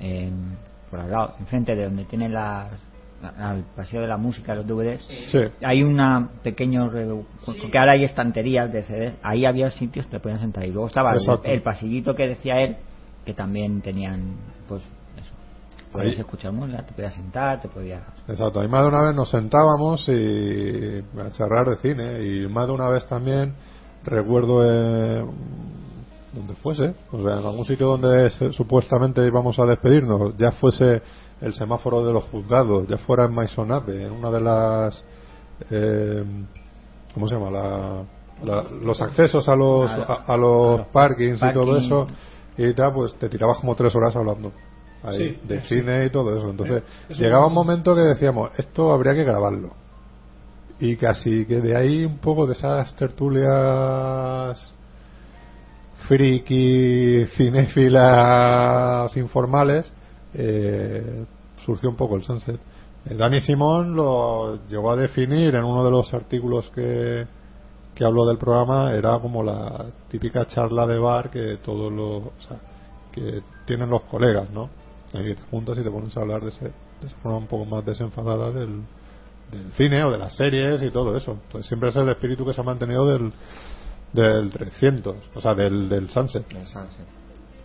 [0.00, 0.56] en-
[0.90, 2.68] por al lado enfrente de donde tienen las
[3.22, 5.38] la- al pasillo de la música los DVDs Sí.
[5.64, 7.24] hay una pequeño redu-
[7.72, 10.86] que ahora hay estanterías de CDs ahí había sitios que te podían sentar y luego
[10.88, 11.14] estaba
[11.44, 12.76] el, pasillito que decía él
[13.24, 14.36] que también tenían
[14.68, 14.86] pues
[15.96, 19.16] podías Ahí- escuchar música te podías sentar te podías Exacto, y más de una vez
[19.16, 23.54] nos sentábamos y a charlar de cine y más de una vez también
[24.04, 25.24] recuerdo eh,
[26.32, 31.00] donde fuese, o sea, en algún sitio donde se- supuestamente íbamos a despedirnos, ya fuese
[31.40, 35.04] el semáforo de los juzgados, ya fuera en Maisonave, en una de las
[35.70, 36.24] eh,
[37.14, 37.50] ¿cómo se llama?
[37.50, 38.02] La,
[38.44, 42.06] la- los accesos a los A los parkings y todo eso
[42.58, 44.52] y tal, pues te tirabas como tres horas hablando
[45.06, 45.74] ahí, Sí, de sí.
[45.76, 46.50] cine y todo eso.
[46.50, 49.70] Entonces, eso llegaba un momento que decíamos, esto habría que grabarlo.
[50.78, 54.72] Y casi que de ahí un poco de esas tertulias
[56.06, 59.90] friki, cinéfilas informales,
[60.34, 61.24] eh,
[61.64, 62.60] surgió un poco el Sunset.
[63.06, 67.26] Eh, Dani Simón lo llegó a definir en uno de los artículos que,
[67.94, 72.32] que habló del programa, era como la típica charla de bar que todos los, o
[72.46, 72.58] sea,
[73.12, 74.68] que tienen los colegas, ¿no?
[75.12, 77.64] Ahí te juntas y te pones a hablar de, ese, de esa forma un poco
[77.64, 78.82] más desenfadada del,
[79.50, 81.32] del cine o de las series y todo eso.
[81.32, 83.32] Entonces siempre es el espíritu que se ha mantenido del,
[84.12, 86.50] del 300, o sea, del, del Sunset.
[86.52, 87.06] El Sunset.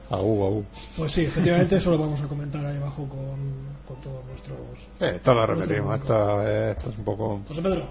[0.10, 0.66] Aú, aú.
[0.98, 3.40] Pues sí, efectivamente eso lo vamos a comentar ahí abajo con,
[3.88, 4.60] con todos nuestros...
[5.00, 7.42] Eh, esto lo repetimos, esto, eh, esto es un poco...
[7.48, 7.90] José Pedro,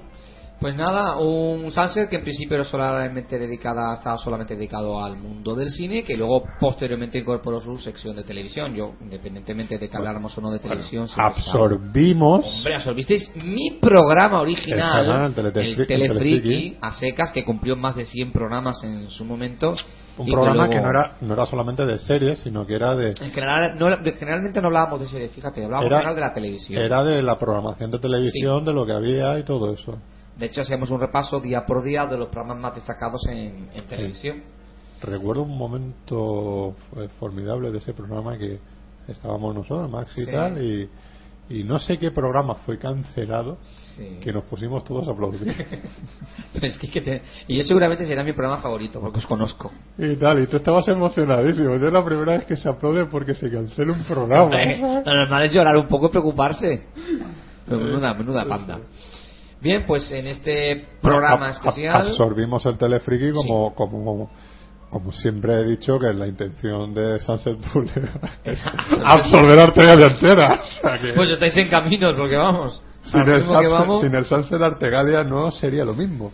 [0.60, 5.54] Pues nada, un Sunset que en principio era solamente dedicada, estaba solamente dedicado al mundo
[5.54, 8.74] del cine, que luego posteriormente incorporó su sección de televisión.
[8.74, 12.44] Yo, independientemente de que habláramos o no de televisión, estaba- Absorbimos.
[12.44, 16.76] Hombre, absorbisteis mi programa El original, canal, el Telefriki.
[16.82, 19.74] a secas, que cumplió más de 100 programas en su momento.
[20.18, 22.94] Un y programa luego- que no era, no era solamente de series, sino que era
[22.94, 26.20] de, En general, no, generalmente no hablábamos de series, fíjate, hablábamos Era- en general de
[26.28, 26.82] la televisión.
[26.82, 29.96] era de la programación de televisión, de lo que había y todo eso.
[30.40, 33.84] De hecho, hacíamos un repaso día por día de los programas más destacados en, en
[33.86, 34.42] televisión.
[35.02, 38.58] Recuerdo un momento eh, formidable de ese programa que
[39.06, 40.30] estábamos nosotros, Max y Sí.
[40.32, 40.88] tal, y,
[41.50, 43.58] y no sé qué programa fue cancelado,
[43.96, 44.18] Sí.
[44.22, 45.42] que nos pusimos todos a aplaudir.
[46.54, 49.70] Pero es que, que te- Y yo seguramente será mi programa favorito, porque os conozco.
[49.98, 51.74] y tal, y tú estabas emocionadísimo.
[51.74, 54.50] Es la primera vez que se aplaude porque se cancela un programa.
[55.04, 56.86] Lo normal es llorar un poco y preocuparse.
[57.66, 58.80] Pero menuda, menuda panda.
[59.60, 62.08] Bien, pues en este programa Ab- especial.
[62.08, 64.30] Absorbimos el telefriki como, como,
[64.90, 68.30] como siempre he dicho que es la intención de Sunset Boulevard.
[69.04, 70.60] Absorber Artegalia entera.
[70.62, 72.82] O sea que Pues estáis en caminos, porque vamos.
[73.04, 76.32] sin, el que vamos, sin el Sunset Artegalia no sería lo mismo.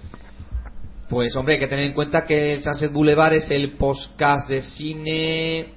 [1.08, 4.62] Pues hombre, hay que tener en cuenta que el Sunset Boulevard es el podcast de
[4.62, 5.72] cine.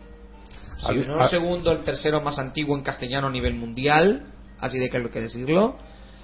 [0.77, 4.23] Si no el segundo, el tercero más antiguo en castellano a nivel mundial.
[4.59, 5.77] Así de que hay que decirlo.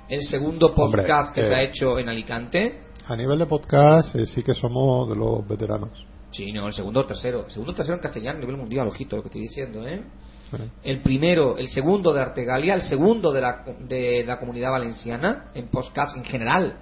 [0.07, 2.81] El segundo Hombre, podcast que eh, se ha hecho en Alicante.
[3.07, 6.05] A nivel de podcast eh, sí que somos de los veteranos.
[6.29, 7.45] Sí, no, el segundo o tercero.
[7.45, 10.03] El segundo o tercero en castellano a nivel mundial, ojito lo que estoy diciendo, ¿eh?
[10.51, 10.57] Sí.
[10.83, 15.69] El primero, el segundo de Artegalia, el segundo de la, de la comunidad valenciana en
[15.69, 16.77] podcast en general.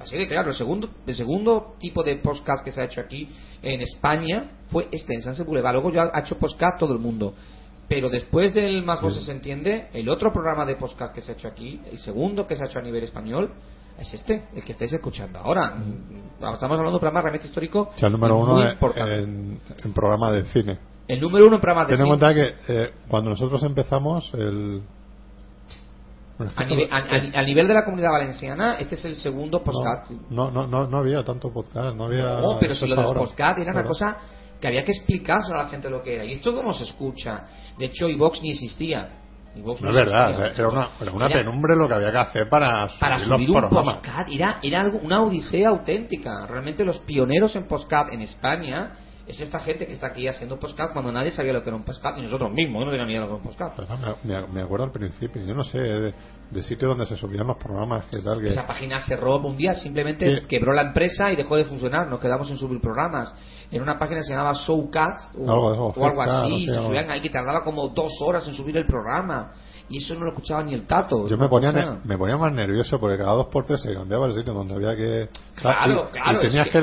[0.00, 3.28] Así de claro, el segundo, el segundo tipo de podcast que se ha hecho aquí
[3.60, 5.74] en España fue este, en Sanse Boulevard.
[5.74, 7.34] Luego ya ha hecho podcast todo el mundo.
[7.94, 11.34] Pero después del Más Voces se entiende, el otro programa de podcast que se ha
[11.34, 13.50] hecho aquí, el segundo que se ha hecho a nivel español,
[13.98, 15.74] es este, el que estáis escuchando ahora.
[15.76, 17.90] Mm, Estamos hablando de un programa realmente histórico.
[17.94, 19.14] O sea, el número uno en, importante.
[19.18, 20.78] en, en programa de cine.
[21.06, 22.18] El número uno en programa de Ten en cine.
[22.18, 22.34] cuenta
[22.66, 24.82] que eh, cuando nosotros empezamos, el.
[26.56, 30.10] A nivel, a- a- a nivel de la comunidad valenciana, este es el segundo podcast.
[30.30, 32.24] no, no, no, no había tanto podcast, no había.
[32.40, 34.16] No, pero si lo de los podcast era una cosa
[34.62, 36.24] que había que explicárselo a la gente lo que era.
[36.24, 37.44] Y esto cómo se escucha.
[37.76, 39.18] De hecho, iVox ni existía.
[39.56, 40.52] No es verdad, existía.
[40.56, 43.26] era una, era una Era- penumbre lo que había que hacer para subir, para los
[43.28, 46.46] subir un podcast era, era algo, una odisea auténtica.
[46.46, 48.92] Realmente los pioneros en podcast en España
[49.32, 51.84] es esta gente que está aquí haciendo podcast cuando nadie sabía lo que era un
[51.84, 53.72] podcast y nosotros mismos no teníamos ni idea de lo que era un.
[53.76, 56.14] Pero Me, me acuerdo al principio, yo no sé, de,
[56.50, 58.48] de sitio donde se subían los programas, que tal, que.
[58.48, 60.46] Esa página cerró un día, simplemente Sí.
[60.48, 62.08] quebró la empresa y dejó de funcionar.
[62.08, 63.34] Nos quedamos sin subir programas.
[63.70, 66.66] En una página que se llamaba Showcast o Algo- o o algo, así.
[66.66, 69.52] no sé, se subían ahí que tardaba como dos horas en subir el programa.
[69.92, 71.28] Y eso no lo escuchaba ni el tato.
[71.28, 73.92] Yo me ponía, cosa- ne- me ponía más nervioso porque cada dos por tres se
[73.92, 75.28] cambiaba el sitio donde había que.
[75.56, 76.80] Claro, y, claro, y tenías que...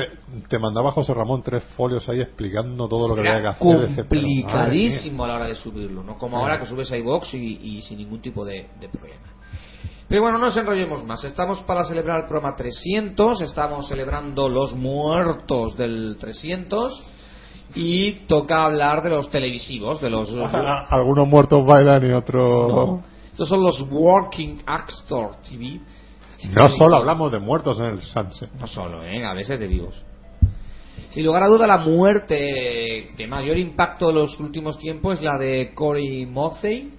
[0.48, 3.60] Te mandaba José Ramón tres folios ahí explicando todo lo que había que hacer.
[4.08, 7.38] Pero, complicadísimo a la hora de subirlo, no como ahora que subes a iVox y,
[7.78, 9.24] y sin ningún tipo de, de problema.
[10.08, 11.24] Pero bueno, no nos enrollemos más.
[11.24, 17.04] Estamos para celebrar el programa 300, estamos celebrando los muertos del 300
[17.76, 20.32] y toca hablar de los televisivos, de los...
[20.32, 20.86] mía.
[20.90, 22.72] Algunos muertos bailan y otros.
[22.72, 23.04] No.
[23.32, 25.80] Estos son los Working Actor TV.
[26.56, 28.52] No solo hablamos de muertos en el Sunset.
[28.60, 29.26] No solo, ¿eh?
[29.26, 30.06] a veces de vivos.
[31.12, 35.38] Sin lugar a duda, la muerte de mayor impacto de los últimos tiempos es la
[35.38, 36.92] de Corey Mothey,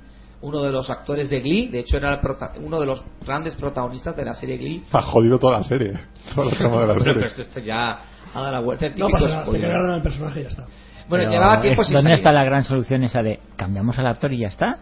[0.42, 1.68] uno de los actores de Glee.
[1.68, 2.20] De hecho, era
[2.58, 4.82] uno de los grandes protagonistas de la serie Glee.
[4.92, 5.92] Ha jodido toda la serie.
[6.34, 7.26] Toda la trama de la Pero serie.
[7.26, 8.00] esto, esto ya
[8.34, 8.86] ha dado la vuelta.
[8.86, 10.62] El No pasa nada, se cargaron al personaje y ya está.
[11.08, 12.18] Bueno, Pero llevaba tiempo es- sin ¿Dónde salir.
[12.18, 14.78] está la gran solución esa de cambiamos al actor y ya está?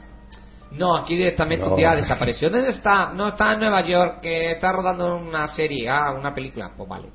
[0.73, 1.75] No, aquí directamente No.
[1.77, 2.51] día desapareció.
[2.51, 3.12] ¿Dónde está?
[3.15, 6.70] No, está en Nueva York, que está rodando una serie, ah, una película.
[6.77, 7.09] Pues vale.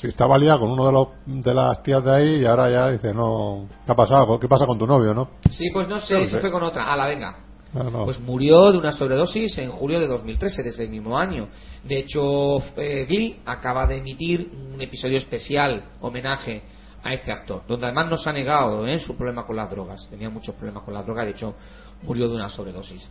[0.00, 2.88] Si estaba liado con uno de, los, de las tías de ahí y ahora ya
[2.90, 4.38] dice, no, ¿qué ha pasado?
[4.38, 5.28] ¿Qué pasa con tu novio, no?
[5.50, 6.84] Sí, pues no sé, No si fue con otra.
[6.90, 7.34] Ah, la venga.
[7.72, 8.04] No, no.
[8.04, 11.48] Pues murió de una sobredosis en julio de 2013, desde el mismo año.
[11.84, 16.62] De hecho, eh, Glee acaba de emitir un episodio especial, homenaje
[17.02, 18.98] a este actor, donde además nos ha negado ¿eh?
[18.98, 20.08] su problema con las drogas.
[20.08, 21.54] Tenía muchos problemas con las drogas, de hecho,
[22.02, 23.08] murió de una sobredosis.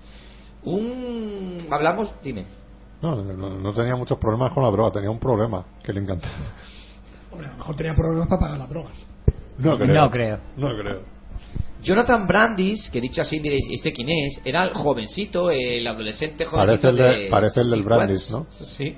[0.64, 1.67] Un.
[1.69, 2.45] Hablamos, dime.
[3.01, 6.34] No, no, no tenía muchos problemas con la droga, tenía un problema que le encantaba.
[7.32, 9.06] Hombre, a lo mejor tenía problemas para pagar las drogas.
[9.58, 9.93] No creo.
[9.93, 10.40] No creo.
[10.58, 11.15] No creo.
[11.82, 14.42] Jonathan Brandis, que dicho así diréis, ¿este quién es?
[14.43, 17.84] Era el jovencito, el adolescente Parece jovencito el, de- de parece el del.
[17.84, 18.48] Brandis, ¿no?
[18.51, 18.95] Sí.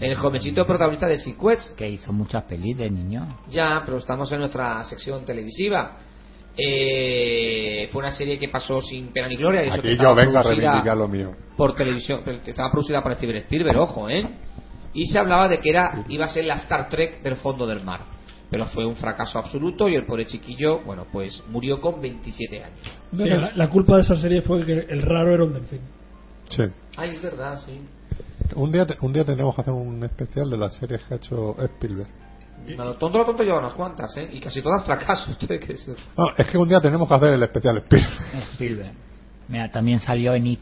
[0.00, 1.74] El jovencito protagonista de Sequence.
[1.76, 3.40] Que hizo muchas pelis de niño.
[3.48, 5.98] Ya, pero estamos en nuestra sección televisiva.
[6.56, 9.64] Eh, fue una serie que pasó sin pena ni gloria.
[9.64, 11.32] y eso que Aquí estaba yo vengo a producida reivindicar lo mío.
[11.56, 14.26] Por televisión, que estaba producida por Steven Spielberg, ojo, ¿eh?
[14.92, 17.82] y se hablaba de que era iba a ser la Star Trek del fondo del
[17.84, 18.00] mar.
[18.50, 23.00] Pero fue un fracaso absoluto y el pobre chiquillo, bueno, pues murió con 27 años.
[23.16, 25.80] Sí, la, la culpa de esa serie fue que el raro era un delfín.
[26.48, 26.62] Sí.
[26.96, 27.80] Ay, es verdad, sí.
[28.56, 31.16] Un día, te- un día tenemos que hacer un especial de las series que ha
[31.18, 32.08] hecho Spielberg.
[32.76, 34.28] Lo tonto lo tonto lleva unas cuantas, ¿eh?
[34.32, 35.36] Y casi todas fracasos.
[35.48, 35.58] que.
[36.16, 38.12] No, es que un día tenemos que hacer el especial Spielberg.
[38.54, 38.92] Spielberg.
[39.48, 40.60] Mira, también salió en It,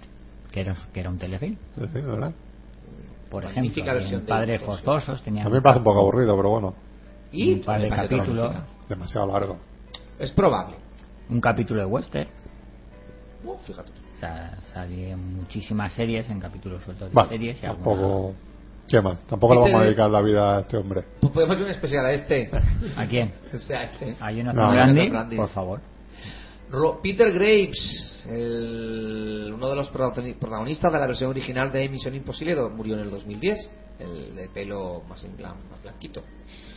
[0.52, 1.57] que era, que era un telefilm.
[1.75, 2.33] Sí, ¿verdad?
[3.31, 5.84] Por Magnífica ejemplo, versión en de Padres It, Forzosos tenía A mí me parece un
[5.84, 6.75] poco aburrido, pero bueno.
[7.33, 8.55] Y un par de capítulos.
[8.89, 9.59] Demasiado largo.
[10.19, 10.77] Es probable.
[11.29, 12.29] Un capítulo de Western.
[13.45, 13.93] Uh, fíjate.
[14.17, 18.35] O sea, salían muchísimas series en capítulos sueltos de Vale, series y alguna- tampoco.
[18.89, 19.19] ¿Qué más?
[19.27, 21.05] Tampoco le vamos a dedicar la vida a este hombre.
[21.21, 22.51] Pues podemos hacer un especial a este.
[22.97, 23.33] ¿A quién?
[23.55, 24.17] O sea, a este.
[24.19, 24.75] A Jonathan No.
[24.75, 25.39] Jonathan Brandis.
[25.39, 25.81] por favor.
[26.71, 32.15] Ro- Peter Graves, el- uno de los protagoni- protagonistas de la versión original de Misión
[32.15, 33.71] Imposible, murió en el 2010.
[33.99, 36.23] El de pelo más, en más blanquito.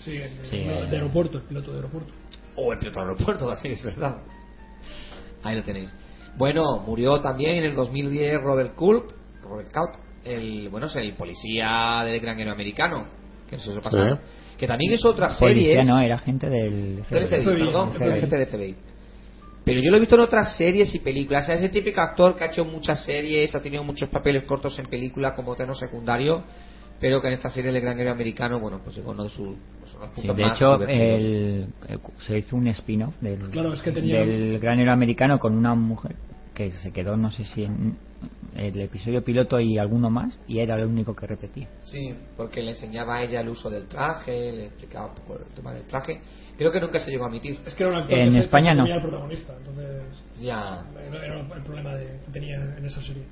[0.03, 2.14] Sí, en- Sí, de aeropuerto, el piloto de aeropuerto.
[2.56, 4.17] O el piloto del aeropuerto, también es verdad.
[5.43, 5.93] Ahí lo tenéis.
[6.38, 9.11] Bueno, murió también en el 2010 Robert Culp,
[9.43, 13.06] Robert Culp, el, bueno, es el policía del Gran Héroe Americano,
[13.50, 14.19] que no sé si os pasa.
[14.58, 15.75] Que también es otra serie.
[15.75, 17.66] Policía no, era gente del Del FBI, FBI.
[17.66, 18.19] perdón, FBI.
[18.19, 18.75] gente del FBI.
[19.64, 21.43] Pero yo lo he visto en otras series y películas.
[21.43, 24.77] O sea, ese típico actor que ha hecho muchas series, ha tenido muchos papeles cortos
[24.80, 26.43] en películas como tenor secundario,
[27.02, 29.58] pero que en esta serie del Gran Héroe Americano, bueno, pues es uno de sus
[29.80, 30.90] pues, Sí, de más hecho, el-
[31.90, 35.54] el- se hizo un spin-off del, Claro, es que tenía- del Gran Héroe Americano con
[35.58, 36.16] una mujer
[36.54, 37.98] que se quedó, no sé si en
[38.56, 41.68] el episodio piloto y alguno más, y era lo único que repetía.
[41.82, 45.46] Sí, porque le enseñaba a ella el uso del traje, le explicaba un poco el
[45.56, 46.20] tema del traje.
[46.58, 47.60] Creo que nunca se llegó a emitir.
[47.66, 48.84] Es que era un actor En que España se no.
[48.94, 50.04] al protagonista, entonces
[50.40, 50.84] Ya.
[51.08, 53.24] era era el problema de, que tenía en esa serie.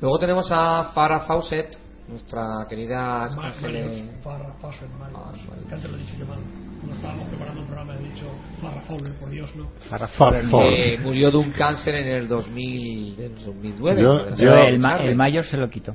[0.00, 3.86] Luego tenemos a Farah Fawcett, nuestra querida Ángeles.
[3.86, 5.18] Marius, Farrah Fawcett, Marius.
[5.24, 5.66] Ah, Marius.
[5.68, 6.38] Que antes lo he dicho yo mal.
[6.80, 8.26] Cuando estábamos preparando el programa he dicho
[8.60, 9.70] Farrah Fawcett, por Dios, no.
[9.88, 10.50] Farrah Fawcett.
[10.50, 14.02] que murió de un cáncer en el 2000, del 2009.
[14.02, 14.68] Yo- puede Pero ser.
[14.68, 15.94] el, ma- el mayor se lo quitó.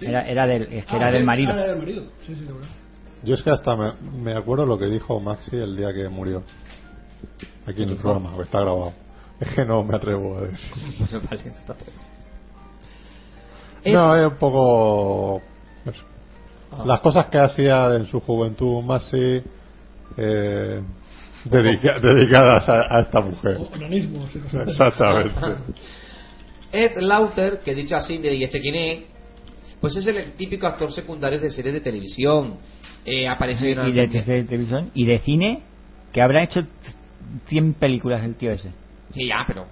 [0.00, 1.50] Era, era del, es que Ah, era del marido.
[1.52, 2.04] Ah, era del marido.
[2.20, 2.68] Sí, sí, de verdad.
[3.24, 6.44] Yo es que hasta me, me acuerdo lo que dijo Maxi el día que murió.
[7.66, 8.92] Aquí en el programa, que está grabado.
[9.40, 11.20] Es que no me atrevo a decir.
[11.30, 12.12] Vale, no te atreves.
[13.86, 15.42] No, es un poco.
[15.86, 16.02] eso.
[16.72, 16.82] Ah.
[16.86, 19.42] Las cosas que hacía en su juventud Maxi.
[20.16, 20.82] Eh,
[21.44, 23.58] dedica- dedicadas a, a esta mujer.
[24.30, 24.40] Sí.
[24.66, 25.40] Exactamente.
[26.72, 29.04] Ed Lauter, que dicho así, de ¿y este quién es?
[29.80, 32.56] Pues es el típico actor secundario de series de televisión.
[33.06, 35.62] Eh, apareció en y de, de televisión y de cine
[36.12, 36.62] que habrá hecho
[37.46, 38.70] 100 películas el tío ese
[39.12, 39.66] Sí, ya, pero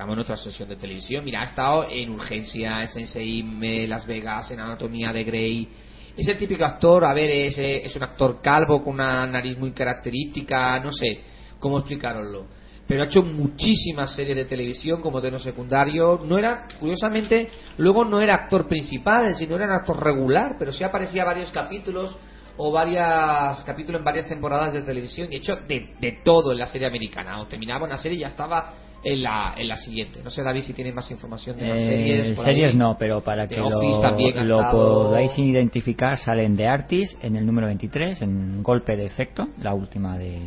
[0.00, 1.22] estamos en otra sesión de televisión.
[1.22, 5.68] Mira, ha estado en Urgencias, en Seime, Las Vegas, en Anatomía de Grey.
[6.16, 9.72] Es el típico actor, a ver, es, es un actor calvo con una nariz muy
[9.72, 11.20] característica, no sé
[11.58, 12.46] cómo explicaroslo.
[12.88, 16.22] Pero ha hecho muchísimas series de televisión como tenor secundario.
[16.24, 20.82] No era, curiosamente, luego no era actor principal, sino era un actor regular, pero sí
[20.82, 22.16] aparecía varios capítulos
[22.56, 26.68] o varias capítulos en varias temporadas de televisión y hecho de, de todo en la
[26.68, 27.38] serie americana.
[27.42, 30.22] O terminaba una serie y ya estaba en la, en la siguiente.
[30.22, 32.36] No sé, David, si tiene más información de las Eh, series.
[32.36, 32.76] por series ahí.
[32.78, 34.00] no, pero para The que Office
[34.44, 39.06] lo, lo estado- podáis identificar, salen de Artis en el número 23, en Golpe de
[39.06, 40.40] Efecto, la última de,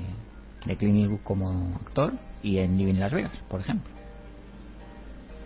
[0.65, 3.91] de Clint Eastwood como actor, y en Living Las Vegas, por ejemplo.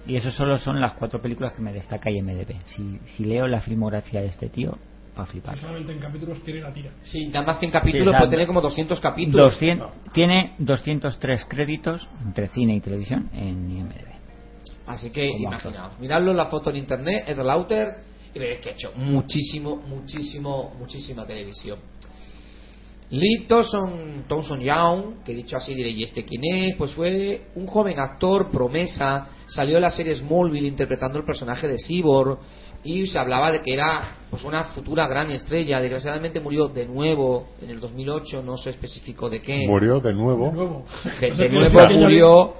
[0.06, 2.56] Y eso solo son las cuatro películas que me destaca IMDb.
[2.66, 4.77] Si, si leo la filmografía de este tío,
[5.17, 5.57] va a flipar.
[5.57, 6.91] Solamente en capítulos tiene la tira.
[7.03, 9.53] Sí, nada más que en capítulos Sí, puede tener como 200 capítulos.
[9.53, 14.17] 200 Tiene 203 créditos entre cine y televisión en IMDb.
[14.85, 17.97] Así que Como imaginaos, miradlo en la foto en internet, Ed Lauter,
[18.33, 21.79] y veréis que ha hecho muchísimo, muchísimo, muchísima televisión.
[23.09, 26.75] Lee Thompson, Thompson Young, que dicho así diré, ¿y este quién es?
[26.75, 31.77] Pues fue un joven actor, promesa, salió en la serie Smallville interpretando el personaje de
[31.77, 32.39] Cyborg
[32.83, 35.80] y se hablaba de que era pues una futura gran estrella.
[35.80, 39.65] Desgraciadamente murió de nuevo en el 2008, no se especificó de qué.
[39.67, 40.45] Murió de nuevo.
[40.47, 40.85] De nuevo
[41.99, 42.53] murió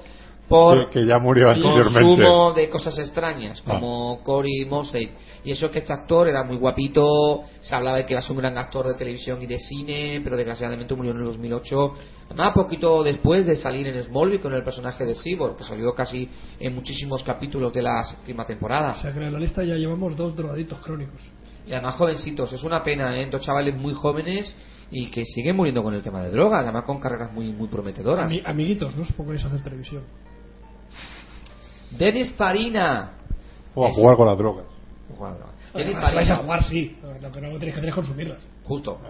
[0.48, 2.00] por Que, que ya murió anteriormente.
[2.00, 3.72] consumo de cosas extrañas Ah.
[3.74, 5.10] como Corey Mosey
[5.44, 8.32] y eso que este actor era muy guapito se hablaba de que iba a ser
[8.32, 11.92] un gran actor de televisión y de cine pero desgraciadamente murió en el 2008
[12.26, 16.28] además poquito después de salir en Smallville con el personaje de Cyborg que salió casi
[16.58, 20.16] en muchísimos capítulos de la séptima temporada O sea que en la lista ya llevamos
[20.16, 21.20] dos drogaditos crónicos.
[21.66, 23.28] y además jovencitos es una pena ¿eh?
[23.30, 24.54] dos chavales muy jóvenes
[24.90, 28.30] y que siguen muriendo con el tema de drogas además con carreras muy muy prometedoras
[28.30, 30.02] Ami- amiguitos, no os pongáis a hacer televisión.
[31.90, 33.12] Dennis Farina
[33.74, 34.64] O a jugar con las drogas.
[35.08, 35.46] Jugando.
[35.74, 36.96] Denis las vais a jugar, sí.
[37.20, 38.38] Lo que no tenéis que hacer es consumirlas.
[38.64, 39.00] Justo.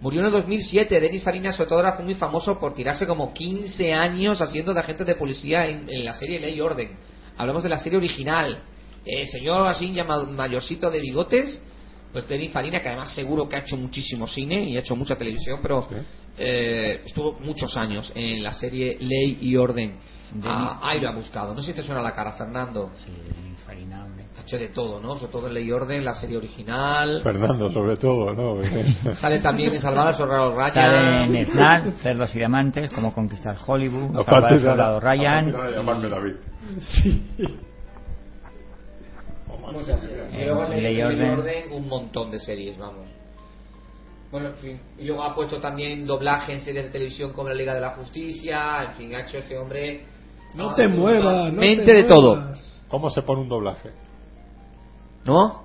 [0.00, 1.00] Murió en el 2007.
[1.00, 1.66] Denis Farina, fue
[2.04, 6.14] muy famoso por tirarse como 15 años haciendo de agente de policía en, en la
[6.14, 6.96] serie Ley y Orden.
[7.36, 8.58] Hablamos de la serie original.
[9.04, 11.60] Eh, señor así llamado mayorcito de bigotes,
[12.12, 15.16] pues Denis Farina, que además seguro que ha hecho muchísimo cine y ha hecho mucha
[15.16, 15.88] televisión, pero
[16.36, 19.96] eh, estuvo muchos años en la serie Ley y Orden.
[20.44, 21.54] Ah, ahí lo ha buscado.
[21.54, 22.90] No sé si te suena la cara, Fernando.
[23.04, 23.12] Sí,
[23.64, 24.06] Farina,
[24.50, 25.16] hecho de todo, ¿no?
[25.18, 27.20] Sobre todo en Ley y Orden, la serie original.
[27.22, 28.56] Fernando, sobre todo, ¿no?
[29.14, 30.72] Sale también en Salvar a Soldado Ryan.
[30.72, 35.46] Sale en Snap, Cerdos y Diamantes, Cómo Conquistar Hollywood, de- Soldado Ryan.
[35.52, 36.34] de llamarme David.
[40.32, 41.30] Y luego en Eh, Ley Ley y y Orden.
[41.30, 43.08] Orden un montón de series, vamos.
[44.30, 44.80] Bueno, en fin.
[44.98, 47.90] Y luego ha puesto también doblaje en series de televisión como la Liga de la
[47.90, 48.84] Justicia.
[48.84, 50.04] En fin, ha hecho este hombre.
[50.54, 52.36] No te muevas, no Mente te de todo.
[52.36, 52.82] muevas.
[52.88, 53.90] ¿Cómo se pone un doblaje?
[55.24, 55.64] ¿No?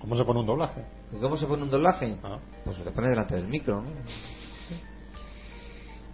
[0.00, 0.84] ¿Cómo se pone un doblaje?
[1.12, 2.18] ¿Y cómo se pone un doblaje?
[2.22, 2.38] Ah.
[2.64, 3.90] Pues se te pone delante del micro, ¿no?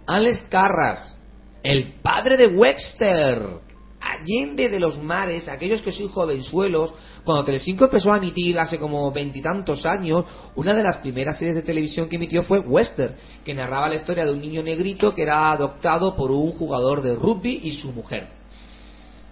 [0.07, 1.17] Alex Carras,
[1.63, 3.65] el padre de Wexter.
[4.07, 9.11] Allende de los mares, aquellos que sois jovenzuelos, cuando Telecinco empezó a emitir hace como
[9.11, 13.89] veintitantos años, una de las primeras series de televisión que emitió fue Western, que narraba
[13.89, 17.71] la historia de un niño negrito que era adoptado por un jugador de rugby y
[17.77, 18.29] su mujer.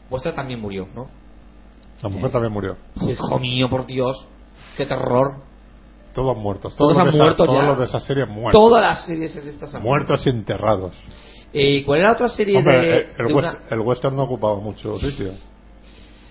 [0.09, 1.07] Western también murió, ¿no?
[2.03, 2.77] La mujer también murió.
[3.09, 4.27] Hijo mío, por Dios,
[4.77, 5.41] qué terror.
[6.13, 6.75] Todos muertos.
[6.75, 7.63] Todos han esa- Todos ya.
[7.65, 8.61] los de esa serie muertos.
[8.61, 10.93] Todas las series de estas han Muertos y enterrados.
[11.53, 14.15] Eh, ¿Cuál era la otra serie Hombre, de, eh, el, de west- una- el western
[14.15, 15.31] no ocupaba mucho sitio.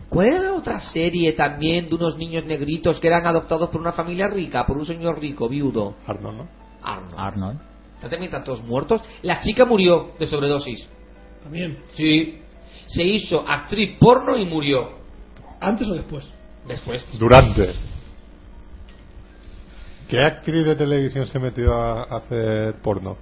[0.09, 3.93] ¿Cuál era la otra serie también de unos niños negritos que eran adoptados por una
[3.93, 5.95] familia rica, por un señor rico, viudo?
[6.07, 6.49] Arnold, ¿no?
[6.83, 7.15] Arnold.
[7.17, 7.61] Arnold.
[7.95, 9.01] ¿Están también están todos muertos?
[9.23, 10.87] La chica murió de sobredosis.
[11.43, 11.79] También.
[11.95, 12.39] Sí.
[12.89, 15.02] Se hizo actriz porno y murió.
[15.63, 16.33] ¿Antes o después?
[16.67, 17.07] Después.
[17.19, 17.73] Durante.
[20.09, 23.17] ¿Qué actriz de televisión se metió a hacer porno?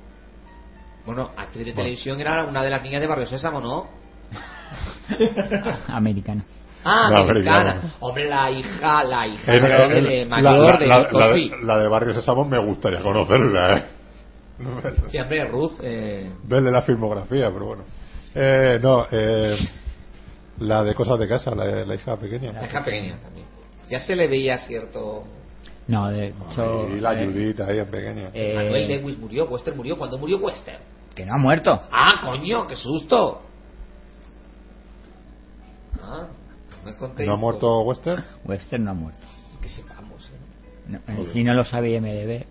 [1.06, 1.76] Bueno, actriz de Bueno.
[1.76, 3.86] televisión era una de las niñas de Barrio Sésamo, ¿no?
[5.88, 6.44] Americana.
[6.84, 7.70] Ah, La americana.
[7.72, 7.94] americana.
[8.00, 11.78] Hombre, la hija, la hija de, de la- mayor la, de la- la de, la
[11.78, 13.84] de Barrio Sésamo me gustaría conocerla, ¿eh?
[15.10, 15.72] Sí, hombre, Ruth.
[15.82, 17.84] Eh, Verle la filmografía, pero bueno.
[18.34, 19.56] Eh, no, eh,
[20.60, 22.52] la de Cosas de Casa, la, de la hija pequeña.
[22.52, 23.46] la hija pequeña también.
[23.88, 25.24] Ya se le veía cierto.
[25.88, 26.88] No, de hecho.
[26.96, 28.30] Y la eh, Judith ahí en pequeña.
[28.32, 29.98] eh, Manuel Lewis murió, Wester murió.
[29.98, 30.78] ¿Cuándo murió Wester?
[31.14, 31.72] que no ha muerto.
[31.90, 33.42] Ah, coño, qué susto.
[36.00, 36.28] Ah,
[36.70, 37.26] no me contéis.
[37.28, 38.24] ¿No ha muerto Western?
[38.44, 39.26] Western no ha muerto.
[39.60, 40.38] Que sepamos, ¿eh?
[40.88, 42.46] No, eh, si no lo sabe IMDB.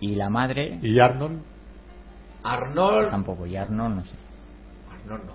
[0.00, 1.40] Y la madre ¿Y Arnold?
[2.42, 3.10] Arnold.
[3.10, 3.46] tampoco.
[3.46, 4.14] Y Arnold no sé.
[5.08, 5.34] No, no.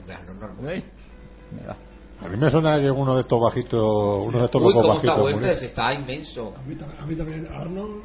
[0.62, 1.76] no.
[2.22, 3.82] A mí me suena que uno de estos bajitos,
[4.26, 5.62] uno de estos Uy, locos cómo bajitos.
[5.64, 6.54] Está inmenso.
[6.58, 8.04] A mí, también- a mí también Arnold.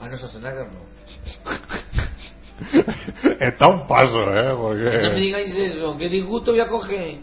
[0.00, 0.92] Arnold Schwarzenegger no.
[3.40, 4.48] Está un paso, ¿eh?
[5.02, 7.18] No me digáis eso, qué disgusto voy a coger.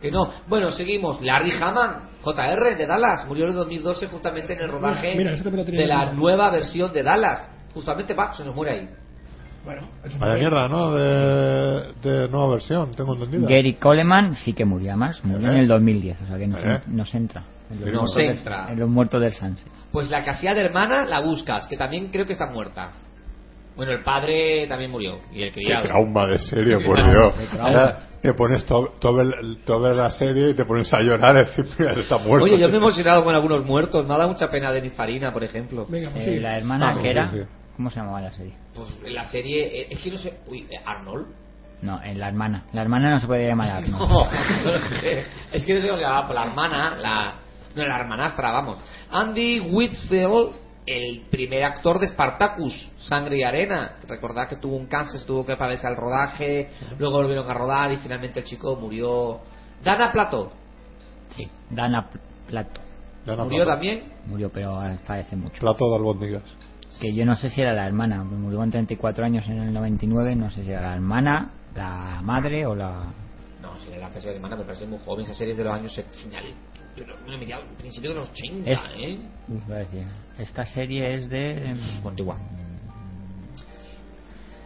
[0.00, 0.30] Que no.
[0.48, 1.20] Bueno, seguimos.
[1.22, 5.86] Larry Hammond, JR de Dallas, murió en el 2012 justamente en el rodaje Mira, de
[5.86, 7.50] la nueva versión de Dallas.
[7.74, 8.88] Justamente, va, se nos muere ahí.
[9.66, 10.92] Bueno, eso Vaya mierda, ¿no?
[10.92, 13.42] De, de nueva versión, tengo entendido.
[13.48, 15.22] Gary Coleman sí que murió más.
[15.24, 15.60] Murió en ¿Eh?
[15.60, 16.22] el 2010.
[16.22, 16.80] O sea que nos, ¿Eh?
[16.86, 17.44] nos entra.
[17.68, 18.68] En los Nos del- entra.
[18.70, 19.66] en los muertos del Sunset.
[19.90, 22.92] Pues la casilla de hermana la buscas, que también creo que está muerta.
[23.74, 25.18] Bueno, el padre también murió.
[25.34, 25.84] Y el Qué criado.
[25.86, 27.34] trauma de serie, por Dios.
[27.34, 27.56] qué
[28.22, 32.16] te pones a ver, la serie y te pones a llorar y decir, mira, está
[32.18, 32.44] muerto.
[32.44, 34.06] Oye, yo me he emocionado con algunos muertos.
[34.06, 35.84] Me ha dado mucha pena Denis Farina, por ejemplo.
[35.88, 36.40] Venga, pues Eh, sí.
[36.40, 37.30] la hermana Ah, que era.
[37.32, 37.44] sí, sí.
[37.76, 38.54] ¿Cómo se llamaba la serie?
[38.74, 39.82] Pues en la serie.
[39.82, 40.38] eh, Es que no sé.
[40.48, 41.26] Uy, eh, Arnold.
[41.82, 42.64] No, en la hermana.
[42.72, 44.08] La hermana no se puede llamar Arnold.
[44.08, 44.26] No.
[45.52, 47.34] Es que no sé cómo se llamaba, pues la hermana, la.
[47.74, 48.78] No, la hermanastra, vamos.
[49.10, 50.54] Andy Whitfield,
[50.86, 53.96] el primer actor de Spartacus, Sangre y Arena.
[54.08, 57.98] Recordad que tuvo un cáncer, tuvo que pararse al rodaje, luego volvieron a rodar y
[57.98, 59.40] finalmente el chico murió.
[59.84, 60.52] Dana Plato,
[61.36, 62.80] Sí, Dana Pl- Plato.
[63.26, 63.70] Murió plato.
[63.72, 64.04] también.
[64.26, 65.58] Murió, pero hasta hace mucho.
[65.60, 66.42] Plato de albóndigas.
[67.00, 68.24] Que yo no sé si era la hermana.
[68.24, 70.34] Murió con 34 años en el 99.
[70.36, 73.12] No sé si era la hermana, la madre o la.
[73.62, 75.24] No, si era la casa de hermana, me parece muy joven.
[75.24, 75.92] Esa serie es de los años
[76.22, 76.56] finales.
[76.96, 79.18] Yo no- me he metido al principio de los 80, Es- ¿eh?
[79.68, 80.06] Decir,
[80.38, 81.74] Esta serie es de.
[82.04, 82.36] Antigua.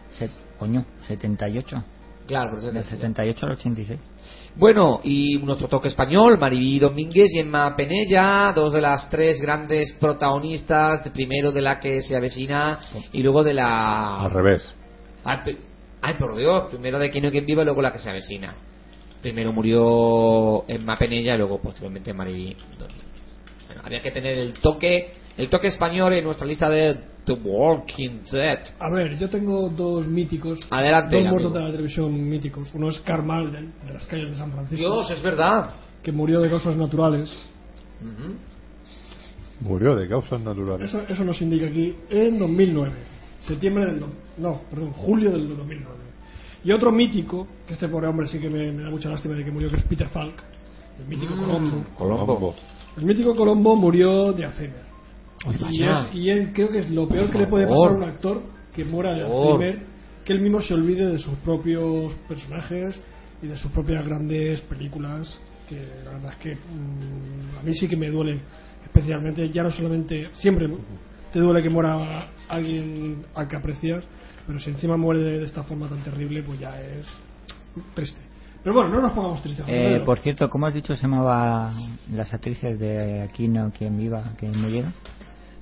[0.09, 1.83] set- coño, 78.
[2.27, 3.99] Claro, pero Del 78 al 86.
[4.55, 9.93] Bueno, y nuestro toque español, Maribí Domínguez y Emma Penella, dos de las tres grandes
[9.93, 12.79] protagonistas, primero de la que se avecina
[13.13, 14.19] y luego de la...
[14.19, 14.69] Al revés.
[15.23, 15.57] Ay,
[16.01, 18.55] ay, por Dios, primero de Quién no quien viva y luego la que se avecina.
[19.21, 23.05] Primero murió Emma Penella y luego posteriormente Mariby Domínguez.
[23.67, 28.21] Bueno, había que tener el toque, el toque español en nuestra lista de The Walking
[28.31, 28.59] Dead.
[28.79, 30.59] A ver, yo tengo dos míticos.
[30.71, 31.31] Adelante, Dos amigo.
[31.33, 32.67] muertos de la televisión míticos.
[32.73, 34.75] Uno es Karl Malden, de las calles de San Francisco.
[34.77, 35.71] Dios, es verdad.
[36.01, 37.29] Que murió de causas naturales.
[38.01, 38.33] Ujú.
[39.61, 40.89] Murió de causas naturales.
[40.89, 42.91] Eso, eso nos indica aquí en 2009.
[43.43, 44.03] Septiembre del...
[44.37, 45.85] No, perdón, julio del 2009.
[46.63, 49.43] Y otro mítico, que este pobre hombre sí que me, me da mucha lástima de
[49.43, 50.43] que murió, que es Peter Falk.
[50.99, 51.85] El mítico Colombo.
[51.95, 52.55] Colombo.
[52.97, 54.90] El mítico Colombo murió de Alzheimer.
[55.71, 58.03] Y, es- y él creo que es lo peor que le puede pasar a un
[58.03, 58.41] actor
[58.75, 59.21] que muera de.
[59.57, 59.85] Alzheimer,
[60.25, 62.99] que él mismo se olvide de sus propios personajes
[63.41, 67.87] y de sus propias grandes películas, que la verdad es que mm, a mí sí
[67.87, 68.39] que me duele
[68.85, 70.69] especialmente, ya no solamente, siempre
[71.33, 74.03] te duele que muera alguien al que aprecias,
[74.45, 77.07] pero si encima muere de, de esta forma tan terrible, pues ya es
[77.95, 78.19] triste.
[78.63, 79.65] Pero bueno, no nos pongamos tristes.
[79.67, 81.73] Eh, por cierto, ¿cómo has dicho se llama
[82.13, 84.93] las actrices de Aquino, quien viva, que murieron?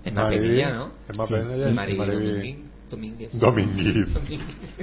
[0.03, 0.91] Emma Mariby, Penella, ¿no?
[1.09, 3.39] Y y Mariby Mariby Domínguez.
[3.39, 4.07] Domínguez.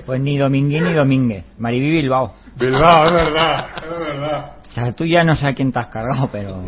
[0.04, 1.44] Pues ni Domínguez ni Domínguez.
[1.58, 2.34] Maribí Bilbao.
[2.56, 4.52] Bilbao, es verdad, es verdad.
[4.68, 6.62] O sea, tú ya no sé a quién te has cargado, pero...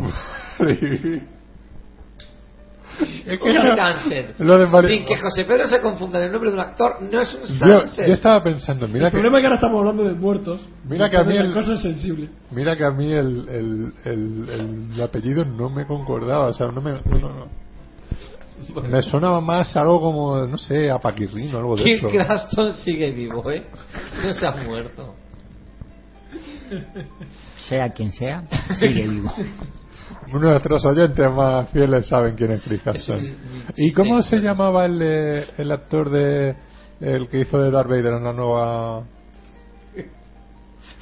[3.25, 6.49] Es Un yo- lo de Mari- Sin que José Pedro se confunda en el nombre
[6.49, 8.07] de un actor, no es un Yo, Sunset.
[8.07, 10.67] yo estaba pensando, mira el que, problema es que ahora estamos hablando de muertos.
[10.85, 12.29] Mira que a mí el- cosa es sensible.
[12.51, 16.67] mira que a mí el, el, el, el- el apellido no me concordaba, o sea,
[16.71, 17.58] no me, no, no, no.
[18.89, 22.25] Me sonaba más algo como, no sé, a Paquirrín o algo de Kirk eso.
[22.27, 23.65] Cranston sigue vivo, ¿eh?
[24.23, 25.15] No se ha muerto.
[27.67, 28.43] Sea quien sea,
[28.79, 29.33] sigue vivo.
[30.31, 33.21] Nuestros oyentes más fieles saben quién es Chris Hudson.
[33.75, 36.55] ¿Y cómo se llamaba el, eh, el actor de
[36.99, 39.03] el que hizo de Darth Vader en la nueva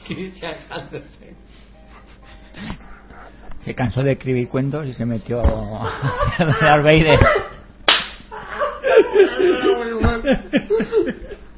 [0.07, 1.35] Christian Andersen.
[3.67, 5.91] Se cansó de escribir cuentos y se metió a
[6.39, 7.19] Darth Vader.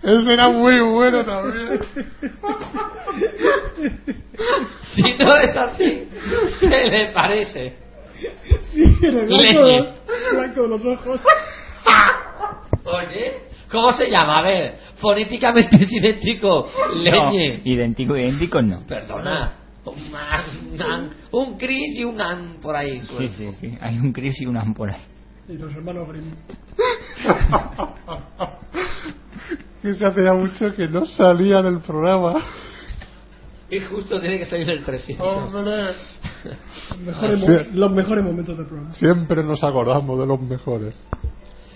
[0.01, 1.79] Ese era muy bueno también.
[4.95, 6.09] Si no es así,
[6.59, 7.75] se le parece.
[8.71, 8.83] Sí,
[10.31, 11.21] blanco de los ojos.
[12.85, 13.33] Oye,
[13.69, 14.39] ¿cómo se llama?
[14.39, 16.71] A ver, fonéticamente es idéntico.
[16.91, 17.61] Leñe.
[17.63, 18.79] No, idéntico, idéntico no.
[18.87, 19.58] Perdona.
[19.85, 22.99] Un, an- un Chris y un An por ahí.
[23.17, 23.77] Sí, sí, sí.
[23.81, 25.01] Hay un Chris y un Ann por ahí.
[25.47, 26.31] Y los hermanos Grimm.
[29.81, 32.43] que se hacía mucho que no salía del programa.
[33.71, 35.53] Y justo tiene que salir el 300.
[35.53, 35.71] Hombre.
[37.05, 38.93] Mejores, mo- los mejores momentos del programa.
[38.95, 40.95] Siempre nos acordamos de los mejores.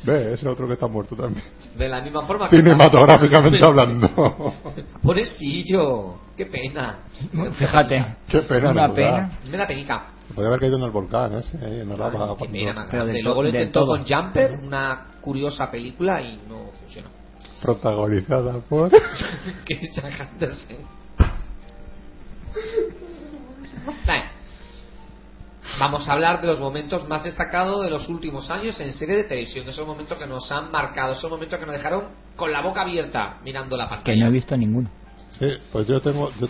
[0.03, 1.45] Ve, ese otro que está muerto también.
[1.77, 2.57] De la misma forma que.
[2.57, 4.09] Cinematográficamente hablando.
[5.01, 6.15] Pobrecillo.
[6.35, 6.99] Qué pena.
[7.53, 8.15] Fíjate.
[8.27, 9.39] Qué pena, Una pena.
[9.49, 10.07] Me da penica.
[10.27, 12.35] Se podía haber caído en el volcán ese, ahí en el lava.
[12.37, 17.09] Qué pena Pero de Luego lo intentó con Jumper, una curiosa película, y no funcionó.
[17.61, 18.91] Protagonizada por.
[19.65, 20.79] Christian Andersen.
[24.07, 24.32] Vale.
[25.79, 29.23] Vamos a hablar de los momentos más destacados de los últimos años en serie de
[29.23, 29.67] televisión.
[29.67, 33.39] Esos momentos que nos han marcado, esos momentos que nos dejaron con la boca abierta
[33.43, 34.23] mirando la Que pantalla.
[34.23, 34.89] no he visto ninguno.
[35.31, 36.47] Sí, pues yo tengo, yo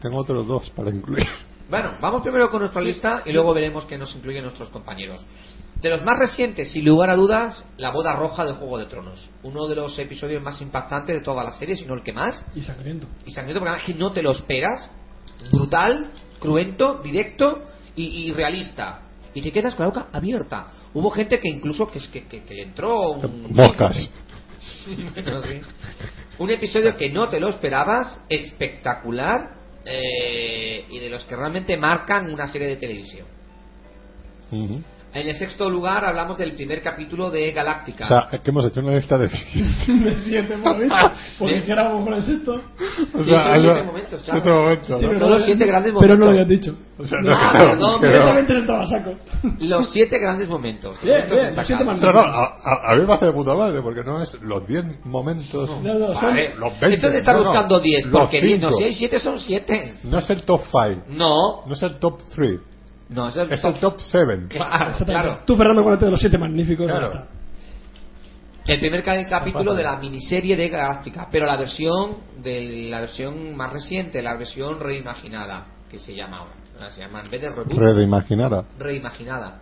[0.00, 1.26] tengo otros dos para incluir.
[1.68, 5.20] Bueno, vamos primero con nuestra lista y luego veremos qué nos incluyen nuestros compañeros.
[5.82, 9.28] De los más recientes, sin lugar a dudas, La boda roja de Juego de Tronos.
[9.42, 12.46] Uno de los episodios más impactantes de toda la serie, si no el que más.
[12.54, 13.06] Y sangriento.
[13.26, 14.90] Y sangriento porque además que no te lo esperas.
[15.52, 17.60] Brutal, cruento, directo
[17.96, 19.00] y, y realista.
[19.34, 20.68] Y te quedas con la boca abierta.
[20.94, 23.52] Hubo gente que incluso que, que, que, que le entró un...
[23.52, 24.10] Moscas.
[25.14, 25.60] Bueno, sí.
[26.38, 32.30] Un episodio que no te lo esperabas, espectacular eh, y de los que realmente marcan
[32.30, 33.26] una serie de televisión.
[35.14, 38.04] En el sexto lugar hablamos del primer capítulo de Galáctica.
[38.04, 39.28] O sea, es que hemos hecho una lista de.
[39.88, 40.98] de siete momentos.
[41.38, 42.52] Porque si ahora vamos con el sexto.
[43.14, 44.60] O Sí, sea, hay siete momentos, siete claro.
[44.62, 45.12] momentos, Sí, ¿no?
[45.12, 46.44] pero los siete grandes Pero no lo momentos.
[46.46, 46.78] habías dicho.
[46.98, 48.34] O sea, Ah, claro, perdón, pero-.
[49.60, 51.00] Los siete grandes momentos.
[51.02, 52.00] Bien, momentos bien, los siete destacados.
[52.00, 54.66] Pero no, a, a- a mí me hace de puta madre, porque no es los
[54.66, 55.70] 10 momentos.
[55.82, 56.54] No, no, son- Vale.
[56.56, 56.94] los 20.
[56.94, 59.38] Esto de estar no, no, buscando 10, los porque 10, no, si hay 7 son
[59.40, 59.94] 7.
[60.04, 62.60] No es el top 5, No, no es el top 3,
[63.08, 63.74] no, es el es top.
[63.74, 64.46] el top 7.
[64.50, 65.38] Claro, claro.
[65.46, 66.86] Tú, Fernando, acuérdate de los siete magníficos.
[66.86, 67.26] Claro.
[68.66, 73.56] El primer ca- capítulo de la miniserie de Galáctica, pero la versión de la versión
[73.56, 76.90] más reciente, la versión reimaginada, que se llama ahora.
[76.90, 78.64] Se llama en vez de reboot, Reimaginada.
[78.78, 79.60] reimaginada.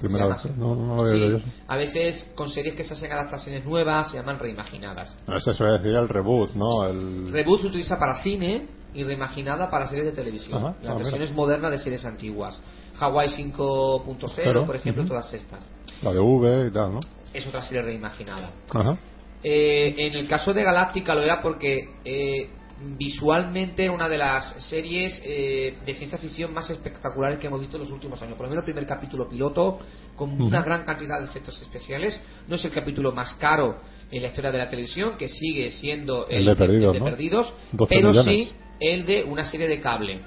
[0.00, 0.44] Primera vez.
[0.56, 1.42] No, no lo Sí.
[1.68, 5.14] A veces con series que se hacen adaptaciones nuevas se llaman reimaginadas.
[5.28, 6.86] No, eso suele decir el reboot, ¿no?
[6.86, 7.30] El...
[7.30, 10.64] Reboot se utiliza para cine, y reimaginada para series de televisión.
[10.64, 11.36] Ajá, las ah, versiones mira.
[11.36, 12.60] modernas de series antiguas.
[12.98, 15.68] Hawaii 5.0, Pero, por ejemplo, todas estas.
[16.02, 17.00] La de V y tal, ¿no?
[17.32, 18.50] Es otra serie reimaginada.
[18.70, 18.96] Ajá.
[19.42, 22.48] Eh, en el caso de Galáctica lo era porque eh,
[22.96, 27.76] visualmente era una de las series eh, de ciencia ficción más espectaculares que hemos visto
[27.76, 28.36] en los últimos años.
[28.36, 29.80] Por lo menos el primer capítulo piloto,
[30.16, 32.20] con una gran cantidad de efectos especiales.
[32.48, 36.28] No es el capítulo más caro en la historia de la televisión, que sigue siendo
[36.28, 37.04] El de Perdidos, el de ¿no?
[37.04, 38.34] Perdidos, 12 pero millones.
[38.34, 40.20] sí el de una serie de cable.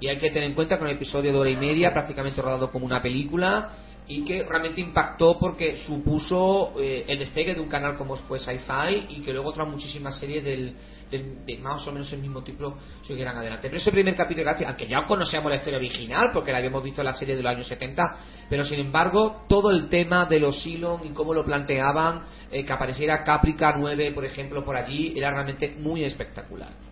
[0.00, 2.70] Y hay que tener en cuenta que un episodio de hora y media, prácticamente rodado
[2.70, 3.72] como una película,
[4.08, 9.06] y que realmente impactó porque supuso eh, el despegue de un canal como fue Sci-Fi
[9.10, 10.74] y que luego otras muchísimas series del,
[11.10, 13.68] de más o menos el mismo tipo siguieran adelante.
[13.68, 17.06] Pero ese primer capítulo aunque ya conocíamos la historia original porque la habíamos visto en
[17.06, 18.16] la serie de los años 70,
[18.48, 22.72] pero sin embargo todo el tema de los Silon y cómo lo planteaban, eh, que
[22.72, 26.87] apareciera Caprica 9 por ejemplo por allí, era realmente muy espectacular.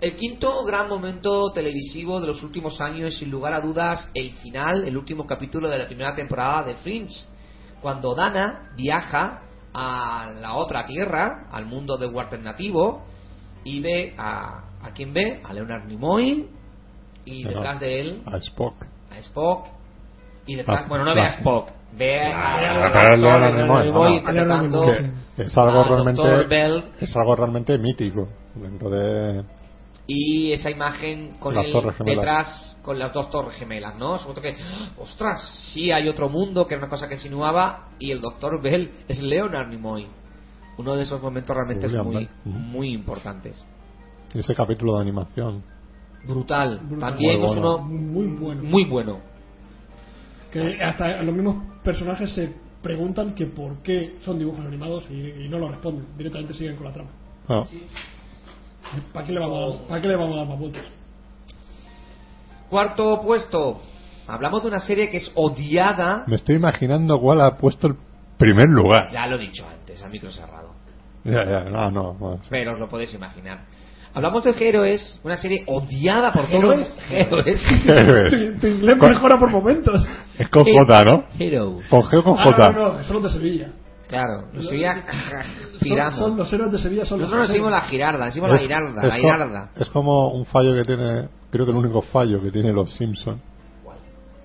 [0.00, 4.30] El quinto gran momento televisivo de los últimos años es sin lugar a dudas el
[4.34, 7.24] final, el último capítulo de la primera temporada de Fringe,
[7.82, 9.42] cuando Dana viaja
[9.74, 13.02] a la otra tierra, al mundo de alternativo,
[13.64, 15.40] y ve a, ¿a quién ve?
[15.44, 16.48] A Leonard Nimoy
[17.24, 18.74] y Pero- detrás de él A Spock.
[19.10, 19.66] a Spock
[20.46, 21.28] y detrás, Ah, bueno, no ve a.
[21.30, 24.22] Spock, ve a, Leonard Nimoy,
[25.38, 26.22] es algo a realmente
[27.00, 29.57] es algo realmente mítico dentro de
[30.10, 31.98] y esa imagen con Las gemelas.
[32.06, 34.16] detrás con las dos torres gemelas, ¿no?
[34.16, 34.90] Es otro que, ¡ah!
[34.98, 38.90] ostras, sí hay otro mundo que era una cosa que insinuaba y el doctor Bell
[39.06, 40.06] es Leonard Nimoy.
[40.78, 42.28] Uno de esos momentos realmente William muy, Bell.
[42.46, 43.62] Muy importantes.
[44.32, 45.62] ese capítulo de animación.
[46.24, 46.80] Brutal.
[46.84, 47.10] Brutal.
[47.10, 47.76] También Muy es bueno.
[47.76, 48.62] uno Muy bueno.
[48.64, 49.20] muy bueno.
[50.50, 52.50] Que hasta los mismos personajes se
[52.82, 56.06] preguntan que por qué son dibujos animados y, y no lo responden.
[56.16, 57.10] Directamente siguen con la trama.
[57.48, 57.64] Ah,
[59.12, 60.82] ¿Para qué le vamos a dar, ¿para qué le vamos a dar más vueltas?
[62.68, 63.80] Cuarto puesto.
[64.26, 66.24] Hablamos de una serie que es odiada.
[66.26, 67.94] me estoy imaginando cuál ha puesto el
[68.36, 69.08] primer lugar.
[69.10, 70.74] Ya lo he dicho antes, a micro cerrado.
[71.24, 72.16] Ya, ya, no, no.
[72.20, 72.40] no.
[72.50, 73.60] Pero os lo podéis imaginar.
[74.14, 76.86] Hablamos de Héroes, una serie odiada por todos.
[77.10, 77.62] Héroes.
[77.86, 78.58] Héroes.
[78.60, 80.06] Tu inglés Con- mejora por momentos.
[80.38, 81.24] Es con J, ¿no?
[81.38, 81.88] Heroes.
[81.88, 82.72] Con G o con Ah, J.
[82.72, 83.68] no, no, eso es de Sevilla.
[84.08, 86.18] Claro, los Sevilla Son, giramos.
[86.18, 87.04] son los héroes de Sevilla.
[87.04, 89.70] Son Nosotros los decimos la girarda, decimos la Es- girarda, es la co- girarda.
[89.76, 93.40] Es como un fallo que tiene, creo que el único fallo que tiene los Simpson,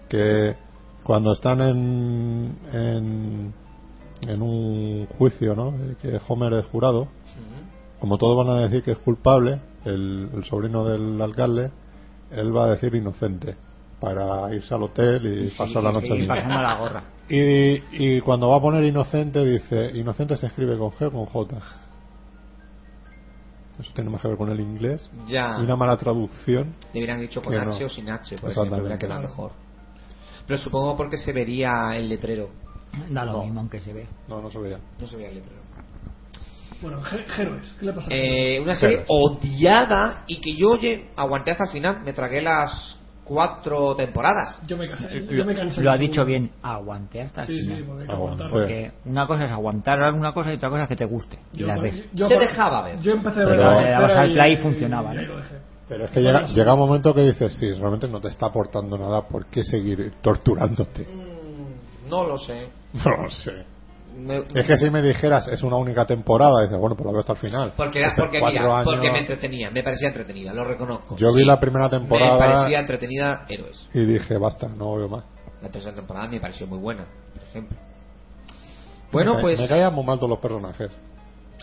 [0.09, 0.56] que
[1.03, 3.53] cuando están en, en
[4.27, 5.69] en un juicio, ¿no?
[5.75, 7.08] Eh, Que Homer es jurado,
[8.00, 11.72] como todos van a decir que es culpable, el, el sobrino del alcalde,
[12.32, 13.56] él va a decir inocente
[14.00, 16.27] para irse al hotel y Sí, pasar la sí, noche allí.
[16.27, 17.03] pasando la gorra.
[17.36, 17.82] Y,
[18.18, 21.58] y cuando va a poner inocente dice, inocente se escribe con G o con J.
[23.80, 25.10] Eso tiene más que ver con el inglés.
[25.26, 25.58] Ya.
[25.60, 26.76] Y una mala traducción.
[26.94, 27.86] Le hubieran dicho con H no.
[27.88, 29.52] o sin H, por ejemplo, hubiera quedado mejor.
[30.45, 32.52] Pero supongo porque se vería el letrero.
[33.10, 33.44] Da lo No.
[33.45, 34.06] mismo aunque se ve.
[34.28, 34.80] No, no se veía.
[35.00, 35.62] No se veía el letrero.
[36.84, 37.02] Bueno,
[37.40, 38.08] Héroes, ¿qué le pasa?
[38.12, 42.03] Eh, una serie odiada y que yo oye, aguanté hasta el final.
[42.03, 44.60] Me tragué las cuatro temporadas.
[44.68, 45.19] Yo me cansé.
[45.22, 47.85] Lo, Yo me cansé lo ha la dicho bien, aguanté hasta el Sí, sí, final.
[47.85, 48.93] porque aguantar.
[49.06, 51.40] Una cosa es aguantar alguna cosa y otra cosa es que te guste.
[51.53, 52.08] Y Yo par- ves.
[52.14, 53.00] yo Se dejaba ver.
[53.02, 55.14] Yo empecé a Pero- ver la tercera al play y y funcionaba.
[55.88, 58.98] Pero es que llega, llega un momento que dices, sí, realmente no te está aportando
[58.98, 61.03] nada, ¿por qué seguir torturándote?
[61.03, 62.69] Mm, no lo sé.
[62.93, 63.66] No lo sé.
[64.16, 67.19] Me- Es que si me dijeras, es una única temporada, dices, bueno, pues la veo
[67.22, 67.74] hasta el final.
[67.75, 71.16] Porque, porque, mira, años- porque me entretenía, me parecía entretenida, lo reconozco.
[71.17, 73.90] Yo vi Sí, la primera temporada Me parecía entretenida Héroes.
[73.93, 75.25] y dije, basta, no veo más.
[75.61, 77.77] La tercera temporada me pareció muy buena, por ejemplo.
[79.11, 79.59] Bueno, me, pues.
[79.59, 80.92] Me caían muy mal todos los personajes.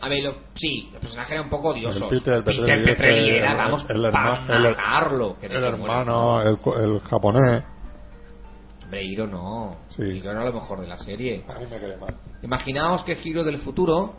[0.02, 2.10] A ver, lo- sí, los personajes eran un poco odiosos.
[2.10, 2.44] El Peter, el
[2.84, 4.76] Petrelli, este, era, vamos, el el-
[5.42, 7.62] El hermano, el, co- el japonés.
[8.90, 9.76] Hombre, Hiro no.
[9.94, 10.02] Sí.
[10.02, 11.44] Hiro era lo mejor de la serie.
[11.46, 12.12] A mí me quedé mal.
[12.42, 14.16] Imaginaos que Hiro del futuro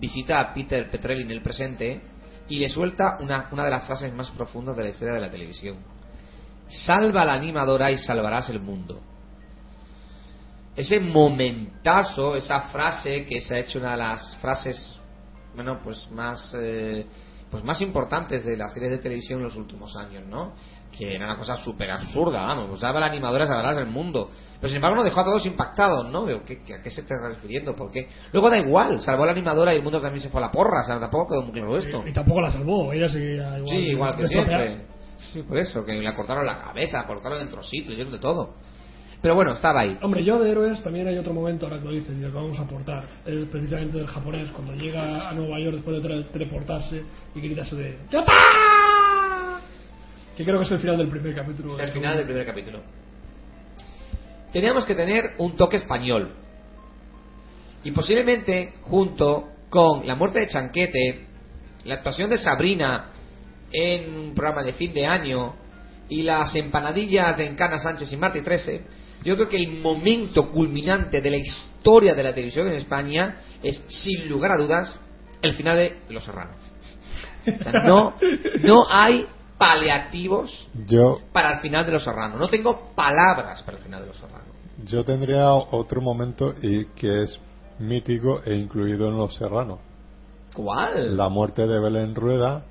[0.00, 2.00] visita a Peter Petrelli en el presente
[2.48, 5.30] y le suelta una, una de las frases más profundas de la historia de la
[5.30, 5.76] televisión.
[6.68, 8.98] Salva a la animadora y salvarás el mundo.
[10.74, 14.98] Ese momentazo, esa frase que se ha hecho una de las frases,
[15.54, 17.04] bueno, pues más, eh,
[17.50, 20.54] pues más importantes de las series de televisión en los últimos años, ¿no?
[20.96, 23.86] Que era una cosa súper absurda, vamos, pues salva a la animadora y salvarás el
[23.86, 24.30] mundo.
[24.60, 26.26] Pero sin embargo nos dejó a todos impactados, ¿no?
[26.26, 27.76] Digo, ¿qué, qué- ¿A qué se te está refiriendo?
[27.76, 28.08] ¿Por qué?
[28.32, 30.50] Luego da igual, salvó a la animadora y el mundo también se fue a la
[30.50, 32.02] porra, o sea, tampoco quedó muy claro esto.
[32.06, 33.66] Y tampoco la salvó, ella seguía igual.
[33.68, 34.86] Sí, igual que de siempre.
[35.18, 38.54] Sí, por eso, que le cortaron la cabeza, cortaron en trocitos, hicieron de todo.
[39.20, 39.98] Pero bueno, estaba ahí.
[40.00, 42.36] Hombre, yo de héroes también hay otro momento, ahora que lo dicen, y lo que
[42.36, 43.08] vamos a aportar.
[43.26, 47.02] Es precisamente del japonés, cuando llega a Nueva York después de tele- teleportarse
[47.34, 47.98] y grita eso de.
[50.38, 51.74] Que creo que es el final del primer capítulo.
[51.74, 52.80] Es el final del primer capítulo.
[54.52, 56.32] Teníamos que tener un toque español.
[57.82, 61.26] Y posiblemente, junto con la muerte de Chanquete,
[61.86, 63.10] la actuación de Sabrina
[63.72, 65.56] en un programa de fin de año
[66.08, 68.82] y las empanadillas de Encana Sánchez y Martí 13,
[69.24, 73.82] yo creo que el momento culminante de la historia de la televisión en España es,
[73.88, 75.00] sin lugar a dudas,
[75.42, 76.58] el final de Los Serranos.
[77.44, 78.14] O sea, no,
[78.62, 79.26] no hay
[79.58, 82.38] paliativos Yo, para el final de Los Serranos.
[82.38, 84.46] No tengo palabras para el final de Los Serranos.
[84.84, 87.40] yo tendría otro momento y que es
[87.78, 89.78] mítico e incluido en Los Serranos.
[90.54, 91.16] ¿Cuál?
[91.16, 92.62] La muerte de Belén Rueda,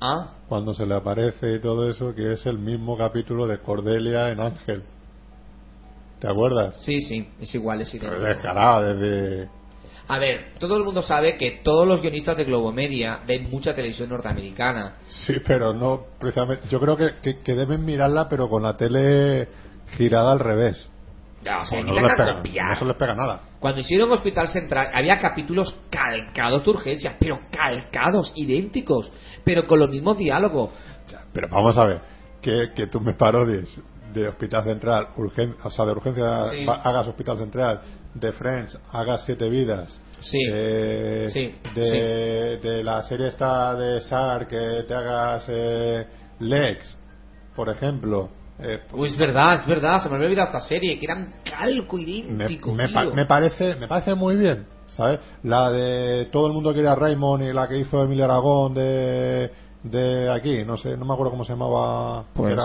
[0.00, 4.28] Ah, cuando se le aparece y todo eso, que es el mismo capítulo de Cordelia
[4.30, 4.84] en Ángel.
[6.20, 6.74] ¿Te acuerdas?
[6.84, 8.24] sí, sí, es igual, es idéntico.
[8.24, 9.48] Descarado, desde...
[10.08, 14.08] A ver, todo el mundo sabe que todos los guionistas de Globomedia ven mucha televisión
[14.08, 14.96] norteamericana.
[15.06, 16.66] Sí, pero no precisamente.
[16.68, 19.48] Yo creo que, que, que deben mirarla, pero con la tele
[19.96, 20.88] girada al revés.
[21.44, 23.40] Ya, o sea, no, se les pega, no se les pega nada.
[23.60, 29.12] Cuando hicieron Hospital Central había capítulos calcados de urgencia, pero calcados, idénticos,
[29.44, 30.70] pero con los mismos diálogos.
[31.32, 32.00] Pero vamos a ver,
[32.42, 33.80] que, que tú me parodies
[34.12, 36.66] de Hospital Central, urgen, o sea, de urgencia Sí.
[36.68, 37.80] hagas Hospital Central,
[38.14, 40.38] de Friends hagas Siete Vidas, Sí.
[40.52, 46.06] eh, Sí, de, de la serie esta de SAR que te hagas eh,
[46.40, 46.96] Lex,
[47.54, 48.28] por ejemplo.
[48.58, 51.98] eh, Uy, es verdad, es verdad, se me había olvidado esta serie, que eran calco
[51.98, 52.72] idéntico.
[52.72, 55.20] me pa- me parece me parece muy bien ¿sabes?
[55.44, 59.52] la de todo el mundo quería Raymond y la que hizo Emilio Aragón de
[59.84, 62.62] de aquí no sé no me acuerdo cómo se llamaba Pues, que era,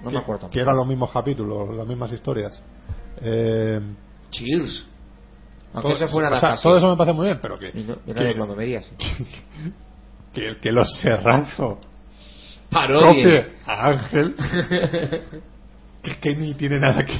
[0.00, 0.52] no me que- acuerdo tampoco.
[0.54, 2.60] que eran los mismos capítulos las mismas historias
[3.20, 3.78] eh,
[4.30, 4.86] Cheers.
[5.72, 7.70] Aunque todo, eso fue una o sea, todo eso me parece muy bien pero que
[7.72, 8.94] Y no- y era que- de Globomedia, sí.
[10.34, 11.78] que, que los Serrano
[12.70, 13.46] Parodie.
[13.66, 14.34] a Ángel
[16.02, 17.14] que, que ni tiene nada que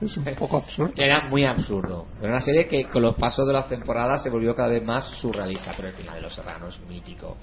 [0.00, 2.06] es un poco absurdo era muy absurdo.
[2.20, 5.04] Era una serie que con los pasos de las temporadas se volvió cada vez más
[5.20, 7.36] surrealista, pero el final de Los Serranos es mítico.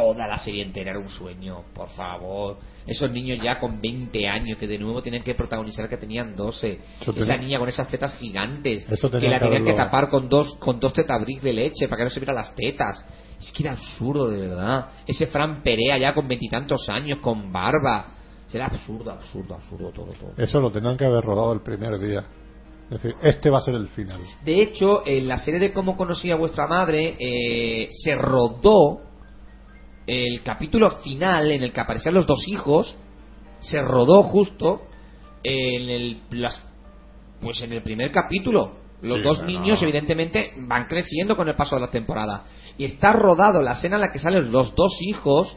[0.00, 2.58] Toda la serie entera era un sueño, por favor.
[2.86, 6.80] Esos niños ya con 20 años que de nuevo tienen que protagonizar que tenían 12.
[7.00, 10.78] Eso Esa niña con esas tetas gigantes que la tenían que tapar con dos con
[10.78, 13.04] dos tetabric de leche para que no se vieran las tetas.
[13.40, 14.88] Es que era absurdo, de verdad.
[15.06, 18.12] Ese Fran Perea ya con veintitantos años, con barba.
[18.52, 20.32] Era absurdo, absurdo, absurdo todo, todo.
[20.36, 22.24] Eso lo tenían que haber rodado el primer día.
[22.90, 24.20] Es decir, este va a ser el final.
[24.44, 29.05] De hecho, en la serie de Cómo conocí a vuestra madre eh, se rodó
[30.06, 32.96] el capítulo final en el que aparecían los dos hijos.
[33.60, 34.82] Se rodó justo
[35.42, 36.60] en el las,
[37.40, 38.84] pues en el primer capítulo.
[39.02, 42.44] Los Sí, dos niños evidentemente van creciendo con el paso de la temporada
[42.78, 45.56] y está rodado la escena en la que salen los dos hijos.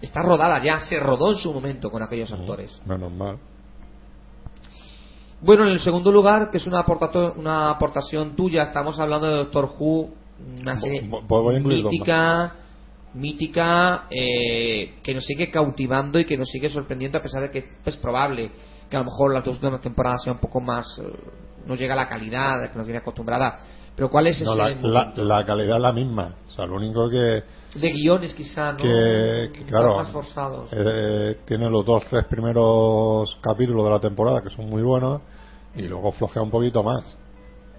[0.00, 2.80] Está rodada ya, se rodó en su momento con aquellos actores.
[2.86, 3.38] Menos mal.
[5.42, 9.36] Bueno, en el segundo lugar, que es una, aportato- una aportación tuya, estamos hablando de
[9.36, 10.10] Doctor Who,
[10.60, 11.02] una serie
[11.90, 12.54] mítica,
[13.14, 17.64] mítica, eh, que nos sigue cautivando y que nos sigue sorprendiendo a pesar de que
[17.84, 18.50] es probable
[18.88, 21.08] que a lo mejor las dos últimas temporadas sea un poco más, eh,
[21.66, 23.58] no llega a la calidad que nos tiene acostumbrada.
[23.94, 26.34] Pero ¿cuál es ese No, la, la, calidad es la misma.
[26.48, 27.42] O sea, lo único que,
[27.78, 28.78] de guiones quizá, ¿no?
[28.78, 30.70] que, que, claro, más forzados.
[30.72, 35.22] eh, tiene los dos, tres primeros capítulos de la temporada que son muy buenos
[35.74, 37.16] y luego flojea un poquito más.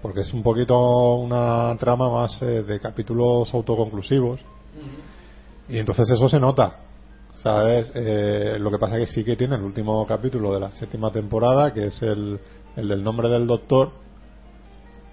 [0.00, 0.76] Porque es un poquito
[1.16, 4.40] una trama más eh, de capítulos autoconclusivos
[5.68, 6.78] y entonces eso se nota.
[7.34, 7.90] ¿Sabes?
[7.94, 11.72] Eh, lo que pasa que sí que tiene el último capítulo de la séptima temporada,
[11.72, 12.38] que es el,
[12.76, 13.90] el del nombre del doctor,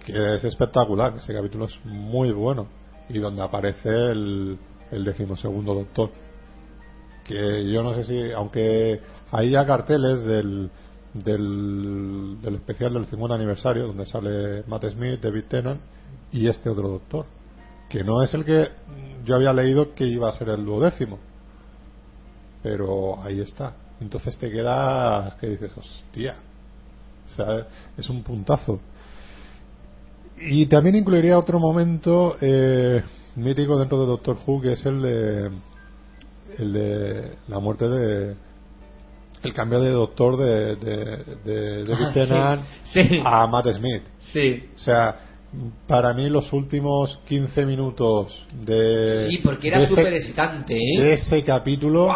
[0.06, 1.16] que es espectacular.
[1.18, 2.68] Ese capítulo es muy bueno.
[3.08, 4.60] Y donde aparece el,
[4.92, 6.12] el decimosegundo doctor.
[7.26, 9.00] Que yo no sé si, aunque
[9.32, 10.70] hay ya carteles del,
[11.14, 15.82] del, del especial del 50 aniversario, donde sale Matt Smith, David Tennant
[16.32, 17.26] y este otro doctor.
[17.90, 18.70] Que no es el que
[19.26, 21.20] yo había leído que iba a ser el duodécimo
[22.62, 23.74] pero ahí está.
[24.02, 26.36] Entonces te queda que dices, hostia,
[27.32, 28.80] o sea, es un puntazo.
[30.42, 33.04] Y también incluiría otro momento eh,
[33.36, 35.52] mítico dentro de Doctor Who, que es el de,
[36.58, 38.36] el de la muerte de
[39.42, 43.22] el cambio de doctor de, de, de David Ah, Tennant sí, sí.
[43.24, 44.04] a Matt Smith.
[44.20, 44.70] Sí.
[44.76, 45.16] O sea,
[45.88, 51.02] para mí los últimos 15 minutos de Sí, porque era de ese- súper excitante, ¿eh?
[51.02, 52.08] de ese capítulo,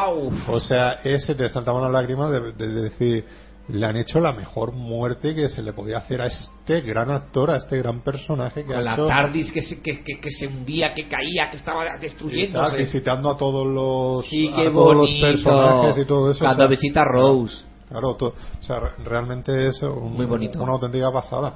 [0.48, 3.26] o sea, ese te saltaban las lágrimas de, de- de decir,
[3.70, 7.50] le han hecho la mejor muerte que se le podía hacer a este gran actor,
[7.50, 10.48] a este gran personaje que Con la hecho- TARDIS que se, que, que- que se
[10.48, 12.78] hundía, que caía, que estaba Está destruyéndose.
[12.78, 16.70] visitando a todos los Sí, a todos los personajes y todo eso Cuando o sea,
[16.70, 17.64] visita a Rose.
[17.90, 20.62] claro to- o sea re- realmente es un- Muy bonito.
[20.62, 21.54] una auténtica pasada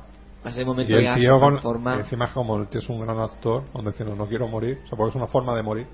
[0.48, 3.02] ese momento y el ya tío con, y encima es como el tío es un
[3.02, 5.88] gran actor cuando diciendo no quiero morir o sea porque es una forma de morir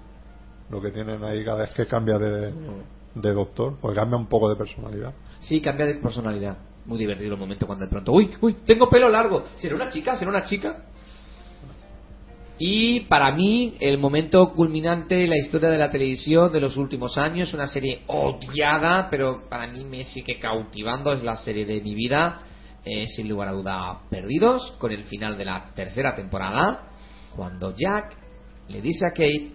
[0.69, 2.53] lo que tienen ahí cada vez que cambia de,
[3.15, 6.57] de doctor porque cambia un poco de personalidad Sí, cambia de personalidad.
[6.85, 9.43] Muy divertido el momento cuando de pronto, uy, uy, tengo pelo largo.
[9.55, 10.17] ¿Será una chica?
[10.17, 10.85] ¿Será una chica?
[12.57, 17.17] Y para mí, el momento culminante en la historia de la televisión de los últimos
[17.17, 21.95] años, una serie odiada, pero para mí me sigue cautivando, es la serie de mi
[21.95, 22.41] vida,
[22.85, 26.89] eh, sin lugar a duda, Perdidos, con el final de la tercera temporada,
[27.35, 28.17] cuando Jack
[28.67, 29.51] le dice a Kate,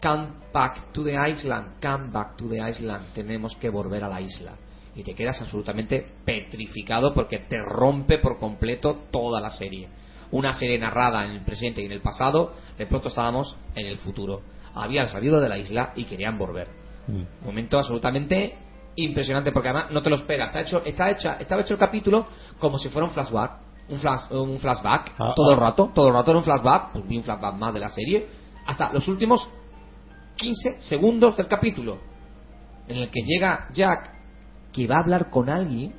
[0.00, 4.20] come back to the island, come back to the island, tenemos que volver a la
[4.20, 4.52] isla.
[4.94, 9.88] Y te quedas absolutamente petrificado porque te rompe por completo toda la serie.
[10.30, 13.98] Una serie narrada en el presente y en el pasado, de pronto estábamos en el
[13.98, 14.42] futuro.
[14.74, 16.68] Habían salido de la isla y querían volver.
[17.42, 18.56] Momento absolutamente
[19.04, 20.48] impresionante porque además no te lo esperas.
[20.48, 22.26] Está hecho, está hecha, estaba hecho el capítulo
[22.58, 23.68] como si fuera un flashback.
[23.88, 25.60] Un, flash, un flashback Ah, todo el ah.
[25.60, 28.26] rato, todo el rato era un flashback, pues vi un flashback más de la serie,
[28.66, 29.48] hasta los últimos
[30.36, 31.98] 15 segundos del capítulo,
[32.86, 34.12] en el que llega Jack,
[34.72, 35.94] que va a hablar con alguien,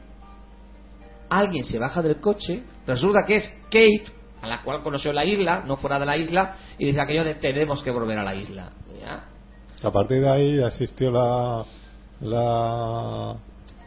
[1.29, 4.05] alguien se baja del coche, resulta que es Kate,
[4.41, 7.23] a la cual conoció en la isla, no fuera de la isla, y dice aquello
[7.23, 8.69] de tenemos que volver a la isla.
[8.99, 9.25] ¿Ya?
[9.81, 11.63] a partir de ahí existió la
[12.21, 13.35] la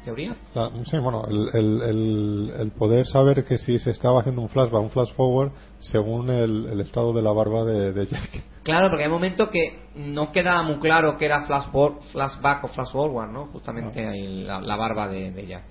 [0.05, 0.35] ¿Teoría?
[0.55, 4.49] La- sí, bueno, el, el- el- el poder saber que si se estaba haciendo un
[4.49, 8.43] flashback, un flash forward, según el, el estado de la barba de, de Jack.
[8.65, 12.69] Claro, porque hay momentos que no queda muy claro que era flash for- flashback o
[12.69, 13.47] flash forward, ¿no?
[13.53, 15.65] Justamente ahí la, la barba de, de Jack.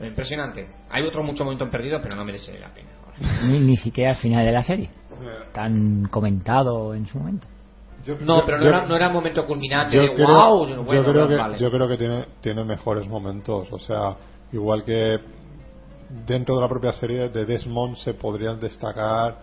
[0.00, 0.68] Impresionante.
[0.90, 2.88] Hay otro mucho momento perdido, pero no merece la pena.
[3.46, 4.90] Ni, ni siquiera al final de la serie.
[5.52, 7.46] Tan comentado en su momento.
[8.20, 10.66] No, pero no, yo- era, no era un momento culminante Yo de creo, wow.
[10.68, 11.58] yo bueno, creo que, vale.
[11.58, 13.68] yo creo que tiene, tiene mejores momentos.
[13.72, 14.16] O sea,
[14.52, 15.18] igual que
[16.26, 19.38] dentro de la propia serie de Desmond se podrían destacar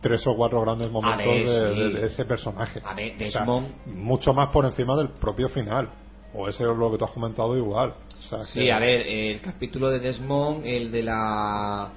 [0.00, 1.80] tres o cuatro grandes momentos ver, de, sí.
[1.94, 2.80] de- de ese personaje.
[2.84, 5.88] A ver, O sea, Desmond- mucho más por encima del propio final.
[6.34, 7.94] O ese es lo que tú has comentado igual.
[8.18, 11.90] O sea, Sí, que- a ver, el capítulo de Desmond, el de la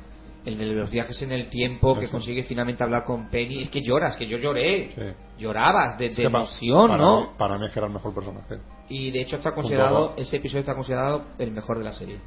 [0.46, 2.12] el de los viajes en el tiempo que Sí.
[2.12, 4.92] consigue finalmente hablar con Penny, es que lloras, que yo lloré.
[4.96, 5.02] Sí.
[5.44, 7.22] Llorabas de, de emoción, para ¿no?
[7.22, 8.58] mí- para mí es que era el mejor personaje.
[8.90, 12.20] Y de hecho está considerado, ese episodio está considerado el mejor de la serie.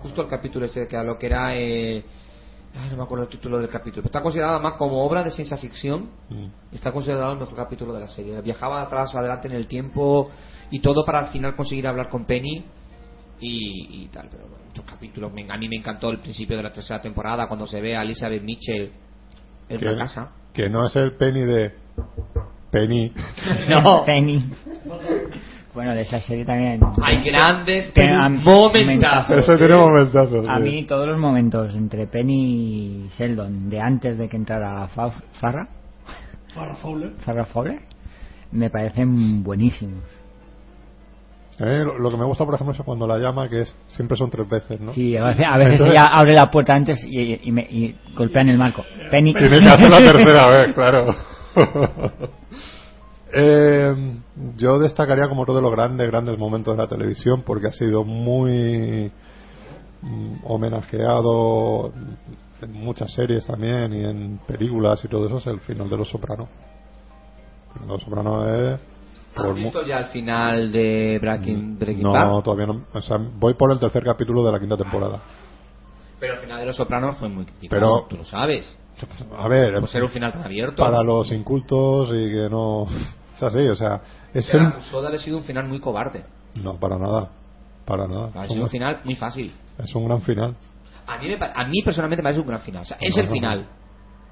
[0.00, 2.04] Justo el capítulo ese que lo que era eh,
[2.74, 5.30] ay, no me acuerdo el título del capítulo, pero está considerado más como obra de
[5.30, 6.10] ciencia ficción.
[6.28, 6.46] Mm.
[6.74, 8.40] Está considerado el mejor capítulo de la serie.
[8.42, 10.30] Viajaba atrás, adelante en el tiempo
[10.70, 12.64] y todo para al final conseguir hablar con Penny
[13.40, 14.28] y, y tal.
[14.30, 14.64] Pero bueno,
[14.96, 15.30] capítulos.
[15.32, 18.42] A mí me encantó el principio de la tercera temporada cuando se ve a Elizabeth
[18.42, 18.90] Mitchell
[19.68, 20.32] en una casa.
[20.52, 21.72] que no es el Penny de
[22.70, 23.12] Penny.
[23.68, 24.04] No.
[24.06, 24.44] Penny.
[25.74, 26.80] Bueno, de esa serie también.
[27.02, 29.40] Hay grandes a- momentazos.
[29.40, 30.46] Ese tiene momentazos.
[30.48, 30.62] A sí.
[30.62, 35.10] mí todos los momentos entre Penny y Sheldon de antes de que entrara Fa-
[35.40, 35.68] Farrah,
[36.54, 37.10] Farrah Fowler.
[37.18, 37.80] Farrah Fowler,
[38.52, 40.02] me parecen buenísimos.
[41.58, 44.16] Eh, lo, lo que me gusta, por ejemplo, es cuando la llama, que es siempre
[44.16, 44.92] son tres veces, ¿no?
[44.92, 47.96] Sí, a veces, a veces Entonces- ella abre la puerta antes y, y me, y
[48.14, 48.84] golpean el marco.
[49.10, 49.30] Penny.
[49.30, 51.14] Y me hace la tercera vez, claro.
[53.38, 53.94] Eh,
[54.56, 58.04] yo destacaría como uno de los grandes, grandes momentos de la televisión porque ha sido
[58.04, 59.10] muy
[60.00, 61.92] mm, homenajeado
[62.62, 66.08] en muchas series también y en películas y todo eso, es el final de Los
[66.08, 66.48] Sopranos.
[67.86, 68.80] Los Sopranos es...
[69.36, 72.42] ¿Has por visto ya el final de Breaking, Breaking no, Bad?
[72.42, 72.84] todavía no.
[72.92, 75.20] O sea, voy por el tercer capítulo de la quinta temporada.
[76.18, 78.74] Pero el final de Los Sopranos fue muy criticado, Pero- tú lo sabes.
[79.36, 80.76] A ver, Por ser un final tan abierto.
[80.82, 82.86] para los incultos y que no...
[83.36, 84.00] Es así, o sea,
[84.32, 84.62] es el...
[84.72, 86.24] de haber sido un final muy cobarde.
[86.62, 87.28] No, para nada.
[87.84, 88.30] Para nada.
[88.34, 89.52] Ha Es sido un, final muy fácil.
[89.76, 90.56] es un gran final.
[91.06, 92.82] A mí, me a mí personalmente me parece un gran final.
[92.82, 93.66] O sea, es No, el no, final.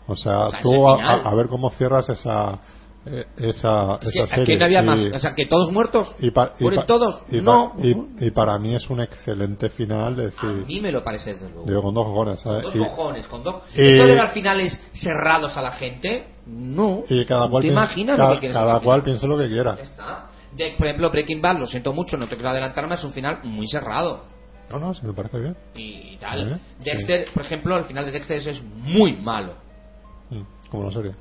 [0.07, 2.59] O sea, O sea, tú a ver cómo cierras esa
[3.07, 4.59] eh, esa, Es esa que aquí serie.
[4.59, 5.01] no había Y- más.
[5.15, 6.15] O sea, que todos muertos.
[6.21, 7.23] y pa- y ¿Mueren pa- todos?
[7.31, 7.75] y no.
[7.83, 10.19] y, y para mí es un excelente final.
[10.21, 11.67] Es A decir, mí me lo parece desde luego.
[11.67, 12.43] digo, con dos cojones.
[12.43, 12.65] Con ¿sabes?
[12.67, 13.57] dos Y- cojones, con dos.
[13.75, 16.29] ¿Esto de dar finales cerrados a la gente?
[16.47, 17.03] No.
[17.09, 19.75] Y cada cual, ¿Te piensa- imaginas cada, lo que cada cual piensa lo que quiera.
[19.75, 20.27] Está.
[20.57, 23.41] De- por ejemplo, Breaking Bad, lo siento mucho, no te quiero adelantarme, es un final
[23.45, 24.25] muy cerrado.
[24.71, 25.57] No, no, si me parece bien.
[25.75, 26.59] Y, tal.
[26.83, 29.55] Dexter, por ejemplo, el final de Dexter es muy malo.
[30.31, 31.15] Mm, Como la serie.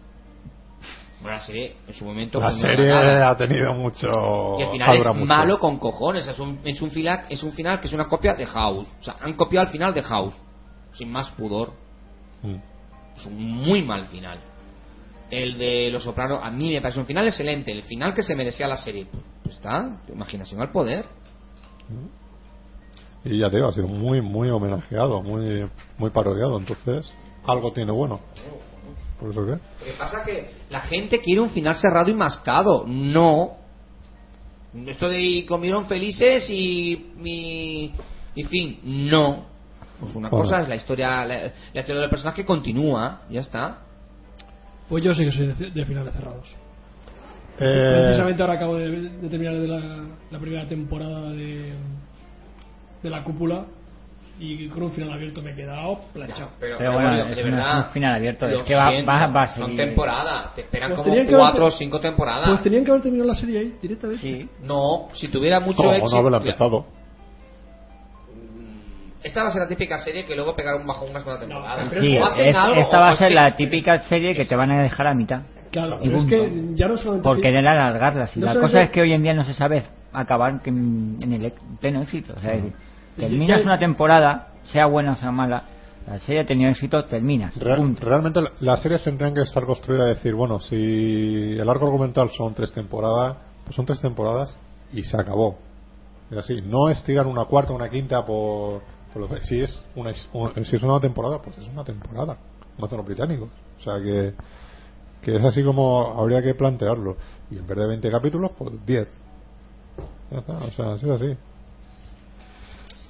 [1.24, 3.30] Bueno, la serie en su momento La fue una serie cagada.
[3.30, 4.08] ha tenido mucho.
[4.60, 5.26] Y ha final es mucho.
[5.26, 6.28] malo con cojones.
[6.28, 8.88] Es un, es un final es un final que es una copia de House.
[9.00, 10.36] O sea, han copiado el final de House.
[10.94, 11.72] Sin más pudor.
[12.44, 12.56] Mm.
[13.16, 14.38] Es un muy mal final.
[15.32, 17.72] El de Los Sopranos, a mí me parece un final excelente.
[17.72, 19.08] El final que se merecía la serie.
[19.12, 21.06] Pues, pues está, imaginación al poder.
[23.24, 26.58] Y ya te digo, ha sido muy, muy homenajeado, muy, muy parodiado.
[26.60, 27.12] Entonces,
[27.48, 28.20] algo tiene bueno.
[29.24, 29.52] ¿Por eso qué?
[29.52, 32.84] Lo que pasa es que la gente quiere un final cerrado y mascado.
[32.86, 33.52] No.
[34.86, 37.12] Esto de comieron felices y.
[37.24, 37.92] y,
[38.36, 38.80] y fin.
[38.84, 39.46] No.
[40.00, 40.44] Pues una Bueno.
[40.44, 41.24] cosa es la historia.
[41.26, 41.38] La,
[41.74, 43.22] la historia del personaje continúa.
[43.30, 43.78] Ya está.
[44.90, 46.50] Pues yo sí que soy de, de finales cerrados.
[47.60, 51.72] Eh, Precisamente ahora acabo de, de terminar de la, la primera temporada de,
[53.04, 53.66] de la cúpula
[54.46, 56.50] y con un final abierto me he quedado planchado.
[56.60, 57.80] Pero, Pero bueno, de es un- verdad.
[57.80, 59.86] es un final abierto, es que va- siento, va- va a Son seguir.
[59.86, 60.54] temporadas.
[60.56, 62.50] Te esperan Pues como cuatro o cinco temporadas.
[62.50, 64.48] Pues tenían que haber terminado la serie ahí directamente.
[64.64, 66.18] No, si tuviera mucho ¿Cómo no éxito.
[66.20, 66.86] haberla empezado?
[69.24, 71.90] Esta va a ser la típica serie que luego pegará un bajón una segunda temporada.
[71.90, 74.36] Sí, O hacen es- algo, esta va o a es ser que- la típica serie
[74.36, 75.42] que te van a dejar a mitad.
[75.72, 77.24] Claro, pero es que ya no solamente.
[77.24, 78.36] Por querer alargarlas.
[78.36, 81.18] Y No la cosa es que hoy en día no se sabe acabar que en
[81.22, 82.34] el ex- pleno éxito.
[82.36, 85.64] O sea, es decir, Sí, terminas ya- una temporada, sea buena o sea mala,
[86.08, 87.56] la serie ha tenido éxito, terminas.
[87.58, 91.86] Real- realmente la- las series tendrían que estar construidas y decir, bueno, si el arco
[91.86, 94.58] argumental son tres temporadas, pues son tres temporadas
[94.92, 95.58] y se acabó.
[96.32, 98.82] Es así, no estirar una cuarta, una quinta por,
[99.14, 102.38] por lo que- si es una un- si es una temporada, pues es una temporada,
[102.76, 103.50] como hacen los británicos.
[103.80, 104.34] O sea que
[105.22, 107.16] que es así como habría que plantearlo.
[107.50, 109.08] Y en vez de 20 capítulos, pues 10.
[110.30, 111.38] Ya está, o sea, así es así.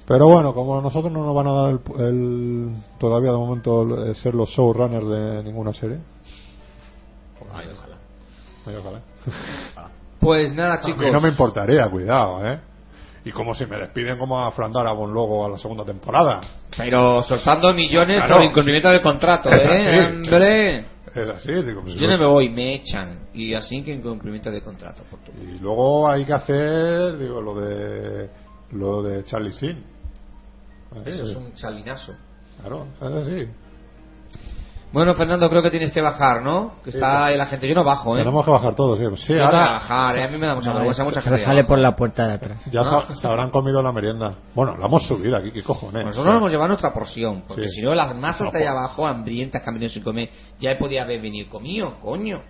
[0.06, 3.82] Pero bueno, como a nosotros no nos van a dar el, el- todavía de momento
[3.82, 5.98] el- ser los showrunners de ninguna serie.
[7.52, 7.96] Ay, ojalá.
[8.66, 9.00] Ay, ojalá.
[10.20, 11.00] Pues nada, A chicos.
[11.04, 12.58] mí no me importaría, cuidado, ¿eh?
[13.26, 16.40] Y como si me despiden como a Fran Darabont luego a la segunda temporada.
[16.78, 18.36] Pero soltando millones Claro.
[18.36, 19.68] por incumplimiento de contrato, Es ¿eh?
[19.70, 20.06] así.
[20.14, 20.78] Hombre.
[21.14, 23.18] Es así, digo, pues, Yo no me voy, me echan.
[23.34, 25.02] Y así que incumplimiento de contrato.
[25.10, 28.30] Por tu- Y luego hay que hacer, digo, lo de
[28.72, 29.84] lo de Charlie Sin.
[31.04, 32.14] Eso es un chalinazo.
[32.60, 33.48] Claro, es así.
[34.92, 36.74] Bueno, Fernando, creo que tienes que bajar, ¿no?
[36.84, 37.20] Que Sí, está pues.
[37.32, 37.66] ahí la gente.
[37.68, 38.20] Yo no bajo, ¿eh?
[38.20, 39.04] Tenemos que bajar todos, sí.
[39.26, 40.22] Sí, ahora bajar, ¿eh?
[40.24, 41.44] A mí me da mucha No, vergüenza, mucha gente.
[41.44, 42.58] sale por la puerta de atrás.
[42.70, 43.02] ya No.
[43.02, 44.34] se, se habrán comido la merienda.
[44.54, 46.04] Bueno, la hemos subido aquí, ¿qué cojones?
[46.04, 47.80] Nosotros nos hemos llevado nuestra porción, porque Sí.
[47.80, 50.30] si no las masas No, de allá por- abajo, hambrientas que han venido sin comer,
[50.60, 52.40] ya podía haber venido comido, coño.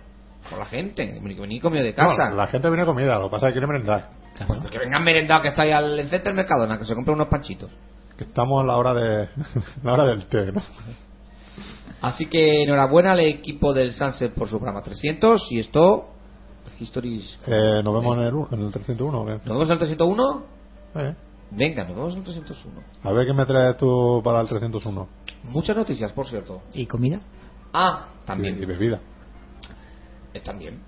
[0.47, 2.29] Por la gente, venir comido de casa.
[2.29, 4.09] No, la gente viene comida, lo que pasa es que quiere merendar.
[4.45, 7.27] Pues que vengan merendados que está ahí al enfrente del Mercadona, que se compren unos
[7.27, 7.71] panchitos.
[8.17, 9.29] Que estamos a la hora de
[9.83, 10.61] la hora del té, ¿no?
[12.01, 16.09] Así que enhorabuena al equipo del Sunset por su programa 300 y esto,
[16.79, 17.39] Histories.
[17.47, 19.21] Eh, nos vemos en el, u- en el 301.
[19.21, 19.31] ¿o qué?
[19.33, 20.43] ¿Nos vemos en el 301?
[20.95, 21.15] Eh.
[21.51, 22.81] Venga, nos vemos en el 301.
[23.03, 25.07] A ver qué me traes tú para el 301.
[25.43, 26.61] Muchas noticias, por cierto.
[26.73, 27.19] ¿Y comida?
[27.71, 28.57] Ah, también.
[28.59, 28.99] Y, y bebida.
[30.33, 30.81] Eh, también.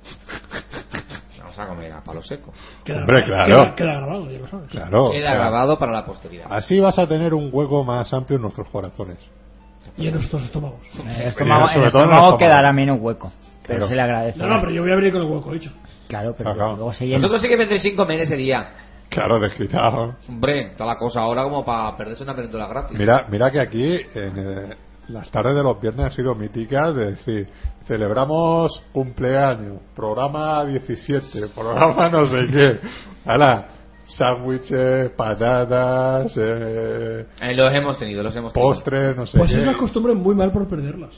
[1.58, 2.54] Vamos a comer a palo seco.
[2.84, 3.46] Queda, Hombre, claro.
[3.46, 4.70] Queda, queda grabado, ya lo sabes.
[4.70, 4.90] Claro.
[5.12, 6.48] Queda o sea, grabado para la posteridad.
[6.50, 9.18] Así vas a tener un hueco más amplio en nuestros corazones.
[9.98, 10.80] Y en nuestros estómagos.
[11.00, 12.38] El estómago, sobre el todo en el estómago estómago.
[12.38, 13.32] quedará menos hueco.
[13.66, 13.88] Pero Claro.
[13.88, 14.40] se le agradece.
[14.40, 15.72] No, no, pero yo voy a abrir con el hueco dicho.
[16.08, 16.76] Claro, pero claro.
[16.76, 17.18] luego se llena.
[17.18, 18.70] Nosotros sí que vendréis sin comer ese día.
[19.10, 20.16] Claro, desquitado.
[20.30, 22.98] Hombre, está la cosa ahora como para perderse una península gratis.
[22.98, 24.76] Mira, mira que aquí en, eh,
[25.10, 27.48] las tardes de los viernes han sido míticas de decir,
[27.86, 32.80] celebramos cumpleaños, programa 17, programa no sé qué.
[33.26, 33.68] Ahora,
[34.06, 38.74] sándwiches, patatas, eh, Eh, los hemos tenido, los hemos tenido.
[38.74, 39.60] postres, no sé Pues qué.
[39.60, 41.14] es la costumbre muy mal por perderlas.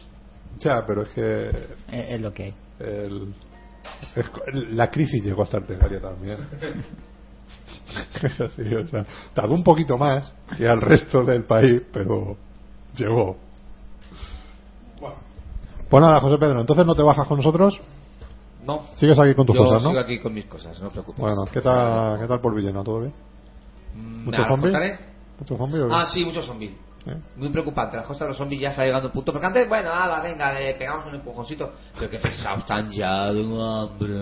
[0.60, 1.56] Ya, pero es que Es,
[1.92, 2.54] es lo que hay.
[2.80, 3.34] el-
[4.16, 4.26] es
[4.74, 6.38] la crisis llegó hasta Artegaria también.
[8.24, 12.38] es así, o sea, tardó un poquito más que al resto del país, pero
[12.96, 13.38] llegó.
[15.90, 17.80] Pues nada, José Pedro, entonces no te bajas con nosotros.
[18.64, 18.82] No.
[18.96, 19.90] Sigues aquí con tus Yo cosas, ¿no?
[19.90, 21.20] sigo aquí con mis cosas, no te preocupes.
[21.20, 22.84] Bueno, ¿qué tal, qué tal por Villena?
[22.84, 23.14] ¿Todo bien?
[23.96, 24.72] Mm, ¿Mucho zombie?
[25.40, 25.88] ¿Mucho zombie?
[25.90, 26.74] Ah, sí, muchos zombies.
[27.06, 27.16] ¿Eh?
[27.38, 29.32] Muy preocupante, las cosas de los zombies ya está llegando a un punto.
[29.32, 31.72] Porque antes, bueno, ala, venga, le pegamos un empujoncito.
[31.98, 34.14] Pero qué pesados están ya, hambre.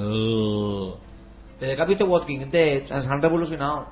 [1.60, 3.88] Desde el capítulo Walking Dead se han revolucionado.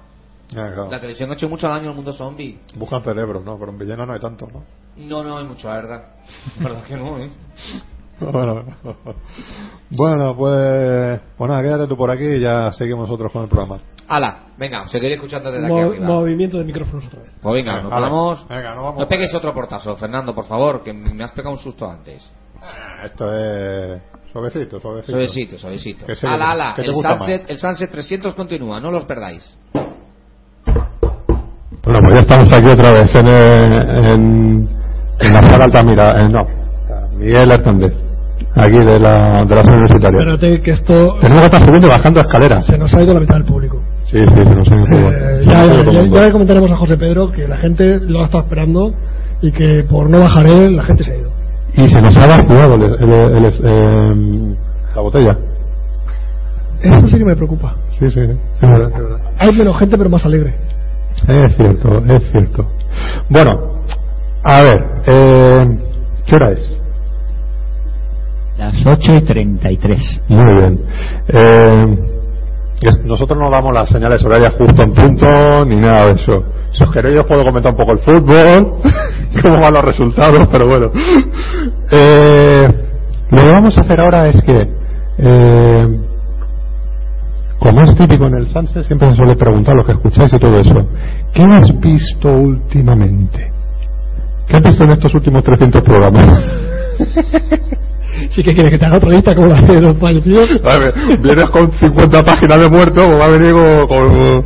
[0.50, 0.90] Claro.
[0.90, 2.60] La televisión ha hecho mucho daño al mundo zombie.
[2.76, 3.58] Buscan cerebros, ¿no?
[3.58, 4.64] Pero en Villena no hay tanto, ¿no?
[4.98, 6.04] No, no hay mucho, la verdad.
[6.60, 7.30] La verdad que no, ¿eh?
[8.18, 8.64] Bueno,
[9.90, 13.80] bueno, pues, pues nada, quédate tú por aquí y ya seguimos nosotros con el programa.
[14.08, 16.08] Ala, venga, seguiré escuchando desde aquí Mo- arriba.
[16.08, 17.32] movimiento de micrófonos otra vez.
[17.42, 18.48] Pues venga, nos vamos.
[18.48, 19.00] Venga, nos vamos.
[19.02, 22.32] No pegues otro portazo, Fernando, por favor, que me has pegado un susto antes.
[23.04, 24.02] Esto es
[24.32, 25.12] Suavecito, suavecito.
[25.12, 26.06] Suavecito, suavecito.
[26.28, 29.58] Ala, ala, el Sunset, el Sunset 300 continúa, no los perdáis.
[31.86, 34.70] Bueno, pues ya estamos aquí otra vez en, en,
[35.20, 36.22] en la sala Altamira.
[36.26, 36.48] Eh, no,
[37.18, 37.94] Miguel Hernández,
[38.56, 40.18] aquí de la, de la zona universitaria.
[40.20, 42.66] Espérate que esto Tenemos que estar subiendo y bajando escaleras.
[42.66, 43.82] se nos ha ido la mitad del público.
[44.06, 46.16] Sí, sí, se nos ha ido Eh, ya, ha ido ya- ya- mundo.
[46.18, 48.94] ya le comentaremos a José Pedro que la gente lo ha estado esperando
[49.42, 51.30] y que por no bajar él la gente se ha ido.
[51.78, 54.56] Y se nos ha vaciado el- el- el- eh,
[54.96, 55.38] la botella.
[56.82, 57.76] Eso sí que me preocupa.
[57.92, 59.20] Sí, sí, sí, es verdad, verdad.
[59.40, 60.56] Hay menos gente pero más alegre.
[61.28, 62.68] Es cierto, es cierto.
[63.30, 63.82] Bueno,
[64.44, 65.80] a ver, eh,
[66.26, 66.78] ¿qué hora es?
[68.58, 70.22] Las 8 y 33.
[70.30, 70.80] Muy bien.
[71.28, 71.84] Eh,
[73.06, 76.44] nosotros no damos las señales horarias justo en punto ni nada de eso.
[76.72, 78.82] Si os queréis os puedo comentar un poco el fútbol,
[79.42, 80.92] cómo van los resultados, pero bueno.
[81.92, 82.68] Eh,
[83.32, 84.70] lo que vamos a hacer ahora es que,
[85.18, 86.00] eh,
[87.60, 90.60] como es típico en el Sunset, siempre se suele preguntar lo que escucháis y todo
[90.60, 90.90] eso.
[91.34, 93.48] ¿Qué has visto últimamente?
[94.48, 96.44] ¿Qué has visto en estos últimos 300 programas?
[98.30, 100.50] Sí que quieres que te haga otra lista como la de los fallecidos.
[101.22, 104.44] Vienes con 50 páginas de muerto, pues va a venir con, con,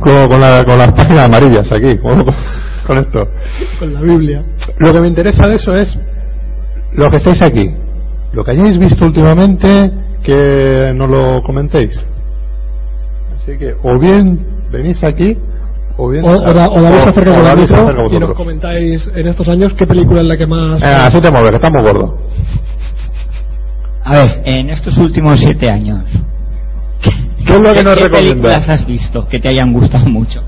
[0.00, 2.24] con- con la- con las páginas amarillas aquí, con,
[2.86, 3.28] con esto.
[3.78, 4.42] Con la Biblia.
[4.78, 5.96] Lo que me interesa de eso es
[6.94, 7.70] lo que estáis aquí,
[8.32, 9.90] lo que hayáis visto últimamente,
[10.24, 11.94] que nos lo comentéis.
[13.42, 14.38] Así que, o bien
[14.70, 15.36] venís aquí,
[15.96, 16.24] o bien.
[16.24, 19.86] O, o, da- o acerca con micro acerca y nos comentáis en estos años qué
[19.86, 20.82] película es la que más...
[20.82, 22.20] Eh, así te mueves, que estamos gordos.
[24.04, 26.04] A ver, en estos últimos siete años,
[27.46, 30.42] ¿Qué es lo que nos ¿qué películas has visto que te hayan gustado mucho?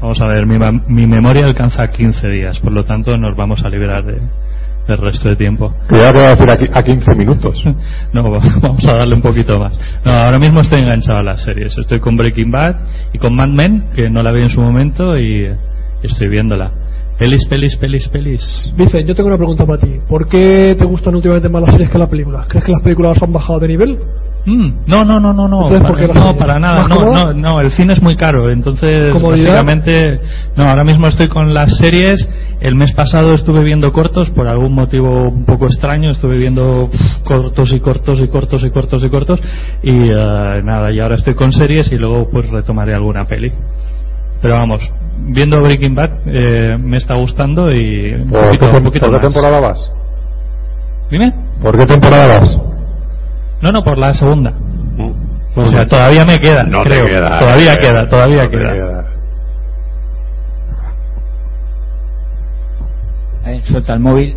[0.00, 3.62] Vamos a ver, mi, ma- mi memoria alcanza 15 días, por lo tanto nos vamos
[3.64, 4.18] a liberar de,
[4.90, 5.72] del resto de tiempo.
[5.88, 7.62] Que ya puedo decir aquí a 15 minutos.
[8.12, 9.72] No, va- vamos a darle un poquito más.
[10.04, 11.76] No, ahora mismo estoy enganchado a las series.
[11.78, 12.74] Estoy con Breaking Bad
[13.12, 16.70] y con Mad Men, que no la vi en su momento y, y estoy viéndola.
[17.18, 18.72] Pelis, pelis, pelis, pelis.
[18.76, 19.92] Vicen, yo tengo una pregunta para ti.
[20.08, 22.46] ¿Por qué te gustan últimamente más las series que las películas?
[22.48, 23.98] ¿Crees que las películas han bajado de nivel?
[24.46, 27.32] Mm, no, no, no, no, no, Entonces, ¿por para, no, para nada, ¿Más no, no,
[27.34, 29.52] no, el cine es muy caro, entonces ¿Comodidad?
[29.52, 30.18] básicamente,
[30.56, 32.26] no, ahora mismo estoy con las series,
[32.62, 36.88] el mes pasado estuve viendo cortos, por algún motivo un poco extraño, estuve viendo
[37.24, 39.40] cortos y cortos y cortos y cortos y cortos,
[39.82, 43.52] y eh, nada, y ahora estoy con series y luego pues retomaré alguna peli.
[44.40, 44.80] Pero vamos,
[45.18, 49.20] viendo Breaking Bad eh, me está gustando y un ¿Por poquito, qué, un poquito por
[49.20, 49.34] qué más.
[49.34, 49.90] temporada vas?
[51.10, 51.30] Dime.
[51.62, 52.58] ¿Por qué temporada vas?
[53.62, 54.52] No, no, por la segunda.
[55.56, 57.04] O sea, todavía me queda, No te creo.
[57.04, 58.72] queda, todavía eh, queda, todavía no queda.
[58.72, 59.06] queda.
[63.44, 64.36] A ver, suelta el móvil.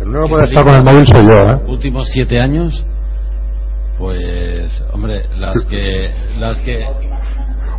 [0.00, 1.58] El único que puede estar con el móvil soy yo, ¿eh?
[1.66, 2.84] Últimos siete años,
[3.98, 6.86] pues, hombre, las que, las que.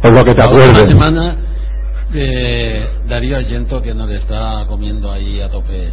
[0.03, 0.87] O lo que te acuerdes.
[0.87, 1.35] semana
[2.11, 5.91] de Darío Argento que nos está comiendo ahí a tope.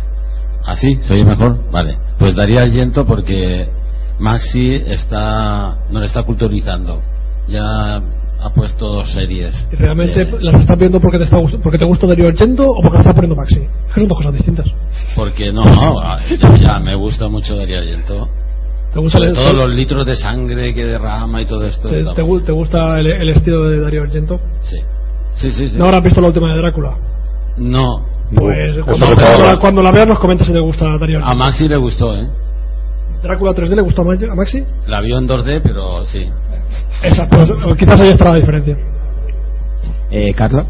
[0.66, 0.98] ¿Ah, sí?
[1.02, 1.70] ¿Se oye mejor?
[1.70, 1.96] Vale.
[2.18, 3.68] Pues Darío Argento porque
[4.18, 7.00] Maxi está, nos está culturizando.
[7.48, 7.62] Ya
[8.40, 9.54] ha puesto dos series.
[9.72, 12.74] ¿Y realmente de- las estás viendo porque te, está, porque te gusta Darío Argento o
[12.82, 13.60] porque las estás poniendo Maxi?
[13.94, 14.66] Que son dos cosas distintas.
[15.14, 15.94] Porque no, no,
[16.40, 18.28] ya, ya, me gusta mucho Darío Argento.
[18.92, 21.88] ¿Te gusta Sobre el- todo los litros de sangre que derrama y todo esto.
[21.88, 24.40] ¿Te, está te gu- te gusta el, el estilo de Darío Argento?
[24.64, 24.76] Sí.
[25.36, 25.76] Sí, sí, sí.
[25.76, 26.94] ¿No habrás visto la última de Drácula?
[27.58, 28.15] No.
[28.34, 29.06] Pues Eso cuando,
[29.44, 31.34] la, cuando la veas nos comentas si te gusta Darío A.
[31.34, 32.28] Maxi le gustó, ¿eh?
[33.22, 34.64] ¿Drácula 3D le gustó a Ma- a Maxi?
[34.86, 36.30] La vio en 2D, pero sí.
[37.02, 37.48] Esa, pues,
[37.78, 38.76] quizás ahí estará la diferencia.
[40.10, 40.66] Eh, Carlos.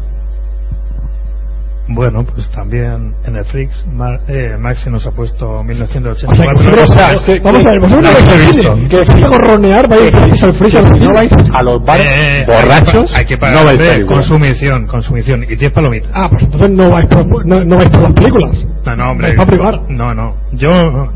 [1.89, 6.57] Bueno, pues también en el Freaks, Mar- eh, Maxi nos ha puesto O sea, 1984.
[6.57, 8.89] vosotros- O sea, que- vamos a ver, vosotros no he cine, visto.
[8.89, 11.05] que vais a gorronear, vais a al freezer al cine.
[11.07, 13.95] No vais a los bares Eh, borrachos, Hay que, pa- hay que no pagar vais
[13.95, 14.05] a ir.
[14.05, 16.11] consumición, consumición y 10 palomitas.
[16.13, 18.65] Ah, pues entonces no vais por, no, no vais por las películas.
[18.85, 19.27] No, no, hombre.
[19.27, 19.81] Vais para privar.
[19.89, 20.35] No, no.
[20.51, 20.69] Yo,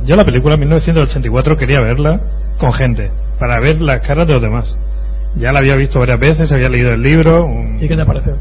[0.06, 2.20] yo la película 1984 quería verla
[2.60, 4.78] con gente, para ver las caras de los demás.
[5.36, 8.32] Ya la había visto varias veces, había leído el libro, un- ¿Y qué te parece?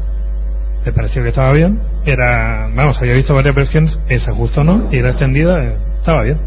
[0.85, 1.79] Me pareció que estaba bien.
[2.05, 6.37] Era, vamos, había visto varias versiones, esa justo no, y era extendida, eh, estaba bien.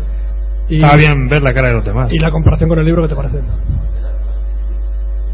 [0.69, 2.13] Y- Estaba bien ver la cara de los demás.
[2.13, 3.39] ¿Y la comparación con el libro qué te parece?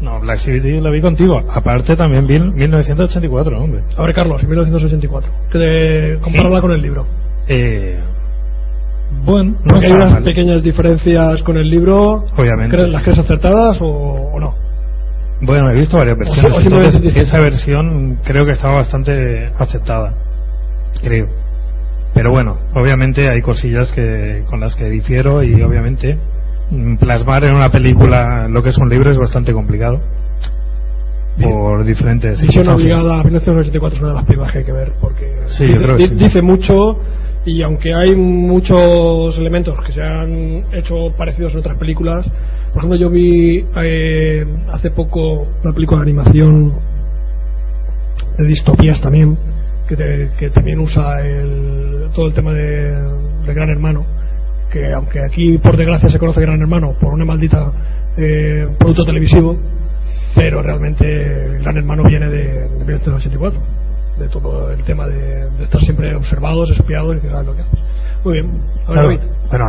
[0.01, 1.41] No, Black City la vi contigo.
[1.53, 3.81] Aparte también vi 1984, hombre.
[3.95, 5.31] A ver, Carlos, 1984.
[5.51, 7.05] Que compararla con el libro.
[7.47, 7.99] Eh,
[9.23, 10.23] bueno, no hay unas mal.
[10.23, 12.23] pequeñas diferencias con el libro.
[12.35, 12.75] Obviamente.
[12.77, 13.87] ¿Crees- ¿Las crees acertadas o,
[14.33, 14.55] o no?
[15.41, 16.53] Bueno, he visto varias versiones.
[16.55, 20.13] o entonces esa versión creo que estaba bastante aceptada.
[21.01, 21.27] Creo.
[22.13, 26.17] Pero bueno, obviamente hay cosillas que con las que difiero y obviamente
[26.99, 29.99] plasmar en una película lo que es un libro es bastante complicado
[31.41, 34.91] por diferentes Visión obligada a 1984 es una de las películas que hay que ver
[35.01, 36.15] porque Sí, dice, creo que sí.
[36.15, 36.97] dice mucho
[37.45, 42.25] y aunque hay muchos elementos que se han hecho parecidos en otras películas,
[42.73, 46.73] por ejemplo yo vi eh, hace poco una película de animación
[48.37, 49.37] de distopías también
[49.87, 52.91] que, te- que también usa el- todo el tema de,
[53.45, 54.05] de Gran Hermano
[54.71, 57.71] que aunque aquí por desgracia se conoce Gran Hermano por una maldita
[58.17, 59.55] eh, producto televisivo
[60.35, 63.59] pero realmente Gran Hermano viene de, de 1984
[64.19, 67.61] de todo el tema de, de estar siempre observados, espiados y que saben lo que
[67.61, 67.79] haces
[68.23, 69.07] muy bien, a ver Claro.
[69.09, 69.21] David.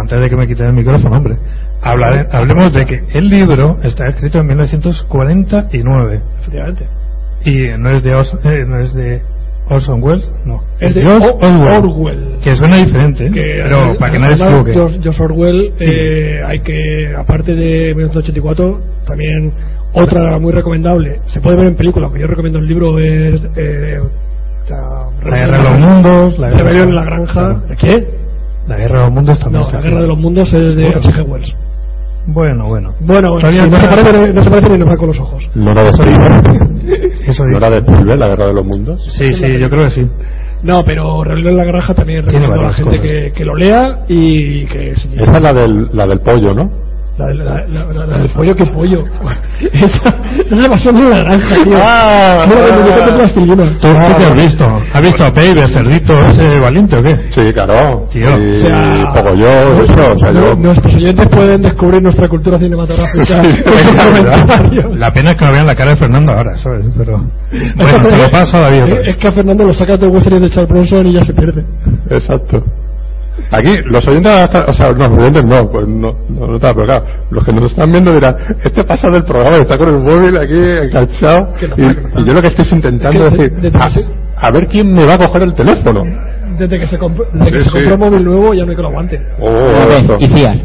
[0.02, 1.34] Antes de que me quiten el micrófono, hombre,
[1.82, 6.86] hablemos de que el libro está escrito en 1949 efectivamente
[7.44, 9.20] y no es de Os- eh, no es de
[9.68, 12.38] Orson Welles, no, es de George Orwell, Orwell.
[12.42, 14.72] que suena diferente, que pero para que nadie se equivoque.
[14.72, 16.78] George, George Orwell eh, hay que
[17.16, 19.52] aparte de 1984 también
[19.94, 24.00] otra muy recomendable se puede ver en película aunque yo recomiendo el libro es eh,
[24.68, 28.06] la, La guerra de los mundos, la guerra Rebelión en la granja ¿de quién?
[28.68, 29.62] La guerra de los mundos también.
[29.64, 30.84] no, la guerra de los mundos es de.
[30.84, 31.22] H.G.
[31.22, 31.56] Wells
[32.26, 32.92] Bueno, bueno.
[33.00, 35.18] bueno, bueno Todavía sí, no, se parece, no se parece ni nos va con los
[35.18, 35.90] ojos ¿No era de
[37.70, 39.04] de Spielberg, la guerra de los mundos?
[39.18, 40.06] Sí, sí, yo creo que sí.
[40.62, 43.56] no, pero Rebelión en la granja también Tiene recomiendo a la gente que, que lo
[43.56, 46.70] lea y que se- Esa es la del, la del pollo, ¿no?
[47.18, 49.04] La, del- la, la- la- la del pollo, ¿qué pollo?
[49.60, 50.16] esa,
[50.46, 51.74] esa se pasó en la granja, tío.
[51.76, 53.72] Ah, metí con plastilina.
[53.78, 54.64] ¿Tú, tú qué has visto?
[54.94, 57.14] ¿Has visto a Babe, el cerdito ese valiente o qué?
[57.30, 58.08] Sí, claro.
[58.10, 58.22] Tío.
[58.40, 60.54] Y O sea, poco yo, eso, o sea, yo...
[60.56, 63.42] Nuestros oyentes pueden descubrir nuestra cultura cinematográfica.
[64.96, 66.86] La pena es que no vean la cara de Fernando ahora, ¿sabes?
[66.96, 67.18] Pero.
[67.76, 68.82] Bueno, se lo paso a David.
[68.84, 71.34] Es, es que a Fernando lo sacas de Western de Charles Bronson y ya se
[71.34, 71.64] pierde.
[72.10, 72.62] Exacto.
[73.50, 74.32] Aquí, los oyentes,
[74.66, 77.52] o sea, no, los oyentes no, pues no, no, no está, pero claro, los que
[77.52, 82.20] nos están viendo dirán, este pasa del programa, está con el móvil aquí enganchado, y,
[82.20, 84.92] y yo lo que estoy intentando Es que decir, de- de- a, a ver quién
[84.92, 86.02] me va a coger el teléfono.
[86.58, 87.88] Desde que se, comp- desde que Sí, se sí.
[87.88, 89.22] compró un móvil nuevo ya no hay que lo aguante.
[89.40, 90.18] Oh.
[90.20, 90.56] Iciar,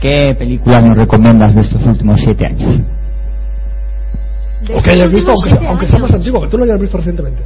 [0.00, 2.80] ¿qué película nos recomiendas de estos últimos siete años?
[4.74, 7.42] O que hayas visto, aunque, aunque sea más antiguo, que tú lo hayas visto recientemente.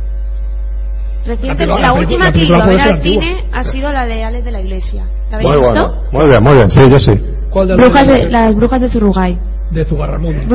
[1.26, 4.24] Reciente- La la, última la que ido a ver al cine ha sido la de
[4.24, 5.04] Alex de la Iglesia.
[5.30, 5.72] ¿La habéis Muy visto?
[5.72, 7.12] bueno, muy bien, muy bien, sí, yo sí.
[7.50, 9.38] ¿Cuál de Brujas las de, las brujas de Zurugay.
[9.70, 10.46] de Zugarramurdi?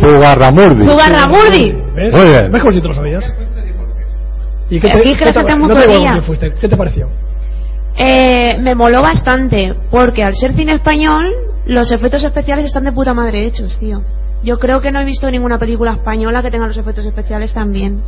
[0.00, 0.86] Zugarramurdi.
[0.88, 1.72] Zugarramurdi.
[1.94, 2.14] ¿Ves?
[2.14, 2.52] Muy bien.
[2.52, 3.34] ¿Ves como si te lo sabías?
[4.70, 6.52] ¿Y qué Aquí que no te fuiste.
[6.60, 7.08] ¿Qué te pareció?
[7.96, 11.26] Eh, me moló bastante, porque al ser cine español,
[11.66, 14.02] los efectos especiales están de puta madre hechos, tío.
[14.42, 17.72] Yo creo que no he visto ninguna película española que tenga los efectos especiales tan
[17.72, 18.02] bien.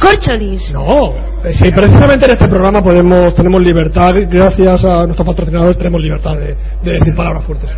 [0.00, 0.72] ¡Corcholis!
[0.72, 1.08] No,
[1.44, 6.34] eh, sí, precisamente en este programa podemos tenemos libertad, gracias a nuestros patrocinadores tenemos libertad
[6.38, 7.70] de, de decir palabras fuertes.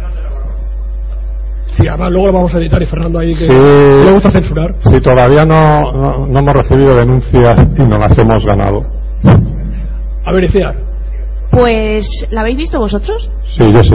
[1.72, 3.52] Sí, además luego lo vamos a editar y Fernando ahí que Sí.
[3.52, 4.74] le gusta censurar.
[4.80, 8.82] si todavía no, no, no hemos recibido denuncias y no las hemos ganado.
[10.24, 10.74] A ver, Iciar,
[11.50, 13.30] Pues, ¿la habéis visto vosotros?
[13.56, 13.94] Sí, yo sí.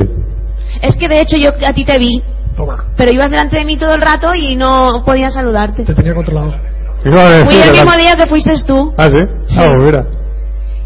[0.81, 2.21] Es que de hecho yo a ti te vi,
[2.55, 5.83] toma, pero ibas delante de mí todo el rato y no podía saludarte.
[5.83, 6.53] te tenía controlado.
[7.03, 8.93] Fui el mismo día que fuiste tú.
[8.97, 9.17] Ah, sí.
[9.57, 10.05] Ah, pues mira.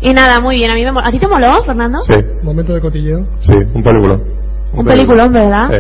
[0.02, 0.72] Y nada, muy bien.
[0.72, 2.00] A mí me mol- ¿A ti te moló, Fernando?
[2.08, 2.14] Sí,
[2.44, 3.26] Momento de cotilleo.
[3.42, 4.20] sí, un película.
[4.74, 5.68] Un peliculón, ¿verdad?
[5.72, 5.78] Sí.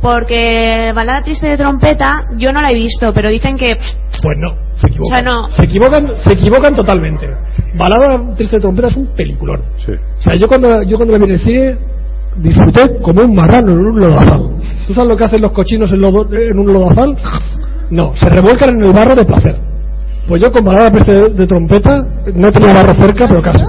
[0.00, 3.76] Porque Balada Triste de Trompeta yo no la he visto, pero dicen que...
[4.22, 5.00] Pues no, se equivocan.
[5.00, 5.50] O sea, no.
[5.50, 7.30] Se equivocan, se equivocan totalmente.
[7.74, 9.62] Balada triste de trompeta es un peliculón.
[9.84, 9.92] Sí.
[9.92, 11.76] O sea, yo cuando, yo cuando la vi en el cine
[12.36, 14.40] disfruté como un marrano en un lodazal.
[14.86, 17.16] ¿Tú sabes lo que hacen los cochinos en, lodo- en un lodazal?
[17.94, 19.56] No, se revuelcan en el barro de placer.
[20.26, 22.02] Pues yo con Balada triste de, de trompeta
[22.34, 23.64] no tenía barro cerca, pero casi.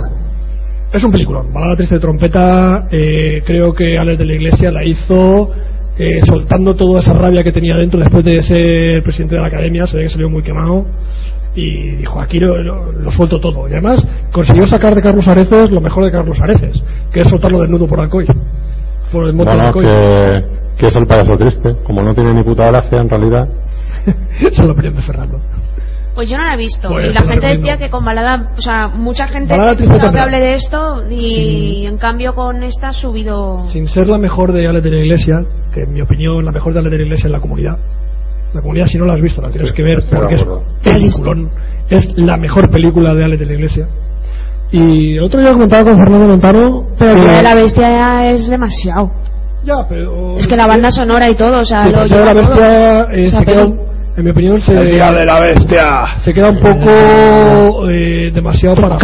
[0.94, 1.52] Es un peliculón.
[1.54, 5.52] Balada triste de trompeta, eh, creo que Alex de la Iglesia la hizo
[5.98, 9.86] eh, soltando toda esa rabia que tenía dentro después de ser presidente de la academia.
[9.86, 10.86] Se ve que salió muy quemado
[11.56, 13.68] y dijo: Aquí lo, lo- lo suelto todo.
[13.68, 16.82] Y además consiguió sacar de Carlos Areces lo mejor de Carlos Areces,
[17.12, 18.26] que es soltarlo desnudo por Alcoy.
[19.12, 19.86] Por el moto de Bueno, Alcoy.
[19.86, 20.44] que,
[20.78, 21.76] que es el payaso triste.
[21.84, 23.48] Como no tiene ni puta gracia, en realidad.
[24.40, 25.40] Esa es la opinión de Fernando.
[26.14, 26.88] Pues yo no la he visto.
[26.88, 27.62] Pues y la la gente recomiendo.
[27.68, 28.54] decía que con Balada...
[28.58, 32.64] O sea, mucha gente Balada ha escuchado que hable de esto y en cambio con
[32.64, 33.68] esta ha subido...
[33.68, 35.44] Sin ser la mejor de Alex de la Iglesia,
[35.74, 37.78] que en mi opinión la mejor de Alex de la Iglesia es la comunidad.
[38.54, 40.46] La comunidad, si no la has visto, la tienes que ver porque es
[40.82, 41.50] peliculón.
[41.90, 43.88] Es la mejor película de Alex de la Iglesia.
[44.72, 46.88] Y el otro día comentaba con Fernando Montano.
[46.98, 49.12] Pero el que- de la Bestia ya es demasiado.
[49.66, 50.38] Ya, pero.
[50.38, 52.34] Es que la banda sonora y todo, o sea, Sí, lo pero de la lleva
[52.34, 52.56] todo.
[52.56, 53.68] Bestia eh, se, queda.
[54.18, 54.74] En mi opinión se...
[54.78, 55.86] El día de la bestia.
[56.20, 58.98] Se queda un poco eh, demasiado para.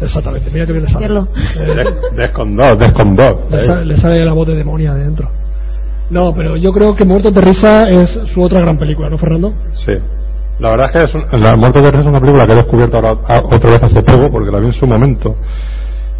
[0.00, 1.04] Exactamente, mira que bien le sale.
[1.04, 1.28] Hacerlo.
[1.74, 3.32] Des- Des con dos, des con dos.
[3.50, 5.28] Le sale, le sale la voz de demonia de dentro.
[6.10, 9.52] No, pero yo creo que Muertos de Risa es su otra gran película, ¿no, Fernando?
[9.74, 9.92] Sí.
[10.58, 12.56] La verdad es que es un- La Muerte de Risa es una película que he
[12.56, 15.36] descubierto ahora a- otra vez hace poco porque la vi en su momento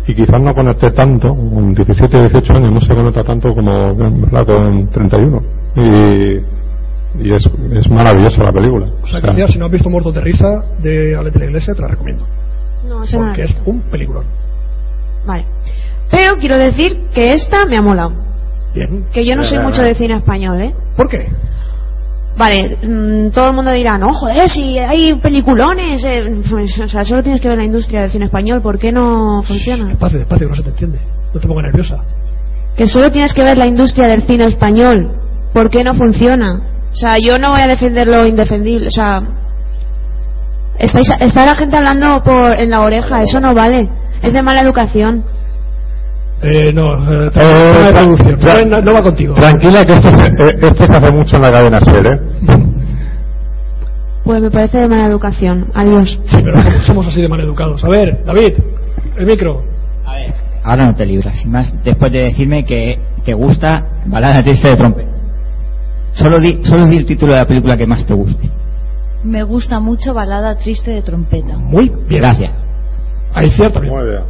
[0.07, 3.95] y quizás no conecté tanto, con 17 o 18 años no se conecta tanto como
[3.95, 4.47] ¿verdad?
[4.47, 5.41] con 31
[5.77, 6.37] y,
[7.19, 8.87] y es, es maravillosa la película.
[9.03, 11.45] O sea, O que sea, si no has visto Muertos de Risa de Alete de
[11.47, 12.25] la Iglesia, te la recomiendo.
[12.89, 14.25] No, no Porque es un peliculón.
[15.27, 15.45] Vale.
[16.11, 18.13] Pero quiero decir que esta me ha molado.
[18.75, 19.05] Bien.
[19.13, 20.75] Que yo no soy mucho de cine español, ¿eh?
[20.97, 21.29] ¿Por qué?
[22.39, 26.03] Vale, mm, todo el mundo dirá, no, joder, si hay peliculones.
[26.05, 26.41] eh".
[26.51, 29.43] Pues, o sea, solo tienes que ver la industria del cine español, ¿por qué no
[29.43, 29.87] funciona?
[29.89, 30.99] Despacio, despacio, que no se te entiende.
[31.35, 31.99] No te pongas nerviosa.
[32.77, 35.11] Que solo tienes que ver la industria del cine español,
[35.53, 36.61] ¿por qué no funciona?
[36.93, 39.21] O sea, yo no voy a defender lo indefendible, o sea,
[40.79, 43.89] estáis, está la gente hablando por en la oreja, eso no vale,
[44.23, 45.25] es de mala educación.
[46.43, 49.35] Eh, no, eh, Eh, tra- No, no va contigo.
[49.35, 52.21] Tranquila que esto se, eh, esto se hace mucho en la cadena SER, ¿eh?
[54.25, 55.67] Pues me parece de mala educación.
[55.75, 56.19] Adiós.
[56.27, 57.83] Sí, pero somos, así de mal educados.
[57.85, 58.55] A ver, David,
[59.19, 59.63] el micro.
[60.65, 65.09] Ahora no te libras, más después de decirme que te gusta Balada Triste de Trompeta.
[66.23, 68.49] Solo di, solo di el título de la película que más te guste.
[69.25, 71.57] Me gusta mucho Balada Triste de Trompeta.
[71.57, 72.21] Muy bien.
[72.23, 72.51] Gracias.
[73.35, 73.81] Ahí cierto.
[73.83, 74.23] Muy bien.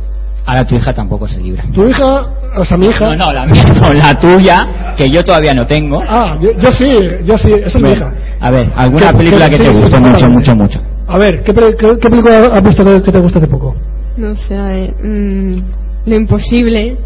[0.47, 1.65] Ahora tu hija tampoco se libra.
[1.73, 2.27] Tu hija,
[2.59, 3.07] o sea, mi hija.
[3.09, 6.01] No, no, la mía, no, la tuya, que yo todavía no tengo.
[6.09, 6.87] Ah, yo, yo sí,
[7.25, 8.13] yo sí, esa es mi hija.
[8.41, 10.81] a ver, alguna ¿Qué- película qué- que sí, te sí, guste mucho, mucho, mucho.
[11.09, 13.77] A ver, ¿qué, qué, qué película has visto que, que te gusta hace poco?
[14.17, 15.63] No sé, a ver, mm,
[16.07, 16.97] lo imposible.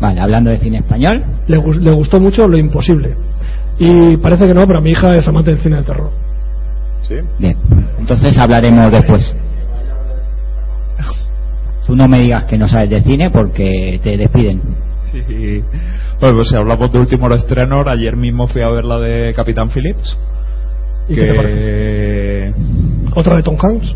[0.00, 3.14] Vale, hablando de cine español, Le, gus- le gustó mucho Lo Imposible.
[3.78, 6.10] Y parece que no, pero mi hija es amante del cine de terror.
[7.08, 7.14] Sí.
[7.38, 7.56] bien.
[7.98, 9.34] Entonces hablaremos después.
[11.86, 14.62] Tú no me digas que no sabes de cine porque te despiden.
[15.12, 15.62] Sí.
[16.18, 19.68] Bueno, pues si hablamos de último estreno, ayer mismo fui a ver la de Capitán
[19.68, 20.16] Phillips.
[21.08, 21.20] ¿Y que...
[21.20, 22.54] qué te parece?
[23.14, 23.94] ¿Otra de Tom Hanks?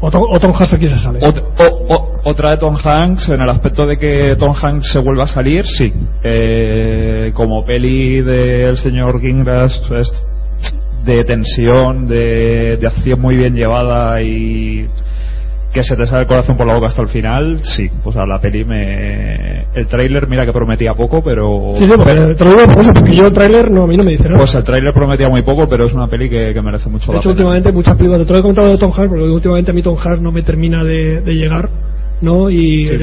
[0.00, 1.20] ¿O, Tom- o Tom aquí se sale?
[2.24, 5.64] Otra de Tom Hanks, en el aspecto de que Tom Hanks se vuelva a salir,
[5.66, 5.92] sí.
[6.22, 10.12] Eh, como peli del señor Gingras es
[11.04, 14.88] de tensión, de, de acción muy bien llevada y
[15.76, 17.88] que se te sale el corazón por la boca hasta el final, sí.
[18.02, 19.66] Pues a la peli me...
[19.74, 21.72] El tráiler, mira que prometía poco, pero...
[21.76, 24.12] Sí, sí, porque digo por eso, porque yo el tráiler no, a mí no me
[24.12, 24.38] dice nada.
[24.38, 27.12] Pues el tráiler prometía muy poco, pero es una peli que, que merece mucho De
[27.12, 27.32] la hecho, pena.
[27.32, 29.96] últimamente muchas películas, te lo he comentado de Tom Hanks, porque últimamente a mí Tom
[30.02, 31.68] Hanks no me termina de, de llegar,
[32.22, 32.48] ¿no?
[32.48, 32.96] Y Sí.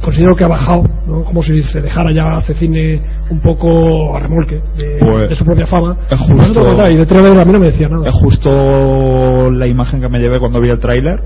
[0.00, 1.24] considero que ha bajado, ¿no?
[1.24, 5.44] Como si se dejara ya hacer cine un poco a remolque de, Pues, de su
[5.44, 5.96] propia fama.
[6.08, 8.06] es lo justo- y de trailer a mí no me decía nada.
[8.08, 11.16] Es justo la imagen que me llevé cuando vi el tráiler,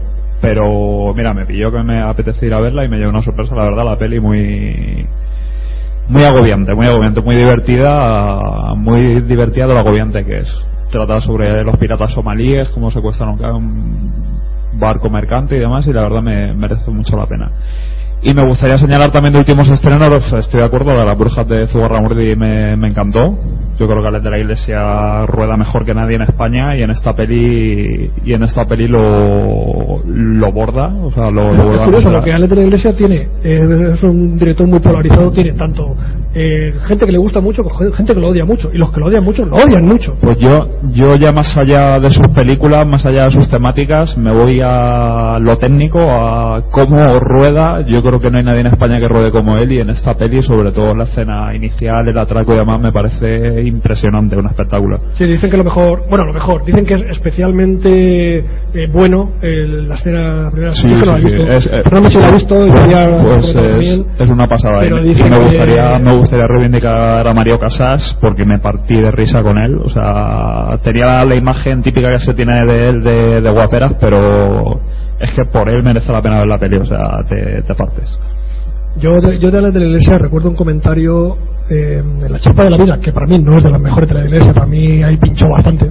[0.41, 3.55] pero mira, me pilló que me apetecía ir a verla y me llevó una sorpresa,
[3.55, 5.07] la verdad, la peli muy
[6.09, 8.39] muy agobiante, muy agobiante, muy divertida,
[8.77, 10.65] muy divertida de lo agobiante que es.
[10.91, 14.11] Trata sobre los piratas somalíes, cómo secuestran un
[14.79, 17.51] barco mercante y demás, y la verdad me merece mucho la pena.
[18.21, 21.49] Y me gustaría señalar también de últimos estrenos, estoy de acuerdo, la de las brujas
[21.49, 23.37] de Zugarramurdi me, me encantó.
[23.79, 26.91] Yo creo que Alex de la Iglesia rueda mejor que nadie en España y en
[26.91, 32.11] esta peli y en esta peli lo, lo borda, o sea, lo, lo es curioso,
[32.11, 35.95] porque Alex de la Iglesia tiene, eh, es un director muy polarizado, tiene tanto
[36.35, 38.99] eh, gente que le gusta mucho como gente que lo odia mucho, y los que
[38.99, 40.17] lo odian mucho, lo odian mucho.
[40.21, 44.33] Pues yo, yo ya más allá de sus películas, más allá de sus temáticas, me
[44.33, 47.81] voy a lo técnico, a cómo rueda.
[47.87, 50.15] Yo creo que no hay nadie en España que ruede como él y en esta
[50.15, 54.99] peli, sobre todo la escena inicial, el atraco y demás, me parece impresionante, un espectáculo.
[55.15, 58.39] Sí, dicen que lo mejor, bueno, lo mejor, dicen que es especialmente
[58.75, 61.53] eh, bueno el- la escena la primera Sí, yo que no la sí, sí, visto.
[61.53, 65.11] es, eh, Fernando sí la ha visto y pues es, es una pasada Pero y,
[65.13, 69.43] y me que- gustaría me gustaría reivindicar a Mario Casas porque me partí de risa
[69.43, 73.51] con él o sea tenía la imagen típica que se tiene de él de, de
[73.51, 74.81] guaperas pero
[75.21, 78.19] es que por él merece la pena ver la peli o sea te, te partes
[78.99, 81.37] Yo de, yo de Alex de la Iglesia recuerdo un comentario
[81.71, 84.09] eh, en La Chispa de la Vida, que para mí no es de las mejores
[84.09, 85.91] de la Iglesia, para mí ahí pinchó bastante.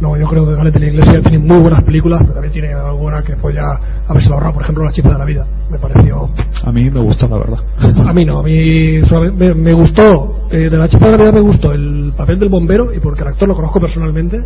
[0.00, 2.72] No, yo creo que Alex de la Iglesia tiene muy buenas películas, pero también tiene
[2.72, 3.64] alguna que podía
[4.06, 5.46] haberse ahorrado, por ejemplo La Chispa de la Vida.
[5.68, 6.30] Me pareció
[6.64, 7.58] a mí me gustó la verdad
[8.06, 9.00] A mí no, a mí
[9.36, 12.48] me, me gustó, eh, de la chica de la vida me gustó el papel del
[12.48, 14.38] bombero y porque el actor lo conozco personalmente,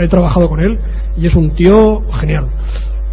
[0.00, 0.78] he trabajado con él
[1.16, 2.46] y es un tío genial.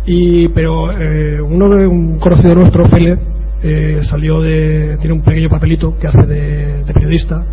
[0.05, 3.17] Y, pero eh, uno un conocido nuestro, Fele,
[3.63, 7.43] eh, salió de, tiene un pequeño papelito que hace de, periodista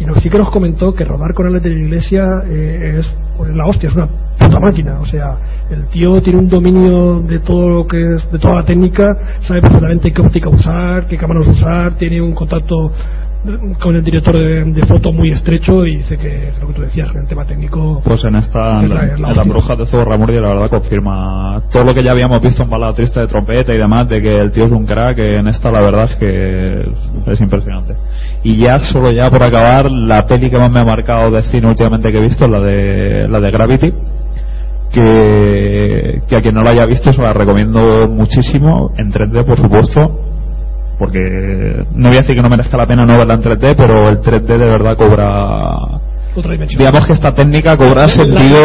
[0.00, 3.16] y nos, sí que nos comentó que rodar con Alex de la Iglesia eh, es
[3.36, 4.08] pues, la hostia, es una
[4.38, 4.98] puta máquina.
[5.00, 5.36] O sea,
[5.70, 9.06] el tío tiene un dominio de todo lo que es, de toda la técnica,
[9.42, 12.90] sabe perfectamente qué óptica usar, qué cámaras usar, tiene un contacto
[13.80, 17.08] con el director de, de foto muy estrecho y dice que lo que tú decías,
[17.12, 18.00] en el tema técnico.
[18.04, 21.92] Pues en esta, es en la- en bruja de Zugarramurdi la verdad confirma todo lo
[21.94, 24.64] que ya habíamos visto en Balada Triste de Trompeta y demás, de que el tío
[24.66, 27.94] es un crack, que en esta la verdad es que es impresionante.
[28.44, 31.68] Y ya, solo ya por acabar, la peli que más me ha marcado de cine
[31.68, 33.92] últimamente que he visto es la de, la de Gravity,
[34.92, 39.56] que, que a quien no la haya visto se la recomiendo muchísimo, en 3D por
[39.58, 40.00] supuesto,
[41.02, 44.08] porque no voy a decir que no merezca la pena no verla en 3D, pero
[44.08, 45.74] el 3D de verdad cobra
[46.36, 46.78] Otra dimensión.
[46.78, 48.56] digamos que esta técnica cobra sentido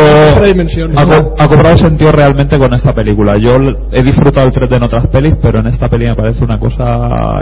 [0.95, 3.55] ha, co- ha cobrado sentido realmente con esta película yo
[3.91, 6.85] he disfrutado el 3D en otras pelis pero en esta peli me parece una cosa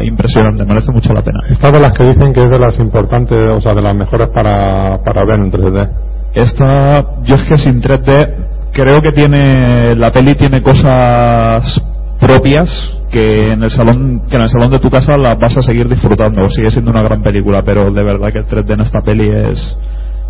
[0.03, 3.37] impresionante merece mucho la pena Esta de las que dicen que es de las importantes,
[3.57, 5.89] o sea, de las mejores para, para ver en 3D.
[6.33, 8.33] esta yo es que sin 3D
[8.73, 11.81] creo que tiene la peli tiene cosas
[12.19, 12.69] propias
[13.15, 15.87] que en el salón que en el salón de tu casa las vas a seguir
[15.87, 19.27] disfrutando sigue siendo una gran película pero de verdad que el 3D en esta peli
[19.49, 19.77] es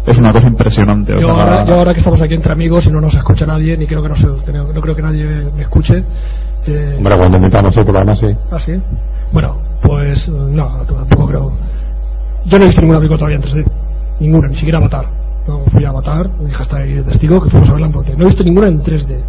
[0.06, 2.86] es una cosa impresionante o Yo sea, ahora, yo ahora que estamos aquí entre amigos
[2.86, 5.26] y no nos escucha nadie, ni creo que no, se- no, no creo que nadie
[5.56, 6.04] me escuche.
[6.68, 8.28] eh, Hombre, cuando invitamos el programa, sí.
[8.52, 8.74] ¿Ah, sí?
[9.34, 11.52] Bueno, pues no, tampoco creo.
[12.46, 13.66] Yo no he visto ninguna película todavía en 3D.
[14.20, 15.06] Ninguna, ni siquiera Avatar.
[15.48, 18.16] No, fui a Avatar, mi hija está ahí de testigo, que fuimos Ponte.
[18.16, 19.20] No he visto ninguna en 3D.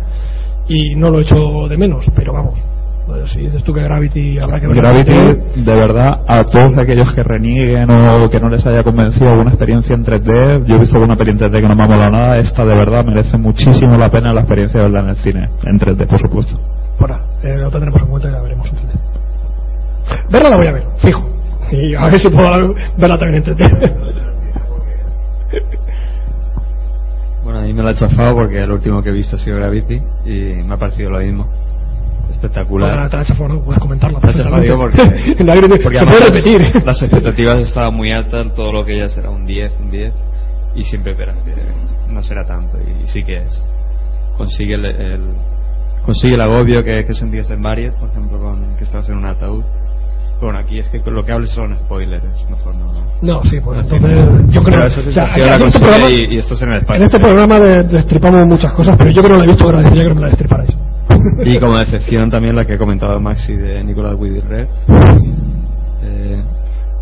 [0.69, 2.59] Y no lo he hecho de menos, pero vamos.
[3.07, 7.13] Pues, si dices tú que Gravity habrá que 3D, Gravity, de verdad, a todos aquellos
[7.13, 10.97] que renieguen o que no les haya convencido alguna experiencia en 3D, yo he visto
[10.97, 13.97] alguna peli en 3D que no me ha molado nada, esta de verdad merece muchísimo
[13.97, 16.59] la pena la experiencia de verla en el cine, en 3D, por supuesto.
[16.99, 20.31] Bueno, eh, lo tendremos en cuenta y la veremos en 3D.
[20.31, 21.31] Verla la voy a ver, fijo.
[21.71, 23.93] Y a ver si puedo verla también en 3D.
[27.45, 29.59] Bueno, a mí me lo ha chafado porque el último que he visto ha sido
[29.59, 31.47] Gravity y me ha parecido lo mismo.
[32.31, 32.91] Espectacular.
[32.95, 33.61] Bueno, la chafado, ¿no?
[33.61, 34.19] Puedes comentarla.
[34.23, 34.99] Me ha chafado yo porque,
[35.45, 36.83] la porque se puede las- repetir.
[36.85, 40.15] Las expectativas estaban muy altas, todo lo que ya será un 10, un 10
[40.75, 43.65] y siempre esperas que no será tanto y sí que es.
[44.37, 45.35] Consigue el, el-
[46.05, 49.27] consigue el agobio que, que sentías en Mariet, por ejemplo, con que estabas en un
[49.27, 49.65] ataúd.
[50.41, 52.93] Bueno, aquí es que lo que hables son spoilers, mejor no.
[53.23, 56.79] No, sí, pues entonces yo creo esa o sea, este y, y estás en el
[56.81, 57.01] espacio.
[57.01, 60.09] En este programa de- destripamos muchas cosas, pero yo que no la he visto, agradecería
[60.09, 60.71] que me la destriparais.
[61.45, 64.69] Y como decepción también la que ha comentado Maxi de Nicolás Widig Red.
[66.03, 66.43] Eh,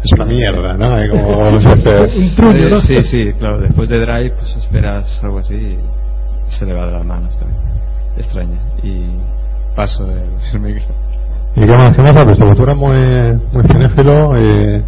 [0.03, 1.11] Es una mierda, ¿no?
[1.11, 2.77] Como Un truño, ¿no?
[2.77, 3.61] Eh, sí, sí, claro.
[3.61, 5.78] Después de Drive, pues esperas algo así y
[6.51, 7.61] se le va de las manos también.
[8.17, 8.59] Extraña.
[8.83, 9.07] Y
[9.75, 10.23] paso el,
[10.55, 10.85] el micro.
[11.57, 12.44] ¿Y qué más, qué más has visto?
[12.57, 14.83] Tú eres muy, muy cinéfilo y...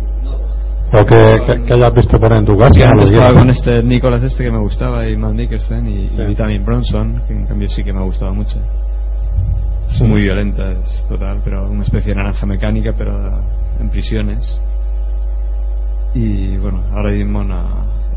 [0.92, 2.70] O que, que, que hayas visto por en tu casa.
[2.70, 6.64] Que estaba con este Nicolás este que me gustaba y Matt Nicholson y, y también
[6.64, 8.56] Bronson, que en cambio sí que me gustaba mucho.
[9.88, 10.04] Es Sí.
[10.04, 13.12] muy violenta, es total, pero una especie de naranja mecánica, pero
[13.80, 14.60] en prisiones.
[16.14, 17.60] Y bueno, ahora mismo no,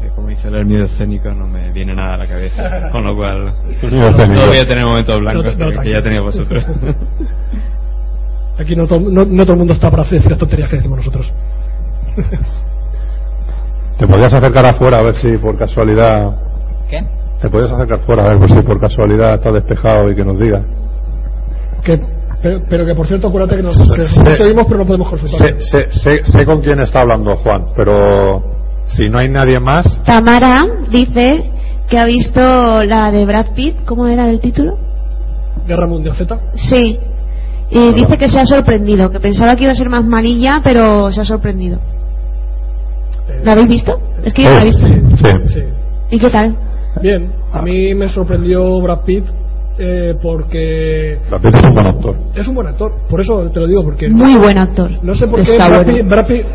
[0.02, 3.16] eh, como dice el miedo escénico, no me viene nada a la cabeza, con lo
[3.16, 4.42] cual El miedo escénico.
[4.42, 6.66] no voy a tener momentos blancos No, no, que- ya tenéis vosotros.
[8.60, 10.98] Aquí no todo, no, no todo el mundo está para decir las tonterías que decimos
[10.98, 11.32] nosotros.
[13.98, 16.32] Te podrías acercar afuera a ver si por casualidad...
[16.90, 17.04] ¿Qué?
[17.42, 20.62] Te podrías acercar fuera a ver si por casualidad está despejado y que nos diga.
[21.83, 21.99] Que,
[22.41, 24.19] pero, pero que por cierto, acuérdate que nos, que Sí.
[24.24, 25.48] nos oímos, pero no podemos consultar.
[25.48, 28.41] Sé, sé, sé, sé con quién está hablando Juan, pero
[28.88, 29.85] si no hay nadie más...
[30.03, 31.51] Tamara dice
[31.90, 34.77] que ha visto la de Brad Pitt, ¿cómo era el título?
[35.67, 36.38] Guerra Mundial Z.
[36.56, 36.99] Sí.
[37.72, 41.11] Y dice que se ha sorprendido, que pensaba que iba a ser más malilla, pero
[41.11, 41.80] se ha sorprendido.
[43.43, 43.99] ¿La habéis visto?
[44.24, 44.88] Es que yo no la he visto.
[45.45, 45.59] Sí.
[46.11, 46.56] ¿Y qué tal?
[47.01, 49.25] Bien, a mí me sorprendió Brad Pitt
[49.80, 52.16] eh, porque Brad Pitt es un buen actor.
[52.35, 52.91] es un buen actor.
[53.09, 54.09] Por eso te lo digo, porque.
[54.09, 54.91] Muy buen actor.
[55.03, 55.93] No sé por qué Brad bueno.
[55.93, 56.45] Pitt, Brad Pitt-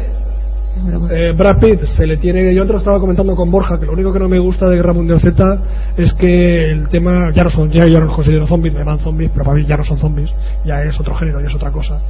[1.12, 2.52] eh, Brad Pitt se le tiene.
[2.54, 4.76] Yo antes lo estaba comentando con Borja que lo único que no me gusta de
[4.76, 5.58] Guerra Mundial Z
[5.96, 7.30] es que el tema.
[7.32, 9.64] Ya no son, ya yo no los considero zombies, me llaman zombies, pero para mí
[9.64, 10.30] ya no son zombies,
[10.64, 12.00] ya es otro género, ya es otra cosa.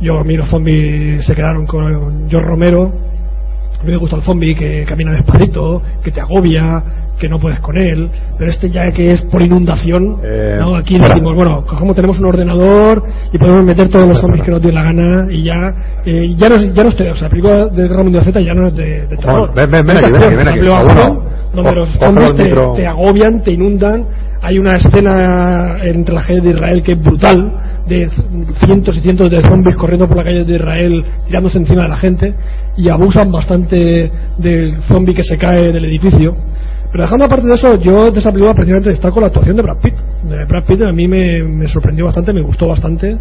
[0.00, 2.92] Yo a mí los zombies se quedaron con George Romero.
[3.80, 6.82] A mí me gusta el zombie que camina despacito, que te agobia,
[7.18, 8.08] que no puedes con él.
[8.38, 10.74] Pero este ya que es por inundación, Eh, ¿no?
[10.76, 13.02] aquí decimos, bueno, cogemos, tenemos un ordenador
[13.32, 16.48] y podemos meter todos los zombies que nos dé la gana y ya, eh, ya
[16.50, 18.74] no, ya no es, o sea, la película de Guerra Mundial Z ya no es
[18.76, 19.50] de, de terror.
[19.54, 20.60] ven, ven, ven aquí, ven aquí, ven aquí.
[21.54, 22.34] donde los zombies
[22.76, 24.04] te agobian, te inundan.
[24.42, 27.36] Hay una escena entre las calles de Israel que es brutal,
[27.86, 28.08] de
[28.64, 31.96] cientos y cientos de zombies corriendo por las calles de Israel, tirándose encima de la
[31.96, 32.34] gente,
[32.76, 36.34] y abusan bastante del zombie que se cae del edificio.
[36.90, 39.78] Pero dejando aparte de eso, yo de esa película precisamente destaco la actuación de Brad
[39.80, 39.94] Pitt.
[40.24, 43.16] De Brad Pitt a mí me sorprendió bastante, me gustó bastante.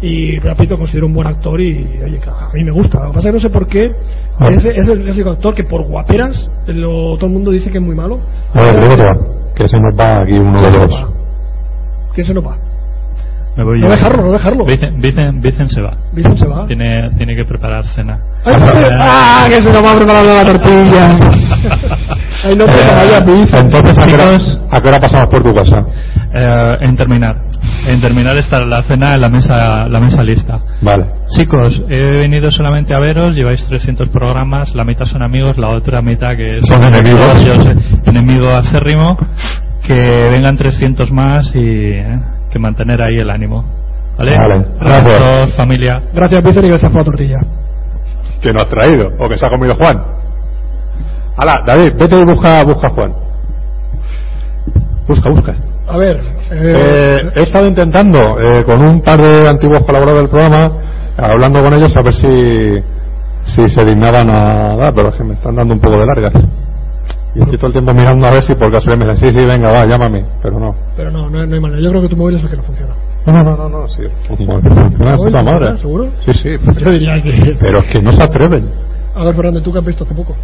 [0.00, 3.00] Y Brad Pitt lo considero un buen actor y oye, a mí me gusta.
[3.04, 5.64] Lo que pasa es que no sé por qué es, es el clásico actor que
[5.64, 8.20] por guaperas lo- todo el mundo dice que es muy malo.
[8.54, 9.08] A ver, Gregorio,
[9.56, 11.10] que se nos va aquí uno de los.
[12.14, 12.56] ¿Quién se nos va?
[13.58, 13.90] Me voy No yo.
[13.92, 14.64] dejarlo, no dejarlo.
[14.64, 15.92] Vicen, Vicen- Vicen se va.
[16.12, 16.66] Vicen se va.
[16.68, 18.16] Tiene, tiene que preparar cena.
[18.44, 18.54] ¡Ay!
[19.00, 21.08] ¡Ah, que se nos va a preparar la tortilla!
[22.44, 23.66] ¡Ay, no te vayas, Vicen!
[23.66, 24.62] Entonces, ¿a qué, hora, Chicos.
[24.70, 25.80] ¿a qué hora pasamos por tu casa?
[26.32, 27.36] Eh, en terminar.
[27.88, 30.58] En terminar está la cena en la mesa, la mesa lista.
[30.82, 31.06] Vale.
[31.28, 36.00] Chicos, he venido solamente a veros, lleváis 300 programas, la mitad son amigos, la otra
[36.00, 37.44] mitad que Son enemigos.
[37.44, 37.70] yo sé,
[38.04, 39.16] enemigo acérrimo,
[39.84, 42.20] que vengan 300 más y eh,
[42.50, 43.64] que mantener ahí el ánimo.
[44.16, 44.36] ¿Vale?
[44.36, 45.54] Vale, gracias.
[45.56, 46.02] familia.
[46.12, 47.38] Gracias, Vicen, y gracias por la tortilla.
[48.42, 50.02] Que no has traído, o que se ha comido Juan.
[51.36, 53.12] Hala, David, vete y busca, busca a Juan.
[55.06, 55.54] Busca, busca.
[55.86, 56.20] A ver,
[56.50, 60.72] Eh, he estado intentando eh, con un par de antiguos colaboradores del programa,
[61.16, 62.82] hablando con ellos a ver si,
[63.44, 66.32] si se dignaban a dar, pero es que me están dando un poco de largas.
[67.38, 69.46] Y estoy todo el tiempo mirando a ver si por casualidad me dicen, sí, sí,
[69.46, 70.74] venga, va, llámame, pero no.
[70.96, 71.80] pero no, no, no hay manera.
[71.80, 72.94] Yo creo que tu móvil es el que no funciona.
[73.26, 74.02] No, no, no, no, sí.
[74.28, 75.78] Una puta madre.
[75.78, 76.08] ¿Seguro?
[76.24, 76.48] Sí, sí.
[76.84, 77.56] Yo diría que...
[77.60, 78.68] Pero es que no se atreven.
[79.14, 80.34] A ver, Fernando, ¿tú que has visto hace poco?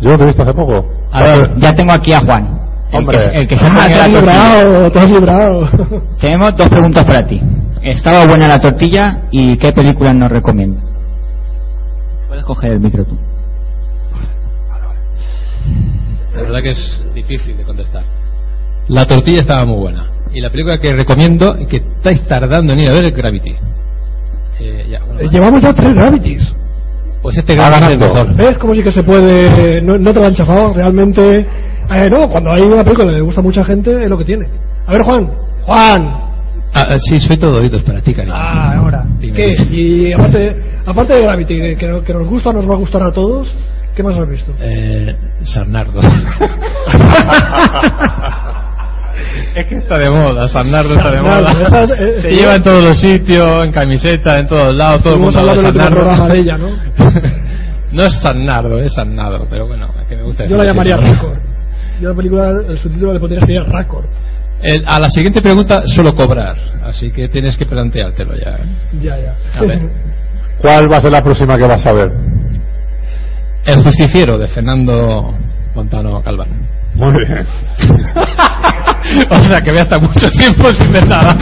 [0.00, 0.86] Yo lo he visto hace poco.
[1.12, 2.58] A ver, ya tengo aquí a Juan.
[2.90, 3.18] El Hombre.
[3.18, 5.68] que, el que se ha Ah, te has librado, te has librado.
[6.20, 7.42] Tenemos dos preguntas para ti.
[7.82, 10.80] ¿Estaba buena la tortilla y qué películas nos recomienda?
[12.28, 13.18] Puedes coger el micro tú.
[16.38, 18.02] La verdad que es difícil de contestar.
[18.88, 20.04] La tortilla estaba muy buena.
[20.32, 23.54] Y la película que recomiendo, que estáis tardando en ir a ver, es Gravity.
[24.60, 26.54] Eh, ya, bueno, Eh, Llevamos ya tres Gravities.
[27.22, 28.34] pues este Va Gravity es mejor.
[28.36, 29.80] ¿Ves cómo sí que se puede?
[29.82, 31.40] No, no te lo han chafado, realmente.
[31.90, 34.24] Eh, no, cuando hay una película que le gusta a mucha gente, es lo que
[34.24, 34.46] tiene.
[34.86, 35.30] A ver, Juan.
[35.64, 36.06] Juan.
[36.74, 38.34] Ah, ah, sí, soy todo oídos para ti, cariño.
[38.36, 39.04] Ah, ahora.
[39.18, 39.32] Dime.
[39.32, 39.54] ¿Qué?
[39.70, 43.02] Y aparte, aparte de Gravity, que, que- que nos gusta o nos va a gustar
[43.02, 43.48] a todos,
[43.98, 44.54] ¿qué más has visto?
[44.60, 45.12] Eh,
[45.44, 46.00] Sarnardo.
[49.56, 51.50] es que está de moda, Sarnardo está de moda.
[51.98, 55.40] es- Se lleva en todos los sitios, en camiseta, en todos lados, todo el mundo
[55.40, 55.96] habla de Sarnardo.
[55.96, 56.68] programa de ella, ¿no?
[57.92, 60.96] no es Sarnardo, es Sarnado, pero bueno, es que me gusta Yo la llamaría.
[60.96, 61.38] Record.
[62.00, 64.04] Yo la película, el subtítulo le pondría sería Record.
[64.62, 68.50] El- a la siguiente pregunta suelo cobrar, así que tienes que planteártelo ya.
[68.50, 68.64] ¿eh?
[69.02, 69.34] Ya, ya.
[69.58, 69.80] A ver.
[70.60, 72.10] ¿Cuál va a ser la próxima que vas a ver?
[73.68, 75.34] El justiciero de Fernando
[75.74, 76.48] Montano Calván.
[76.94, 77.46] Muy bien.
[79.30, 81.36] o sea que voy a estar mucho tiempo sin ver nada.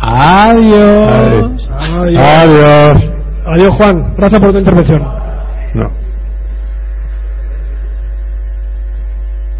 [0.00, 1.70] Adiós.
[1.78, 2.18] Adiós.
[2.18, 3.12] Adiós.
[3.46, 4.14] Adiós, Juan.
[4.16, 5.00] Gracias por tu intervención.
[5.74, 5.92] No.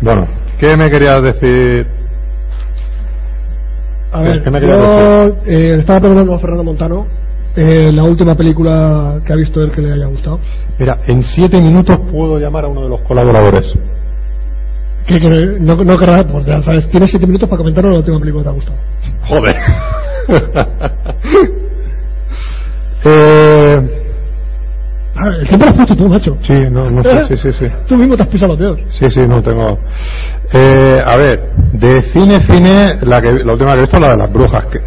[0.01, 0.27] Bueno,
[0.59, 1.87] ¿qué me querías decir?
[4.11, 7.07] A ver, ¿Qué me querías yo eh, le estaba preguntando a Fernando Montano
[7.59, 10.41] eh, la última película que ha visto él que le haya gustado.
[10.79, 13.73] Mira, en siete minutos puedo llamar a uno de los colaboradores.
[15.07, 15.29] Que, que
[15.61, 18.49] no, no querrá, pues ya sabes, tienes siete minutos para comentarnos la última película que
[18.49, 18.79] te ha gustado.
[19.27, 19.57] Joder.
[23.05, 23.99] eh,
[25.21, 26.39] Ah, el tiempo lo has puesto tú, macho.
[26.43, 27.67] sí, no, no sé, sí, sí, sí.
[27.89, 28.79] Tú mismo te has pisado lo peor.
[28.89, 29.77] Sí, sí, no tengo.
[30.53, 31.41] Eh, a ver,
[31.73, 34.65] de cine, cine, la, que, la última que he visto es la de las brujas,
[34.67, 34.79] que,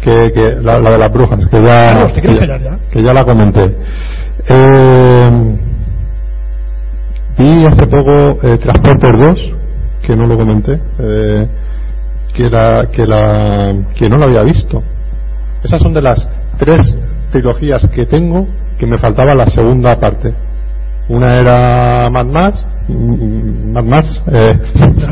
[0.00, 3.02] que, que la, la de las brujas, que ya, Carlos, ¿te que, quieres ya que
[3.02, 3.76] ya la comenté.
[4.48, 5.56] Eh,
[7.38, 9.52] vi hace poco eh, Transporter 2,
[10.02, 11.48] que no lo comenté, eh,
[12.34, 14.82] que, la, que, la, que no la había visto.
[15.62, 16.26] Esas son de las
[16.58, 16.80] tres
[17.30, 18.46] trilogías que tengo
[18.78, 20.32] que me faltaba la segunda parte.
[21.08, 24.58] Una era Mad Max, mm, Mad Max, eh,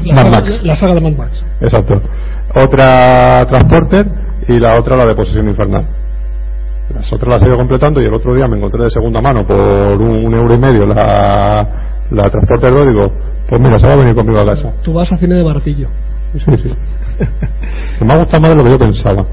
[0.06, 1.44] La, Mad Max, la saga de Mad Max.
[1.60, 2.00] exacto.
[2.64, 4.06] Otra Transporter
[4.48, 5.86] y la otra la de Posesión Infernal.
[6.94, 9.42] Las otras las he ido completando y el otro día me encontré de segunda mano
[9.46, 11.66] por un, un euro y medio la,
[12.10, 13.12] la Transporter 2 digo,
[13.48, 14.72] pues mira, se va a venir conmigo a casa.
[14.82, 15.88] Tú vas a cine de baratillo.
[16.32, 16.74] Sí, sí.
[18.04, 19.24] Me ha gustado más de lo que yo pensaba.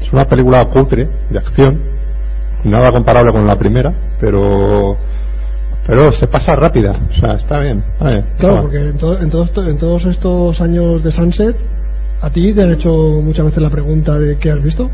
[0.00, 1.80] Es una película cutre, de acción,
[2.64, 4.96] nada comparable con la primera, pero
[5.86, 7.82] pero se pasa rápida, o sea, está bien.
[7.92, 8.24] está bien.
[8.38, 11.56] Claro, porque en, to- en todos, en todos estos años de Sunset,
[12.24, 12.90] ¿a ti te han hecho
[13.22, 14.90] muchas veces la pregunta de qué has visto?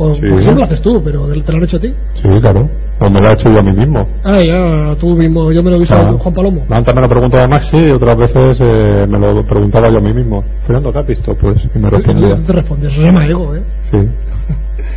[0.00, 0.20] O, Sí.
[0.20, 1.92] siempre lo haces tú, pero te lo han hecho a ti.
[2.22, 2.68] Sí, claro.
[3.00, 3.98] O me lo he hecho yo a mí mismo.
[4.24, 6.08] Ah, ya, tú mismo, yo me lo he visto Ah.
[6.08, 6.64] a Juan Palomo.
[6.70, 10.12] Antes me lo preguntaba Maxi y otras veces eh, me lo preguntaba yo a mí
[10.12, 10.44] mismo.
[10.66, 11.32] Fernando, ¿qué has visto?
[11.34, 12.36] Pues, y me respondía.
[12.46, 13.62] Te respondes, eso se llama ego, ¿eh?
[13.90, 13.98] Sí.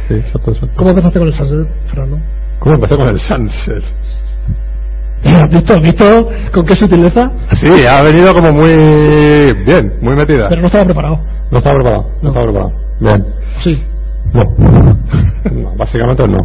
[0.08, 0.76] Sí, exacto, exacto.
[0.77, 2.18] ¿Cómo empezaste con el Sunset, Fernando?
[2.60, 3.84] ¿Cómo empecé con el Sunset?
[5.24, 7.32] ¿Has visto, has visto con qué sutileza?
[7.53, 8.72] Sí, ha venido como muy
[9.66, 10.48] bien, muy metida.
[10.50, 11.19] Pero no estaba preparado.
[11.52, 12.72] No estaba preparado, no, estaba preparado.
[13.00, 13.26] Bien.
[13.64, 13.84] Sí.
[14.34, 14.42] No.
[15.52, 16.38] No, básicamente no.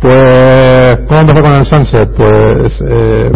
[0.00, 2.10] Pues, ¿cómo empezó con el Sunset?
[2.16, 3.30] Pues, eh,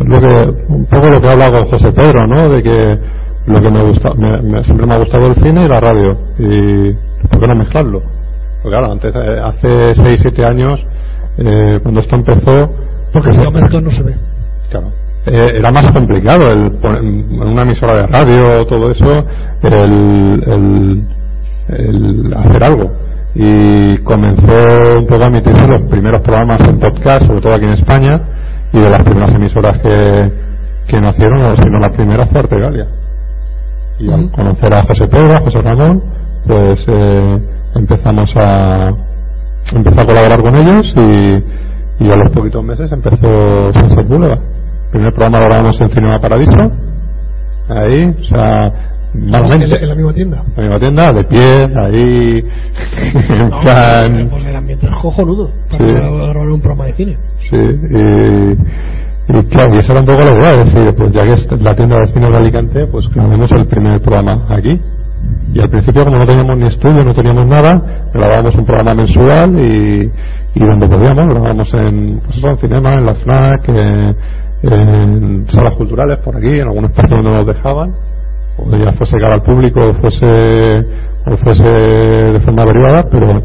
[0.00, 2.48] lo que, un poco lo que he hablado con José Pedro, ¿no?
[2.48, 2.98] De que
[3.46, 6.16] lo que me gusta, me- me- siempre me ha gustado el cine y la radio.
[6.38, 6.92] Y,
[7.28, 8.00] ¿por qué no mezclarlo?
[8.62, 10.80] Porque claro, antes, eh, hace 6, 7 años,
[11.36, 12.70] eh, cuando esto empezó,
[13.12, 14.14] Porque pues, el momento no se ve.
[14.70, 14.88] Claro.
[15.26, 19.26] Eh, era más complicado el en una emisora de radio todo eso
[19.62, 21.08] el, el,
[21.68, 22.92] el hacer algo.
[23.34, 27.72] Y comenzó un poco a emitirse los primeros programas en podcast sobre todo aquí en
[27.72, 28.20] España
[28.72, 30.30] y de las primeras emisoras que,
[30.86, 32.86] que nacieron o si no la primera fue Artegalia.
[33.98, 36.02] Y al conocer a José Pedro a José Ramón
[36.46, 37.38] pues eh,
[37.74, 38.92] empezamos a
[39.74, 44.63] empezó a colaborar con ellos y, y a los poquitos meses empezó Sunset Boulevard.
[44.94, 46.70] Primer programa lo grabamos en Cinema Paradiso,
[47.68, 48.72] ahí, o sea,
[49.12, 50.42] En, malamente, en la misma tienda.
[50.46, 52.44] en la misma tienda, de pie, ahí,
[53.40, 55.90] en No, plan, Pues el ambiente es cojonudo para Sí.
[55.94, 57.16] grabar un programa de cine.
[57.50, 58.52] sí, y,
[59.32, 61.74] y claro, y esa era un poco la idea, decir, pues ya que es la
[61.74, 64.80] tienda de cine de Alicante, pues grabamos el primer programa aquí.
[65.54, 67.74] Y al principio, como no teníamos ni estudio, no teníamos nada,
[68.12, 70.10] grabábamos un programa mensual y,
[70.54, 74.12] y donde podíamos, grabábamos en, pues eso, en cinema, en la FNAC, eh,
[74.72, 77.90] en salas culturales por aquí, en algún espacio donde nos dejaban,
[78.56, 80.86] o ya fuese cara al público o fuese,
[81.26, 83.42] o fuese de forma privada, pero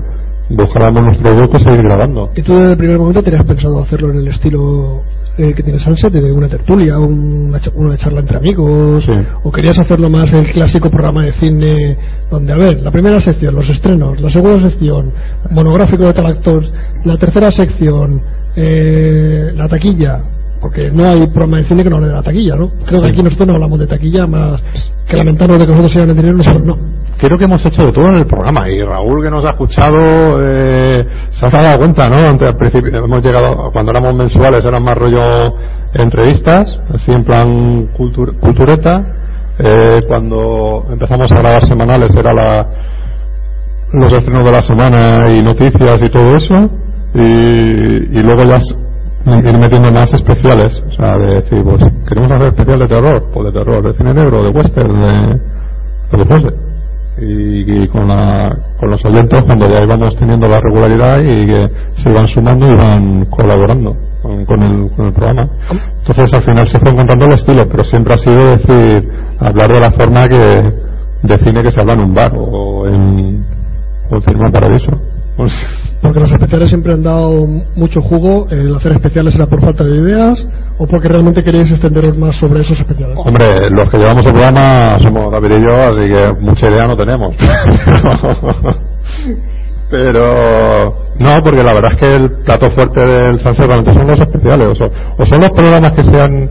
[0.50, 2.32] buscábamos nuestro hueco y seguir grabando.
[2.36, 5.02] ¿Y tú desde el primer momento tenías pensado hacerlo en el estilo
[5.38, 9.08] eh, que tiene Sunset, de una tertulia, una, una charla entre amigos?
[9.44, 11.98] ¿O querías hacerlo más el clásico programa de cine
[12.30, 15.12] donde, a ver, la primera sección, los estrenos, la segunda sección,
[15.52, 16.64] monográfico de tal actor,
[17.04, 18.22] la tercera sección,
[18.56, 20.22] eh, la taquilla?
[20.62, 22.70] Porque no hay programa de cine que no hable de la taquilla, ¿no?
[22.86, 24.62] Creo que aquí nosotros no hablamos de taquilla más
[25.08, 26.78] que lamentarnos de que nosotros sigan el dinero, nosotros no.
[27.18, 29.98] Creo que hemos hecho de todo en el programa y Raúl que nos ha escuchado
[30.42, 32.18] eh, se ha dado cuenta, ¿no?
[32.30, 35.22] Antes, al principio hemos llegado, cuando éramos mensuales eran más rollo
[35.94, 39.16] entrevistas, así en plan cultur- cultureta.
[39.60, 42.68] Eh, cuando empezamos a grabar semanales era la,
[43.94, 46.70] los estrenos de la semana y noticias y todo eso.
[47.16, 48.60] Y, y luego ya
[49.38, 50.82] ir metiendo más especiales.
[50.88, 54.14] O sea, de decir, pues, queremos hacer especial de terror, pues de terror, de cine
[54.14, 55.40] negro, de western, de
[56.12, 56.70] lo que fuese.
[57.22, 62.10] Y, con, la, con los oyentes, cuando ya íbamos teniendo la regularidad y que se
[62.10, 65.48] iban sumando y iban colaborando con, con el, con el programa.
[66.00, 69.10] Entonces, al final se fue encontrando el estilo, pero siempre ha sido decir,
[69.40, 70.90] hablar de la forma que
[71.22, 73.46] de cine que se habla en un bar o en,
[74.10, 75.19] o en Cinema Paradiso.
[75.40, 75.54] Pues,
[76.02, 78.48] Porque los especiales siempre han dado mucho jugo.
[78.52, 80.46] El hacer especiales era por falta de ideas
[80.78, 83.18] o porque realmente queréis extenderos más sobre esos especiales.
[83.18, 86.98] Hombre, los que llevamos el programa somos David y yo, así que mucha idea no
[86.98, 87.34] tenemos.
[89.90, 90.24] Pero
[91.20, 94.68] no, porque la verdad es que el plato fuerte del Sunset realmente son los especiales,
[94.68, 96.50] o son, o son los programas que sean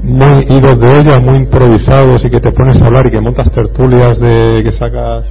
[0.00, 3.50] muy idos de olla, muy improvisados y que te pones a hablar y que montas
[3.50, 5.26] tertulias de que sacas.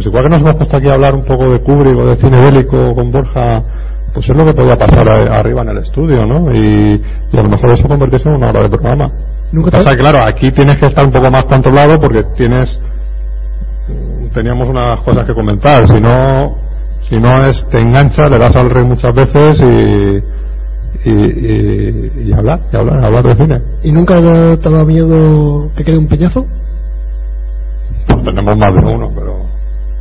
[0.00, 2.16] Pues igual que nos hemos puesto aquí a hablar un poco de Kubrick o de
[2.16, 3.62] cine bélico con Borja,
[4.14, 6.50] pues es lo que podía pasar a- arriba en el estudio, ¿no?
[6.54, 9.12] Y, y a lo mejor eso convertirse en una hora de programa.
[9.52, 12.80] Nunca Pasa claro, aquí tienes que estar un poco más controlado porque tienes
[14.32, 15.86] teníamos unas cosas que comentar.
[15.86, 16.56] Si no,
[17.02, 22.32] si no es te engancha, le das al rey muchas veces y, y, y, y
[22.32, 23.58] hablar, y hablar, hablar de cine.
[23.82, 26.46] ¿Y nunca te te ha dado miedo que quede un peñazo?
[28.06, 29.39] Pues tenemos más de uno, pero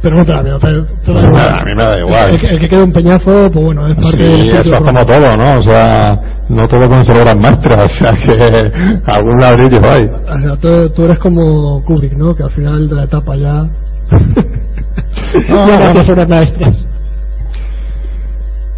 [0.02, 0.60] Pero no te da miedo.
[0.60, 0.68] Te,
[1.06, 1.66] te da a igual.
[1.66, 2.30] mí me da igual.
[2.32, 5.06] El, que- el que quede un peñazo, pues bueno, es parte Sí, eso es como
[5.06, 5.60] todo, ¿no?
[5.60, 8.72] O sea, no todo ser obras maestras, o sea que
[9.12, 10.06] algún ladrillo hay.
[10.06, 12.34] O sea, tú, tú eres como Kubrick, ¿no?
[12.34, 13.68] Que al final de la etapa ya.
[15.50, 16.02] No, no.
[16.12, 16.88] horas maestras.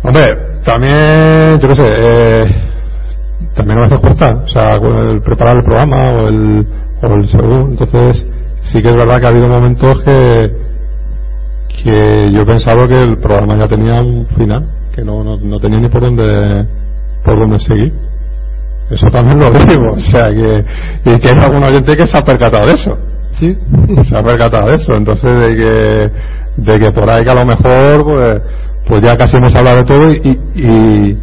[0.04, 0.26] Hombre,
[0.66, 2.46] también, yo qué sé, eh,
[3.56, 6.68] también a veces cuesta, o sea, con el preparar el programa o el,
[7.04, 8.28] o el según, entonces
[8.64, 10.52] sí que es verdad que ha habido momentos que,
[11.84, 15.60] que yo he pensado que el programa ya tenía un final, que no, no, no
[15.60, 16.66] tenía ni por dónde,
[17.24, 17.94] por dónde seguir.
[18.90, 20.66] Eso también lo digo, o sea, que,
[21.06, 22.98] y que hay algún oyente que se ha percatado de eso.
[23.40, 23.56] Sí.
[24.04, 27.46] Se ha percatado de eso, entonces de que, de que por ahí que a lo
[27.46, 28.42] mejor pues,
[28.88, 31.18] pues ya casi hemos hablado de todo y, y,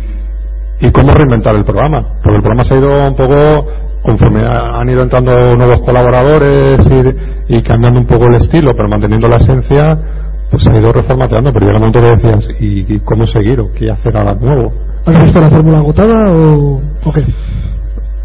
[0.81, 2.01] y cómo reinventar el programa.
[2.23, 3.67] Porque el programa se ha ido un poco
[4.03, 8.89] conforme ha- han ido entrando nuevos colaboradores y, y cambiando un poco el estilo, pero
[8.89, 9.97] manteniendo la esencia,
[10.51, 11.53] pues se ha ido reformateando.
[11.53, 13.61] Pero llega un momento que decías, ¿y, y cómo seguir?
[13.61, 14.73] ¿O qué hacer ahora nuevo?
[15.07, 17.25] ¿Has visto la fórmula agotada o, o qué?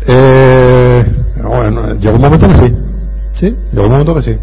[0.08, 1.06] Eh,
[1.44, 2.76] bueno, llegó un momento que sí.
[3.36, 3.56] ¿Sí?
[3.72, 4.40] Llegó un momento que sí.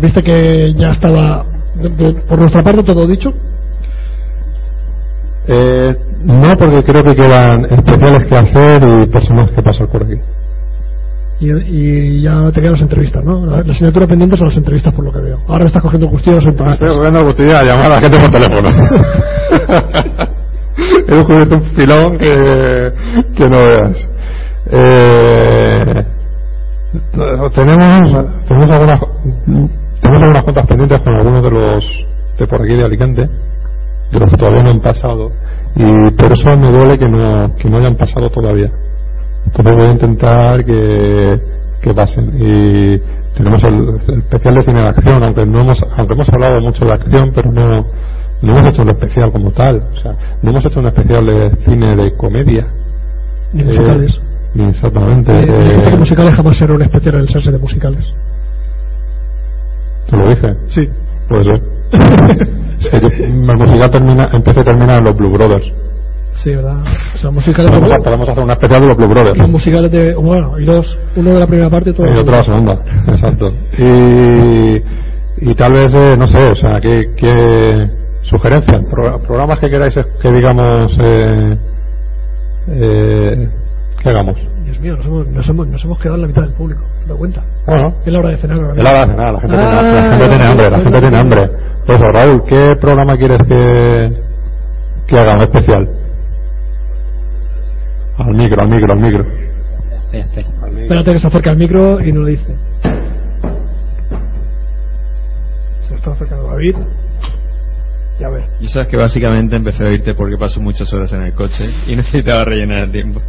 [0.00, 3.32] Viste que ya estaba, de- de- por nuestra parte, todo dicho.
[5.48, 10.14] Eh, no, porque creo que quedan especiales que hacer y personas que pasar por aquí.
[11.42, 13.44] Y, y ya te quedan las entrevistas, ¿no?
[13.44, 15.38] La, la asignatura pendiente son las entrevistas, por lo que veo.
[15.48, 16.74] Ahora estás cogiendo las entrevistas.
[16.74, 18.68] Estoy cogiendo botella a llamar a la gente por teléfono.
[21.08, 22.92] He descubierto un filón que,
[23.34, 24.08] que no veas.
[24.70, 26.04] Eh,
[27.54, 29.00] tenemos, tenemos algunas,
[30.00, 32.06] tenemos algunas cuentas pendientes con algunos de los
[32.38, 35.32] de por aquí de Alicante, de los que todavía no han pasado,
[35.74, 38.70] y por eso me duele que no, que no hayan pasado todavía.
[39.46, 41.40] Entonces voy a intentar que,
[41.82, 42.32] que pasen.
[42.36, 42.98] Y
[43.36, 43.74] tenemos el,
[44.08, 47.32] el especial de cine de acción, aunque no hemos, aunque hemos hablado mucho de acción,
[47.34, 47.84] pero no,
[48.42, 49.76] no hemos hecho un especial como tal.
[49.94, 50.12] O sea,
[50.42, 52.66] no hemos hecho un especial de cine de comedia.
[53.52, 54.20] Ni Eh, musicales.
[54.54, 55.32] ni exactamente.
[55.32, 55.44] Eh,
[55.88, 58.04] que eh, musicales jamás será un especial en el sense de musicales.
[60.10, 60.54] ¿Te lo dije?
[60.68, 60.88] Sí.
[61.28, 61.62] Puede ser.
[62.82, 65.70] Es que yo- el musical termina, empieza y termina en los Blue Brothers.
[66.34, 66.76] Sí, ¿verdad?
[67.14, 69.38] O sea, musicales Podemos, de, podemos hacer un especial de los Blue Brothers.
[69.38, 72.14] los musicales de, bueno, y dos, uno de la primera parte y otro de Y
[72.14, 72.78] la otro la segunda.
[73.08, 73.48] exacto.
[73.78, 77.90] Y, y tal vez, eh, no sé, o sea, ¿qué, qué
[78.22, 78.82] sugerencias?
[78.90, 81.56] Pro- programas que queráis es- que digamos, eh,
[82.68, 83.48] eh,
[84.02, 84.36] que hagamos.
[84.64, 86.82] Dios mío, nos hemos, nos, hemos, nos hemos quedado en la mitad del público.
[87.02, 87.42] ¿Te das cuenta?
[87.66, 89.68] Bueno, Es la hora de cenar ahora es la hora de cenar, la gente, tiene,
[89.68, 91.50] Ah, la gente tiene hambre, la gente tiene hambre.
[91.86, 94.12] Pues Raúl, ¿qué programa quieres que,
[95.06, 95.88] que haga un especial?
[98.24, 99.26] Al micro, al micro, al micro.
[100.12, 102.56] Espérate que se acerca al micro y nos lo dice.
[105.88, 106.76] Se está acercando David.
[108.20, 108.44] Y a ver.
[108.60, 111.96] Yo sabes que básicamente empecé a oírte porque paso muchas horas en el coche y
[111.96, 113.20] necesitaba rellenar el tiempo.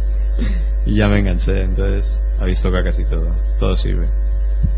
[0.86, 3.34] Y ya me enganché, entonces habéis tocado casi todo.
[3.58, 4.06] Todo sirve.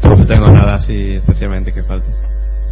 [0.03, 2.09] No tengo nada así especialmente que falte.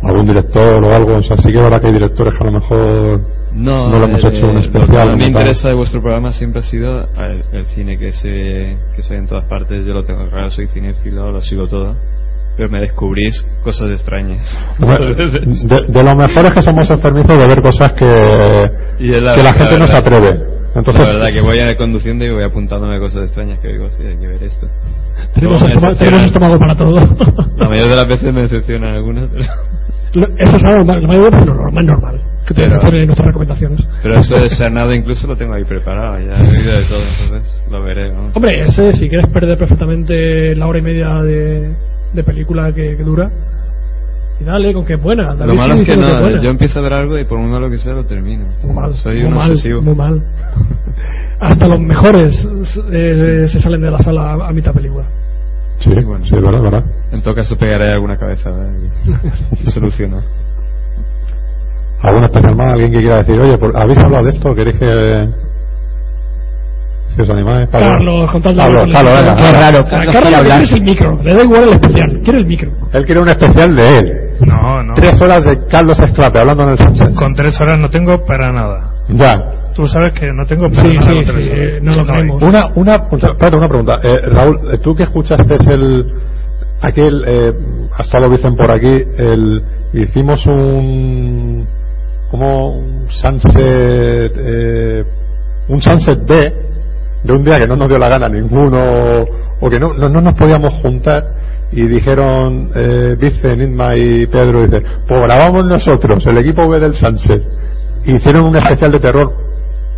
[0.02, 2.52] Algún director o algo, o sea, sí que ahora que hay directores que a lo
[2.52, 3.20] mejor
[3.54, 5.16] No, no lo hemos eh, hecho un Lo que especial.
[5.16, 9.14] me interesa de vuestro programa siempre ha sido el, el cine que se, que se
[9.14, 9.86] ve en todas partes.
[9.86, 11.94] Yo lo tengo claro, soy cinéfilo, lo sigo todo.
[12.56, 14.56] Pero me descubrís cosas extrañas.
[14.78, 18.04] Bueno, de, de lo mejor es que somos enfermizos de ver cosas que,
[19.00, 20.16] Y es que la gente no se verdad.
[20.18, 20.54] atreve.
[20.76, 24.02] Entonces, la verdad que voy a conduciendo y voy apuntándome cosas extrañas que digo, sí,
[24.04, 24.66] hay que ver esto.
[25.34, 25.62] Tenemos,
[26.24, 26.96] estómago para todo.
[27.56, 29.44] La mayoría de las veces me decepcionan algunas, pero,
[30.14, 32.20] Eso es algo normal, es normal, normal.
[32.46, 33.80] Que te Pero- nuestras recomendaciones.
[34.02, 37.00] pero eso de ser nada incluso lo tengo ahí preparado, ya he oído de todo,
[37.24, 38.12] entonces lo veré.
[38.12, 38.30] ¿no?
[38.34, 41.74] Hombre, ese, si quieres perder perfectamente la hora y media de,
[42.12, 43.30] de película que, que dura,
[44.40, 45.34] y dale, con que es buena.
[45.34, 46.42] David Lo malo es que no, es buena.
[46.42, 48.44] yo empiezo a ver algo y por muy malo que sea lo termino.
[48.62, 49.80] Muy mal, Soy muy un mal, obsesivo.
[49.80, 50.22] muy mal.
[51.40, 52.46] Hasta los mejores
[52.92, 55.04] eh, se salen de la sala a, a mitad película.
[55.78, 56.84] sí, sí, es verdad, es verdad.
[57.14, 58.72] En todo caso pegaré alguna cabeza ¿verdad?
[59.64, 60.20] y, soluciono.
[62.02, 62.72] ¿Algún especial más?
[62.72, 64.54] ¿Alguien que quiera decir, oye, por- ¿habéis hablado de esto?
[64.54, 65.28] ¿Queréis que.?
[67.14, 67.92] Si os animáis, Pablo.
[67.92, 69.72] Carlos, con tal de Pablo, hablar Pablo, con el venga, especial.
[69.72, 69.80] venga.
[69.80, 72.70] O sea, Carlos quiere es el micro, le da igual el especial, quiere el micro.
[72.92, 74.12] Él quiere un especial de él.
[74.40, 74.94] No, no.
[74.94, 77.14] Tres horas de Carlos Esclape hablando en el sunset.
[77.14, 78.90] Con tres horas no tengo para nada.
[79.10, 79.32] Ya.
[79.76, 81.82] Tú sabes que no tengo para Sí, nada sí, con tres sí, horas.
[81.82, 82.42] no lo creemos.
[82.42, 84.00] Una, una, una pregunta.
[84.02, 86.12] Eh, Raúl, eh, tú que escuchaste el,
[86.84, 87.52] aquel, eh,
[87.96, 89.62] hasta lo dicen por aquí, el,
[89.94, 91.66] hicimos un,
[92.30, 95.04] como un sunset, eh,
[95.68, 96.52] un sunset B
[97.22, 99.24] de un día que no nos dio la gana ninguno
[99.60, 101.22] o que no, no, no nos podíamos juntar
[101.72, 106.94] y dijeron eh, Vicen, Inma y Pedro dice, pues grabamos nosotros el equipo B del
[106.94, 107.42] sunset
[108.04, 109.32] hicieron un especial de terror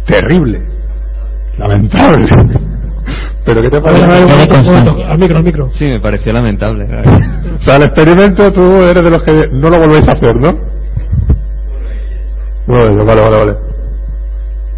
[0.06, 0.60] terrible
[1.58, 2.28] lamentable
[3.46, 4.04] pero ¿qué te parece?
[4.04, 5.70] Al micro, al micro.
[5.72, 6.84] Sí, me pareció lamentable.
[6.84, 10.52] o sea el experimento tú eres de los que no lo volvéis a hacer ¿no?
[12.66, 13.56] Bueno, vale, vale, vale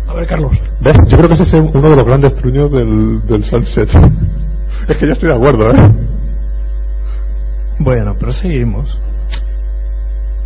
[0.09, 0.53] A ver, Carlos.
[0.81, 0.97] ¿Ves?
[1.09, 3.89] Yo creo que ese es uno de los grandes truños del, del sunset
[4.89, 5.91] es que yo estoy de acuerdo ¿eh?
[7.81, 8.99] Bueno, pero seguimos.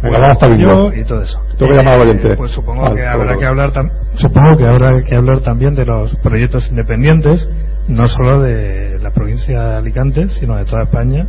[0.03, 0.55] Venga, vamos hasta.
[0.57, 1.41] Yo y todo eso.
[1.57, 2.37] Tengo que llamar al oyente.
[2.37, 5.87] Pues supongo Vale, que habrá que hablar tam- supongo que habrá que hablar también de
[5.87, 7.49] los proyectos independientes,
[7.93, 11.27] no solo de la provincia de Alicante, sino de toda España,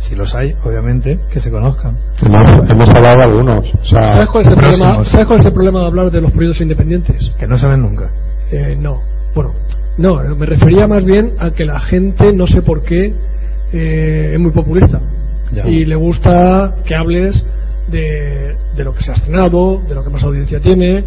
[0.00, 1.96] Si los hay, obviamente, que se conozcan.
[2.20, 3.64] Hemos, hemos hablado de algunos.
[3.82, 5.04] O sea, ¿Sabes cuál, es el problema.
[5.04, 7.30] ¿Sabes cuál es el problema de hablar de los proyectos independientes?
[7.38, 8.10] Que no se ven nunca.
[8.50, 9.00] Eh, no.
[9.32, 9.52] Bueno,
[9.98, 13.14] no, me refería más bien a que la gente, no sé por qué,
[13.72, 15.00] eh, es muy populista.
[15.52, 15.68] Ya.
[15.68, 17.44] Y le gusta que hables
[17.86, 21.04] de, de lo que se ha estrenado, de lo que más audiencia tiene,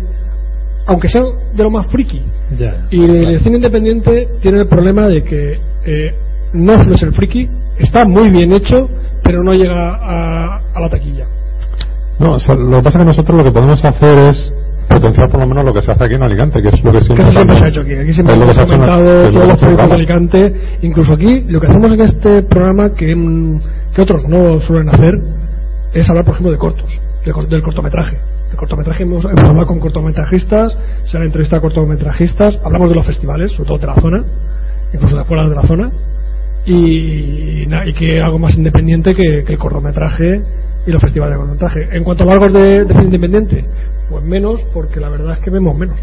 [0.85, 1.22] aunque sea
[1.53, 2.22] de lo más friki.
[2.57, 2.88] Ya.
[2.91, 6.14] Y el cine independiente tiene el problema de que eh,
[6.53, 8.89] no es el friki, está muy bien hecho,
[9.23, 11.25] pero no llega a, a la taquilla.
[12.19, 14.53] No, o sea, lo que pasa es que nosotros lo que podemos hacer es
[14.88, 17.01] potenciar por lo menos lo que se hace aquí en Alicante, que es lo que
[17.01, 17.93] siempre, se ha hecho aquí.
[17.93, 19.95] Aquí siempre hemos comentado es lo que todos los proyectos de.
[19.95, 20.55] Alicante.
[20.81, 23.59] Incluso aquí, lo que hacemos en este programa que, mm,
[23.93, 25.14] que otros no suelen hacer
[25.93, 28.17] es hablar, por ejemplo, de cortos, de del cortometraje.
[28.56, 30.77] De cortometraje hemos, hemos hablado con cortometrajistas,
[31.11, 34.24] se han entrevistado a cortometrajistas, hablamos de los festivales, sobre todo de la zona,
[34.93, 35.92] incluso de fuera de la zona,
[36.66, 40.42] y, y que algo más independiente que, que el cortometraje
[40.88, 41.98] y los festivales de cortometraje.
[41.98, 43.66] En cuanto a largos de, de cine independiente,
[44.09, 46.00] pues menos, porque la verdad es que vemos menos.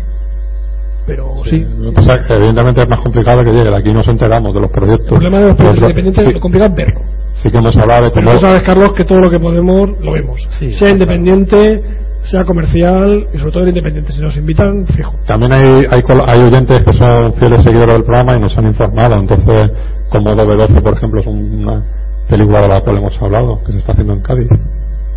[1.06, 3.74] Pero sí, Lo que pasa es que evidentemente es más complicado que llegue.
[3.74, 5.06] Aquí nos enteramos de los proyectos.
[5.10, 7.00] el problema de los proyectos independientes sí, lo complicado es verlo.
[7.42, 10.12] sí que hemos hablado de Pero tú sabes, Carlos, que todo lo que podemos lo
[10.12, 10.47] vemos.
[10.78, 11.82] sea independiente,
[12.25, 14.12] sea comercial y sobre todo el independiente.
[14.12, 15.15] Si nos invitan, fijo.
[15.26, 19.17] También hay, hay, hay oyentes que son fieles seguidores del programa y nos han informado.
[19.17, 19.73] Entonces,
[20.10, 21.83] como DB12, por ejemplo, es una
[22.28, 24.49] película de la cual hemos hablado, que se está haciendo en Cádiz.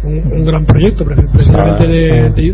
[0.04, 2.54] Un, un gran proyecto, pre- precisamente de, Ah, de-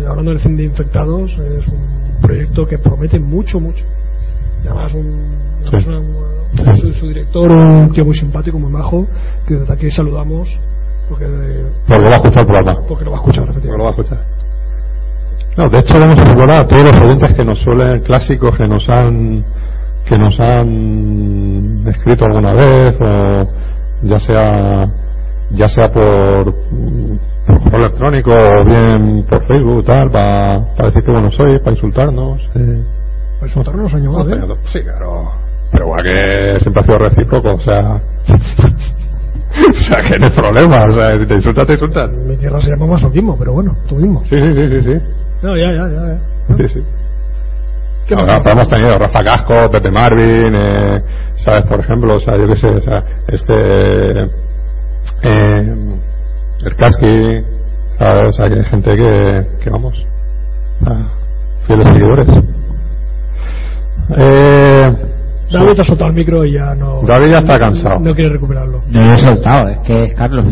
[0.00, 3.84] de- hablando del cine de infectados, es un proyecto que promete mucho, mucho.
[4.64, 5.04] Además, un,
[5.70, 5.76] Sí.
[5.76, 9.06] además una- su, su director, un tío muy simpático, muy majo,
[9.46, 10.48] que desde aquí saludamos
[11.08, 11.26] porque,
[11.86, 12.80] Porque lo va a escuchar el programa.
[12.88, 13.78] porque lo va a escuchar, Porque efectivamente.
[13.78, 14.18] lo va a escuchar.
[15.56, 18.66] No, de hecho, vamos a saludar a todos los oyentes que nos suelen, clásicos, que
[18.66, 19.44] nos han
[20.06, 23.48] que nos han escrito alguna vez, o
[24.02, 24.86] ya sea
[25.50, 26.44] ya sea por,
[27.46, 30.58] por correo electrónico o bien por Facebook, tal, para
[30.88, 32.42] decir que bueno sois, para insultarnos.
[32.56, 32.82] Eh.
[33.38, 34.56] Para insultarnos ¿eh?
[34.72, 35.30] Sí, claro.
[35.70, 38.00] Pero bueno, que siempre ha sido recíproco, o sea.
[39.70, 42.10] O sea, que no hay problema, o sea, si te insultas, te insultas.
[42.10, 44.22] Mi tierra se llama masoquismo, pero bueno, tú mismo.
[44.24, 44.82] Sí, sí, sí, sí.
[44.82, 45.00] sí.
[45.42, 46.18] No, ya, ya, ya.
[46.48, 46.56] ya.
[46.56, 46.84] Sí, sí.
[48.06, 48.38] ¿Qué más?
[48.42, 51.02] pero hemos tenido Rafa Casco, Pepe Marvin, eh,
[51.36, 51.62] ¿sabes?
[51.62, 54.22] Por ejemplo, o sea, yo qué sé, o sea, este.
[55.22, 55.74] Eh,
[56.64, 57.42] el Casqui,
[57.98, 58.28] ¿sabes?
[58.28, 60.06] O sea, que hay gente que, que vamos,
[60.86, 62.28] a fieles seguidores.
[64.16, 65.13] Eh,
[65.52, 67.02] David ha soltado el micro y ya no.
[67.02, 68.00] David ya está cansado.
[68.00, 68.82] No quiere recuperarlo.
[68.90, 70.46] No lo he soltado, es que es Carlos.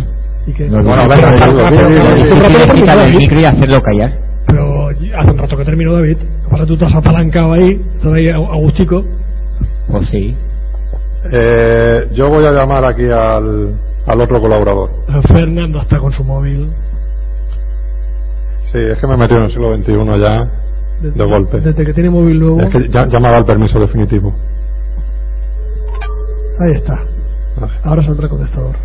[0.47, 0.65] ¿Y qué?
[0.65, 4.13] Que Bueno, Carlos, quitarle el micro y hacerlo callar.
[4.47, 6.19] Pero hace un rato que terminó David.
[6.57, 9.03] Que tú te has apalancado ahí, estás ahí agustico.
[9.89, 10.37] Pues sí.
[11.33, 13.75] Eh, yo voy a llamar aquí al,
[14.07, 14.91] al otro colaborador.
[15.29, 16.71] Fernando está con su móvil.
[18.73, 20.51] Sí, es que me he metido en el siglo XXI ya
[21.03, 21.61] de golpe.
[21.61, 22.61] Desde que tiene móvil nuevo.
[22.61, 24.35] Es que ya, ya me ha dado el permiso definitivo.
[26.63, 26.95] Ahí está.
[27.83, 28.77] Ahora saldrá el contestador.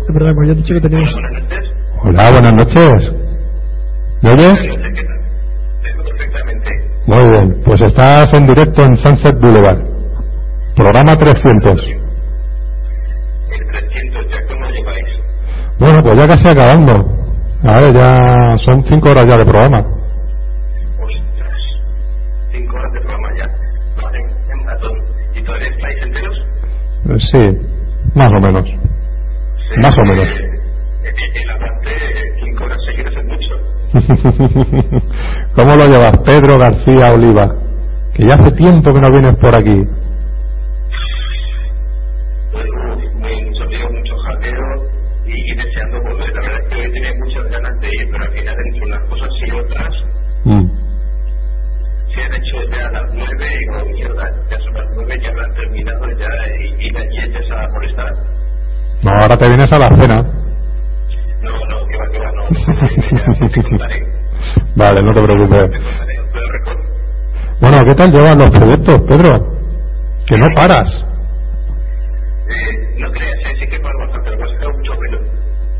[0.00, 1.14] Es verdad, como ya he dicho que teníamos.
[2.02, 3.12] Hola, buenas noches.
[4.20, 4.54] ¿Me oyes?
[7.06, 9.78] Muy bien, pues estás en directo en Sunset Boulevard.
[10.74, 11.86] Programa 300.
[15.78, 17.06] Bueno, pues ya casi acabando.
[17.62, 19.84] A ver, ya son 5 horas ya de programa.
[25.62, 26.36] ¿Y todavía estáis enteros?
[27.30, 27.58] Sí,
[28.14, 28.64] más o menos.
[29.82, 30.28] Más o menos.
[31.04, 31.90] El aguante
[32.44, 33.52] cinco horas seguidas es mucho.
[35.54, 37.56] ¿Cómo lo llevas, Pedro García Oliva?
[38.14, 39.84] Que ya hace tiempo que no vienes por aquí.
[53.62, 56.28] Digo, mierda, ya son las nueve, ya lo han terminado ya
[56.60, 58.12] y, y allí empieza a molestar.
[59.02, 60.16] No, ahora te vienes a la cena.
[61.42, 62.42] No, no, que va, que va, no.
[64.76, 65.70] Vale, no te preocupes.
[67.60, 69.30] Bueno, ¿qué tal llevan los proyectos, Pedro?
[70.26, 71.04] Que no paras.
[72.48, 75.18] Eh, no creas, sí que paro bastante, lo que pasa mucho ruido.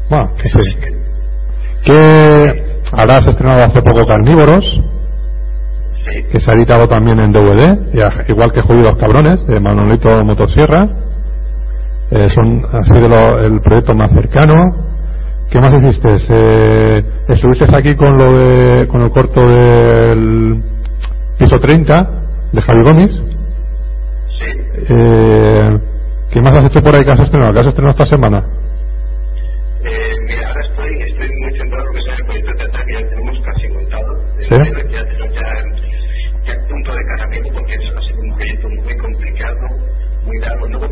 [0.08, 0.58] Bueno, que sí.
[1.84, 4.80] Que ahora has estrenado hace poco Carnívoros,
[6.30, 7.78] que se ha editado también en DVD,
[8.28, 10.88] igual que Jodidos Cabrones, de Manolito Motosierra.
[12.10, 14.54] Eh, son así de lo- el proyecto más cercano.
[15.50, 16.08] ¿Qué más hiciste?
[16.30, 20.62] Eh, estuviste aquí con lo de, con el corto del
[21.38, 22.08] piso 30
[22.52, 23.10] de Javi Gómez.
[24.88, 25.78] Eh,
[26.30, 27.52] ¿Qué más has hecho por ahí que has estrenado?
[27.52, 28.38] ¿Qué has estrenado esta semana?
[29.84, 29.90] Eh,
[30.26, 32.52] mira, ahora estoy, estoy muy centrado en lo que es el proyecto
[33.10, 34.10] tenemos casi montado.
[34.38, 34.54] ¿Sí?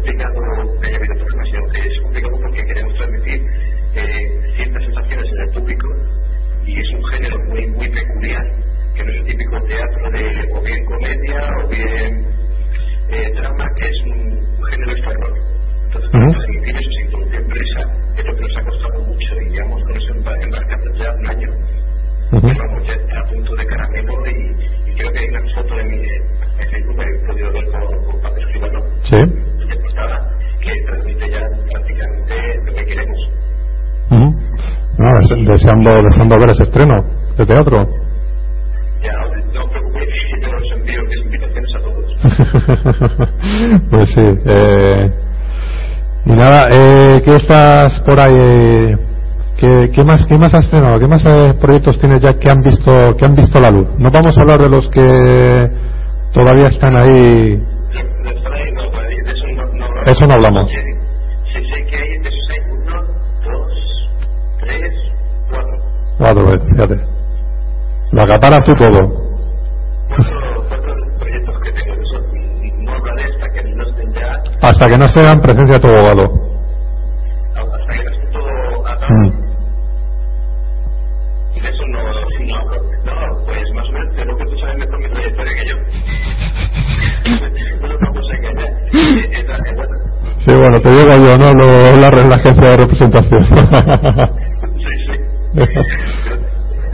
[0.05, 0.41] Complicado
[1.73, 3.41] que es complicado porque queremos transmitir
[3.95, 5.89] eh, ciertas sensaciones en el público
[6.65, 8.43] y es un género muy, muy peculiar,
[8.95, 12.27] que no es el típico teatro de o bien comedia o bien
[13.11, 14.21] eh, drama, que es un,
[14.59, 15.33] un género español.
[15.87, 17.81] Entonces, para transmitir eso sin introducción presa
[18.17, 21.51] es lo que nos ha costado mucho y eso embar- embarcado ya un año.
[22.33, 25.97] Llevamos ya a punto de caramelo y, y creo que hay una foto de mi
[26.61, 29.17] en Facebook que he podido ver por, por Paco Escribano, Sí.
[30.01, 30.31] Portada,
[30.61, 31.41] que transmite ya
[31.73, 32.35] prácticamente
[32.67, 33.19] lo que queremos.
[34.11, 34.29] Ujú.
[34.99, 36.97] No, des- deseando, deseando ver ese estreno
[37.37, 37.77] de teatro.
[39.03, 39.13] Ya,
[39.55, 40.11] no preocupéis,
[40.43, 42.07] yo os envío invitaciones a todos.
[43.91, 44.23] pues sí.
[44.47, 45.11] Eh,
[46.27, 48.37] y nada, eh, ¿qué estás por ahí?
[48.39, 48.97] eh,
[49.57, 50.99] ¿Qué, qué más, qué más has estrenado?
[50.99, 53.89] ¿Qué más eh, proyectos tienes ya que han visto, que han visto la luz?
[53.99, 55.71] No vamos a hablar de los que
[56.33, 57.63] todavía están ahí.
[60.07, 60.71] Eso no hablamos.
[60.71, 63.03] Sí, sé que hay, de esos hay uno,
[63.45, 63.73] dos,
[64.61, 64.93] tres,
[65.49, 65.77] cuatro.
[66.19, 66.95] Cuatro veces, fíjate.
[68.13, 69.31] Lo acaparas tú todo.
[74.63, 76.33] hasta que no no sean presencia de tu abogado.
[77.55, 79.07] hasta que no esté todo atado.
[79.09, 79.40] Mm.
[90.51, 93.43] Sí, bueno, te digo yo, no lo, la, la agencia de representación.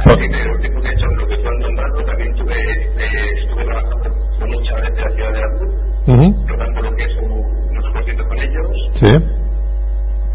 [0.05, 3.43] Así que lo último que he hecho, lo que tú has nombrado, también tuve, eh,
[3.43, 5.69] estuve trabajando con un chaval de la ciudad de Albur,
[6.09, 6.47] Ujú.
[6.49, 8.67] rodando lo que es un- unos conciertos con ellos.
[8.95, 9.07] Sí.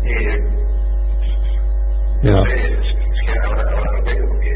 [0.03, 0.37] Eh,
[2.23, 2.35] pues,
[3.45, 4.51] ahora, ahora tengo porque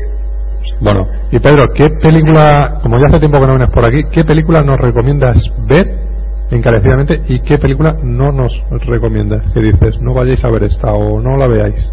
[0.82, 4.24] Bueno, y Pedro, ¿qué película, como ya hace tiempo que no vienes por aquí, qué
[4.24, 5.38] película nos recomiendas
[5.68, 6.05] ver
[6.52, 9.44] encarecidamente y qué película no nos recomiendas?
[9.54, 11.92] Que dices, no vayáis a ver esta o no la veáis.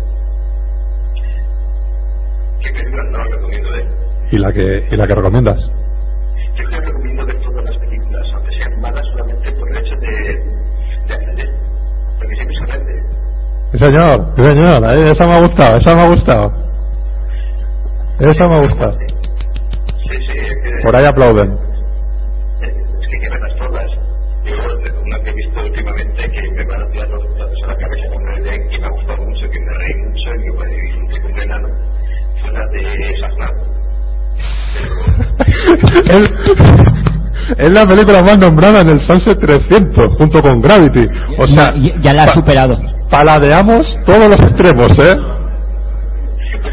[2.61, 3.87] ¿qué películas no recomiendo ver?
[4.31, 5.59] Y la que, y la que recomiendas.
[5.61, 9.95] Yo creo que recomiendo ver todas las películas, aunque sean malas solamente por el hecho
[10.01, 10.09] de,
[11.09, 11.49] de aprender.
[12.19, 13.03] Porque siempre se aprende.
[13.73, 16.53] Sí, señor, sí, señor, ahí, esa me ha gustado, esa me ha gustado.
[18.21, 18.99] Esa me ha gustado.
[18.99, 19.07] Sí,
[20.09, 21.72] sí, es que, Por ahí aplauden.
[36.11, 36.33] Es,
[37.59, 41.09] es la película más nombrada en el Sunset 300, junto con Gravity.
[41.39, 42.79] O sea, Ya, ya la ha superado.
[43.11, 45.15] paladeamos todos los extremos, ¿eh?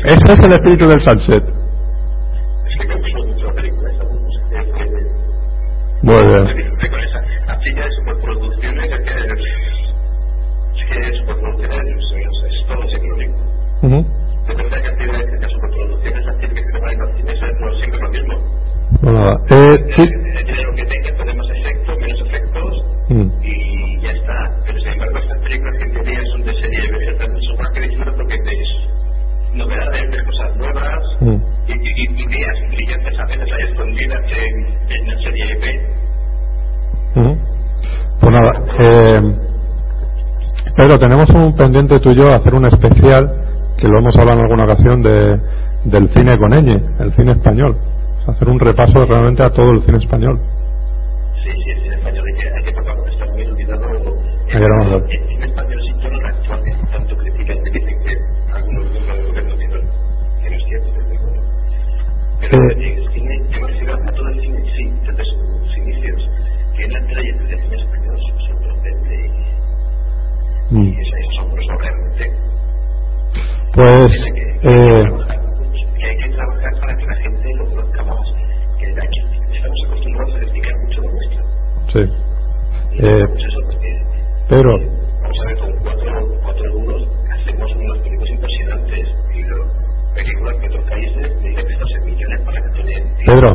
[0.06, 1.44] Ese es el espíritu del Sunset.
[1.44, 2.94] Es que
[19.02, 20.02] Pues nada, eh, sí.
[20.04, 23.30] El dinero que tenga, tenemos efectos, menos efectos, Mm.
[23.44, 24.38] y ya está.
[24.66, 27.70] Pero sin embargo, estas películas que en teoría son de serie B, están mucho más
[27.74, 28.70] que disfruto porque ves
[29.54, 31.42] novedades, ves cosas nuevas Mm.
[31.68, 34.56] y, y, y ideas brillantes a veces hay escondidas en,
[34.96, 35.66] en la serie B.
[37.22, 37.38] Ujú.
[38.22, 39.22] Pues nada, eh,
[40.76, 43.32] Pedro, tenemos un pendiente tuyo hacer un especial
[43.78, 45.40] que lo hemos hablado en alguna ocasión de,
[45.86, 47.76] del cine con ñ, el cine español.
[48.28, 50.40] Hacer un repaso realmente a todo el cine español.
[51.44, 53.86] Sí, sí, el cine español hay que, hay que tocarlo, está muy olvidado.
[53.90, 54.00] Hay
[55.08, 55.18] que.
[55.18, 58.14] El cine español sin tono actual que tanto critican, que dicen que
[58.54, 59.90] algunos miembros del gobierno dicen
[60.44, 61.42] que no es cierto, desde luego.
[62.40, 66.30] Pero el cine, yo me refiero a todo el cine, sí, desde sus inicios,
[66.76, 69.50] que en la trayectoria del cine español es sorprendente y,
[70.72, 70.84] Mm.
[70.84, 72.32] y es, es asombroso realmente.
[73.74, 74.12] Pues,
[74.64, 75.04] eh,
[83.02, 84.68] Eh, ver,
[85.60, 86.04] con cuatro,
[87.32, 87.72] hacemos
[88.30, 89.08] impresionantes.
[89.34, 89.56] Y lo,
[90.20, 90.74] que
[92.04, 93.04] millones para que.
[93.26, 93.50] Pedro,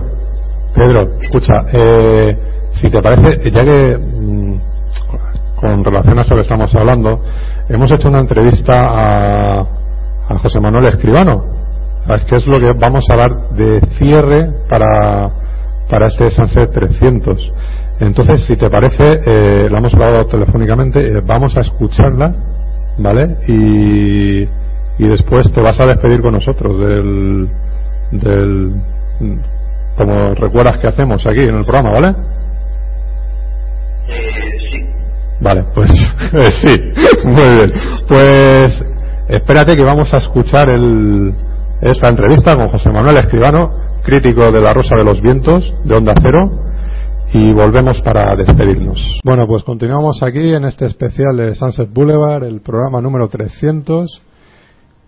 [0.75, 2.39] Pedro, escucha, eh,
[2.73, 4.61] si te parece, ya que mm,
[5.57, 7.21] con relación a eso que estamos hablando,
[7.69, 11.45] hemos hecho una entrevista a, a José Manuel Escribano,
[12.27, 15.29] que es lo que vamos a dar de cierre para,
[15.91, 17.53] para este Sunset 300.
[18.01, 22.35] Entonces, si te parece, eh, la hemos grabado telefónicamente, eh, vamos a escucharla,
[22.99, 23.37] ¿vale?
[23.47, 27.49] Y, y después te vas a despedir con nosotros del,
[28.11, 28.75] del,
[29.97, 32.15] como recuerdas que hacemos aquí en el programa, ¿vale?
[35.41, 35.91] Vale, pues
[36.33, 37.73] eh, sí, muy bien.
[38.09, 38.85] Pues
[39.29, 41.35] espérate que vamos a escuchar el,
[41.81, 43.71] esta entrevista con José Manuel Escribano,
[44.03, 46.65] crítico de La Rosa de los Vientos, de Onda Cero,
[47.35, 49.21] y volvemos para despedirnos.
[49.25, 54.23] Bueno, pues continuamos aquí en este especial de Sunset Boulevard, el programa número 300.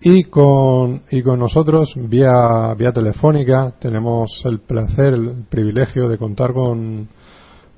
[0.00, 6.52] Y con, y con nosotros, vía, vía telefónica, tenemos el placer, el privilegio de contar
[6.52, 7.08] con,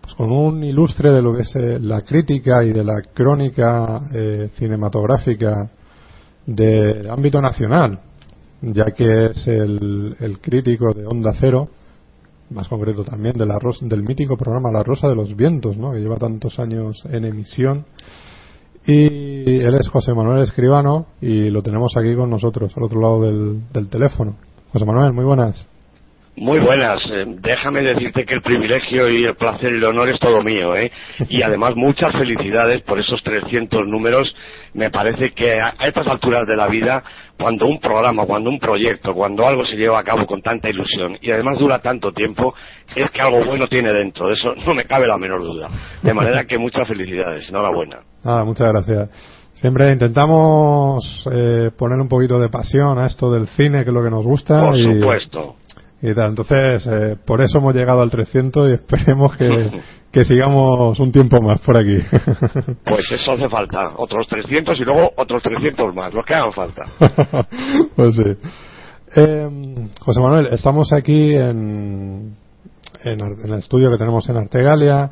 [0.01, 4.01] pues con un ilustre de lo que es eh, la crítica y de la crónica
[4.13, 5.71] eh, cinematográfica
[6.47, 8.01] del ámbito nacional,
[8.63, 11.69] ya que es el, el crítico de Onda Cero,
[12.51, 15.93] más concreto también de la del mítico programa La Rosa de los Vientos, ¿no?
[15.93, 17.85] que lleva tantos años en emisión.
[18.87, 23.23] Y él es José Manuel Escribano y lo tenemos aquí con nosotros, al otro lado
[23.23, 24.37] del, del teléfono.
[24.73, 25.69] José Manuel, muy buenas.
[26.41, 27.03] Muy buenas.
[27.11, 30.77] eh, déjame decirte que el privilegio y el placer y el honor es todo mío,
[30.77, 30.91] ¿eh?
[31.29, 34.33] Y además muchas felicidades por esos 300 números.
[34.73, 37.03] Me parece que a estas alturas de la vida,
[37.39, 41.17] cuando un programa, cuando un proyecto, cuando algo se lleva a cabo con tanta ilusión
[41.23, 42.55] y además dura tanto tiempo,
[42.95, 44.29] es que algo bueno tiene dentro.
[44.29, 45.69] De eso no me cabe la menor duda.
[46.03, 47.49] De manera que muchas felicidades.
[47.49, 48.01] Enhorabuena.
[48.25, 49.11] Ah, muchas gracias.
[49.55, 54.03] Siempre intentamos eh, poner un poquito de pasión a esto del cine, que es lo
[54.03, 54.61] que nos gusta.
[54.61, 55.57] Por y, supuesto.
[56.03, 56.31] y tal.
[56.31, 59.47] Entonces, eh, por eso hemos llegado al 300 y esperemos que,
[60.13, 61.99] que sigamos un tiempo más por aquí.
[62.85, 63.93] Pues eso hace falta.
[63.97, 66.85] Otros 300 y luego otros 300 más, los que hagan falta.
[67.97, 68.37] pues sí.
[69.17, 69.49] Eh,
[70.01, 72.37] José Manuel, estamos aquí en,
[73.05, 75.11] en, en el estudio que tenemos en Artegalia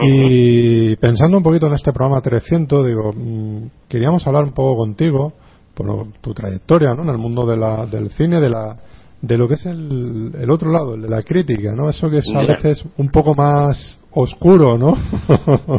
[0.00, 5.32] y pensando un poquito en este programa 300, digo, mm, queríamos hablar un poco contigo
[5.74, 7.02] por tu trayectoria ¿no?
[7.02, 8.76] en el mundo de la, del cine, de la
[9.20, 11.88] de lo que es el, el otro lado, el de la crítica, ¿no?
[11.88, 14.96] Eso que es a veces un poco más oscuro, ¿no?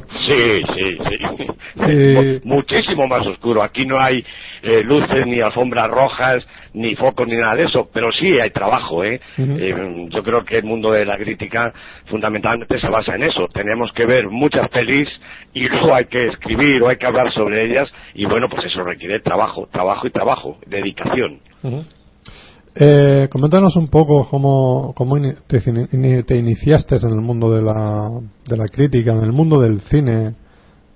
[0.07, 1.45] Sí, sí, sí.
[1.87, 3.63] Eh, Mu- Muchísimo más oscuro.
[3.63, 4.23] Aquí no hay
[4.63, 7.89] eh, luces, ni alfombras rojas, ni focos, ni nada de eso.
[7.93, 9.19] Pero sí hay trabajo, ¿eh?
[9.37, 11.71] Eh, Yo creo que el mundo de la crítica
[12.07, 13.47] fundamentalmente se basa en eso.
[13.53, 15.07] Tenemos que ver muchas pelis
[15.53, 17.89] y luego hay que escribir o hay que hablar sobre ellas.
[18.13, 21.39] Y bueno, pues eso requiere trabajo, trabajo y trabajo, dedicación.
[22.75, 25.17] Eh, coméntanos un poco cómo, cómo
[25.47, 28.09] te, te iniciaste en el mundo de la,
[28.47, 30.33] de la crítica, en el mundo del cine.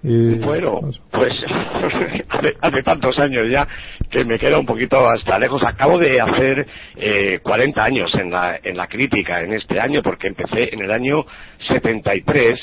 [0.04, 0.80] Y, Bueno,
[1.12, 1.34] pues
[2.30, 3.66] hace, hace tantos años ya
[4.12, 5.62] que me queda un poquito hasta lejos.
[5.66, 10.28] Acabo de hacer eh, 40 años en la, en la crítica en este año porque
[10.28, 11.26] empecé en el año
[11.70, 12.60] 73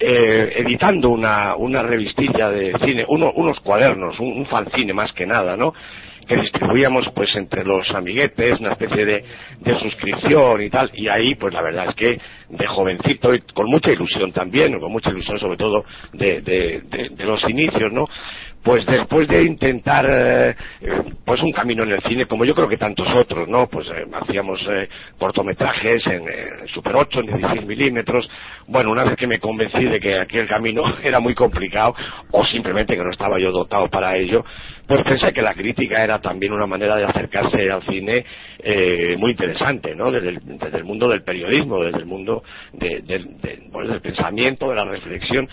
[0.00, 5.26] eh, editando una, una revistilla de cine, uno- unos cuadernos, un, un fanzine más que
[5.26, 5.74] nada, ¿no?
[6.28, 9.24] Que distribuíamos pues entre los amiguetes, una especie de,
[9.60, 13.66] de suscripción y tal, y ahí pues la verdad es que de jovencito y con
[13.66, 18.06] mucha ilusión también, con mucha ilusión sobre todo de, de, de- de los inicios, ¿no?
[18.62, 20.54] Pues después de intentar eh,
[21.24, 23.68] pues un camino en el cine, como yo creo que tantos otros, ¿no?
[23.68, 28.28] Pues eh, hacíamos eh, cortometrajes en eh, Super 8, en 16 milímetros.
[28.66, 31.94] Bueno, una vez que me convencí de que aquel camino era muy complicado,
[32.32, 34.44] o simplemente que no estaba yo dotado para ello,
[34.88, 38.24] pues pensé que la crítica era también una manera de acercarse al cine
[38.58, 40.10] eh, muy interesante, ¿no?
[40.10, 42.42] Desde el, desde el mundo del periodismo, desde el mundo
[42.72, 45.48] de- del- de- bueno, del pensamiento, de la reflexión.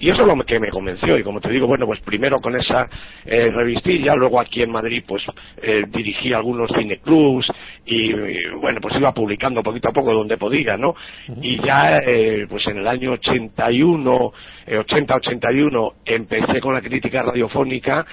[0.00, 1.18] Y eso es lo que me convenció.
[1.18, 2.88] Y como te digo, bueno, pues primero con esa
[3.26, 5.24] eh, revistilla, luego aquí en Madrid, pues
[5.60, 7.50] eh, dirigí algunos cineclubs
[7.84, 10.94] y, y, bueno, pues iba publicando poquito a poco donde podía, ¿no?
[11.42, 14.32] Y ya, eh, pues en el año 81,
[14.68, 18.06] eh, 80-81, empecé con la crítica radiofónica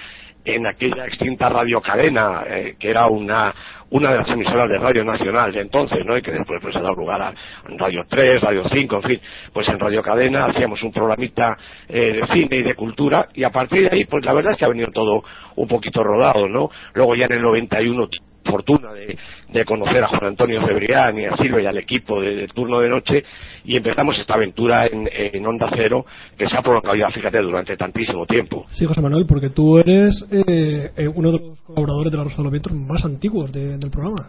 [0.46, 3.52] en aquella extinta radiocadena, eh, que era una,
[3.90, 6.16] una de las emisoras de Radio Nacional de entonces, ¿no?
[6.16, 7.34] Y que después pues, ha dado lugar a
[7.76, 9.20] Radio 3, Radio 5, en fin.
[9.52, 11.56] Pues en Radio Cadena hacíamos un programita
[11.88, 14.58] eh, de cine y de cultura, y a partir de ahí, pues la verdad es
[14.58, 15.22] que ha venido todo
[15.56, 16.70] un poquito rodado, ¿no?
[16.94, 18.08] Luego ya en el 91
[18.46, 19.16] fortuna de,
[19.52, 22.88] de conocer a Juan Antonio Cebrián y a Silvia y al equipo de, turno de
[22.88, 23.24] noche
[23.64, 26.06] y empezamos esta aventura en, en Onda Cero
[26.38, 28.66] que se ha prolongado fíjate, durante tantísimo tiempo.
[28.70, 32.42] Sí, José Manuel, porque tú eres eh, eh, uno de los colaboradores de la de
[32.42, 34.28] los Vientos más antiguos de- del programa.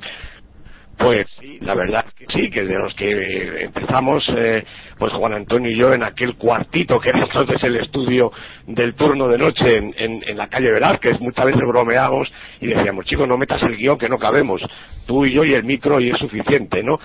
[0.98, 4.64] Pues sí, la verdad que sí, que de los que eh, empezamos, eh,
[4.98, 8.32] pues Juan Antonio y yo en aquel cuartito que era entonces el estudio
[8.66, 13.06] del turno de noche en, en, en la calle Velázquez, muchas veces bromeábamos y decíamos,
[13.06, 14.62] chicos, no metas el guion que no cabemos,
[15.06, 17.00] tú y yo y el micro y es suficiente, ¿no?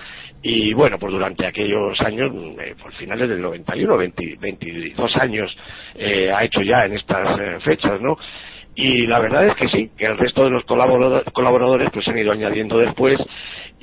[0.45, 5.55] Y bueno, pues durante aquellos años, eh, por finales del 91, 20, 22 años
[5.95, 8.17] eh, ha hecho ya en estas eh, fechas, ¿no?
[8.75, 12.11] Y la verdad es que sí, que el resto de los colaborador- colaboradores pues se
[12.11, 13.19] han ido añadiendo después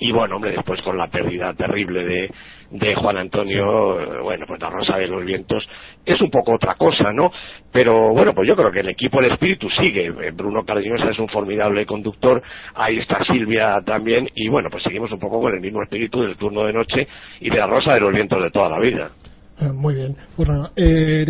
[0.02, 2.30] y bueno, hombre, después con la pérdida terrible de,
[2.70, 5.62] de Juan Antonio, bueno, pues la Rosa de los Vientos
[6.06, 7.30] es un poco otra cosa, ¿no?
[7.70, 10.10] Pero bueno, pues yo creo que el equipo, el espíritu sigue.
[10.32, 12.42] Bruno Cardeñosa es un formidable conductor,
[12.74, 16.36] ahí está Silvia también y bueno, pues seguimos un poco con el mismo espíritu del
[16.36, 17.06] turno de noche
[17.40, 19.10] y de la Rosa de los Vientos de toda la vida.
[19.60, 20.16] Ah, Muy bien.
[20.36, 21.26] Pues nada, eh,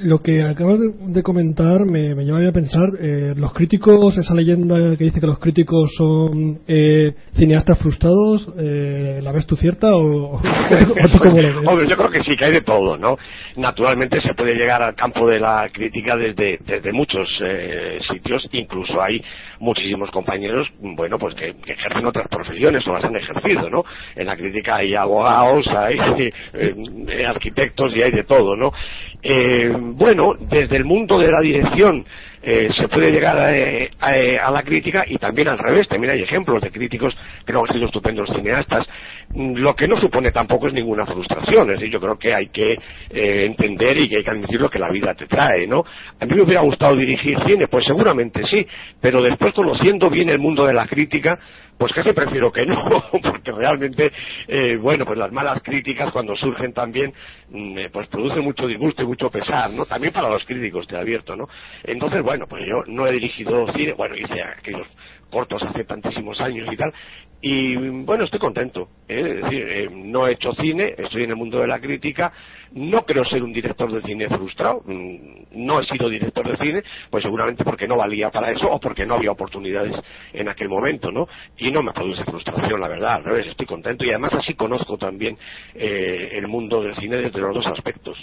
[0.00, 4.34] lo que acabas de, de comentar me, me lleva a pensar, eh, los críticos, esa
[4.34, 9.94] leyenda que dice que los críticos son eh, cineastas frustrados, eh, ¿la ves tú cierta
[9.94, 11.68] o, o tú cómo lo ves?
[11.68, 13.16] Hombre, yo creo que sí, que hay de todo, ¿no?
[13.56, 19.00] Naturalmente se puede llegar al campo de la crítica desde, desde muchos eh, sitios, incluso
[19.00, 19.22] hay
[19.62, 23.84] muchísimos compañeros, bueno, pues que, ejercen otras profesiones o las han ejercido, ¿no?
[24.16, 25.96] En la crítica hay abogados, hay
[26.54, 28.72] eh, arquitectos y hay de todo, ¿no?
[29.22, 32.04] Eh, bueno, desde el mundo de la dirección
[32.44, 35.86] eh, se puede llegar a, eh, a, eh, a la crítica y también al revés.
[35.88, 37.14] También hay ejemplos de críticos
[37.46, 38.84] que no han sido estupendos cineastas.
[39.34, 41.70] Lo que no supone tampoco es ninguna frustración.
[41.70, 44.68] Es decir, yo creo que hay que eh, entender y que hay que admitir lo
[44.68, 45.84] que la vida te trae, ¿no?
[46.20, 48.66] A mí me hubiera gustado dirigir cine, pues seguramente sí,
[49.00, 51.38] pero después conociendo bien el mundo de la crítica,
[51.78, 54.12] pues casi prefiero que no, porque realmente,
[54.46, 57.12] eh, bueno, pues las malas críticas cuando surgen también,
[57.50, 59.84] mm, eh, pues producen mucho disgusto y mucho pesar, ¿no?
[59.86, 61.48] También para los críticos, te advierto, ¿no?
[61.84, 64.86] Entonces, bueno, pues yo no he dirigido cine, bueno, hice aquellos
[65.30, 66.92] cortos hace tantísimos años y tal,
[67.44, 69.16] y bueno, estoy contento, ¿eh?
[69.18, 72.32] es decir, eh, no he hecho cine, estoy en el mundo de la crítica,
[72.70, 75.16] no creo ser un director de cine frustrado, mm,
[75.56, 79.04] no he sido director de cine, pues seguramente porque no valía para eso o porque
[79.04, 79.92] no había oportunidades
[80.32, 81.26] en aquel momento, ¿no?
[81.58, 84.96] Y no me produce frustración, la verdad, al revés, estoy contento y además así conozco
[84.96, 85.36] también
[85.74, 88.16] eh, el mundo del cine desde los dos aspectos.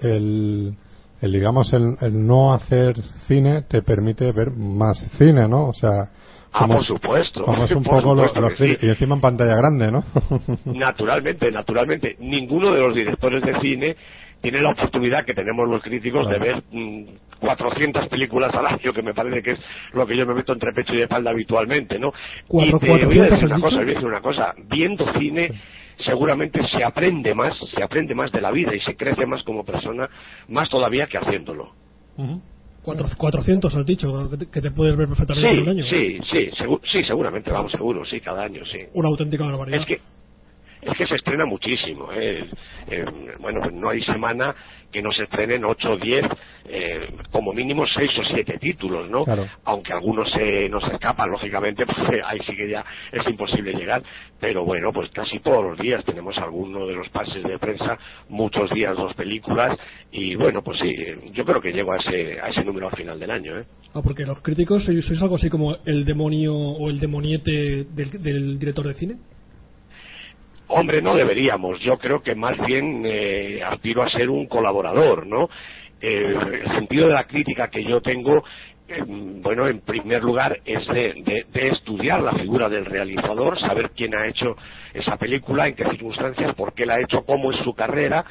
[0.00, 0.72] el,
[1.20, 2.96] el, digamos el, el no hacer
[3.28, 6.08] cine te permite ver más cine no o sea
[6.52, 7.44] Ah, por supuesto.
[7.76, 8.76] un Por poco los sí.
[8.82, 10.04] y encima en pantalla grande no
[10.66, 12.16] Naturalmente, naturalmente.
[12.20, 13.96] Ninguno de los directores de cine
[14.40, 17.04] tiene la oportunidad que tenemos los críticos de ver mm,
[17.40, 19.60] 400 películas al año, que me parece que es
[19.92, 22.12] lo que yo me meto entre pecho y espalda habitualmente, ¿no?
[22.48, 23.76] Cuatro- y te voy a 400 decir una cosa, dicho.
[23.76, 24.54] voy a decir una cosa.
[24.68, 25.48] Viendo cine
[26.04, 29.64] seguramente se aprende más, se aprende más de la vida y se crece más como
[29.64, 30.08] persona,
[30.48, 31.70] más todavía que haciéndolo.
[32.82, 35.84] Cuatro- 400 has dicho, que te, puedes ver perfectamente en un año.
[35.88, 38.78] Sí, sí, sí, segu- sí, seguramente, vamos, seguro, sí, cada año, sí.
[38.94, 39.80] Una auténtica barbaridad.
[39.80, 40.00] Es que
[40.82, 42.08] es que se estrena muchísimo.
[42.12, 42.44] ¿eh?
[42.88, 43.04] Eh,
[43.38, 44.54] bueno, pues no hay semana
[44.90, 46.22] que no se estrenen 8 o 10,
[46.66, 49.24] eh, como mínimo 6 o 7 títulos, ¿no?
[49.24, 49.48] Claro.
[49.64, 54.02] Aunque algunos se nos escapan, lógicamente, pues ahí sí que ya es imposible llegar.
[54.38, 57.96] Pero bueno, pues casi todos los días tenemos alguno de los pases de prensa,
[58.28, 59.78] muchos días dos películas,
[60.10, 60.92] y bueno, pues sí,
[61.32, 63.64] yo creo que llego a ese, a ese número al final del año, ¿eh?
[63.94, 68.22] Ah, porque los críticos sois, sois algo así como el demonio o el demoniete del,
[68.22, 69.14] del director de cine.
[70.74, 71.78] Hombre, no deberíamos.
[71.80, 75.48] Yo creo que más bien eh, aspiro a ser un colaborador, ¿no?
[76.00, 76.34] Eh,
[76.64, 78.42] el sentido de la crítica que yo tengo,
[78.88, 83.90] eh, bueno, en primer lugar es de, de- de estudiar la figura del realizador, saber
[83.96, 84.56] quién ha hecho
[84.94, 88.24] esa película, en qué circunstancias, por qué la ha hecho, cómo es su carrera,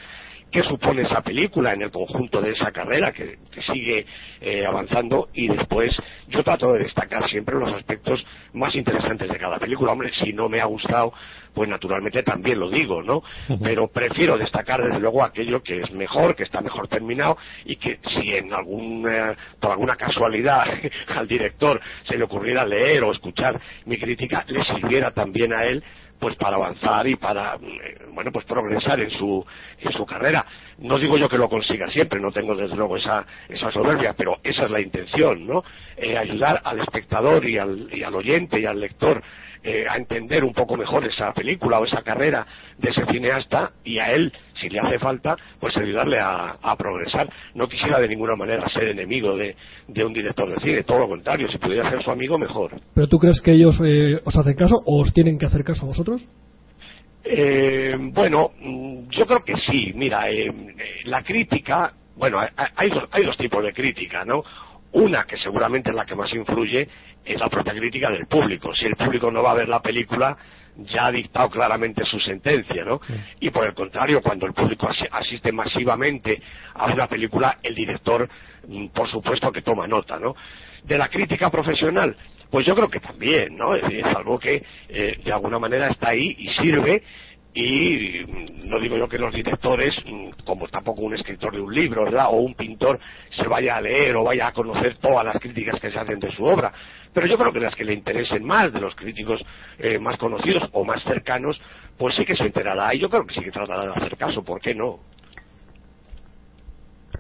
[0.52, 4.06] qué supone esa película en el conjunto de esa carrera que, que sigue
[4.42, 5.96] eh, avanzando y después
[6.28, 8.22] yo trato de destacar siempre los aspectos
[8.54, 9.94] más interesantes de cada película.
[9.94, 11.14] Hombre, si no me ha gustado,
[11.54, 13.24] pues naturalmente también lo digo, ¿no?
[13.62, 18.00] Pero prefiero destacar desde luego aquello que es mejor, que está mejor terminado y que
[18.14, 20.64] si en algún, eh, por alguna casualidad
[21.16, 25.84] al director se le ocurriera leer o escuchar mi crítica, le sirviera también a él
[26.20, 29.44] pues para avanzar y para eh, bueno pues progresar en su
[29.80, 30.46] en su carrera.
[30.78, 34.38] No digo yo que lo consiga siempre no tengo desde luego esa esa soberbia pero
[34.44, 35.64] esa es la intención no
[35.98, 39.22] Eh, ayudar al espectador y al y al oyente y al lector
[39.64, 42.46] eh, a entender un poco mejor esa película o esa carrera
[42.78, 47.30] de ese cineasta y a él, si le hace falta, pues ayudarle a, a progresar.
[47.54, 49.56] No quisiera de ninguna manera ser enemigo de,
[49.88, 52.72] de un director de cine, todo lo contrario, si pudiera ser su amigo, mejor.
[52.94, 55.86] ¿Pero tú crees que ellos eh, os hacen caso o os tienen que hacer caso
[55.86, 56.28] a vosotros?
[57.24, 59.94] Eh, bueno, mm, yo creo que sí.
[59.96, 64.44] Mira, eh, eh, la crítica, bueno, hay, hay dos, hay dos tipos de crítica, ¿no?
[64.94, 66.90] Una que seguramente es la que más influye
[67.26, 68.74] es la propia crítica del público.
[68.76, 70.36] Si el público no va a ver la película,
[70.78, 73.00] ya ha dictado claramente su sentencia, ¿no?
[73.40, 76.42] Y por el contrario, cuando el público asi- asiste masivamente
[76.74, 78.28] a una película, el director,
[78.68, 80.34] mm, por supuesto que toma nota, ¿no?
[80.84, 82.16] De la crítica profesional,
[82.50, 83.76] pues yo creo que también, ¿no?
[83.76, 87.04] Es, decir, es algo que eh, de alguna manera está ahí y sirve
[87.54, 88.26] y
[88.66, 89.94] no digo yo que los directores,
[90.46, 92.28] como tampoco un escritor de un libro, ¿verdad?
[92.30, 92.98] O un pintor
[93.36, 96.32] se vaya a leer o vaya a conocer todas las críticas que se hacen de
[96.34, 96.72] su obra,
[97.14, 99.42] pero yo creo que las que le interesen más de los críticos
[99.80, 101.60] eh, más conocidos o más cercanos,
[101.98, 104.44] pues sí que se enterará y yo creo que sí que tratará de hacer caso,
[104.44, 105.00] ¿por qué no?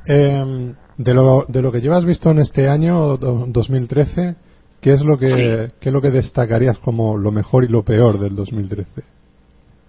[0.07, 4.35] Eh, de, lo, de lo que llevas visto en este año do- 2013,
[4.81, 8.19] ¿qué es lo que qué es lo que destacarías como lo mejor y lo peor
[8.19, 9.03] del 2013?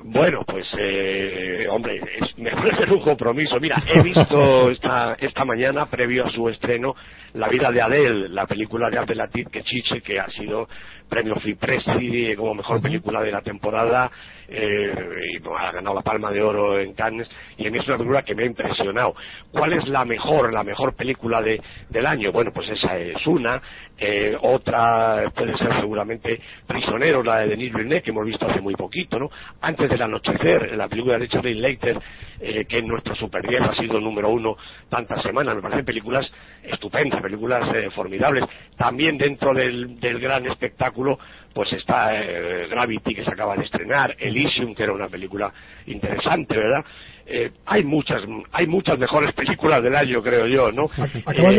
[0.03, 2.01] Bueno, pues, eh, hombre,
[2.43, 3.59] me parece un compromiso.
[3.61, 6.95] Mira, he visto esta, esta mañana, previo a su estreno,
[7.35, 10.69] La vida de Adele, la película de Abdelatif Kechiche, que ha sido
[11.09, 14.11] premio CD como mejor película de la temporada,
[14.49, 14.95] eh,
[15.35, 17.99] y bueno, ha ganado la Palma de Oro en Cannes, y a mí es una
[17.99, 19.15] película que me ha impresionado.
[19.51, 22.33] ¿Cuál es la mejor, la mejor película de, del año?
[22.33, 23.61] Bueno, pues esa es una.
[23.99, 28.75] Eh, otra puede ser seguramente Prisioneros, la de Denis Villeneuve, que hemos visto hace muy
[28.75, 29.31] poquito, ¿no?
[29.61, 31.99] Antes del anochecer, la película de Richard Linklater,
[32.45, 34.57] eh, que en nuestro Super 10 ha sido número uno
[34.89, 35.55] tantas semanas.
[35.55, 36.29] Me parecen películas
[36.63, 38.45] estupendas, películas eh, formidables.
[38.77, 41.19] También dentro del, del gran espectáculo,
[41.55, 45.53] pues está eh, Gravity, que se acaba de estrenar, Elysium, que era una película
[45.87, 46.85] interesante, ¿verdad?
[47.25, 48.21] Eh, hay muchas
[48.53, 50.87] hay muchas mejores películas del año creo yo no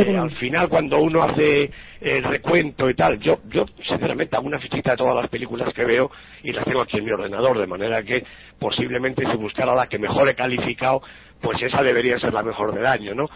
[0.04, 4.60] Eh, al final cuando uno hace el recuento y tal yo yo sinceramente hago una
[4.60, 6.12] fichita de todas las películas que veo
[6.44, 8.26] y las tengo aquí en mi ordenador de manera que
[8.60, 11.02] posiblemente si buscara la que mejor he calificado
[11.42, 13.30] pues esa debería ser la mejor del año no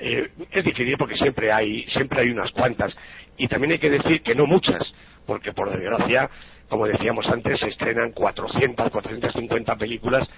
[0.00, 2.92] Eh, es difícil porque siempre hay siempre hay unas cuantas.
[3.36, 4.82] Y también hay que decir que no muchas
[5.26, 6.28] porque por desgracia
[6.68, 10.28] como decíamos antes se estrenan 400 450 películas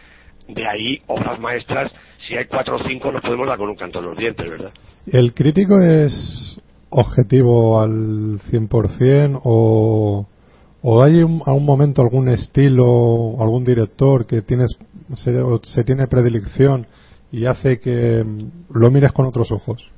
[0.48, 1.92] de ahí obras maestras
[2.26, 4.72] si hay cuatro o cinco nos podemos dar con un canto en los dientes verdad
[5.06, 10.26] ¿El crítico es objetivo al 100% o,
[10.82, 14.76] o hay a un momento algún estilo, algún director que tienes
[15.14, 15.32] se,
[15.62, 16.86] se tiene predilección
[17.30, 18.24] y hace que
[18.70, 19.90] lo mires con otros ojos?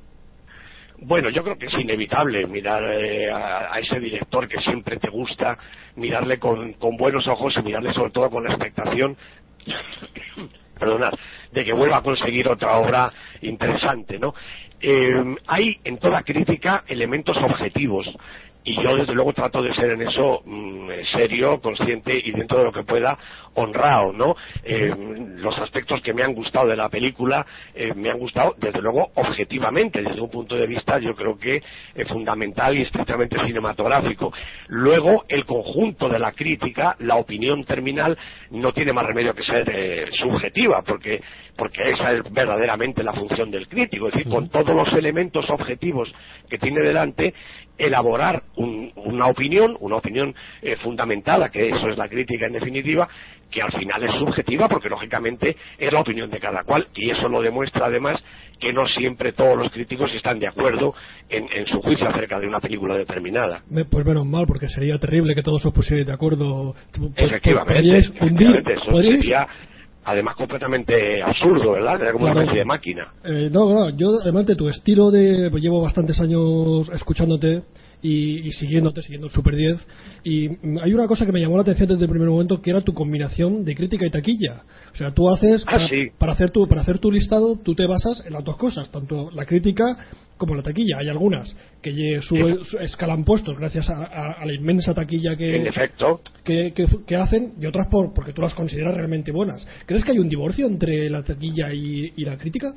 [1.01, 5.57] Bueno, yo creo que es inevitable mirar eh, a, ese director que siempre te gusta,
[5.95, 9.15] mirarle con, con buenos ojos y mirarle sobre todo con la expectación,
[10.79, 11.13] perdonad,
[11.51, 13.11] de que vuelva a conseguir otra obra
[13.41, 14.33] interesante, ¿no?
[14.81, 18.05] Eh, hay en toda crítica elementos objetivos
[18.63, 22.65] y yo desde luego trato de ser en eso mm, serio, consciente y dentro de
[22.65, 23.17] lo que pueda
[23.55, 24.35] honrado, ¿no?
[24.63, 24.93] Eh,
[25.37, 29.09] los aspectos que me han gustado de la película eh, me han gustado desde luego
[29.15, 31.61] objetivamente, desde un punto de vista yo creo que
[31.95, 34.31] eh, fundamental y estrictamente cinematográfico.
[34.67, 38.17] Luego el conjunto de la crítica, la opinión terminal
[38.51, 41.21] no tiene más remedio que ser eh, subjetiva, porque
[41.59, 46.09] porque esa es verdaderamente la función del crítico, es decir, con todos los elementos objetivos
[46.49, 47.33] que tiene delante,
[47.79, 53.07] elaborar un- una opinión, una opinión eh, fundamentada, que eso es la crítica en definitiva,
[53.49, 57.27] que al final es subjetiva porque lógicamente es la opinión de cada cual y eso
[57.27, 58.21] lo demuestra además
[58.59, 60.93] que no siempre todos los críticos están de acuerdo
[61.29, 63.61] en, en su juicio acerca de una película determinada.
[63.89, 66.75] Pues menos mal, porque sería terrible que todos os pusierais de acuerdo.
[66.95, 69.47] Pues- efectivamente, podríais hundir, eso podríais- sería
[70.11, 71.97] además completamente absurdo, ¿verdad?
[71.97, 72.45] Sería como una Claro.
[72.45, 73.13] especie de máquina.
[73.23, 75.49] Eh, no, no, yo además de tu estilo de...
[75.51, 77.63] Pues llevo bastantes años escuchándote
[78.01, 79.87] y, y siguiéndote, siguiendo el Super 10
[80.23, 80.47] y
[80.81, 82.93] hay una cosa que me llamó la atención desde el primer momento que era tu
[82.93, 84.63] combinación de crítica y taquilla.
[84.93, 85.63] O sea, tú haces...
[85.67, 86.07] Ah, para, sí.
[86.17, 89.29] para hacer tu, para hacer tu listado, tú te basas en las dos cosas, tanto
[89.33, 89.97] la crítica
[90.39, 90.97] como la taquilla.
[90.97, 95.35] Hay algunas que lle- sube- su- escalan puestos gracias a, a- a la inmensa taquilla
[95.37, 95.51] que,
[96.43, 99.67] que, que- que hacen y otras por, porque tú las consideras realmente buenas.
[99.85, 102.73] ¿Crees que hay un divorcio entre la taquilla y, y la crítica?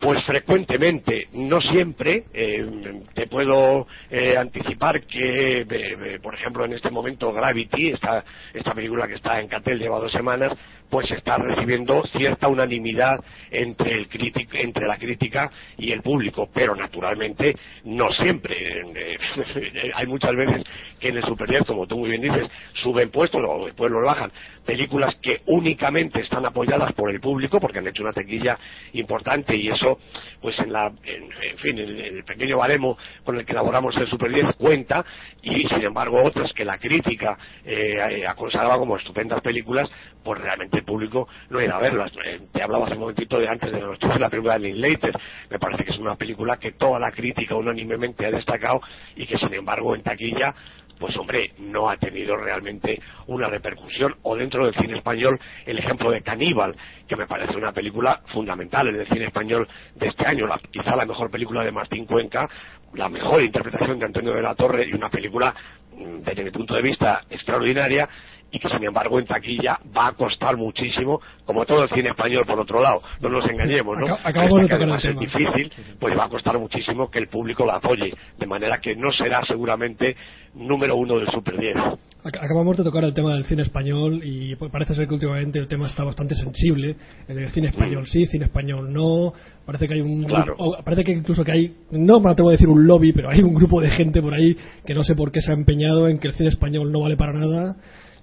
[0.00, 2.24] Pues frecuentemente, no siempre.
[2.32, 8.24] eh, te puedo eh, anticipar que, eh, eh, por ejemplo, en este momento Gravity, esta,
[8.54, 10.52] esta película que está en Catel lleva dos semanas,
[10.90, 13.16] pues está recibiendo cierta unanimidad
[13.50, 18.82] entre, el crítico, entre la crítica y el público, pero naturalmente no siempre.
[18.94, 19.18] Eh,
[19.94, 20.64] hay muchas veces
[20.98, 22.50] que en el Super 10, como tú muy bien dices,
[22.82, 24.30] suben puestos o después los bajan.
[24.64, 28.58] Películas que únicamente están apoyadas por el público porque han hecho una tequilla
[28.92, 29.98] importante y eso,
[30.40, 34.32] pues en la, en, fin, en el pequeño baremo con el que elaboramos el Super
[34.32, 35.04] 10 cuenta
[35.42, 39.88] y sin embargo otras que la crítica eh, ha consagrado como estupendas películas,
[40.22, 42.12] pues realmente el público no ido a verlas.
[42.24, 45.18] Eh, te hablaba hace un momentito de antes de de la película de Linklater.
[45.50, 48.80] Me parece que es una película que toda la crítica unánimemente ha destacado
[49.16, 50.54] y que sin embargo en taquilla
[50.98, 54.16] pues hombre, no ha tenido realmente una repercusión.
[54.22, 56.74] O dentro del cine español, el ejemplo de Caníbal,
[57.06, 60.96] que me parece una película fundamental en el cine español de este año, la- quizá
[60.96, 62.48] la mejor película de Martín Cuenca,
[62.94, 65.54] la mejor interpretación de Antonio de la Torre y una película,
[65.96, 68.08] mm, desde mi punto de vista, extraordinaria
[68.50, 72.44] y que sin embargo en taquilla va a costar muchísimo, como todo el cine español
[72.46, 74.06] por otro lado, no nos engañemos, ¿no?
[74.06, 75.14] Acab- acabamos de que el además tema.
[75.14, 78.96] es difícil, pues va a costar muchísimo que el público la apoye, de manera que
[78.96, 80.16] no será seguramente
[80.54, 81.76] número uno del Super 10.
[82.24, 85.58] Ac- Acabamos de tocar el tema del cine español y pues, parece ser que últimamente
[85.58, 86.96] el tema está bastante sensible.
[87.28, 89.32] El cine español sí, cine español no.
[89.66, 90.54] Parece que hay un Claro.
[90.58, 93.42] o parece que incluso que hay no me atrevo a decir un lobby, pero hay
[93.42, 96.18] un grupo de gente por ahí que no sé por qué se ha empeñado en
[96.18, 97.76] que el cine español no vale para nada.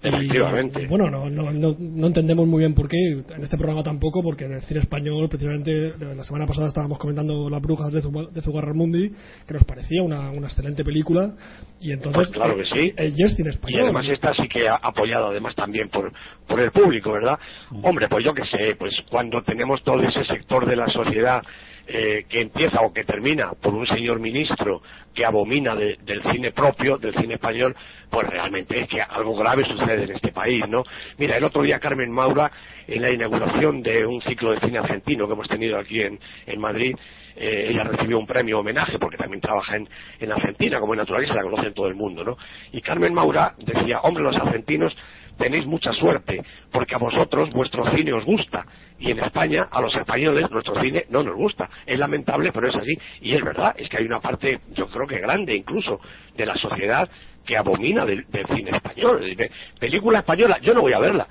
[0.08, 0.82] Efectivamente.
[0.84, 4.22] y, bueno, no, no, no, no entendemos muy bien por qué, en este programa tampoco,
[4.24, 8.02] porque en el cine español, precisamente, la semana pasada estábamos comentando Las Brujas de,
[8.42, 9.12] Zugarramurdi,
[9.48, 11.32] que nos parecía una, una excelente película,
[11.80, 12.94] y entonces, Pues claro que sí.
[12.98, 13.84] el yes cine Y español.
[13.84, 16.12] además está sí que ha apoyado además también por,
[16.48, 17.38] por el público, ¿verdad?
[17.84, 21.42] Hombre, pues yo qué sé, pues cuando tenemos todo ese sector de la sociedad
[21.88, 24.82] eh, que empieza o que termina por un señor ministro
[25.14, 27.76] que abomina de- del cine propio, del cine español,
[28.10, 30.84] pues realmente es que algo grave sucede en este país, ¿no?
[31.18, 32.52] Mira, el otro día Carmen Maura,
[32.88, 36.20] en la inauguración de un ciclo de cine argentino que hemos tenido aquí en,
[36.60, 36.96] Madrid,
[37.36, 39.88] eh, ella recibió un premio homenaje porque también trabaja en,
[40.20, 42.38] en Argentina como naturalista, la conoce en todo el mundo, ¿no?
[42.72, 44.96] Y Carmen Maura decía, hombre, los argentinos
[45.38, 46.42] tenéis mucha suerte
[46.72, 48.66] porque a vosotros vuestro cine os gusta
[49.00, 51.70] y en España a los españoles nuestro cine no nos gusta.
[51.86, 52.98] Es lamentable, pero es así.
[53.22, 56.00] Y es verdad, es que hay una parte, yo creo que grande incluso,
[56.36, 57.10] de la sociedad
[57.46, 58.26] que abomina del,
[58.56, 59.24] cine español.
[59.24, 61.28] Dice, Película española, yo no voy a verla.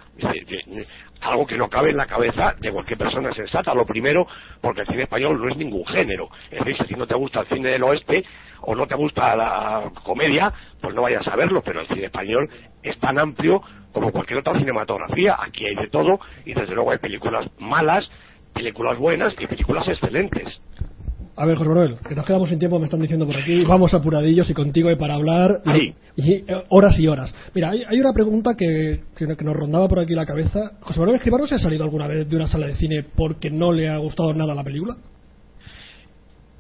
[1.20, 3.74] Algo que no cabe en la cabeza de cualquier persona sensata.
[3.74, 4.26] Lo primero,
[4.60, 6.28] porque el cine español no es ningún género.
[6.50, 8.24] Es decir, si no te gusta el cine del oeste
[8.60, 11.62] o no te gusta la comedia, pues no vayas a verlo.
[11.62, 12.48] Pero el cine español
[12.82, 13.62] es tan amplio
[13.92, 15.36] como cualquier otra cinematografía.
[15.38, 18.08] Aquí hay de todo y desde luego hay películas malas,
[18.52, 20.60] películas buenas y películas excelentes.
[21.36, 23.64] A ver, José Manuel, que nos quedamos sin tiempo, me están diciendo por aquí.
[23.64, 27.34] Vamos apuradillos y contigo hay para hablar y, y, eh, horas y horas.
[27.54, 30.78] Mira, hay, hay una pregunta que, que, que nos rondaba por aquí la cabeza.
[30.80, 33.72] José Manuel Escribano se ha salido alguna vez de una sala de cine porque no
[33.72, 34.96] le ha gustado nada la película.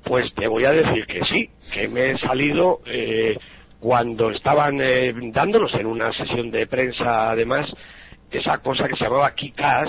[0.04, 3.36] Pues te voy a decir que sí, que me he salido eh,
[3.78, 7.70] cuando estaban eh, dándonos en una sesión de prensa, además,
[8.30, 9.88] esa cosa que se llamaba Kikas,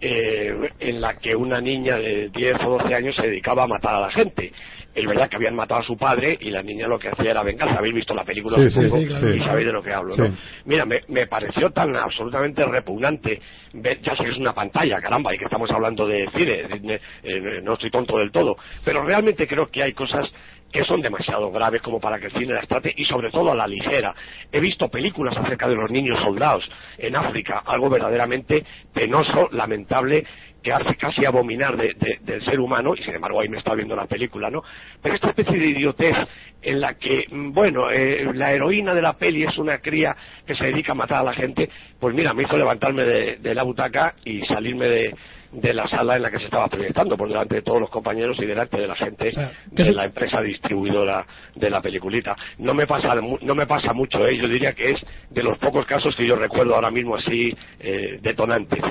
[0.00, 3.94] eh, en la que una niña de 10 o 12 años se dedicaba a matar
[3.96, 4.52] a la gente.
[4.94, 7.42] Es verdad que habían matado a su padre y la niña lo que hacía era
[7.44, 7.78] venganza.
[7.78, 9.34] Habéis visto la película Sí, sí, sí, claro.
[9.34, 10.16] y sabéis de lo que hablo.
[10.16, 10.36] ¿no?
[10.64, 13.38] Mira, me, me pareció tan absolutamente repugnante
[13.74, 17.60] ver, ya sé que es una pantalla, caramba, y que estamos hablando de cine, eh,
[17.62, 20.26] no estoy tonto del todo, pero realmente creo que hay cosas
[20.72, 23.54] que son demasiado graves como para que el cine las trate y sobre todo a
[23.54, 24.14] la ligera.
[24.52, 30.24] He visto películas acerca de los niños soldados en África, algo verdaderamente penoso, lamentable,
[30.62, 33.74] que hace casi abominar de- de- del ser humano, y sin embargo ahí me está
[33.74, 34.62] viendo la película, ¿no?
[35.00, 36.14] Pero esta especie de idiotez
[36.60, 40.16] en la que, mm, bueno, eh, la heroína de la peli es una cría
[40.46, 43.54] que se dedica a matar a la gente, pues mira, me hizo levantarme de, de
[43.54, 45.14] la butaca y salirme de,
[45.52, 48.36] de la sala en la que se estaba proyectando, por delante de todos los compañeros
[48.40, 49.30] y delante de la gente
[49.70, 52.36] de la empresa distribuidora de la peliculita.
[52.58, 54.36] No me pasa no me pasa mucho, ¿eh?
[54.36, 58.18] yo diría que es de los pocos casos que yo recuerdo ahora mismo así eh,
[58.22, 58.80] detonantes.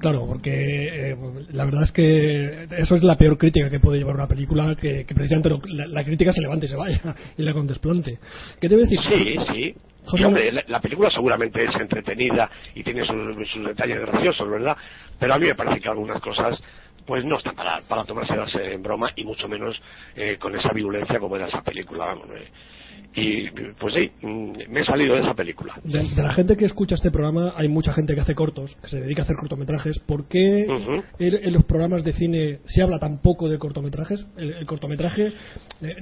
[0.00, 1.16] Claro, porque eh,
[1.52, 5.04] la verdad es que eso es la peor crítica que puede llevar una película, que,
[5.04, 7.00] que precisamente lo- la, la crítica se levante y se vaya
[7.36, 8.18] y la con desplante.
[8.58, 8.98] ¿Qué te voy a decir?
[9.10, 9.74] Sí, sí.
[10.14, 14.76] Y, hombre, la, la película seguramente es entretenida y tiene sus, sus detalles graciosos, ¿verdad?
[15.18, 16.58] Pero a mí me parece que algunas cosas
[17.06, 19.74] pues no están para, para tomárselas en broma y mucho menos
[20.14, 22.26] eh, con esa virulencia como era esa película, vamos.
[22.36, 22.48] eh.
[23.12, 25.74] Y pues sí, mm, me he salido de esa película.
[25.82, 28.88] De, de la gente que escucha este programa hay mucha gente que hace cortos, que
[28.88, 29.98] se dedica a hacer cortometrajes.
[30.00, 30.60] ¿Por qué
[31.18, 34.24] en, en los programas de cine se habla tan poco de cortometrajes?
[34.38, 35.32] El, el cortometraje eh,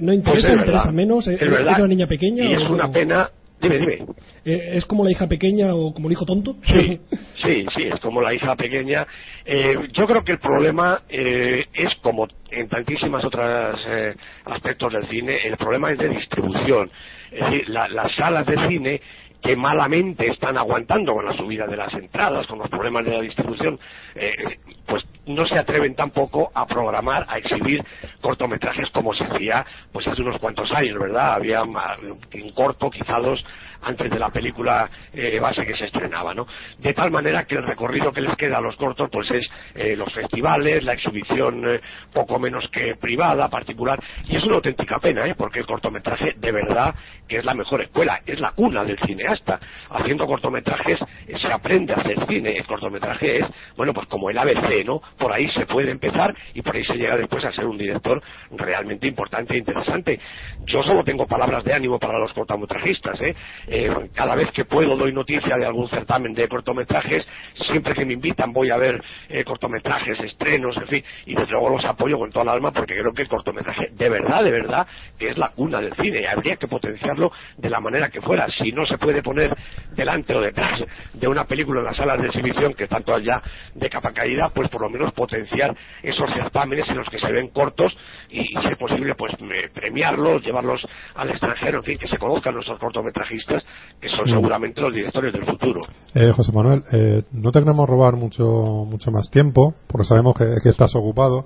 [0.01, 1.27] no Pues interesa, es interesa menos.
[1.27, 1.79] es verdad.
[1.79, 2.43] una niña pequeña?
[2.43, 3.29] Y es una pena.
[3.61, 4.05] Dime, dime.
[4.45, 6.55] Eh, ¿Es como la hija pequeña o como el hijo tonto?
[6.65, 6.99] Sí,
[7.43, 9.05] sí, sí, es como la hija pequeña.
[9.45, 14.15] Eh, yo creo que el problema eh, es como en tantísimas otros eh,
[14.45, 16.89] aspectos del cine, el problema es de distribución.
[17.31, 19.01] Es decir, la- las salas de cine
[19.41, 23.21] que malamente están aguantando con la subida de las entradas, con los problemas de la
[23.21, 23.79] distribución,
[24.15, 27.83] eh, pues no se atreven tampoco a programar, a exhibir
[28.21, 31.33] cortometrajes como se hacía pues hace unos cuantos años, ¿verdad?
[31.33, 33.43] Había un corto, quizá dos
[33.81, 36.47] antes de la película eh, base que se estrenaba, ¿no?
[36.77, 39.95] De tal manera que el recorrido que les queda a los cortos pues es eh,
[39.95, 41.81] los festivales, la exhibición eh,
[42.13, 45.35] poco menos que privada, particular, y es una auténtica pena, ¿eh?
[45.35, 46.93] porque el cortometraje de verdad
[47.27, 49.59] que es la mejor escuela, es la cuna del cineasta.
[49.91, 50.99] Haciendo cortometrajes
[51.39, 53.45] se aprende a hacer cine, el cortometraje es,
[53.77, 55.01] bueno, pues como el ABC, ¿no?
[55.17, 58.21] Por ahí se puede empezar y por ahí se llega después a ser un director
[58.51, 60.19] realmente importante e interesante.
[60.65, 63.35] Yo solo tengo palabras de ánimo para los cortometrajistas, ¿eh?
[63.71, 67.23] Eh, cada vez que puedo doy noticia de algún certamen de cortometrajes,
[67.67, 68.99] siempre que me invitan voy a ver
[69.29, 72.95] eh, cortometrajes, estrenos, en fin, y desde luego los apoyo con toda el alma porque
[72.95, 74.87] creo que el cortometraje de verdad, de verdad,
[75.19, 78.47] que es la cuna del cine y habría que potenciarlo de la manera que fuera.
[78.57, 79.53] Si no se puede poner
[79.95, 80.81] delante o detrás
[81.13, 83.41] de una película en las salas de exhibición que tanto allá
[83.75, 87.49] de capa caída, pues por lo menos potenciar esos certámenes en los que se ven
[87.49, 87.95] cortos
[88.29, 89.33] y, si es posible, pues
[89.73, 90.81] premiarlos, llevarlos
[91.15, 93.58] al extranjero, en fin, que se conozcan nuestros cortometrajistas,
[93.99, 95.81] que son seguramente los directores del futuro.
[96.13, 100.45] Eh, José Manuel, eh, no te queremos robar mucho mucho más tiempo, porque sabemos que,
[100.63, 101.45] que estás ocupado,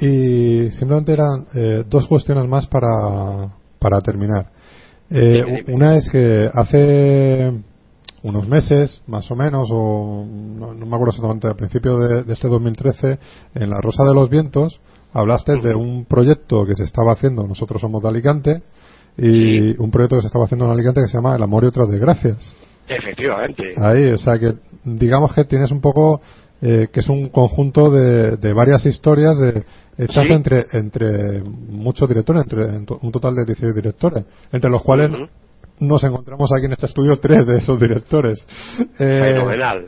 [0.00, 4.46] y simplemente eran eh, dos cuestiones más para, para terminar.
[5.10, 7.52] Eh, una es que hace
[8.22, 12.32] unos meses, más o menos, o no, no me acuerdo exactamente, al principio de, de
[12.32, 13.18] este 2013,
[13.54, 14.80] en La Rosa de los Vientos,
[15.12, 18.62] hablaste de un proyecto que se estaba haciendo, nosotros somos de Alicante,
[19.18, 21.68] y un proyecto que se estaba haciendo en Alicante que se llama El amor y
[21.68, 22.54] otras desgracias.
[22.88, 23.74] Efectivamente.
[23.78, 24.54] Ahí, o sea que
[24.84, 26.20] digamos que tienes un poco
[26.62, 29.64] eh, que es un conjunto de, de varias historias de,
[29.98, 30.32] hechas Sí.
[30.32, 35.10] entre entre muchos directores, entre en to- un total de 16 directores, entre los cuales
[35.80, 38.46] nos encontramos aquí en este estudio tres de esos directores.
[38.98, 39.86] Eh, Fenomenal.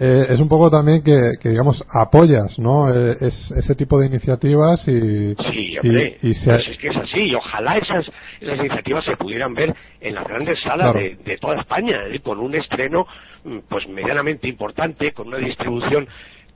[0.00, 4.06] Eh, es un poco también que, que, digamos apoyas no Eh, es, ese tipo de
[4.06, 8.06] iniciativas y, Sí, hombre, y, y se- pues es que es así, y ojalá esas,
[8.40, 10.98] esas iniciativas se pudieran ver en las grandes salas Claro.
[10.98, 12.20] de, de toda España, ¿eh?
[12.20, 13.06] con un estreno
[13.44, 16.08] mm, pues medianamente importante, con una distribución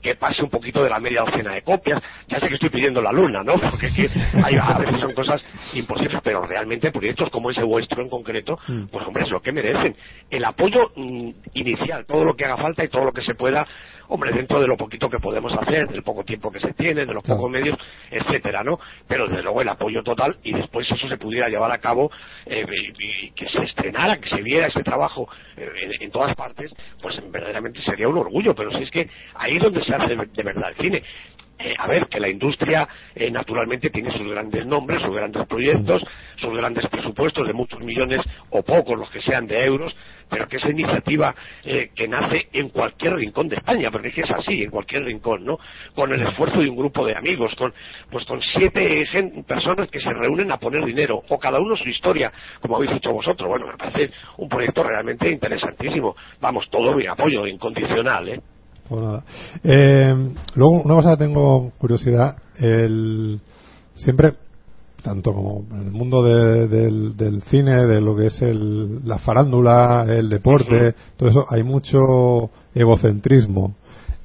[0.05, 2.01] que pase un poquito de la media docena de copias.
[2.29, 3.55] Ya sé que estoy pidiendo la luna, ¿no?
[3.55, 4.07] Porque es que
[4.45, 5.41] hay, a veces son cosas
[5.73, 8.85] imposibles, pero realmente proyectos como ese vuestro en concreto, Mm.
[8.93, 9.97] pues hombre, es lo que merecen.
[10.31, 13.67] El apoyo mm, inicial, todo lo que haga falta y todo lo que se pueda,
[14.09, 17.15] hombre, dentro de lo poquito que podemos hacer, del poco tiempo que se tiene, de
[17.15, 17.79] los pocos medios,
[18.11, 18.79] etcétera, ¿no?
[19.09, 22.11] Pero desde luego el apoyo total y después eso se pudiera llevar a cabo
[22.47, 22.65] eh,
[22.99, 26.71] y, y que se estrenara, que se viera ese trabajo eh, en, en todas partes,
[27.01, 28.55] pues verdaderamente sería un orgullo.
[28.55, 31.03] Pero si es que ahí es donde se hace de, de verdad el cine.
[31.57, 36.03] Eh, a ver, que la industria eh, naturalmente tiene sus grandes nombres, sus grandes proyectos,
[36.37, 38.19] sus grandes presupuestos de muchos millones
[38.51, 39.95] o pocos, los que sean de euros,
[40.29, 44.21] pero que esa iniciativa eh, que nace en cualquier rincón de España, porque es que
[44.23, 45.59] es así, en cualquier rincón, ¿no?
[45.95, 47.73] Con el esfuerzo de un grupo de amigos, con
[48.11, 49.05] pues con siete
[49.47, 53.13] personas que se reúnen a poner dinero, o cada uno su historia, como habéis dicho
[53.13, 53.49] vosotros.
[53.49, 56.17] Bueno, me parece un proyecto realmente interesantísimo.
[56.41, 58.41] Vamos, todo mi apoyo incondicional, ¿eh?
[58.89, 59.25] Pues nada.
[59.63, 60.15] Eh,
[60.57, 63.41] luego, una cosa que tengo curiosidad, el,
[63.95, 64.33] siempre,
[65.05, 69.19] tanto como en el mundo de- del, del cine, de lo que es el, la
[69.19, 73.75] farándula, el deporte, todo eso, hay mucho egocentrismo.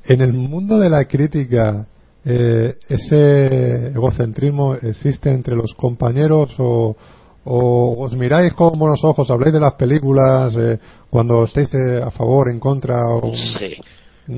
[0.06, 1.85] En el mundo de la crítica,
[2.25, 6.95] eh, ¿ese egocentrismo existe entre los compañeros o,
[7.43, 12.09] o os miráis con buenos ojos, habláis de las películas eh, cuando estáis eh, a
[12.11, 12.95] favor, en contra?
[13.08, 13.22] O,
[13.59, 13.75] Sí.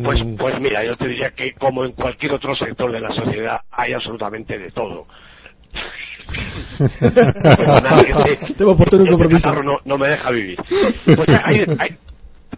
[0.03, 3.59] Pues, pues mira, yo te diría que como en cualquier otro sector de la sociedad
[3.71, 5.05] hay absolutamente de todo.
[6.77, 9.43] Perdona, que te- Debo por un este compromiso.
[9.43, 10.57] catarro no, no me deja vivir.
[11.05, 11.97] Pues hay, hay,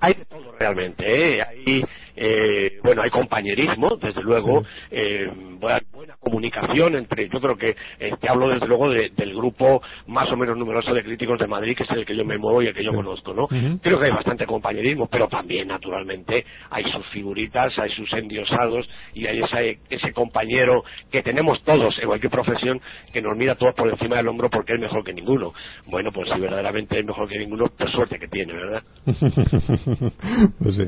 [0.02, 1.04] hay de todo realmente,
[1.38, 1.42] ¿eh?
[1.42, 1.84] Hay,
[2.16, 8.14] eh, bueno, hay compañerismo, desde luego, eh, buena, buena comunicación entre, yo creo que eh,
[8.20, 11.76] te hablo desde luego de- del grupo más o menos numeroso de críticos de Madrid,
[11.76, 13.48] que es el que yo me muevo y el que yo conozco, ¿no?
[13.82, 19.26] Creo que hay bastante compañerismo, pero también, naturalmente, hay sus figuritas, hay sus endiosados y
[19.26, 22.80] hay ese, ese compañero que tenemos todos en cualquier profesión
[23.12, 25.54] que nos mira todos por encima del hombro porque es mejor que ninguno.
[25.86, 28.84] Bueno, pues si verdaderamente es mejor que ninguno, pues suerte que tiene, ¿verdad?
[30.60, 30.84] pues sí.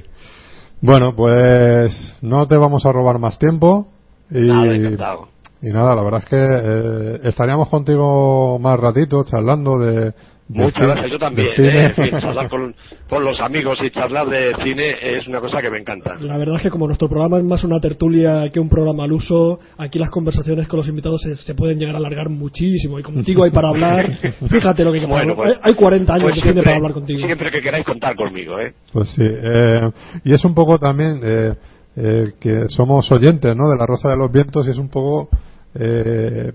[0.82, 3.88] Bueno, pues no te vamos a robar más tiempo.
[4.30, 5.28] Y, Nada, encantado.
[5.62, 10.14] y nada, la verdad es que eh, estaríamos contigo más ratito charlando de.
[10.48, 11.48] Muchas cine- gracias, yo también.
[11.58, 11.86] ¿eh?
[11.86, 12.76] En fin, charlar con,
[13.10, 16.14] con los amigos y charlar de cine es una cosa que me encanta.
[16.20, 19.12] La verdad es que como nuestro programa es más una tertulia que un programa al
[19.12, 23.02] uso, aquí las conversaciones con los invitados se, se pueden llegar a alargar muchísimo y
[23.04, 24.12] contigo hay para hablar.
[24.52, 26.94] Fíjate lo que hay, Bueno, pues- hay 40 años pues de cine siempre- para hablar
[26.94, 27.26] contigo.
[27.26, 28.74] Siempre que queráis contar conmigo, ¿eh?
[28.94, 29.24] Pues sí.
[29.26, 29.90] eh,
[30.24, 31.54] y es un poco también eh,
[31.96, 33.68] eh, que somos oyentes ¿no?
[33.70, 35.28] de La Rosa de los Vientos y es un poco.
[35.74, 36.52] eh,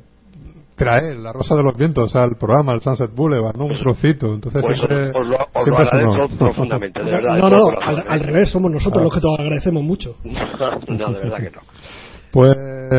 [0.85, 3.67] traer la Rosa de los Vientos al programa, al Sunset Boulevard, ¿no?
[3.67, 4.35] Un trocito.
[4.35, 6.31] Entonces Pues siempre, os lo, os lo siempre honor.
[6.39, 7.37] profundamente, de verdad.
[7.39, 8.05] No, todo no, al, ¿eh?
[8.09, 9.05] al revés, somos nosotros Ah.
[9.05, 10.17] los que te lo agradecemos mucho.
[10.25, 11.61] no, de verdad que no.
[12.33, 12.57] Pues,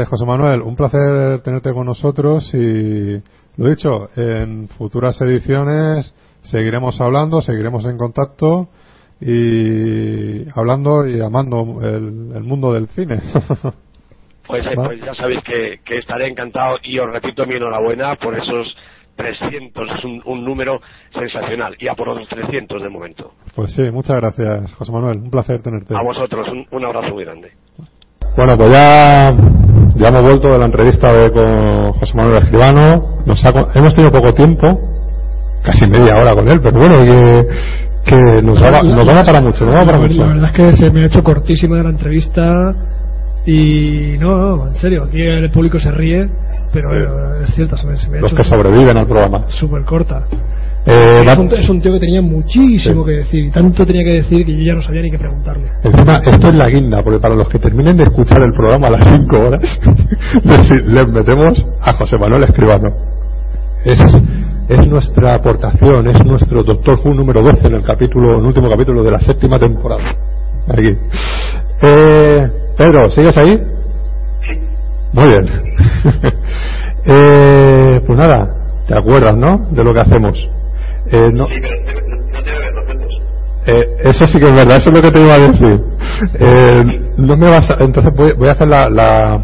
[0.09, 3.21] José Manuel, un placer tenerte con nosotros y,
[3.57, 8.67] lo dicho, en futuras ediciones seguiremos hablando, seguiremos en contacto
[9.19, 13.21] y hablando y amando el, el mundo del cine.
[14.51, 18.37] Pues, eh, pues ya sabéis que, que estaré encantado y os repito mi enhorabuena por
[18.37, 18.75] esos
[19.15, 20.81] 300, es un, un número
[21.13, 23.31] sensacional y a por otros 300 de momento.
[23.55, 25.95] Pues sí, muchas gracias, José Manuel, un placer tenerte.
[25.95, 27.51] A vosotros, un, un abrazo muy grande.
[28.35, 29.31] Bueno, pues ya,
[29.95, 33.19] ya hemos vuelto de la entrevista de, con José Manuel Escribano.
[33.25, 34.67] Nos ha hemos tenido poco tiempo,
[35.63, 37.45] casi media hora con él, pero bueno, que,
[38.05, 40.19] que nos, va, nos va a mucho, nos va a dar para La, mucho.
[40.19, 42.43] la verdad es que se me ha hecho cortísima la entrevista
[43.45, 46.29] y no, no, en serio, aquí el público se ríe,
[46.71, 49.45] pero eh, es cierto, se me, se me ha Los que sobreviven al programa.
[49.47, 50.27] súper corta.
[50.85, 54.13] Eh, es, un, es un tío que tenía muchísimo que decir, y tanto tenía que
[54.13, 55.67] decir que yo ya no sabía ni qué preguntarle.
[55.83, 58.91] Encima, esto es la guinda, porque para los que terminen de escuchar el programa a
[58.91, 59.61] las 5 horas,
[60.43, 62.89] les, les metemos a José Manuel Escribano.
[63.85, 63.99] Es,
[64.69, 68.69] es nuestra aportación, es nuestro Doctor Who número 12 en el capítulo, en el último
[68.69, 70.15] capítulo de la séptima temporada.
[70.67, 70.97] Aquí.
[71.81, 73.61] Eh, Pedro, ¿sigues ahí?
[75.13, 75.63] Muy bien.
[77.05, 78.55] eh, pues nada,
[78.87, 79.67] ¿te acuerdas, no?
[79.71, 80.37] De lo que hacemos.
[81.11, 81.45] Eh, no,
[83.65, 85.81] eh, eso sí que es verdad, eso es lo que te iba a decir.
[86.39, 86.83] Eh,
[87.17, 89.43] no me vas a- entonces voy, voy a hacer la la,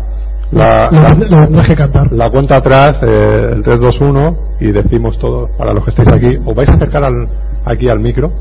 [0.52, 2.12] la, la- cantar.
[2.12, 6.10] la cuenta atrás, eh, el 3, 2, 1 y decimos todo para los que estáis
[6.12, 6.38] aquí.
[6.46, 7.28] ¿Os vais a acercar al,
[7.66, 8.32] aquí al micro?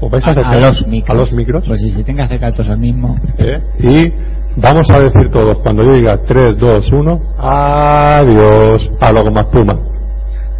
[0.00, 1.10] ¿Os vais a acercar a los micros.
[1.10, 1.64] a los micros?
[1.66, 3.16] Pues si se tenga que acercar todos al mismo.
[3.38, 3.58] ¿eh?
[3.80, 4.12] Y
[4.56, 9.78] vamos a decir todos, cuando yo diga 3, 2, 1, adiós, a lo más puma.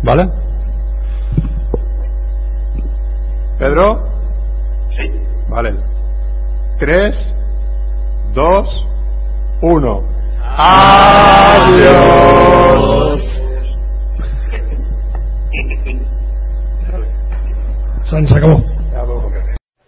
[0.03, 0.29] ¿Vale?
[3.59, 4.09] Pedro.
[4.91, 5.11] Sí.
[5.49, 5.75] Vale.
[6.79, 7.35] 3,
[8.35, 8.87] 2,
[9.63, 10.03] 1.
[10.57, 12.09] Adiós.
[18.05, 18.78] Se acabó.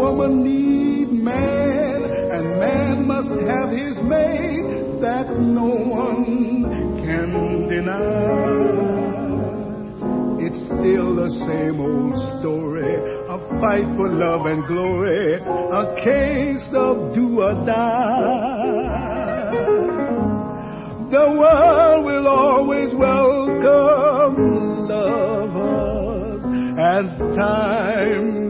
[0.00, 6.64] Woman need man, and man must have his mate that no one
[7.04, 8.80] can deny.
[10.40, 17.14] It's still the same old story, a fight for love and glory, a case of
[17.14, 18.80] do or die.
[21.10, 24.36] The world will always welcome
[24.88, 26.42] lovers
[26.78, 27.06] as
[27.36, 28.49] time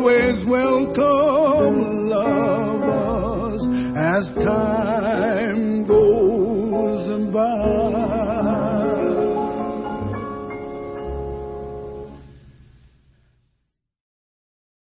[0.00, 3.60] Always welcome lovers
[3.98, 5.49] as time